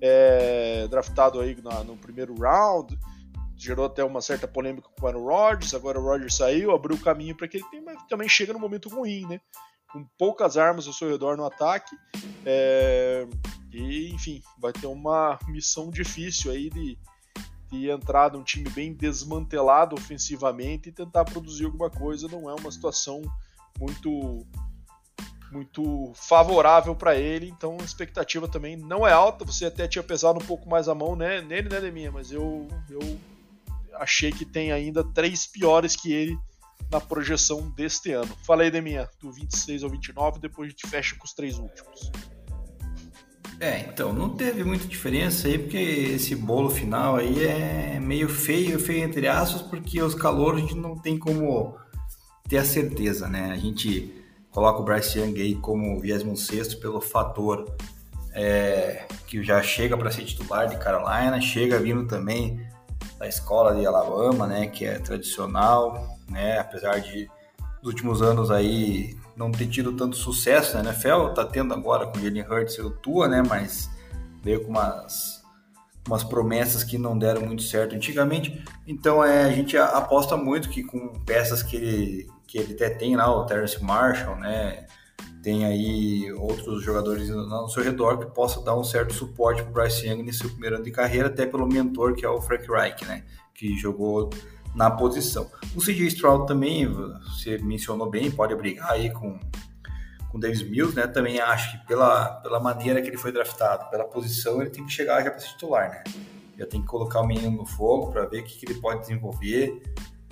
é, 0.00 0.86
draftado 0.88 1.40
aí 1.40 1.56
na, 1.62 1.84
no 1.84 1.96
primeiro 1.96 2.34
round, 2.34 2.98
gerou 3.56 3.86
até 3.86 4.04
uma 4.04 4.20
certa 4.20 4.46
polêmica 4.46 4.88
com 4.98 5.06
o 5.06 5.08
Aaron 5.08 5.24
Rodgers, 5.24 5.74
agora 5.74 5.98
o 5.98 6.02
Rodgers 6.02 6.36
saiu, 6.36 6.72
abriu 6.72 6.96
o 6.96 7.00
caminho 7.00 7.34
para 7.34 7.48
que 7.48 7.56
ele 7.56 7.70
tenha, 7.70 7.82
mas 7.82 8.02
também 8.08 8.28
chega 8.28 8.52
no 8.52 8.58
momento 8.58 8.88
ruim, 8.88 9.26
né? 9.26 9.40
Com 9.90 10.04
poucas 10.18 10.58
armas 10.58 10.86
ao 10.86 10.92
seu 10.92 11.08
redor 11.08 11.36
no 11.36 11.46
ataque. 11.46 11.96
É... 12.44 13.26
E, 13.76 14.10
enfim, 14.10 14.42
vai 14.58 14.72
ter 14.72 14.86
uma 14.86 15.38
missão 15.48 15.90
difícil 15.90 16.50
aí 16.50 16.70
de, 16.70 16.98
de 17.70 17.90
entrar 17.90 18.32
num 18.32 18.42
time 18.42 18.70
bem 18.70 18.94
desmantelado 18.94 19.94
ofensivamente 19.94 20.88
e 20.88 20.92
tentar 20.92 21.26
produzir 21.26 21.66
alguma 21.66 21.90
coisa. 21.90 22.26
Não 22.26 22.48
é 22.48 22.54
uma 22.54 22.70
situação 22.70 23.20
muito 23.78 24.46
muito 25.52 26.12
favorável 26.14 26.94
para 26.94 27.14
ele, 27.14 27.48
então 27.48 27.76
a 27.80 27.84
expectativa 27.84 28.48
também 28.48 28.76
não 28.76 29.06
é 29.06 29.12
alta. 29.12 29.44
Você 29.44 29.66
até 29.66 29.86
tinha 29.86 30.02
pesado 30.02 30.38
um 30.42 30.44
pouco 30.44 30.68
mais 30.68 30.88
a 30.88 30.94
mão 30.94 31.14
né, 31.14 31.40
nele, 31.40 31.68
né, 31.68 31.80
Deminha? 31.80 32.10
Mas 32.10 32.32
eu, 32.32 32.66
eu 32.90 33.00
achei 33.94 34.32
que 34.32 34.44
tem 34.44 34.72
ainda 34.72 35.04
três 35.04 35.46
piores 35.46 35.94
que 35.94 36.12
ele 36.12 36.36
na 36.90 37.00
projeção 37.00 37.70
deste 37.70 38.12
ano. 38.12 38.36
Falei, 38.44 38.70
Deminha, 38.70 39.08
do 39.20 39.30
26 39.30 39.84
ao 39.84 39.90
29, 39.90 40.40
depois 40.40 40.68
a 40.68 40.70
gente 40.70 40.88
fecha 40.88 41.14
com 41.16 41.24
os 41.24 41.32
três 41.32 41.58
últimos. 41.58 42.10
É, 43.58 43.80
então, 43.80 44.12
não 44.12 44.30
teve 44.30 44.62
muita 44.64 44.86
diferença 44.86 45.48
aí, 45.48 45.58
porque 45.58 45.78
esse 45.78 46.34
bolo 46.34 46.68
final 46.68 47.16
aí 47.16 47.44
é 47.44 47.98
meio 47.98 48.28
feio, 48.28 48.78
feio 48.78 49.04
entre 49.04 49.26
aspas, 49.26 49.62
porque 49.62 50.02
os 50.02 50.14
calores 50.14 50.58
a 50.58 50.66
gente 50.66 50.76
não 50.76 50.96
tem 50.96 51.18
como 51.18 51.74
ter 52.48 52.58
a 52.58 52.64
certeza, 52.64 53.28
né? 53.28 53.50
A 53.50 53.56
gente 53.56 54.12
coloca 54.50 54.80
o 54.80 54.84
Bryce 54.84 55.18
Young 55.18 55.40
aí 55.40 55.54
como 55.54 55.98
26 56.00 56.74
pelo 56.74 57.00
fator 57.00 57.66
é, 58.34 59.06
que 59.26 59.42
já 59.42 59.62
chega 59.62 59.96
para 59.96 60.10
ser 60.10 60.24
titular 60.24 60.68
de 60.68 60.76
Carolina, 60.76 61.40
chega 61.40 61.78
vindo 61.78 62.06
também 62.06 62.60
da 63.18 63.26
escola 63.26 63.74
de 63.74 63.86
Alabama, 63.86 64.46
né, 64.46 64.66
que 64.66 64.84
é 64.84 64.98
tradicional, 64.98 66.18
né, 66.28 66.58
apesar 66.58 67.00
de 67.00 67.28
nos 67.86 67.94
últimos 67.94 68.20
anos 68.20 68.50
aí 68.50 69.16
não 69.36 69.52
ter 69.52 69.66
tido 69.66 69.92
tanto 69.92 70.16
sucesso 70.16 70.74
na 70.76 70.90
NFL, 70.90 71.28
tá 71.34 71.44
tendo 71.44 71.72
agora 71.72 72.06
com 72.06 72.18
o 72.18 72.20
Jalen 72.20 72.42
Hurts 72.42 72.74
e 72.74 72.80
o 72.80 72.90
Tua, 72.90 73.28
né, 73.28 73.42
mas 73.48 73.88
veio 74.42 74.64
com 74.64 74.70
umas 74.70 75.36
umas 76.08 76.22
promessas 76.22 76.84
que 76.84 76.96
não 76.96 77.18
deram 77.18 77.40
muito 77.40 77.64
certo 77.64 77.96
antigamente. 77.96 78.64
Então 78.86 79.24
é, 79.24 79.42
a 79.42 79.50
gente 79.50 79.76
aposta 79.76 80.36
muito 80.36 80.68
que 80.68 80.84
com 80.84 81.12
peças 81.24 81.64
que 81.64 81.74
ele, 81.74 82.30
que 82.46 82.58
ele 82.58 82.74
até 82.74 82.90
tem 82.90 83.16
lá, 83.16 83.28
o 83.28 83.44
Terrence 83.44 83.82
Marshall, 83.82 84.36
né, 84.36 84.86
tem 85.42 85.64
aí 85.64 86.32
outros 86.32 86.82
jogadores 86.82 87.28
no 87.28 87.68
seu 87.68 87.82
redor 87.82 88.18
que 88.18 88.26
possa 88.26 88.60
dar 88.62 88.76
um 88.76 88.84
certo 88.84 89.12
suporte 89.14 89.62
para 89.62 89.70
o 89.70 89.74
Bryce 89.74 90.06
Young 90.06 90.22
nesse 90.22 90.46
primeiro 90.48 90.76
ano 90.76 90.84
de 90.84 90.92
carreira, 90.92 91.26
até 91.26 91.44
pelo 91.44 91.66
mentor 91.66 92.14
que 92.14 92.24
é 92.24 92.28
o 92.28 92.40
Frank 92.40 92.68
Reich, 92.68 93.04
né, 93.04 93.24
que 93.52 93.76
jogou 93.76 94.30
na 94.76 94.90
posição. 94.90 95.50
O 95.74 95.80
CJ 95.80 96.06
Stroud 96.08 96.46
também, 96.46 96.86
você 96.86 97.58
mencionou 97.58 98.08
bem, 98.08 98.30
pode 98.30 98.54
brigar 98.54 98.92
aí 98.92 99.10
com 99.10 99.40
com 100.28 100.40
Davis 100.40 100.62
Mills, 100.62 100.94
né? 100.94 101.06
Também 101.06 101.40
acho 101.40 101.72
que 101.72 101.86
pela, 101.86 102.26
pela 102.42 102.60
maneira 102.60 103.00
que 103.00 103.08
ele 103.08 103.16
foi 103.16 103.32
draftado, 103.32 103.88
pela 103.88 104.04
posição, 104.04 104.60
ele 104.60 104.68
tem 104.68 104.84
que 104.84 104.92
chegar 104.92 105.22
já 105.22 105.30
para 105.30 105.40
ser 105.40 105.48
titular, 105.48 105.88
né? 105.88 106.04
Já 106.58 106.66
tem 106.66 106.82
que 106.82 106.86
colocar 106.86 107.20
o 107.20 107.26
menino 107.26 107.50
no 107.50 107.64
fogo 107.64 108.12
para 108.12 108.26
ver 108.26 108.40
o 108.40 108.44
que, 108.44 108.58
que 108.58 108.70
ele 108.70 108.80
pode 108.80 109.00
desenvolver, 109.00 109.82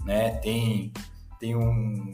né? 0.04 0.32
Tem 0.38 0.92
tem 1.40 1.56
um, 1.56 2.12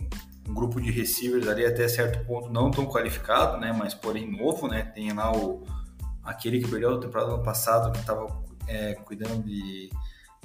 um 0.48 0.54
grupo 0.54 0.80
de 0.80 0.90
receivers 0.90 1.48
ali 1.48 1.64
até 1.64 1.86
certo 1.88 2.24
ponto 2.26 2.48
não 2.50 2.70
tão 2.70 2.86
qualificado, 2.86 3.58
né? 3.58 3.72
Mas 3.72 3.92
porém 3.92 4.30
novo, 4.30 4.68
né? 4.68 4.82
Tem 4.82 5.12
lá 5.12 5.32
o 5.32 5.64
aquele 6.22 6.60
que 6.60 6.70
perdeu 6.70 6.94
a 6.94 7.00
temporada 7.00 7.32
ano 7.32 7.42
passado 7.42 7.90
que 7.92 7.98
estava 7.98 8.26
é, 8.68 8.94
cuidando 8.94 9.42
de 9.42 9.90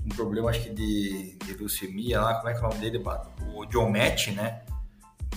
um 0.06 0.10
problema, 0.10 0.50
acho 0.50 0.62
que 0.62 0.70
de, 0.70 1.38
de 1.44 1.54
leucemia 1.54 2.22
lá, 2.22 2.36
como 2.36 2.50
é 2.50 2.54
que 2.54 2.64
é 2.64 2.68
o 2.68 2.70
nome 2.70 2.80
dele, 2.80 3.04
o 3.54 3.66
John 3.66 3.90
Matt, 3.90 4.28
né? 4.30 4.62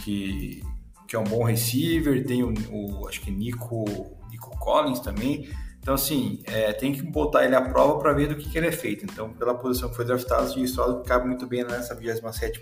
Que, 0.04 0.62
que 1.06 1.16
é 1.16 1.18
um 1.18 1.24
bom 1.24 1.42
receiver, 1.44 2.24
tem 2.26 2.42
o, 2.42 2.52
o 2.70 3.08
acho 3.08 3.20
que 3.20 3.30
Nico, 3.30 3.84
Nico 4.30 4.58
Collins 4.58 5.00
também. 5.00 5.48
Então, 5.80 5.94
assim, 5.94 6.42
é, 6.44 6.72
tem 6.72 6.92
que 6.92 7.02
botar 7.02 7.44
ele 7.44 7.54
à 7.54 7.62
prova 7.62 7.98
para 7.98 8.12
ver 8.12 8.28
do 8.28 8.36
que, 8.36 8.48
que, 8.50 8.58
ele 8.58 8.66
é 8.66 8.72
feito. 8.72 9.06
Então, 9.06 9.32
pela 9.32 9.54
posição 9.54 9.88
que 9.88 9.96
foi 9.96 10.04
draftado, 10.04 10.52
o 10.54 10.64
Stroud 10.64 11.02
cabe 11.08 11.26
muito 11.26 11.46
bem 11.46 11.64
nessa 11.64 11.94
27 11.94 12.60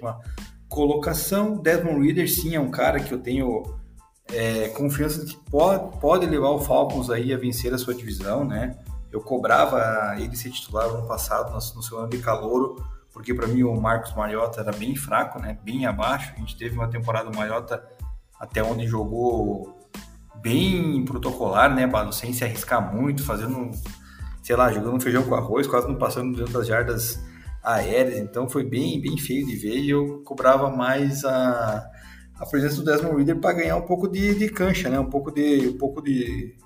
colocação. 0.68 1.56
Desmond 1.56 2.06
Reader, 2.06 2.30
sim, 2.30 2.54
é 2.54 2.60
um 2.60 2.70
cara 2.70 3.00
que 3.00 3.12
eu 3.12 3.18
tenho 3.18 3.64
é, 4.32 4.68
confiança 4.68 5.24
de 5.24 5.34
que 5.34 5.50
pode, 5.50 5.98
pode 5.98 6.26
levar 6.26 6.50
o 6.50 6.60
Falcons 6.60 7.10
aí 7.10 7.32
a 7.32 7.36
vencer 7.36 7.74
a 7.74 7.78
sua 7.78 7.94
divisão, 7.94 8.44
né? 8.44 8.76
Eu 9.12 9.20
cobrava 9.20 10.14
ele 10.18 10.36
ser 10.36 10.50
titular 10.50 10.88
no 10.88 11.06
passado, 11.06 11.52
no, 11.52 11.60
seu 11.60 11.98
ano 11.98 12.08
de 12.08 12.18
calouro, 12.18 12.84
porque 13.12 13.32
para 13.32 13.46
mim 13.46 13.62
o 13.62 13.74
Marcos 13.80 14.14
Mariota 14.14 14.60
era 14.60 14.72
bem 14.72 14.94
fraco, 14.94 15.40
né? 15.40 15.58
Bem 15.62 15.86
abaixo. 15.86 16.32
A 16.36 16.40
gente 16.40 16.56
teve 16.56 16.76
uma 16.76 16.88
temporada 16.88 17.30
Mariota 17.30 17.82
até 18.38 18.62
onde 18.62 18.86
jogou 18.86 19.88
bem 20.42 21.04
protocolar, 21.04 21.74
né, 21.74 21.86
Bado? 21.86 22.12
Sem 22.12 22.32
se 22.32 22.44
arriscar 22.44 22.94
muito, 22.94 23.24
fazendo, 23.24 23.70
sei 24.42 24.54
lá, 24.54 24.70
jogando 24.70 25.00
feijão 25.00 25.22
com 25.22 25.34
arroz, 25.34 25.66
quase 25.66 25.88
não 25.88 25.96
passando 25.96 26.36
dentro 26.36 26.52
das 26.52 26.66
jardas 26.66 27.18
aéreas. 27.62 28.18
Então 28.18 28.48
foi 28.48 28.64
bem, 28.64 29.00
bem 29.00 29.16
feio 29.18 29.46
de 29.46 29.56
ver 29.56 29.78
e 29.78 29.90
eu 29.90 30.22
cobrava 30.24 30.70
mais 30.70 31.24
a, 31.24 31.90
a 32.38 32.46
presença 32.46 32.76
do 32.76 32.84
Desmond 32.84 33.16
Reader 33.16 33.40
para 33.40 33.54
ganhar 33.54 33.76
um 33.76 33.82
pouco 33.82 34.08
de, 34.08 34.34
de 34.34 34.48
cancha, 34.48 34.88
né? 34.88 35.00
Um 35.00 35.10
pouco 35.10 35.32
de, 35.32 35.68
um 35.68 35.78
pouco 35.78 36.02
de, 36.02 36.56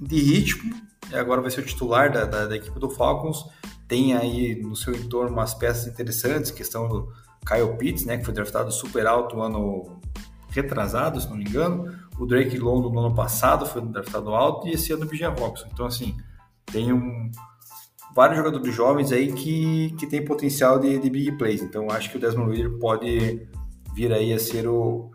de 0.00 0.20
ritmo 0.20 0.74
e 1.10 1.16
agora 1.16 1.40
vai 1.40 1.50
ser 1.50 1.60
o 1.60 1.64
titular 1.64 2.12
da, 2.12 2.24
da, 2.24 2.46
da, 2.46 2.56
equipe 2.56 2.78
do 2.78 2.90
Falcons. 2.90 3.44
Tem 3.86 4.14
aí 4.14 4.60
no 4.62 4.76
seu 4.76 4.94
entorno 4.94 5.32
umas 5.32 5.54
peças 5.54 5.86
interessantes, 5.86 6.50
questão 6.50 6.88
do 6.88 7.12
Kyle 7.46 7.76
Pitts, 7.78 8.04
né, 8.04 8.18
que 8.18 8.24
foi 8.24 8.34
draftado 8.34 8.70
super 8.70 9.06
alto 9.06 9.36
no 9.36 9.42
ano 9.42 10.00
retrasado, 10.50 11.20
se 11.20 11.28
não 11.28 11.36
me 11.36 11.44
engano. 11.44 11.96
O 12.18 12.26
Drake 12.26 12.58
London 12.58 12.90
no 12.90 13.00
ano 13.06 13.14
passado 13.14 13.64
foi 13.64 13.80
draftado 13.80 14.34
alto 14.34 14.68
e 14.68 14.72
esse 14.72 14.92
ano 14.92 15.04
o 15.04 15.08
Bijan 15.08 15.30
Robson. 15.30 15.66
Então, 15.72 15.86
assim, 15.86 16.16
tem 16.66 16.92
um, 16.92 17.30
vários 18.14 18.36
jogadores 18.36 18.74
jovens 18.74 19.12
aí 19.12 19.32
que, 19.32 19.94
que 19.98 20.06
tem 20.06 20.24
potencial 20.24 20.78
de, 20.78 20.98
de 20.98 21.08
big 21.08 21.32
plays. 21.38 21.62
Então, 21.62 21.90
acho 21.90 22.10
que 22.10 22.16
o 22.16 22.20
Desmond 22.20 22.54
Reader 22.54 22.78
pode 22.78 23.48
vir 23.94 24.12
aí 24.12 24.32
a 24.32 24.38
ser 24.38 24.66
o, 24.66 25.10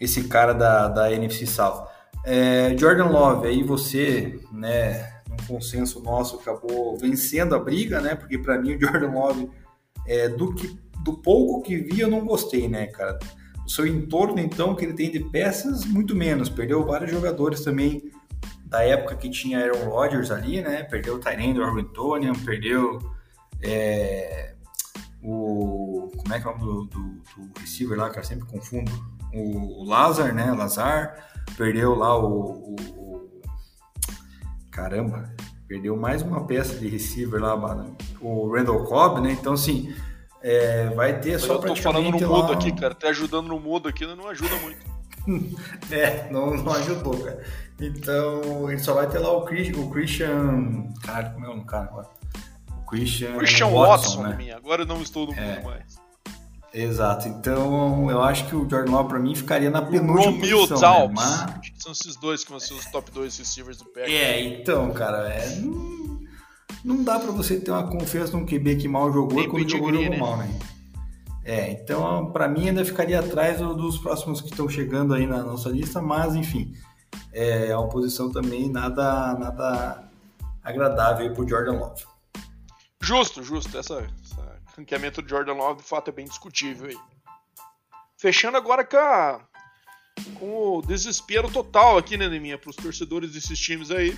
esse 0.00 0.24
cara 0.24 0.52
da, 0.52 0.88
da 0.88 1.12
NFC 1.12 1.46
South. 1.46 1.86
É, 2.24 2.76
Jordan 2.78 3.08
Love, 3.08 3.46
aí 3.46 3.62
você, 3.62 4.40
né, 4.50 5.14
um 5.30 5.46
consenso 5.46 6.02
nosso, 6.02 6.36
acabou 6.36 6.96
vencendo 6.96 7.54
a 7.54 7.58
briga, 7.58 8.00
né? 8.00 8.14
Porque 8.14 8.38
para 8.38 8.58
mim 8.58 8.74
o 8.74 8.80
Jordan 8.80 9.10
Love, 9.10 9.50
é, 10.06 10.28
do, 10.28 10.54
que, 10.54 10.78
do 11.02 11.14
pouco 11.18 11.62
que 11.62 11.76
vi, 11.76 12.00
eu 12.00 12.08
não 12.08 12.24
gostei, 12.24 12.68
né, 12.68 12.86
cara? 12.86 13.18
O 13.66 13.68
seu 13.68 13.86
entorno, 13.86 14.38
então, 14.40 14.74
que 14.74 14.84
ele 14.84 14.94
tem 14.94 15.10
de 15.10 15.20
peças, 15.20 15.84
muito 15.84 16.14
menos. 16.14 16.48
Perdeu 16.48 16.84
vários 16.84 17.10
jogadores 17.10 17.60
também 17.60 18.10
da 18.64 18.82
época 18.82 19.16
que 19.16 19.30
tinha 19.30 19.58
Aaron 19.58 19.88
Rodgers 19.88 20.30
ali, 20.30 20.60
né? 20.60 20.82
Perdeu 20.82 21.16
o 21.16 21.18
Tyrande, 21.18 21.60
o 21.60 21.64
Arwintonian, 21.64 22.32
perdeu 22.44 22.98
é, 23.62 24.54
o... 25.22 26.10
Como 26.16 26.34
é 26.34 26.40
que 26.40 26.46
é 26.46 26.50
o 26.50 26.58
nome 26.58 26.64
do, 26.64 26.84
do, 26.86 27.00
do 27.48 27.60
receiver 27.60 27.98
lá, 27.98 28.10
cara? 28.10 28.22
Sempre 28.22 28.46
confundo. 28.46 28.90
O, 29.34 29.82
o 29.82 29.84
Lazar, 29.84 30.34
né? 30.34 30.52
Lazar. 30.52 31.16
Perdeu 31.56 31.94
lá 31.94 32.18
o, 32.18 32.74
o 32.74 33.40
caramba, 34.70 35.32
perdeu 35.68 35.96
mais 35.96 36.22
uma 36.22 36.46
peça 36.46 36.74
de 36.74 36.88
receiver 36.88 37.40
lá, 37.40 37.56
mano. 37.56 37.96
O 38.20 38.52
Randall 38.52 38.84
Cobb, 38.84 39.20
né? 39.20 39.32
Então, 39.32 39.52
assim, 39.52 39.94
é, 40.42 40.88
vai 40.90 41.20
ter 41.20 41.38
só 41.38 41.58
pra. 41.58 41.70
Eu 41.70 41.74
tô 41.74 41.82
falando 41.82 42.10
no 42.10 42.28
mudo 42.28 42.52
aqui, 42.52 42.72
cara. 42.72 42.92
Até 42.92 43.08
ajudando 43.08 43.48
no 43.48 43.60
mudo 43.60 43.88
aqui 43.88 44.06
não 44.06 44.28
ajuda 44.28 44.54
muito. 44.56 44.94
é, 45.90 46.30
não, 46.30 46.54
não 46.54 46.72
ajudou, 46.74 47.16
cara. 47.18 47.42
Então, 47.80 48.70
ele 48.70 48.78
só 48.78 48.94
vai 48.94 49.08
ter 49.08 49.18
lá 49.18 49.32
o, 49.32 49.44
Chris, 49.44 49.76
o 49.76 49.88
Christian. 49.90 50.92
Cara, 51.02 51.30
como 51.30 51.46
é 51.46 51.48
o 51.48 51.52
nome 51.52 51.66
cara 51.66 51.84
agora? 51.84 52.08
O 52.78 52.86
Christian. 52.86 53.36
Christian 53.38 53.68
Watson, 53.68 54.22
Watson 54.22 54.36
né? 54.36 54.52
Agora 54.52 54.82
eu 54.82 54.86
não 54.86 55.00
estou 55.00 55.26
no 55.26 55.34
é. 55.34 55.56
mundo 55.56 55.64
mais. 55.64 56.03
Exato. 56.74 57.28
Então, 57.28 58.10
eu 58.10 58.20
acho 58.20 58.48
que 58.48 58.56
o 58.56 58.68
Jordan 58.68 58.90
Love 58.90 59.08
para 59.08 59.18
mim 59.20 59.32
ficaria 59.36 59.70
na 59.70 59.80
penúltima 59.80 60.32
Romeo 60.32 60.58
posição. 60.58 60.80
Talbs. 60.80 61.24
Né? 61.24 61.46
Mas... 61.46 61.72
São 61.78 61.92
esses 61.92 62.16
dois 62.16 62.42
que 62.42 62.50
vão 62.50 62.58
ser 62.58 62.74
os 62.74 62.84
top 62.86 63.12
2 63.12 63.38
receivers 63.38 63.78
do 63.78 63.84
Packers. 63.84 64.12
É, 64.12 64.40
então, 64.40 64.90
cara, 64.92 65.28
é... 65.28 65.56
Não, 65.60 66.20
não 66.84 67.04
dá 67.04 67.20
para 67.20 67.30
você 67.30 67.60
ter 67.60 67.70
uma 67.70 67.86
confiança 67.86 68.36
num 68.36 68.44
QB 68.44 68.76
que 68.76 68.88
mal 68.88 69.12
jogou 69.12 69.40
e 69.40 69.48
quando 69.48 69.70
jogou, 69.70 69.94
jogou 69.94 70.10
né? 70.10 70.16
mal, 70.18 70.36
né? 70.36 70.58
É, 71.44 71.70
então, 71.70 72.32
para 72.32 72.48
mim 72.48 72.68
ainda 72.68 72.84
ficaria 72.84 73.20
atrás 73.20 73.60
dos 73.60 73.98
próximos 73.98 74.40
que 74.40 74.48
estão 74.48 74.68
chegando 74.68 75.14
aí 75.14 75.26
na 75.26 75.42
nossa 75.44 75.68
lista, 75.68 76.02
mas, 76.02 76.34
enfim, 76.34 76.72
é 77.32 77.76
uma 77.76 77.88
posição 77.88 78.32
também 78.32 78.68
nada, 78.68 79.34
nada 79.34 80.04
agradável 80.62 81.32
para 81.32 81.44
o 81.44 81.48
Jordan 81.48 81.78
Love. 81.78 82.02
Justo, 83.00 83.42
justo. 83.42 83.76
Essa, 83.76 84.06
ranqueamento 84.76 85.22
do 85.22 85.28
Jordan 85.28 85.54
Love 85.54 85.82
de 85.82 85.88
fato 85.88 86.08
é 86.08 86.12
bem 86.12 86.26
discutível 86.26 86.88
aí. 86.88 86.98
Fechando 88.18 88.56
agora 88.56 88.84
com, 88.84 88.96
a, 88.96 89.40
com 90.38 90.78
o 90.78 90.82
desespero 90.82 91.50
total 91.50 91.98
aqui, 91.98 92.16
né, 92.16 92.28
Neminha, 92.28 92.58
para 92.58 92.70
os 92.70 92.76
torcedores 92.76 93.32
desses 93.32 93.58
times 93.58 93.90
aí. 93.90 94.16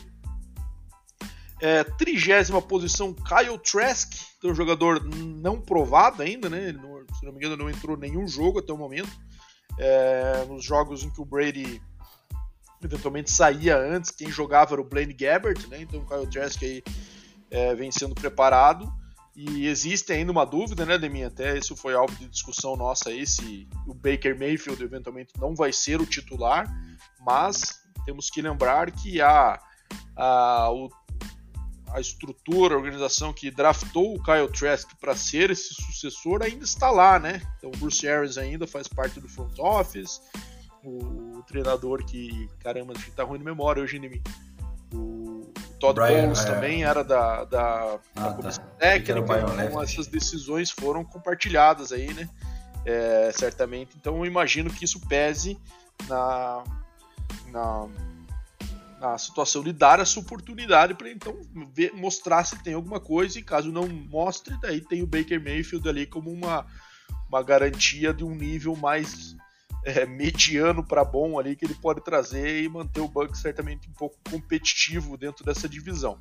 É, 1.61 1.85
trigésima 1.85 2.61
posição, 2.61 3.15
Kyle 3.15 3.59
Trask, 3.59 4.13
que 4.41 4.47
é 4.47 4.51
um 4.51 4.55
jogador 4.55 5.03
não 5.03 5.61
provado 5.61 6.23
ainda, 6.23 6.51
né? 6.51 6.69
Ele 6.69 6.79
não, 6.79 7.05
se 7.19 7.25
não 7.25 7.33
me 7.33 7.39
engano, 7.39 7.57
não 7.57 7.71
entrou 7.71 7.97
nenhum 7.97 8.29
jogo 8.29 8.59
até 8.59 8.73
o 8.73 8.77
momento. 8.77 9.11
É, 9.79 10.45
nos 10.49 10.65
jogos 10.65 11.03
em 11.03 11.11
que 11.11 11.21
o 11.21 11.25
Brady 11.25 11.83
eventualmente 12.83 13.31
saía 13.31 13.77
antes, 13.77 14.11
quem 14.11 14.31
jogava 14.31 14.75
era 14.75 14.81
o 14.81 14.85
Blaine 14.85 15.15
Gabbert, 15.15 15.67
né? 15.69 15.81
Então 15.81 16.01
o 16.01 16.07
Kyle 16.07 16.31
Trask 16.31 16.63
aí 16.63 16.83
é, 17.51 17.75
vem 17.75 17.91
sendo 17.91 18.15
preparado. 18.15 18.93
E 19.37 19.67
existe 19.67 20.15
ainda 20.15 20.33
uma 20.33 20.47
dúvida, 20.47 20.87
né, 20.87 20.97
Deminha? 20.97 21.27
Até 21.27 21.59
isso 21.59 21.77
foi 21.77 21.93
alvo 21.93 22.17
de 22.17 22.27
discussão 22.27 22.75
nossa 22.75 23.11
aí, 23.11 23.27
se 23.27 23.69
o 23.87 23.93
Baker 23.93 24.39
Mayfield 24.39 24.83
eventualmente 24.83 25.35
não 25.39 25.55
vai 25.55 25.75
ser 25.75 26.01
o 26.01 26.07
titular, 26.07 26.67
mas 27.21 27.83
temos 28.07 28.31
que 28.31 28.41
lembrar 28.41 28.91
que 28.91 29.21
a, 29.21 29.61
a, 30.17 30.71
o, 30.73 30.89
a 31.89 32.01
estrutura, 32.01 32.75
a 32.75 32.79
organização 32.79 33.31
que 33.31 33.51
draftou 33.51 34.15
o 34.15 34.23
Kyle 34.23 34.49
Trask 34.49 34.89
para 34.99 35.15
ser 35.15 35.51
esse 35.51 35.75
sucessor 35.75 36.43
ainda 36.43 36.65
está 36.65 36.91
lá, 36.91 37.19
né? 37.19 37.43
Então 37.59 37.69
o 37.69 37.77
Bruce 37.77 38.09
Arians 38.09 38.39
ainda 38.39 38.67
faz 38.67 38.89
parte 38.89 39.21
do 39.21 39.29
front 39.29 39.59
office, 39.59 40.19
o, 40.83 41.39
o 41.39 41.43
treinador 41.43 42.03
que, 42.07 42.49
caramba, 42.61 42.95
acho 42.97 43.05
que 43.05 43.11
tá 43.11 43.23
ruim 43.23 43.39
de 43.39 43.45
memória 43.45 43.83
hoje 43.83 43.99
em 43.99 44.09
mim. 44.09 44.23
O 44.95 45.26
Todd 45.79 45.95
Brian, 45.95 46.23
Bowles 46.23 46.41
é. 46.41 46.45
também 46.45 46.85
era 46.85 47.03
da, 47.03 47.45
da, 47.45 47.99
ah, 48.17 48.21
da 48.21 48.23
tá. 48.23 48.33
comissão 48.33 48.65
tá. 48.65 48.71
técnica, 48.79 49.21
então 49.65 49.83
essas 49.83 50.07
decisões 50.07 50.71
foram 50.71 51.05
compartilhadas 51.05 51.93
aí, 51.93 52.13
né? 52.15 52.29
É, 52.85 53.33
certamente. 53.35 53.97
Então 54.01 54.19
eu 54.19 54.27
imagino 54.27 54.71
que 54.71 54.85
isso 54.85 55.01
pese 55.09 55.59
na, 56.09 56.63
na, 57.49 57.89
na 59.01 59.19
situação 59.19 59.63
de 59.63 59.73
dar 59.73 60.01
essa 60.01 60.19
oportunidade 60.21 60.95
para 60.95 61.11
então 61.11 61.41
ver, 61.75 61.93
mostrar 61.95 62.45
se 62.45 62.63
tem 62.63 62.75
alguma 62.75 63.01
coisa 63.01 63.39
e 63.39 63.43
caso 63.43 63.73
não 63.73 63.89
mostre, 63.89 64.57
daí 64.61 64.81
tem 64.81 65.03
o 65.03 65.07
Baker 65.07 65.43
Mayfield 65.43 65.89
ali 65.89 66.07
como 66.07 66.31
uma, 66.31 66.65
uma 67.29 67.43
garantia 67.43 68.15
de 68.15 68.25
um 68.25 68.35
nível 68.35 68.77
mais 68.77 69.37
é, 69.87 70.05
mediano 70.05 70.85
para 70.85 71.05
bom 71.05 71.39
ali 71.39 71.55
que 71.55 71.65
ele 71.65 71.75
pode 71.75 72.01
trazer 72.01 72.61
e 72.61 72.69
manter 72.69 73.01
o 73.01 73.07
Bucks 73.09 73.41
certamente 73.41 73.89
um 73.89 73.93
pouco 73.93 74.17
competitivo 74.29 75.17
dentro 75.17 75.45
dessa 75.45 75.69
divisão. 75.69 76.19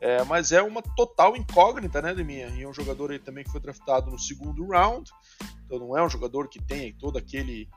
É, 0.00 0.22
mas 0.22 0.52
é 0.52 0.62
uma 0.62 0.80
total 0.80 1.36
incógnita, 1.36 2.00
né, 2.00 2.14
Deminha? 2.14 2.46
E 2.50 2.62
é 2.62 2.68
um 2.68 2.72
jogador 2.72 3.10
aí 3.10 3.18
também 3.18 3.42
que 3.42 3.50
foi 3.50 3.60
draftado 3.60 4.08
no 4.08 4.18
segundo 4.18 4.64
round, 4.68 5.10
então 5.66 5.80
não 5.80 5.98
é 5.98 6.06
um 6.06 6.08
jogador 6.08 6.48
que 6.48 6.62
tem 6.62 6.92
todo 6.94 7.18
aquele 7.18 7.68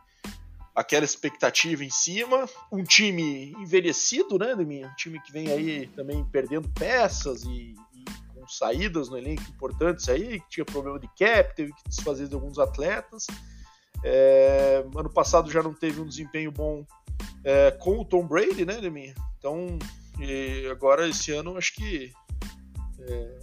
aquela 0.76 1.04
expectativa 1.04 1.84
em 1.84 1.90
cima. 1.90 2.48
Um 2.72 2.84
time 2.84 3.52
envelhecido, 3.54 4.38
né, 4.38 4.56
Deminha? 4.56 4.90
Um 4.90 4.96
time 4.96 5.20
que 5.20 5.32
vem 5.32 5.50
aí 5.50 5.88
também 5.88 6.24
perdendo 6.26 6.70
peças 6.70 7.44
e, 7.44 7.74
e 7.94 8.06
com 8.36 8.48
saídas 8.48 9.10
no 9.10 9.18
elenco 9.18 9.42
importantes 9.50 10.08
aí, 10.08 10.40
que 10.42 10.50
tinha 10.50 10.66
problema 10.66 11.00
de 11.00 11.08
cap, 11.18 11.56
teve 11.56 11.74
que 11.74 11.90
desfazer 11.90 12.28
de 12.28 12.36
alguns 12.36 12.60
atletas. 12.60 13.26
É, 14.04 14.84
ano 14.96 15.10
passado 15.10 15.52
já 15.52 15.62
não 15.62 15.74
teve 15.74 16.00
um 16.02 16.08
desempenho 16.08 16.52
bom 16.52 16.86
é, 17.44 17.72
com 17.72 18.00
o 18.00 18.06
Tom 18.06 18.26
Brady, 18.26 18.66
né, 18.66 18.80
Deminha? 18.80 19.16
Então, 19.38 19.78
agora 20.72 21.08
esse 21.08 21.32
ano 21.32 21.58
acho 21.58 21.74
que 21.76 22.12
é, 23.00 23.40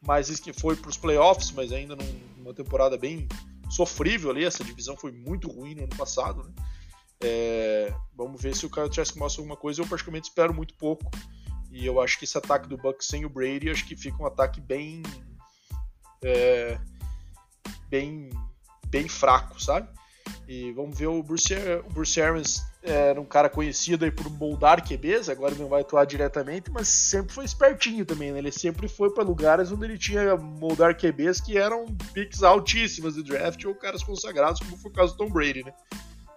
mais 0.00 0.38
que 0.40 0.52
foi 0.52 0.76
para 0.76 0.90
os 0.90 0.96
playoffs, 0.96 1.50
mas 1.52 1.72
ainda 1.72 1.96
numa 2.36 2.54
temporada 2.54 2.96
bem 2.96 3.26
sofrível 3.70 4.30
ali. 4.30 4.44
Essa 4.44 4.64
divisão 4.64 4.96
foi 4.96 5.12
muito 5.12 5.48
ruim 5.48 5.74
no 5.74 5.84
ano 5.84 5.96
passado, 5.96 6.42
né? 6.42 6.52
É, 7.20 7.92
vamos 8.14 8.40
ver 8.40 8.54
se 8.54 8.64
o 8.64 8.70
Kyle 8.70 8.88
Trask 8.88 9.16
mostra 9.16 9.40
alguma 9.40 9.56
coisa. 9.56 9.82
Eu 9.82 9.86
praticamente 9.86 10.28
espero 10.28 10.54
muito 10.54 10.74
pouco. 10.74 11.10
E 11.70 11.84
eu 11.84 12.00
acho 12.00 12.18
que 12.18 12.24
esse 12.24 12.38
ataque 12.38 12.68
do 12.68 12.78
Bucks 12.78 13.06
sem 13.06 13.24
o 13.24 13.28
Brady, 13.28 13.70
acho 13.70 13.86
que 13.86 13.96
fica 13.96 14.22
um 14.22 14.26
ataque 14.26 14.60
bem 14.60 15.02
é, 16.24 16.78
bem, 17.88 18.30
bem 18.90 19.08
fraco, 19.08 19.62
sabe? 19.62 19.88
E 20.46 20.72
vamos 20.72 20.98
ver 20.98 21.06
o 21.06 21.22
Bruce, 21.22 21.54
o 21.86 21.92
Bruce 21.92 22.20
Arians 22.20 22.62
era 22.82 23.20
um 23.20 23.24
cara 23.24 23.48
conhecido 23.48 24.04
aí 24.04 24.10
por 24.10 24.30
moldar 24.30 24.86
QBs, 24.86 25.28
agora 25.28 25.54
não 25.54 25.68
vai 25.68 25.82
atuar 25.82 26.04
diretamente, 26.04 26.70
mas 26.70 26.88
sempre 26.88 27.32
foi 27.32 27.44
espertinho 27.44 28.04
também, 28.04 28.32
né? 28.32 28.38
Ele 28.38 28.52
sempre 28.52 28.88
foi 28.88 29.12
para 29.12 29.24
lugares 29.24 29.70
onde 29.70 29.84
ele 29.84 29.98
tinha 29.98 30.36
moldar 30.36 30.96
QBs 30.96 31.40
que 31.40 31.58
eram 31.58 31.86
picks 32.12 32.42
altíssimas 32.42 33.14
de 33.14 33.22
draft 33.22 33.62
ou 33.64 33.74
caras 33.74 34.02
consagrados, 34.02 34.60
como 34.60 34.76
foi 34.76 34.90
o 34.90 34.94
caso 34.94 35.12
do 35.14 35.18
Tom 35.18 35.30
Brady, 35.30 35.64
né? 35.64 35.72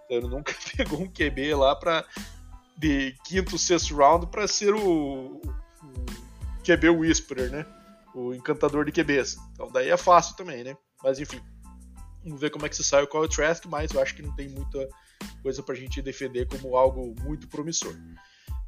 Então 0.04 0.16
ele 0.18 0.28
nunca 0.28 0.54
pegou 0.76 1.00
um 1.00 1.08
QB 1.08 1.54
lá 1.54 1.74
para 1.76 2.04
de 2.76 3.14
quinto, 3.24 3.56
sexto 3.56 3.94
round 3.94 4.26
para 4.26 4.46
ser 4.48 4.74
o, 4.74 5.40
o 5.40 5.42
QB 6.64 6.88
Whisperer, 6.90 7.50
né? 7.50 7.66
O 8.14 8.34
encantador 8.34 8.84
de 8.84 8.92
QBs. 8.92 9.38
Então 9.52 9.70
daí 9.70 9.88
é 9.88 9.96
fácil 9.96 10.36
também, 10.36 10.64
né? 10.64 10.76
Mas 11.02 11.18
enfim, 11.18 11.40
vamos 12.24 12.40
ver 12.40 12.50
como 12.50 12.66
é 12.66 12.68
que 12.68 12.76
se 12.76 12.84
sai 12.84 13.02
o 13.02 13.08
Kyle 13.08 13.28
Trask, 13.28 13.64
mas 13.66 13.92
eu 13.92 14.00
acho 14.00 14.14
que 14.14 14.22
não 14.22 14.34
tem 14.34 14.48
muita 14.48 14.88
coisa 15.42 15.62
pra 15.62 15.74
gente 15.74 16.02
defender 16.02 16.46
como 16.46 16.76
algo 16.76 17.14
muito 17.22 17.48
promissor. 17.48 17.94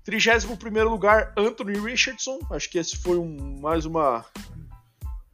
31 0.04 0.88
lugar, 0.88 1.32
Anthony 1.36 1.78
Richardson. 1.78 2.38
Acho 2.50 2.70
que 2.70 2.78
esse 2.78 2.96
foi 2.98 3.16
um, 3.16 3.58
mais 3.60 3.86
uma, 3.86 4.24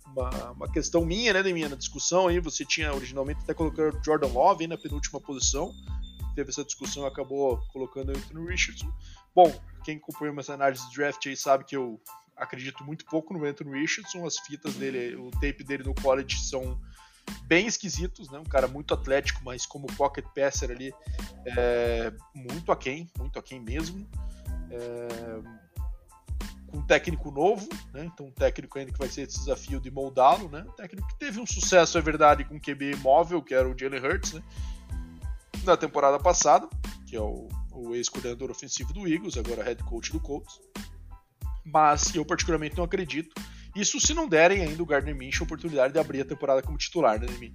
uma, 0.07 0.51
uma, 0.53 0.73
questão 0.73 1.05
minha, 1.05 1.33
né, 1.33 1.43
minha 1.53 1.69
discussão 1.77 2.29
aí. 2.29 2.39
Você 2.39 2.65
tinha 2.65 2.95
originalmente 2.95 3.41
até 3.43 3.53
colocado 3.53 4.01
Jordan 4.05 4.29
Love 4.29 4.69
na 4.69 4.79
penúltima 4.79 5.21
posição. 5.21 5.73
Teve 6.37 6.51
essa 6.51 6.65
discussão 6.65 7.05
acabou 7.05 7.59
colocando 7.73 8.11
Anthony 8.11 8.49
Richardson. 8.49 8.93
Bom, 9.35 9.53
quem 9.85 9.97
acompanha 9.97 10.31
minhas 10.31 10.49
análises 10.49 10.89
de 10.89 10.97
draft 10.97 11.27
aí 11.27 11.37
sabe 11.37 11.65
que 11.65 11.77
eu 11.77 12.01
acredito 12.37 12.85
muito 12.85 13.05
pouco 13.07 13.35
no 13.35 13.45
Anthony 13.45 13.81
Richardson. 13.81 14.25
As 14.25 14.39
fitas 14.39 14.75
dele, 14.75 15.17
o 15.17 15.33
tape 15.33 15.65
dele 15.65 15.83
no 15.83 15.95
college 15.95 16.39
são 16.39 16.81
bem 17.45 17.67
esquisitos, 17.67 18.31
né? 18.31 18.39
Um 18.39 18.45
cara 18.45 18.69
muito 18.69 18.95
atlético, 18.95 19.41
mas 19.45 19.67
como 19.67 19.87
pocket 19.89 20.25
passer 20.35 20.71
ali, 20.71 20.95
é, 21.45 22.13
muito 22.35 22.71
aquém, 22.71 23.11
muito 23.19 23.39
aquém 23.39 23.61
mesmo. 23.61 24.07
É, 24.71 25.61
com 26.71 26.79
um 26.79 26.83
técnico 26.83 27.31
novo, 27.31 27.69
né? 27.93 28.05
Então 28.05 28.27
um 28.27 28.31
técnico 28.31 28.79
ainda 28.79 28.93
que 28.93 28.99
vai 28.99 29.09
ser 29.09 29.23
esse 29.23 29.39
desafio 29.39 29.81
de 29.81 29.91
moldá-lo, 29.91 30.49
né? 30.49 30.65
Um 30.67 30.73
técnico 30.73 31.09
que 31.09 31.19
teve 31.19 31.41
um 31.41 31.47
sucesso, 31.47 31.99
é 31.99 32.01
verdade, 32.01 32.45
com 32.45 32.61
QB 32.61 32.97
móvel, 32.97 33.43
que 33.43 33.53
era 33.53 33.69
o 33.69 33.77
Jalen 33.77 34.01
Hurts, 34.01 34.33
né? 34.35 34.43
Na 35.65 35.77
temporada 35.77 36.19
passada, 36.19 36.69
que 37.07 37.17
é 37.17 37.21
o, 37.21 37.49
o 37.73 37.95
ex-coordenador 37.95 38.51
ofensivo 38.51 38.93
do 38.93 39.07
Eagles, 39.07 39.37
agora 39.37 39.65
head 39.65 39.83
coach 39.85 40.13
do 40.13 40.21
Colts. 40.21 40.61
Mas 41.65 42.15
eu 42.15 42.25
particularmente 42.25 42.77
não 42.77 42.85
acredito 42.85 43.35
isso 43.75 44.01
se 44.01 44.15
não 44.15 44.29
derem 44.29 44.63
ainda 44.63 44.83
o 44.83 44.87
Gardner 44.87 45.15
Minshew 45.15 45.45
a 45.45 45.47
oportunidade 45.47 45.93
de 45.93 45.99
abrir 45.99 46.21
a 46.21 46.25
temporada 46.25 46.63
como 46.63 46.79
titular, 46.79 47.21
né, 47.21 47.27
Nemi? 47.27 47.55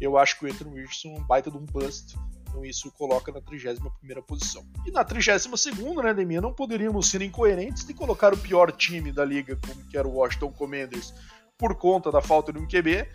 Eu 0.00 0.18
acho 0.18 0.38
que 0.38 0.44
o 0.44 0.48
Anthony 0.48 0.80
Richardson 0.80 1.14
é 1.14 1.20
um 1.20 1.24
baita 1.24 1.50
de 1.50 1.56
um 1.56 1.64
bust. 1.64 2.16
Então 2.48 2.64
isso 2.64 2.90
coloca 2.92 3.32
na 3.32 3.40
31 3.40 4.22
posição. 4.22 4.66
E 4.86 4.90
na 4.90 5.04
32 5.04 5.66
né, 6.02 6.12
Nemi? 6.12 6.40
Não 6.40 6.52
poderíamos 6.52 7.08
ser 7.08 7.22
incoerentes 7.22 7.84
de 7.84 7.94
colocar 7.94 8.34
o 8.34 8.38
pior 8.38 8.72
time 8.72 9.10
da 9.12 9.24
liga, 9.24 9.58
como 9.66 9.82
que 9.86 9.96
era 9.96 10.06
o 10.06 10.16
Washington 10.16 10.52
Commanders, 10.52 11.14
por 11.56 11.74
conta 11.76 12.10
da 12.10 12.20
falta 12.20 12.52
de 12.52 12.58
um 12.58 12.66
QB, 12.66 13.08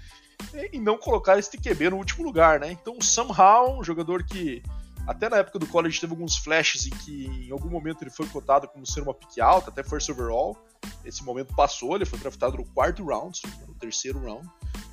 e 0.72 0.80
não 0.80 0.98
colocar 0.98 1.38
este 1.38 1.58
QB 1.58 1.90
no 1.92 1.98
último 1.98 2.24
lugar, 2.24 2.60
né? 2.60 2.72
Então, 2.72 3.00
somehow, 3.02 3.80
um 3.80 3.84
jogador 3.84 4.24
que 4.24 4.64
até 5.08 5.30
na 5.30 5.38
época 5.38 5.58
do 5.58 5.66
college 5.66 6.02
teve 6.02 6.12
alguns 6.12 6.38
flashes 6.38 6.86
em 6.86 6.90
que 6.90 7.26
em 7.48 7.52
algum 7.52 7.70
momento 7.70 8.04
ele 8.04 8.12
foi 8.12 8.28
cotado 8.28 8.68
como 8.68 8.86
ser 8.86 9.02
uma 9.02 9.14
pique 9.14 9.40
alta, 9.40 9.70
até 9.70 9.82
first 9.82 10.10
overall. 10.10 10.58
Esse 11.06 11.24
momento 11.24 11.56
passou, 11.56 11.96
ele 11.96 12.06
foi 12.06 12.20
draftado 12.20 12.58
no 12.58 12.66
quarto 12.66 13.06
round, 13.06 13.42
no 13.66 13.74
terceiro 13.74 14.20
round 14.20 14.46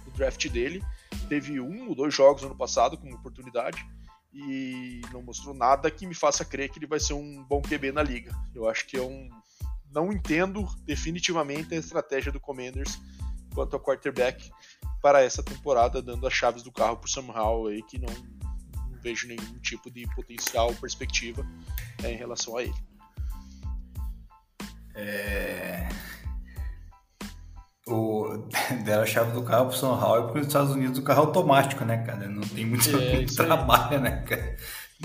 do 0.04 0.10
draft 0.12 0.48
dele. 0.48 0.80
Teve 1.28 1.60
um 1.60 1.88
ou 1.88 1.96
dois 1.96 2.14
jogos 2.14 2.44
ano 2.44 2.54
passado 2.54 2.96
como 2.96 3.16
oportunidade 3.16 3.84
e 4.32 5.00
não 5.12 5.20
mostrou 5.20 5.52
nada 5.52 5.90
que 5.90 6.06
me 6.06 6.14
faça 6.14 6.44
crer 6.44 6.70
que 6.70 6.78
ele 6.78 6.86
vai 6.86 7.00
ser 7.00 7.14
um 7.14 7.42
bom 7.44 7.60
QB 7.60 7.90
na 7.90 8.02
liga. 8.02 8.32
Eu 8.54 8.68
acho 8.68 8.86
que 8.86 8.96
é 8.96 9.02
um. 9.02 9.28
Não 9.90 10.12
entendo 10.12 10.64
definitivamente 10.84 11.74
a 11.74 11.78
estratégia 11.78 12.30
do 12.30 12.40
Commanders 12.40 12.98
quanto 13.52 13.74
ao 13.74 13.80
quarterback 13.80 14.50
para 15.00 15.22
essa 15.22 15.42
temporada, 15.42 16.00
dando 16.00 16.26
as 16.26 16.32
chaves 16.32 16.62
do 16.62 16.72
carro 16.72 16.96
para 16.96 17.06
o 17.06 17.10
Sam 17.10 17.32
Howell 17.32 17.68
aí, 17.68 17.82
que 17.82 17.98
não, 17.98 18.12
vejo 19.04 19.28
nenhum 19.28 19.58
tipo 19.62 19.90
de 19.90 20.06
potencial 20.16 20.74
perspectiva 20.74 21.46
é, 22.02 22.12
em 22.12 22.16
relação 22.16 22.56
a 22.56 22.62
ele. 22.62 22.74
É... 24.94 25.88
O... 27.86 28.48
Deram 28.84 29.02
a 29.02 29.06
chave 29.06 29.32
do 29.32 29.42
carro 29.42 29.68
pro 29.68 29.76
São 29.76 29.98
Paulo 29.98 30.28
e 30.28 30.32
para 30.32 30.40
os 30.40 30.46
Estados 30.46 30.72
Unidos 30.72 30.98
o 30.98 31.02
carro 31.02 31.26
automático, 31.26 31.84
né, 31.84 31.98
cara? 31.98 32.28
Não 32.28 32.40
tem 32.40 32.64
muito, 32.64 32.88
é, 32.96 33.12
muito 33.16 33.36
trabalho, 33.36 34.00
né, 34.00 34.22
cara? 34.22 34.56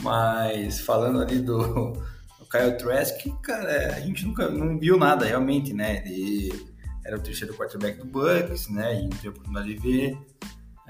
Mas 0.01 0.79
falando 0.79 1.21
ali 1.21 1.39
do, 1.39 1.91
do 1.91 2.45
Kyle 2.49 2.77
Trask, 2.77 3.27
cara, 3.43 3.95
a 3.95 3.99
gente 3.99 4.25
nunca 4.25 4.49
não 4.49 4.79
viu 4.79 4.97
nada 4.97 5.25
realmente, 5.25 5.73
né? 5.73 6.01
Ele 6.05 6.69
era 7.05 7.17
o 7.17 7.21
terceiro 7.21 7.53
quarterback 7.53 7.97
do 7.97 8.05
Bucks, 8.05 8.69
né? 8.69 9.01
E 9.01 9.03
não 9.03 9.09
teve 9.09 9.29
oportunidade 9.29 9.73
de 9.73 9.79
ver. 9.79 10.17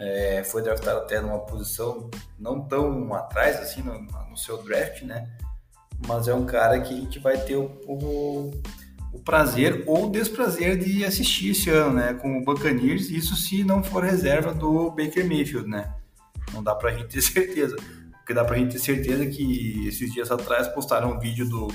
É, 0.01 0.43
foi 0.45 0.61
draftado 0.61 0.99
até 0.99 1.19
numa 1.19 1.39
posição 1.39 2.09
não 2.39 2.61
tão 2.61 3.13
atrás 3.13 3.57
assim 3.57 3.81
no, 3.81 4.01
no, 4.01 4.37
seu 4.37 4.63
draft, 4.63 5.01
né? 5.01 5.29
Mas 6.07 6.29
é 6.29 6.33
um 6.33 6.45
cara 6.45 6.79
que 6.79 6.93
a 6.93 6.97
gente 6.97 7.19
vai 7.19 7.37
ter 7.37 7.57
o, 7.57 7.65
o, 7.85 8.51
o, 9.11 9.19
prazer 9.19 9.83
ou 9.85 10.09
desprazer 10.09 10.77
de 10.77 11.03
assistir 11.03 11.49
esse 11.49 11.69
ano, 11.69 11.95
né? 11.95 12.13
Com 12.13 12.37
o 12.37 12.45
Buccaneers, 12.45 13.09
isso 13.09 13.35
se 13.35 13.61
não 13.65 13.83
for 13.83 14.01
reserva 14.01 14.53
do 14.53 14.89
Baker 14.91 15.27
Mayfield, 15.27 15.69
né? 15.69 15.93
Não 16.53 16.63
dá 16.63 16.73
pra 16.73 16.91
gente 16.91 17.09
ter 17.09 17.19
certeza. 17.21 17.75
Porque 18.13 18.33
dá 18.33 18.45
pra 18.45 18.57
gente 18.57 18.71
ter 18.71 18.79
certeza 18.79 19.25
que 19.25 19.85
esses 19.85 20.13
dias 20.13 20.31
atrás 20.31 20.69
postaram 20.69 21.11
um 21.11 21.19
vídeo 21.19 21.49
do 21.49 21.67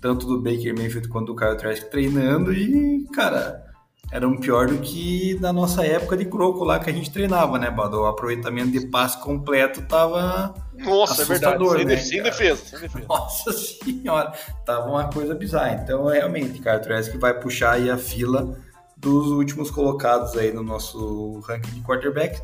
tanto 0.00 0.26
do 0.26 0.40
Baker 0.40 0.74
Mayfield 0.74 1.08
quanto 1.08 1.26
do 1.26 1.36
Kyle 1.36 1.56
Trask 1.58 1.90
treinando 1.90 2.54
e, 2.54 3.04
cara, 3.12 3.65
eram 4.10 4.36
pior 4.36 4.68
do 4.68 4.78
que 4.78 5.36
na 5.40 5.52
nossa 5.52 5.84
época 5.84 6.16
de 6.16 6.24
croco 6.24 6.64
lá 6.64 6.78
que 6.78 6.88
a 6.88 6.92
gente 6.92 7.10
treinava, 7.10 7.58
né, 7.58 7.70
Bado? 7.70 8.00
O 8.00 8.06
aproveitamento 8.06 8.70
de 8.70 8.86
passe 8.86 9.20
completo 9.20 9.82
tava 9.82 10.54
Nossa, 10.78 11.22
assustador, 11.22 11.74
é 11.74 11.78
verdade. 11.78 12.02
Sem, 12.02 12.22
né, 12.22 12.30
sem 12.30 12.52
defesa, 12.52 12.64
sem 12.64 12.78
defesa. 12.80 13.06
Nossa 13.08 13.52
senhora, 13.52 14.32
tava 14.64 14.88
uma 14.88 15.10
coisa 15.10 15.34
bizarra. 15.34 15.80
Então, 15.82 16.06
realmente, 16.06 16.60
cara, 16.60 16.80
o 16.80 17.10
que 17.10 17.18
vai 17.18 17.38
puxar 17.38 17.72
aí 17.72 17.90
a 17.90 17.98
fila 17.98 18.56
dos 18.96 19.26
últimos 19.28 19.70
colocados 19.70 20.36
aí 20.36 20.52
no 20.52 20.62
nosso 20.62 21.40
ranking 21.40 21.72
de 21.72 21.80
quarterbacks. 21.82 22.40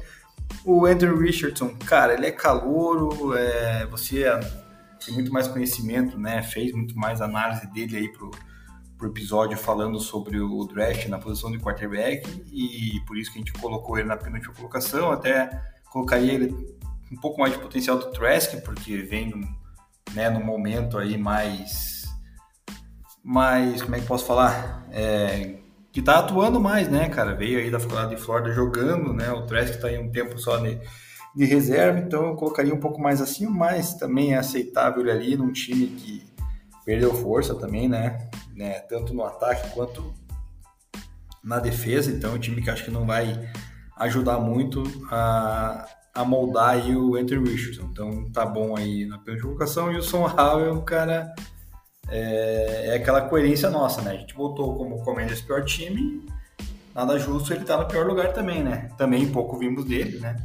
O 0.64 0.84
Andrew 0.84 1.16
Richardson, 1.16 1.74
cara, 1.86 2.14
ele 2.14 2.26
é 2.26 2.30
calouro, 2.30 3.34
é, 3.34 3.86
você 3.86 4.24
tem 5.04 5.14
muito 5.14 5.32
mais 5.32 5.48
conhecimento, 5.48 6.18
né? 6.18 6.42
Fez 6.42 6.72
muito 6.72 6.96
mais 6.96 7.22
análise 7.22 7.66
dele 7.68 7.96
aí 7.96 8.12
pro 8.12 8.30
pro 9.02 9.10
episódio 9.10 9.58
falando 9.58 9.98
sobre 9.98 10.38
o 10.38 10.64
draft 10.64 11.06
na 11.08 11.18
posição 11.18 11.50
de 11.50 11.58
quarterback 11.58 12.24
e 12.52 13.00
por 13.04 13.18
isso 13.18 13.32
que 13.32 13.38
a 13.38 13.40
gente 13.40 13.52
colocou 13.54 13.98
ele 13.98 14.06
na 14.06 14.16
penúltima 14.16 14.54
colocação. 14.54 15.10
Até 15.10 15.50
colocaria 15.90 16.32
ele 16.32 16.54
um 17.10 17.16
pouco 17.16 17.40
mais 17.40 17.52
de 17.52 17.58
potencial 17.58 17.98
do 17.98 18.12
Trask, 18.12 18.62
porque 18.62 18.98
vem 18.98 19.34
né, 20.14 20.30
no 20.30 20.38
momento 20.38 20.96
aí 20.96 21.18
mais. 21.18 22.04
mais. 23.24 23.82
como 23.82 23.96
é 23.96 24.00
que 24.00 24.06
posso 24.06 24.24
falar? 24.24 24.86
É, 24.92 25.56
que 25.90 26.00
tá 26.00 26.20
atuando 26.20 26.60
mais, 26.60 26.88
né, 26.88 27.08
cara? 27.08 27.34
Veio 27.34 27.58
aí 27.58 27.70
da 27.70 27.80
faculdade 27.80 28.14
de 28.14 28.22
Florida 28.22 28.52
jogando, 28.52 29.12
né? 29.12 29.32
O 29.32 29.42
Trask 29.46 29.80
tá 29.80 29.88
aí 29.88 29.98
um 29.98 30.12
tempo 30.12 30.38
só 30.38 30.58
de, 30.58 30.78
de 31.34 31.44
reserva, 31.44 31.98
então 31.98 32.28
eu 32.28 32.36
colocaria 32.36 32.72
um 32.72 32.80
pouco 32.80 33.00
mais 33.00 33.20
assim, 33.20 33.46
mas 33.46 33.94
também 33.94 34.34
é 34.34 34.38
aceitável 34.38 35.02
ele 35.02 35.10
ali 35.10 35.36
num 35.36 35.52
time 35.52 35.88
que 35.88 36.22
perdeu 36.84 37.12
força 37.12 37.54
também, 37.54 37.88
né? 37.88 38.30
Né? 38.54 38.80
Tanto 38.80 39.14
no 39.14 39.24
ataque 39.24 39.70
quanto 39.70 40.14
na 41.42 41.58
defesa. 41.58 42.10
Então, 42.10 42.32
é 42.32 42.34
um 42.34 42.38
time 42.38 42.62
que 42.62 42.70
acho 42.70 42.84
que 42.84 42.90
não 42.90 43.06
vai 43.06 43.48
ajudar 43.96 44.38
muito 44.38 44.82
a, 45.10 45.86
a 46.14 46.24
moldar 46.24 46.70
aí 46.70 46.94
o 46.94 47.16
Anthony 47.16 47.50
Richardson. 47.50 47.88
Então, 47.90 48.30
tá 48.30 48.46
bom 48.46 48.76
aí 48.76 49.06
na 49.06 49.18
primeira 49.18 49.42
colocação. 49.42 49.92
E 49.92 49.96
o 49.96 50.02
Son 50.02 50.26
Howell, 50.26 50.82
cara, 50.82 51.34
é, 52.08 52.88
é, 52.88 52.94
aquela 52.96 53.22
coerência 53.22 53.70
nossa, 53.70 54.02
né? 54.02 54.12
A 54.12 54.16
gente 54.16 54.34
botou 54.34 54.76
como 54.76 55.02
Commanders 55.02 55.40
pior 55.40 55.64
time, 55.64 56.26
nada 56.94 57.18
justo 57.18 57.52
ele 57.52 57.64
tá 57.64 57.76
no 57.76 57.86
pior 57.86 58.06
lugar 58.06 58.32
também, 58.32 58.62
né? 58.62 58.90
Também 58.96 59.30
pouco 59.30 59.56
vimos 59.58 59.84
dele, 59.84 60.18
né? 60.18 60.36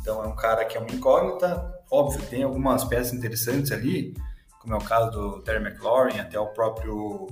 Então, 0.00 0.24
é 0.24 0.26
um 0.26 0.34
cara 0.34 0.64
que 0.64 0.76
é 0.76 0.80
uma 0.80 0.90
incógnita. 0.90 1.78
Óbvio, 1.90 2.22
tem 2.22 2.42
algumas 2.42 2.84
peças 2.84 3.12
interessantes 3.12 3.70
ali, 3.72 4.14
como 4.60 4.74
é 4.74 4.76
o 4.76 4.80
caso 4.80 5.10
do 5.10 5.42
Terry 5.42 5.64
McLaurin, 5.64 6.20
até 6.20 6.38
o 6.38 6.46
próprio. 6.48 7.26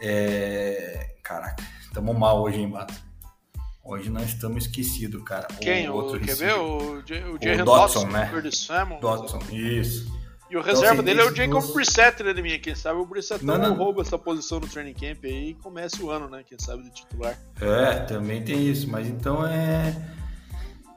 É... 0.00 1.14
Caraca, 1.22 1.62
estamos 1.80 2.18
mal 2.18 2.42
hoje, 2.42 2.58
hein, 2.58 2.70
Bato? 2.70 2.94
Hoje 3.84 4.10
nós 4.10 4.24
estamos 4.24 4.66
esquecidos, 4.66 5.22
cara. 5.22 5.46
Quem? 5.60 5.88
O, 5.88 5.94
outro 5.94 6.18
quer 6.18 6.34
ver? 6.34 6.54
O, 6.54 6.96
o, 6.96 6.98
o 6.98 7.64
Dodson, 7.64 8.06
né? 8.08 8.30
Dodson, 9.00 9.38
isso. 9.52 10.16
E 10.48 10.56
o 10.56 10.60
reserva 10.60 10.94
então, 10.94 11.04
dele 11.04 11.20
é 11.20 11.24
o 11.24 11.34
Jacob 11.34 11.60
duas... 11.60 11.72
Brissett, 11.72 12.22
né, 12.22 12.32
minha? 12.34 12.58
Quem 12.58 12.74
sabe 12.74 13.00
o 13.00 13.06
Brissett 13.06 13.44
não, 13.44 13.58
não, 13.58 13.74
rouba 13.74 14.02
essa 14.02 14.18
posição 14.18 14.60
no 14.60 14.68
training 14.68 14.94
camp 14.94 15.24
aí 15.24 15.50
e 15.50 15.54
comece 15.54 16.00
o 16.02 16.10
ano, 16.10 16.28
né? 16.28 16.44
Quem 16.48 16.58
sabe 16.58 16.84
de 16.84 16.90
titular. 16.90 17.38
É, 17.60 18.00
também 18.00 18.42
tem 18.42 18.68
isso, 18.68 18.88
mas 18.88 19.06
então 19.06 19.46
é. 19.46 20.15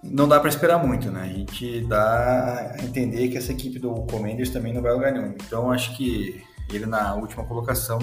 Não 0.04 0.28
dá 0.28 0.40
para 0.40 0.50
esperar 0.50 0.78
muito, 0.78 1.12
né? 1.12 1.24
A 1.24 1.28
gente 1.28 1.82
dá 1.82 2.74
a 2.74 2.84
entender 2.84 3.28
que 3.28 3.38
essa 3.38 3.52
equipe 3.52 3.80
do 3.80 3.94
Commanders 4.06 4.50
também 4.50 4.74
não 4.74 4.82
vai 4.82 4.94
lugar 4.94 5.12
nenhum. 5.12 5.36
Então 5.46 5.72
acho 5.72 5.96
que 5.98 6.42
ele 6.72 6.86
na 6.86 7.16
última 7.16 7.46
colocação 7.46 8.00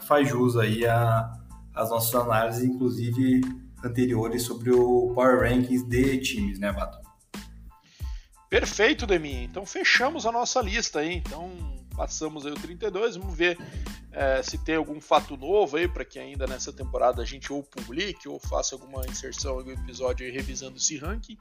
faz 0.00 0.28
jus 0.28 0.56
aí 0.56 0.86
a, 0.86 1.32
as 1.74 1.90
nossas 1.90 2.14
análises, 2.14 2.64
inclusive 2.64 3.40
anteriores 3.84 4.42
sobre 4.42 4.70
o 4.70 5.12
Power 5.14 5.40
Rankings 5.40 5.84
de 5.86 6.18
times, 6.18 6.58
né, 6.58 6.72
Bato? 6.72 6.98
Perfeito, 8.48 9.06
Demi. 9.06 9.44
Então 9.44 9.64
fechamos 9.66 10.26
a 10.26 10.32
nossa 10.32 10.60
lista 10.60 11.00
aí. 11.00 11.16
Então 11.16 11.50
passamos 12.00 12.46
aí 12.46 12.52
o 12.52 12.54
32. 12.54 13.16
Vamos 13.16 13.36
ver 13.36 13.58
é, 14.10 14.42
se 14.42 14.56
tem 14.56 14.76
algum 14.76 14.98
fato 15.02 15.36
novo 15.36 15.76
aí 15.76 15.86
para 15.86 16.02
que 16.02 16.18
ainda 16.18 16.46
nessa 16.46 16.72
temporada 16.72 17.20
a 17.20 17.26
gente 17.26 17.52
ou 17.52 17.62
publique 17.62 18.26
ou 18.26 18.40
faça 18.40 18.74
alguma 18.74 19.04
inserção, 19.06 19.58
algum 19.58 19.72
episódio 19.72 20.24
aí 20.24 20.32
revisando 20.32 20.78
esse 20.78 20.96
ranking. 20.96 21.36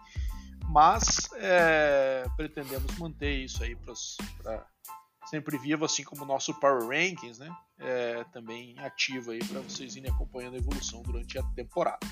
Mas 0.67 1.29
é, 1.35 2.25
pretendemos 2.35 2.93
manter 2.97 3.37
isso 3.37 3.63
aí 3.63 3.73
para 3.73 4.67
sempre 5.29 5.57
vivo, 5.57 5.85
assim 5.85 6.03
como 6.03 6.23
o 6.23 6.27
nosso 6.27 6.53
Power 6.59 6.89
Rankings, 6.89 7.39
né? 7.39 7.49
É, 7.79 8.25
também 8.33 8.77
ativo 8.79 9.31
aí 9.31 9.39
para 9.39 9.61
vocês 9.61 9.95
irem 9.95 10.11
acompanhando 10.11 10.55
a 10.55 10.57
evolução 10.57 11.01
durante 11.03 11.39
a 11.39 11.43
temporada. 11.55 12.05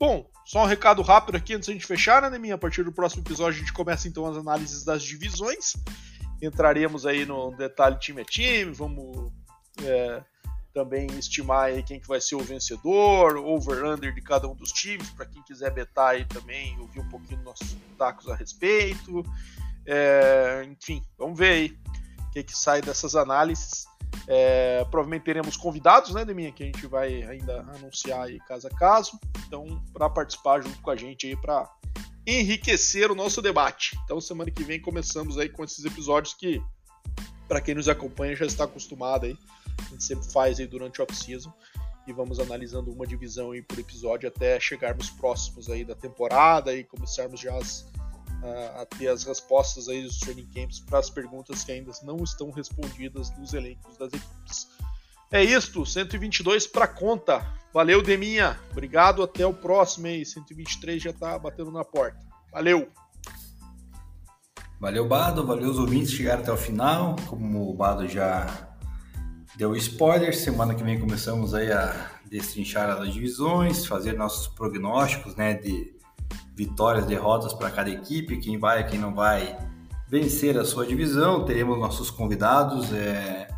Bom, 0.00 0.28
só 0.46 0.64
um 0.64 0.66
recado 0.66 1.00
rápido 1.02 1.36
aqui 1.36 1.54
antes 1.54 1.68
da 1.68 1.74
gente 1.74 1.86
fechar, 1.86 2.22
né, 2.22 2.30
Neminha? 2.30 2.54
A 2.54 2.58
partir 2.58 2.82
do 2.82 2.90
próximo 2.90 3.22
episódio 3.22 3.58
a 3.58 3.60
gente 3.60 3.72
começa 3.72 4.08
então 4.08 4.26
as 4.26 4.36
análises 4.36 4.82
das 4.82 5.02
divisões. 5.02 5.74
Entraremos 6.42 7.06
aí 7.06 7.24
no 7.24 7.52
detalhe 7.56 7.98
time 7.98 8.20
a 8.20 8.24
time, 8.24 8.72
vamos 8.72 9.32
é, 9.84 10.22
também 10.74 11.06
estimar 11.18 11.66
aí 11.66 11.82
quem 11.82 12.00
que 12.00 12.08
vai 12.08 12.20
ser 12.20 12.34
o 12.34 12.40
vencedor, 12.40 13.36
over-under 13.36 14.12
de 14.12 14.20
cada 14.20 14.48
um 14.48 14.54
dos 14.54 14.72
times, 14.72 15.08
para 15.10 15.26
quem 15.26 15.42
quiser 15.42 15.70
betar 15.70 16.10
aí 16.10 16.24
também, 16.24 16.78
ouvir 16.80 17.00
um 17.00 17.08
pouquinho 17.08 17.42
nossos 17.42 17.76
tacos 17.96 18.28
a 18.28 18.34
respeito. 18.34 19.22
É, 19.86 20.66
enfim, 20.68 21.02
vamos 21.18 21.38
ver 21.38 21.52
aí 21.52 21.78
o 22.18 22.30
que, 22.30 22.42
que 22.42 22.56
sai 22.56 22.80
dessas 22.80 23.14
análises. 23.14 23.86
É, 24.26 24.84
provavelmente 24.90 25.24
teremos 25.24 25.56
convidados, 25.56 26.14
né, 26.14 26.24
Deminha, 26.24 26.52
que 26.52 26.62
a 26.62 26.66
gente 26.66 26.86
vai 26.86 27.22
ainda 27.22 27.60
anunciar 27.74 28.22
aí 28.22 28.38
caso 28.40 28.66
a 28.66 28.70
caso. 28.70 29.18
Então, 29.46 29.82
para 29.92 30.08
participar 30.08 30.62
junto 30.62 30.80
com 30.80 30.90
a 30.90 30.96
gente 30.96 31.26
aí, 31.26 31.36
para 31.36 31.68
enriquecer 32.26 33.10
o 33.10 33.14
nosso 33.14 33.42
debate. 33.42 33.98
Então, 34.04 34.20
semana 34.20 34.50
que 34.50 34.62
vem 34.64 34.80
começamos 34.80 35.38
aí 35.38 35.48
com 35.48 35.64
esses 35.64 35.84
episódios 35.84 36.34
que, 36.34 36.62
para 37.48 37.60
quem 37.60 37.74
nos 37.74 37.88
acompanha, 37.88 38.36
já 38.36 38.46
está 38.46 38.64
acostumado 38.64 39.26
aí. 39.26 39.36
A 39.78 39.82
gente 39.90 40.04
sempre 40.04 40.30
faz 40.30 40.60
aí 40.60 40.66
durante 40.66 41.00
o 41.00 41.04
off-season 41.04 41.52
e 42.06 42.12
vamos 42.12 42.38
analisando 42.40 42.92
uma 42.92 43.06
divisão 43.06 43.52
aí 43.52 43.62
por 43.62 43.78
episódio 43.78 44.28
até 44.28 44.58
chegarmos 44.58 45.10
próximos 45.10 45.70
aí 45.70 45.84
da 45.84 45.94
temporada 45.94 46.74
e 46.74 46.84
começarmos 46.84 47.40
já 47.40 47.56
as 47.56 47.86
a, 48.80 48.86
ter 48.86 49.08
as 49.08 49.22
respostas 49.22 49.88
aí 49.88 50.02
dos 50.02 50.18
training 50.18 50.46
camps 50.46 50.80
para 50.80 50.98
as 50.98 51.08
perguntas 51.08 51.62
que 51.62 51.72
ainda 51.72 51.92
não 52.02 52.22
estão 52.24 52.50
respondidas 52.50 53.30
nos 53.38 53.54
elencos 53.54 53.96
das 53.96 54.12
equipes. 54.12 54.68
É 55.32 55.42
isto, 55.42 55.86
122 55.86 56.66
para 56.66 56.86
conta. 56.86 57.42
Valeu, 57.72 58.02
Deminha. 58.02 58.60
Obrigado, 58.70 59.22
até 59.22 59.46
o 59.46 59.54
próximo 59.54 60.06
aí. 60.06 60.26
123 60.26 61.02
já 61.02 61.08
está 61.08 61.38
batendo 61.38 61.70
na 61.70 61.82
porta. 61.82 62.18
Valeu. 62.52 62.86
Valeu, 64.78 65.08
Bado. 65.08 65.46
Valeu 65.46 65.70
os 65.70 65.78
ouvintes 65.78 66.10
que 66.10 66.18
chegaram 66.18 66.42
até 66.42 66.52
o 66.52 66.56
final. 66.58 67.16
Como 67.28 67.70
o 67.70 67.74
Bado 67.74 68.06
já 68.06 68.68
deu 69.56 69.74
spoiler, 69.74 70.36
semana 70.36 70.74
que 70.74 70.82
vem 70.82 71.00
começamos 71.00 71.54
aí 71.54 71.72
a 71.72 72.10
destrinchar 72.28 72.90
as 72.90 73.10
divisões, 73.10 73.86
fazer 73.86 74.12
nossos 74.12 74.48
prognósticos, 74.48 75.34
né, 75.34 75.54
de 75.54 75.94
vitórias, 76.54 77.06
derrotas 77.06 77.54
para 77.54 77.70
cada 77.70 77.88
equipe, 77.88 78.38
quem 78.38 78.58
vai, 78.58 78.86
quem 78.86 78.98
não 78.98 79.14
vai 79.14 79.56
vencer 80.08 80.58
a 80.58 80.64
sua 80.66 80.86
divisão. 80.86 81.46
Teremos 81.46 81.78
nossos 81.78 82.10
convidados. 82.10 82.92
É, 82.92 83.48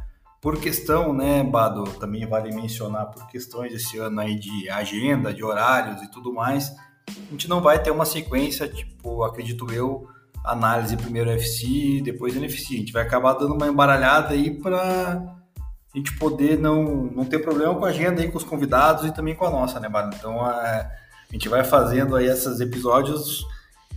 por 0.45 0.61
questão, 0.61 1.15
né, 1.15 1.43
Bado, 1.43 1.85
também 1.95 2.27
vale 2.27 2.55
mencionar 2.55 3.07
por 3.07 3.27
questões 3.29 3.73
esse 3.73 3.97
ano 3.97 4.21
aí 4.21 4.39
de 4.39 4.69
agenda, 4.69 5.33
de 5.33 5.43
horários 5.43 6.03
e 6.03 6.11
tudo 6.11 6.35
mais, 6.35 6.71
a 7.09 7.31
gente 7.31 7.49
não 7.49 7.63
vai 7.63 7.83
ter 7.83 7.91
uma 7.91 8.05
sequência, 8.05 8.69
tipo, 8.69 9.25
acredito 9.25 9.73
eu, 9.73 10.07
análise 10.45 10.99
primeiro 10.99 11.31
FC, 11.31 12.03
depois 12.05 12.37
NFC. 12.37 12.75
A 12.75 12.77
gente 12.77 12.93
vai 12.93 13.05
acabar 13.05 13.33
dando 13.33 13.55
uma 13.55 13.69
embaralhada 13.69 14.35
aí 14.35 14.51
para 14.51 15.17
a 15.57 15.97
gente 15.97 16.15
poder 16.19 16.59
não, 16.59 16.85
não 17.05 17.25
ter 17.25 17.39
problema 17.39 17.75
com 17.75 17.87
a 17.87 17.89
agenda 17.89 18.21
aí 18.21 18.31
com 18.31 18.37
os 18.37 18.45
convidados 18.45 19.07
e 19.07 19.15
também 19.15 19.35
com 19.35 19.47
a 19.47 19.51
nossa, 19.51 19.81
né, 19.81 19.89
Bado? 19.89 20.15
Então, 20.15 20.47
é, 20.47 20.93
a 21.31 21.33
gente 21.33 21.49
vai 21.49 21.65
fazendo 21.65 22.17
aí 22.17 22.27
esses 22.27 22.61
episódios 22.61 23.47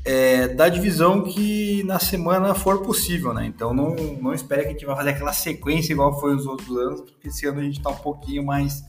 é, 0.07 0.47
da 0.47 0.69
divisão 0.69 1.21
que 1.21 1.83
na 1.83 1.99
semana 1.99 2.55
for 2.55 2.81
possível, 2.81 3.33
né? 3.33 3.45
Então 3.45 3.73
não, 3.73 3.93
não 3.93 4.33
espere 4.33 4.61
que 4.61 4.67
a 4.69 4.71
gente 4.71 4.85
vai 4.85 4.95
fazer 4.95 5.09
aquela 5.09 5.33
sequência 5.33 5.91
igual 5.91 6.17
foi 6.17 6.33
os 6.33 6.45
outros 6.45 6.77
anos, 6.77 7.01
porque 7.01 7.27
esse 7.27 7.45
ano 7.45 7.59
a 7.59 7.63
gente 7.63 7.79
está 7.79 7.89
um 7.89 7.97
pouquinho 7.97 8.45
mais, 8.45 8.85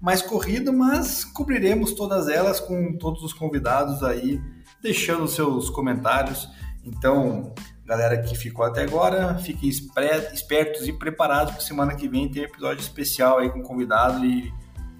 mais 0.00 0.22
corrido, 0.22 0.72
mas 0.72 1.24
cobriremos 1.24 1.92
todas 1.94 2.28
elas 2.28 2.60
com 2.60 2.96
todos 2.96 3.24
os 3.24 3.32
convidados 3.32 4.04
aí, 4.04 4.40
deixando 4.80 5.26
seus 5.26 5.68
comentários. 5.68 6.48
Então, 6.84 7.52
galera 7.84 8.22
que 8.22 8.36
ficou 8.36 8.64
até 8.64 8.82
agora, 8.82 9.34
fiquem 9.38 9.68
espertos 9.68 10.86
e 10.86 10.92
preparados, 10.92 11.54
porque 11.54 11.66
semana 11.66 11.96
que 11.96 12.06
vem 12.06 12.30
tem 12.30 12.44
episódio 12.44 12.82
especial 12.82 13.38
aí 13.38 13.50
com 13.50 13.62
convidado 13.62 14.24
e 14.24 14.52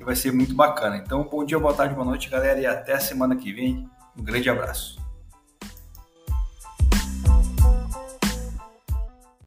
vai 0.05 0.17
ser 0.17 0.33
muito 0.33 0.57
bacana. 0.57 0.97
Então, 0.97 1.23
bom 1.23 1.45
dia, 1.45 1.57
boa 1.57 1.73
tarde, 1.73 1.95
boa 1.95 2.05
noite, 2.05 2.29
galera, 2.29 2.59
e 2.59 2.67
até 2.67 2.95
a 2.95 3.01
semana 3.01 3.37
que 3.37 3.53
vem. 3.53 3.89
Um 4.19 4.25
grande 4.25 4.51
abraço. 4.51 5.02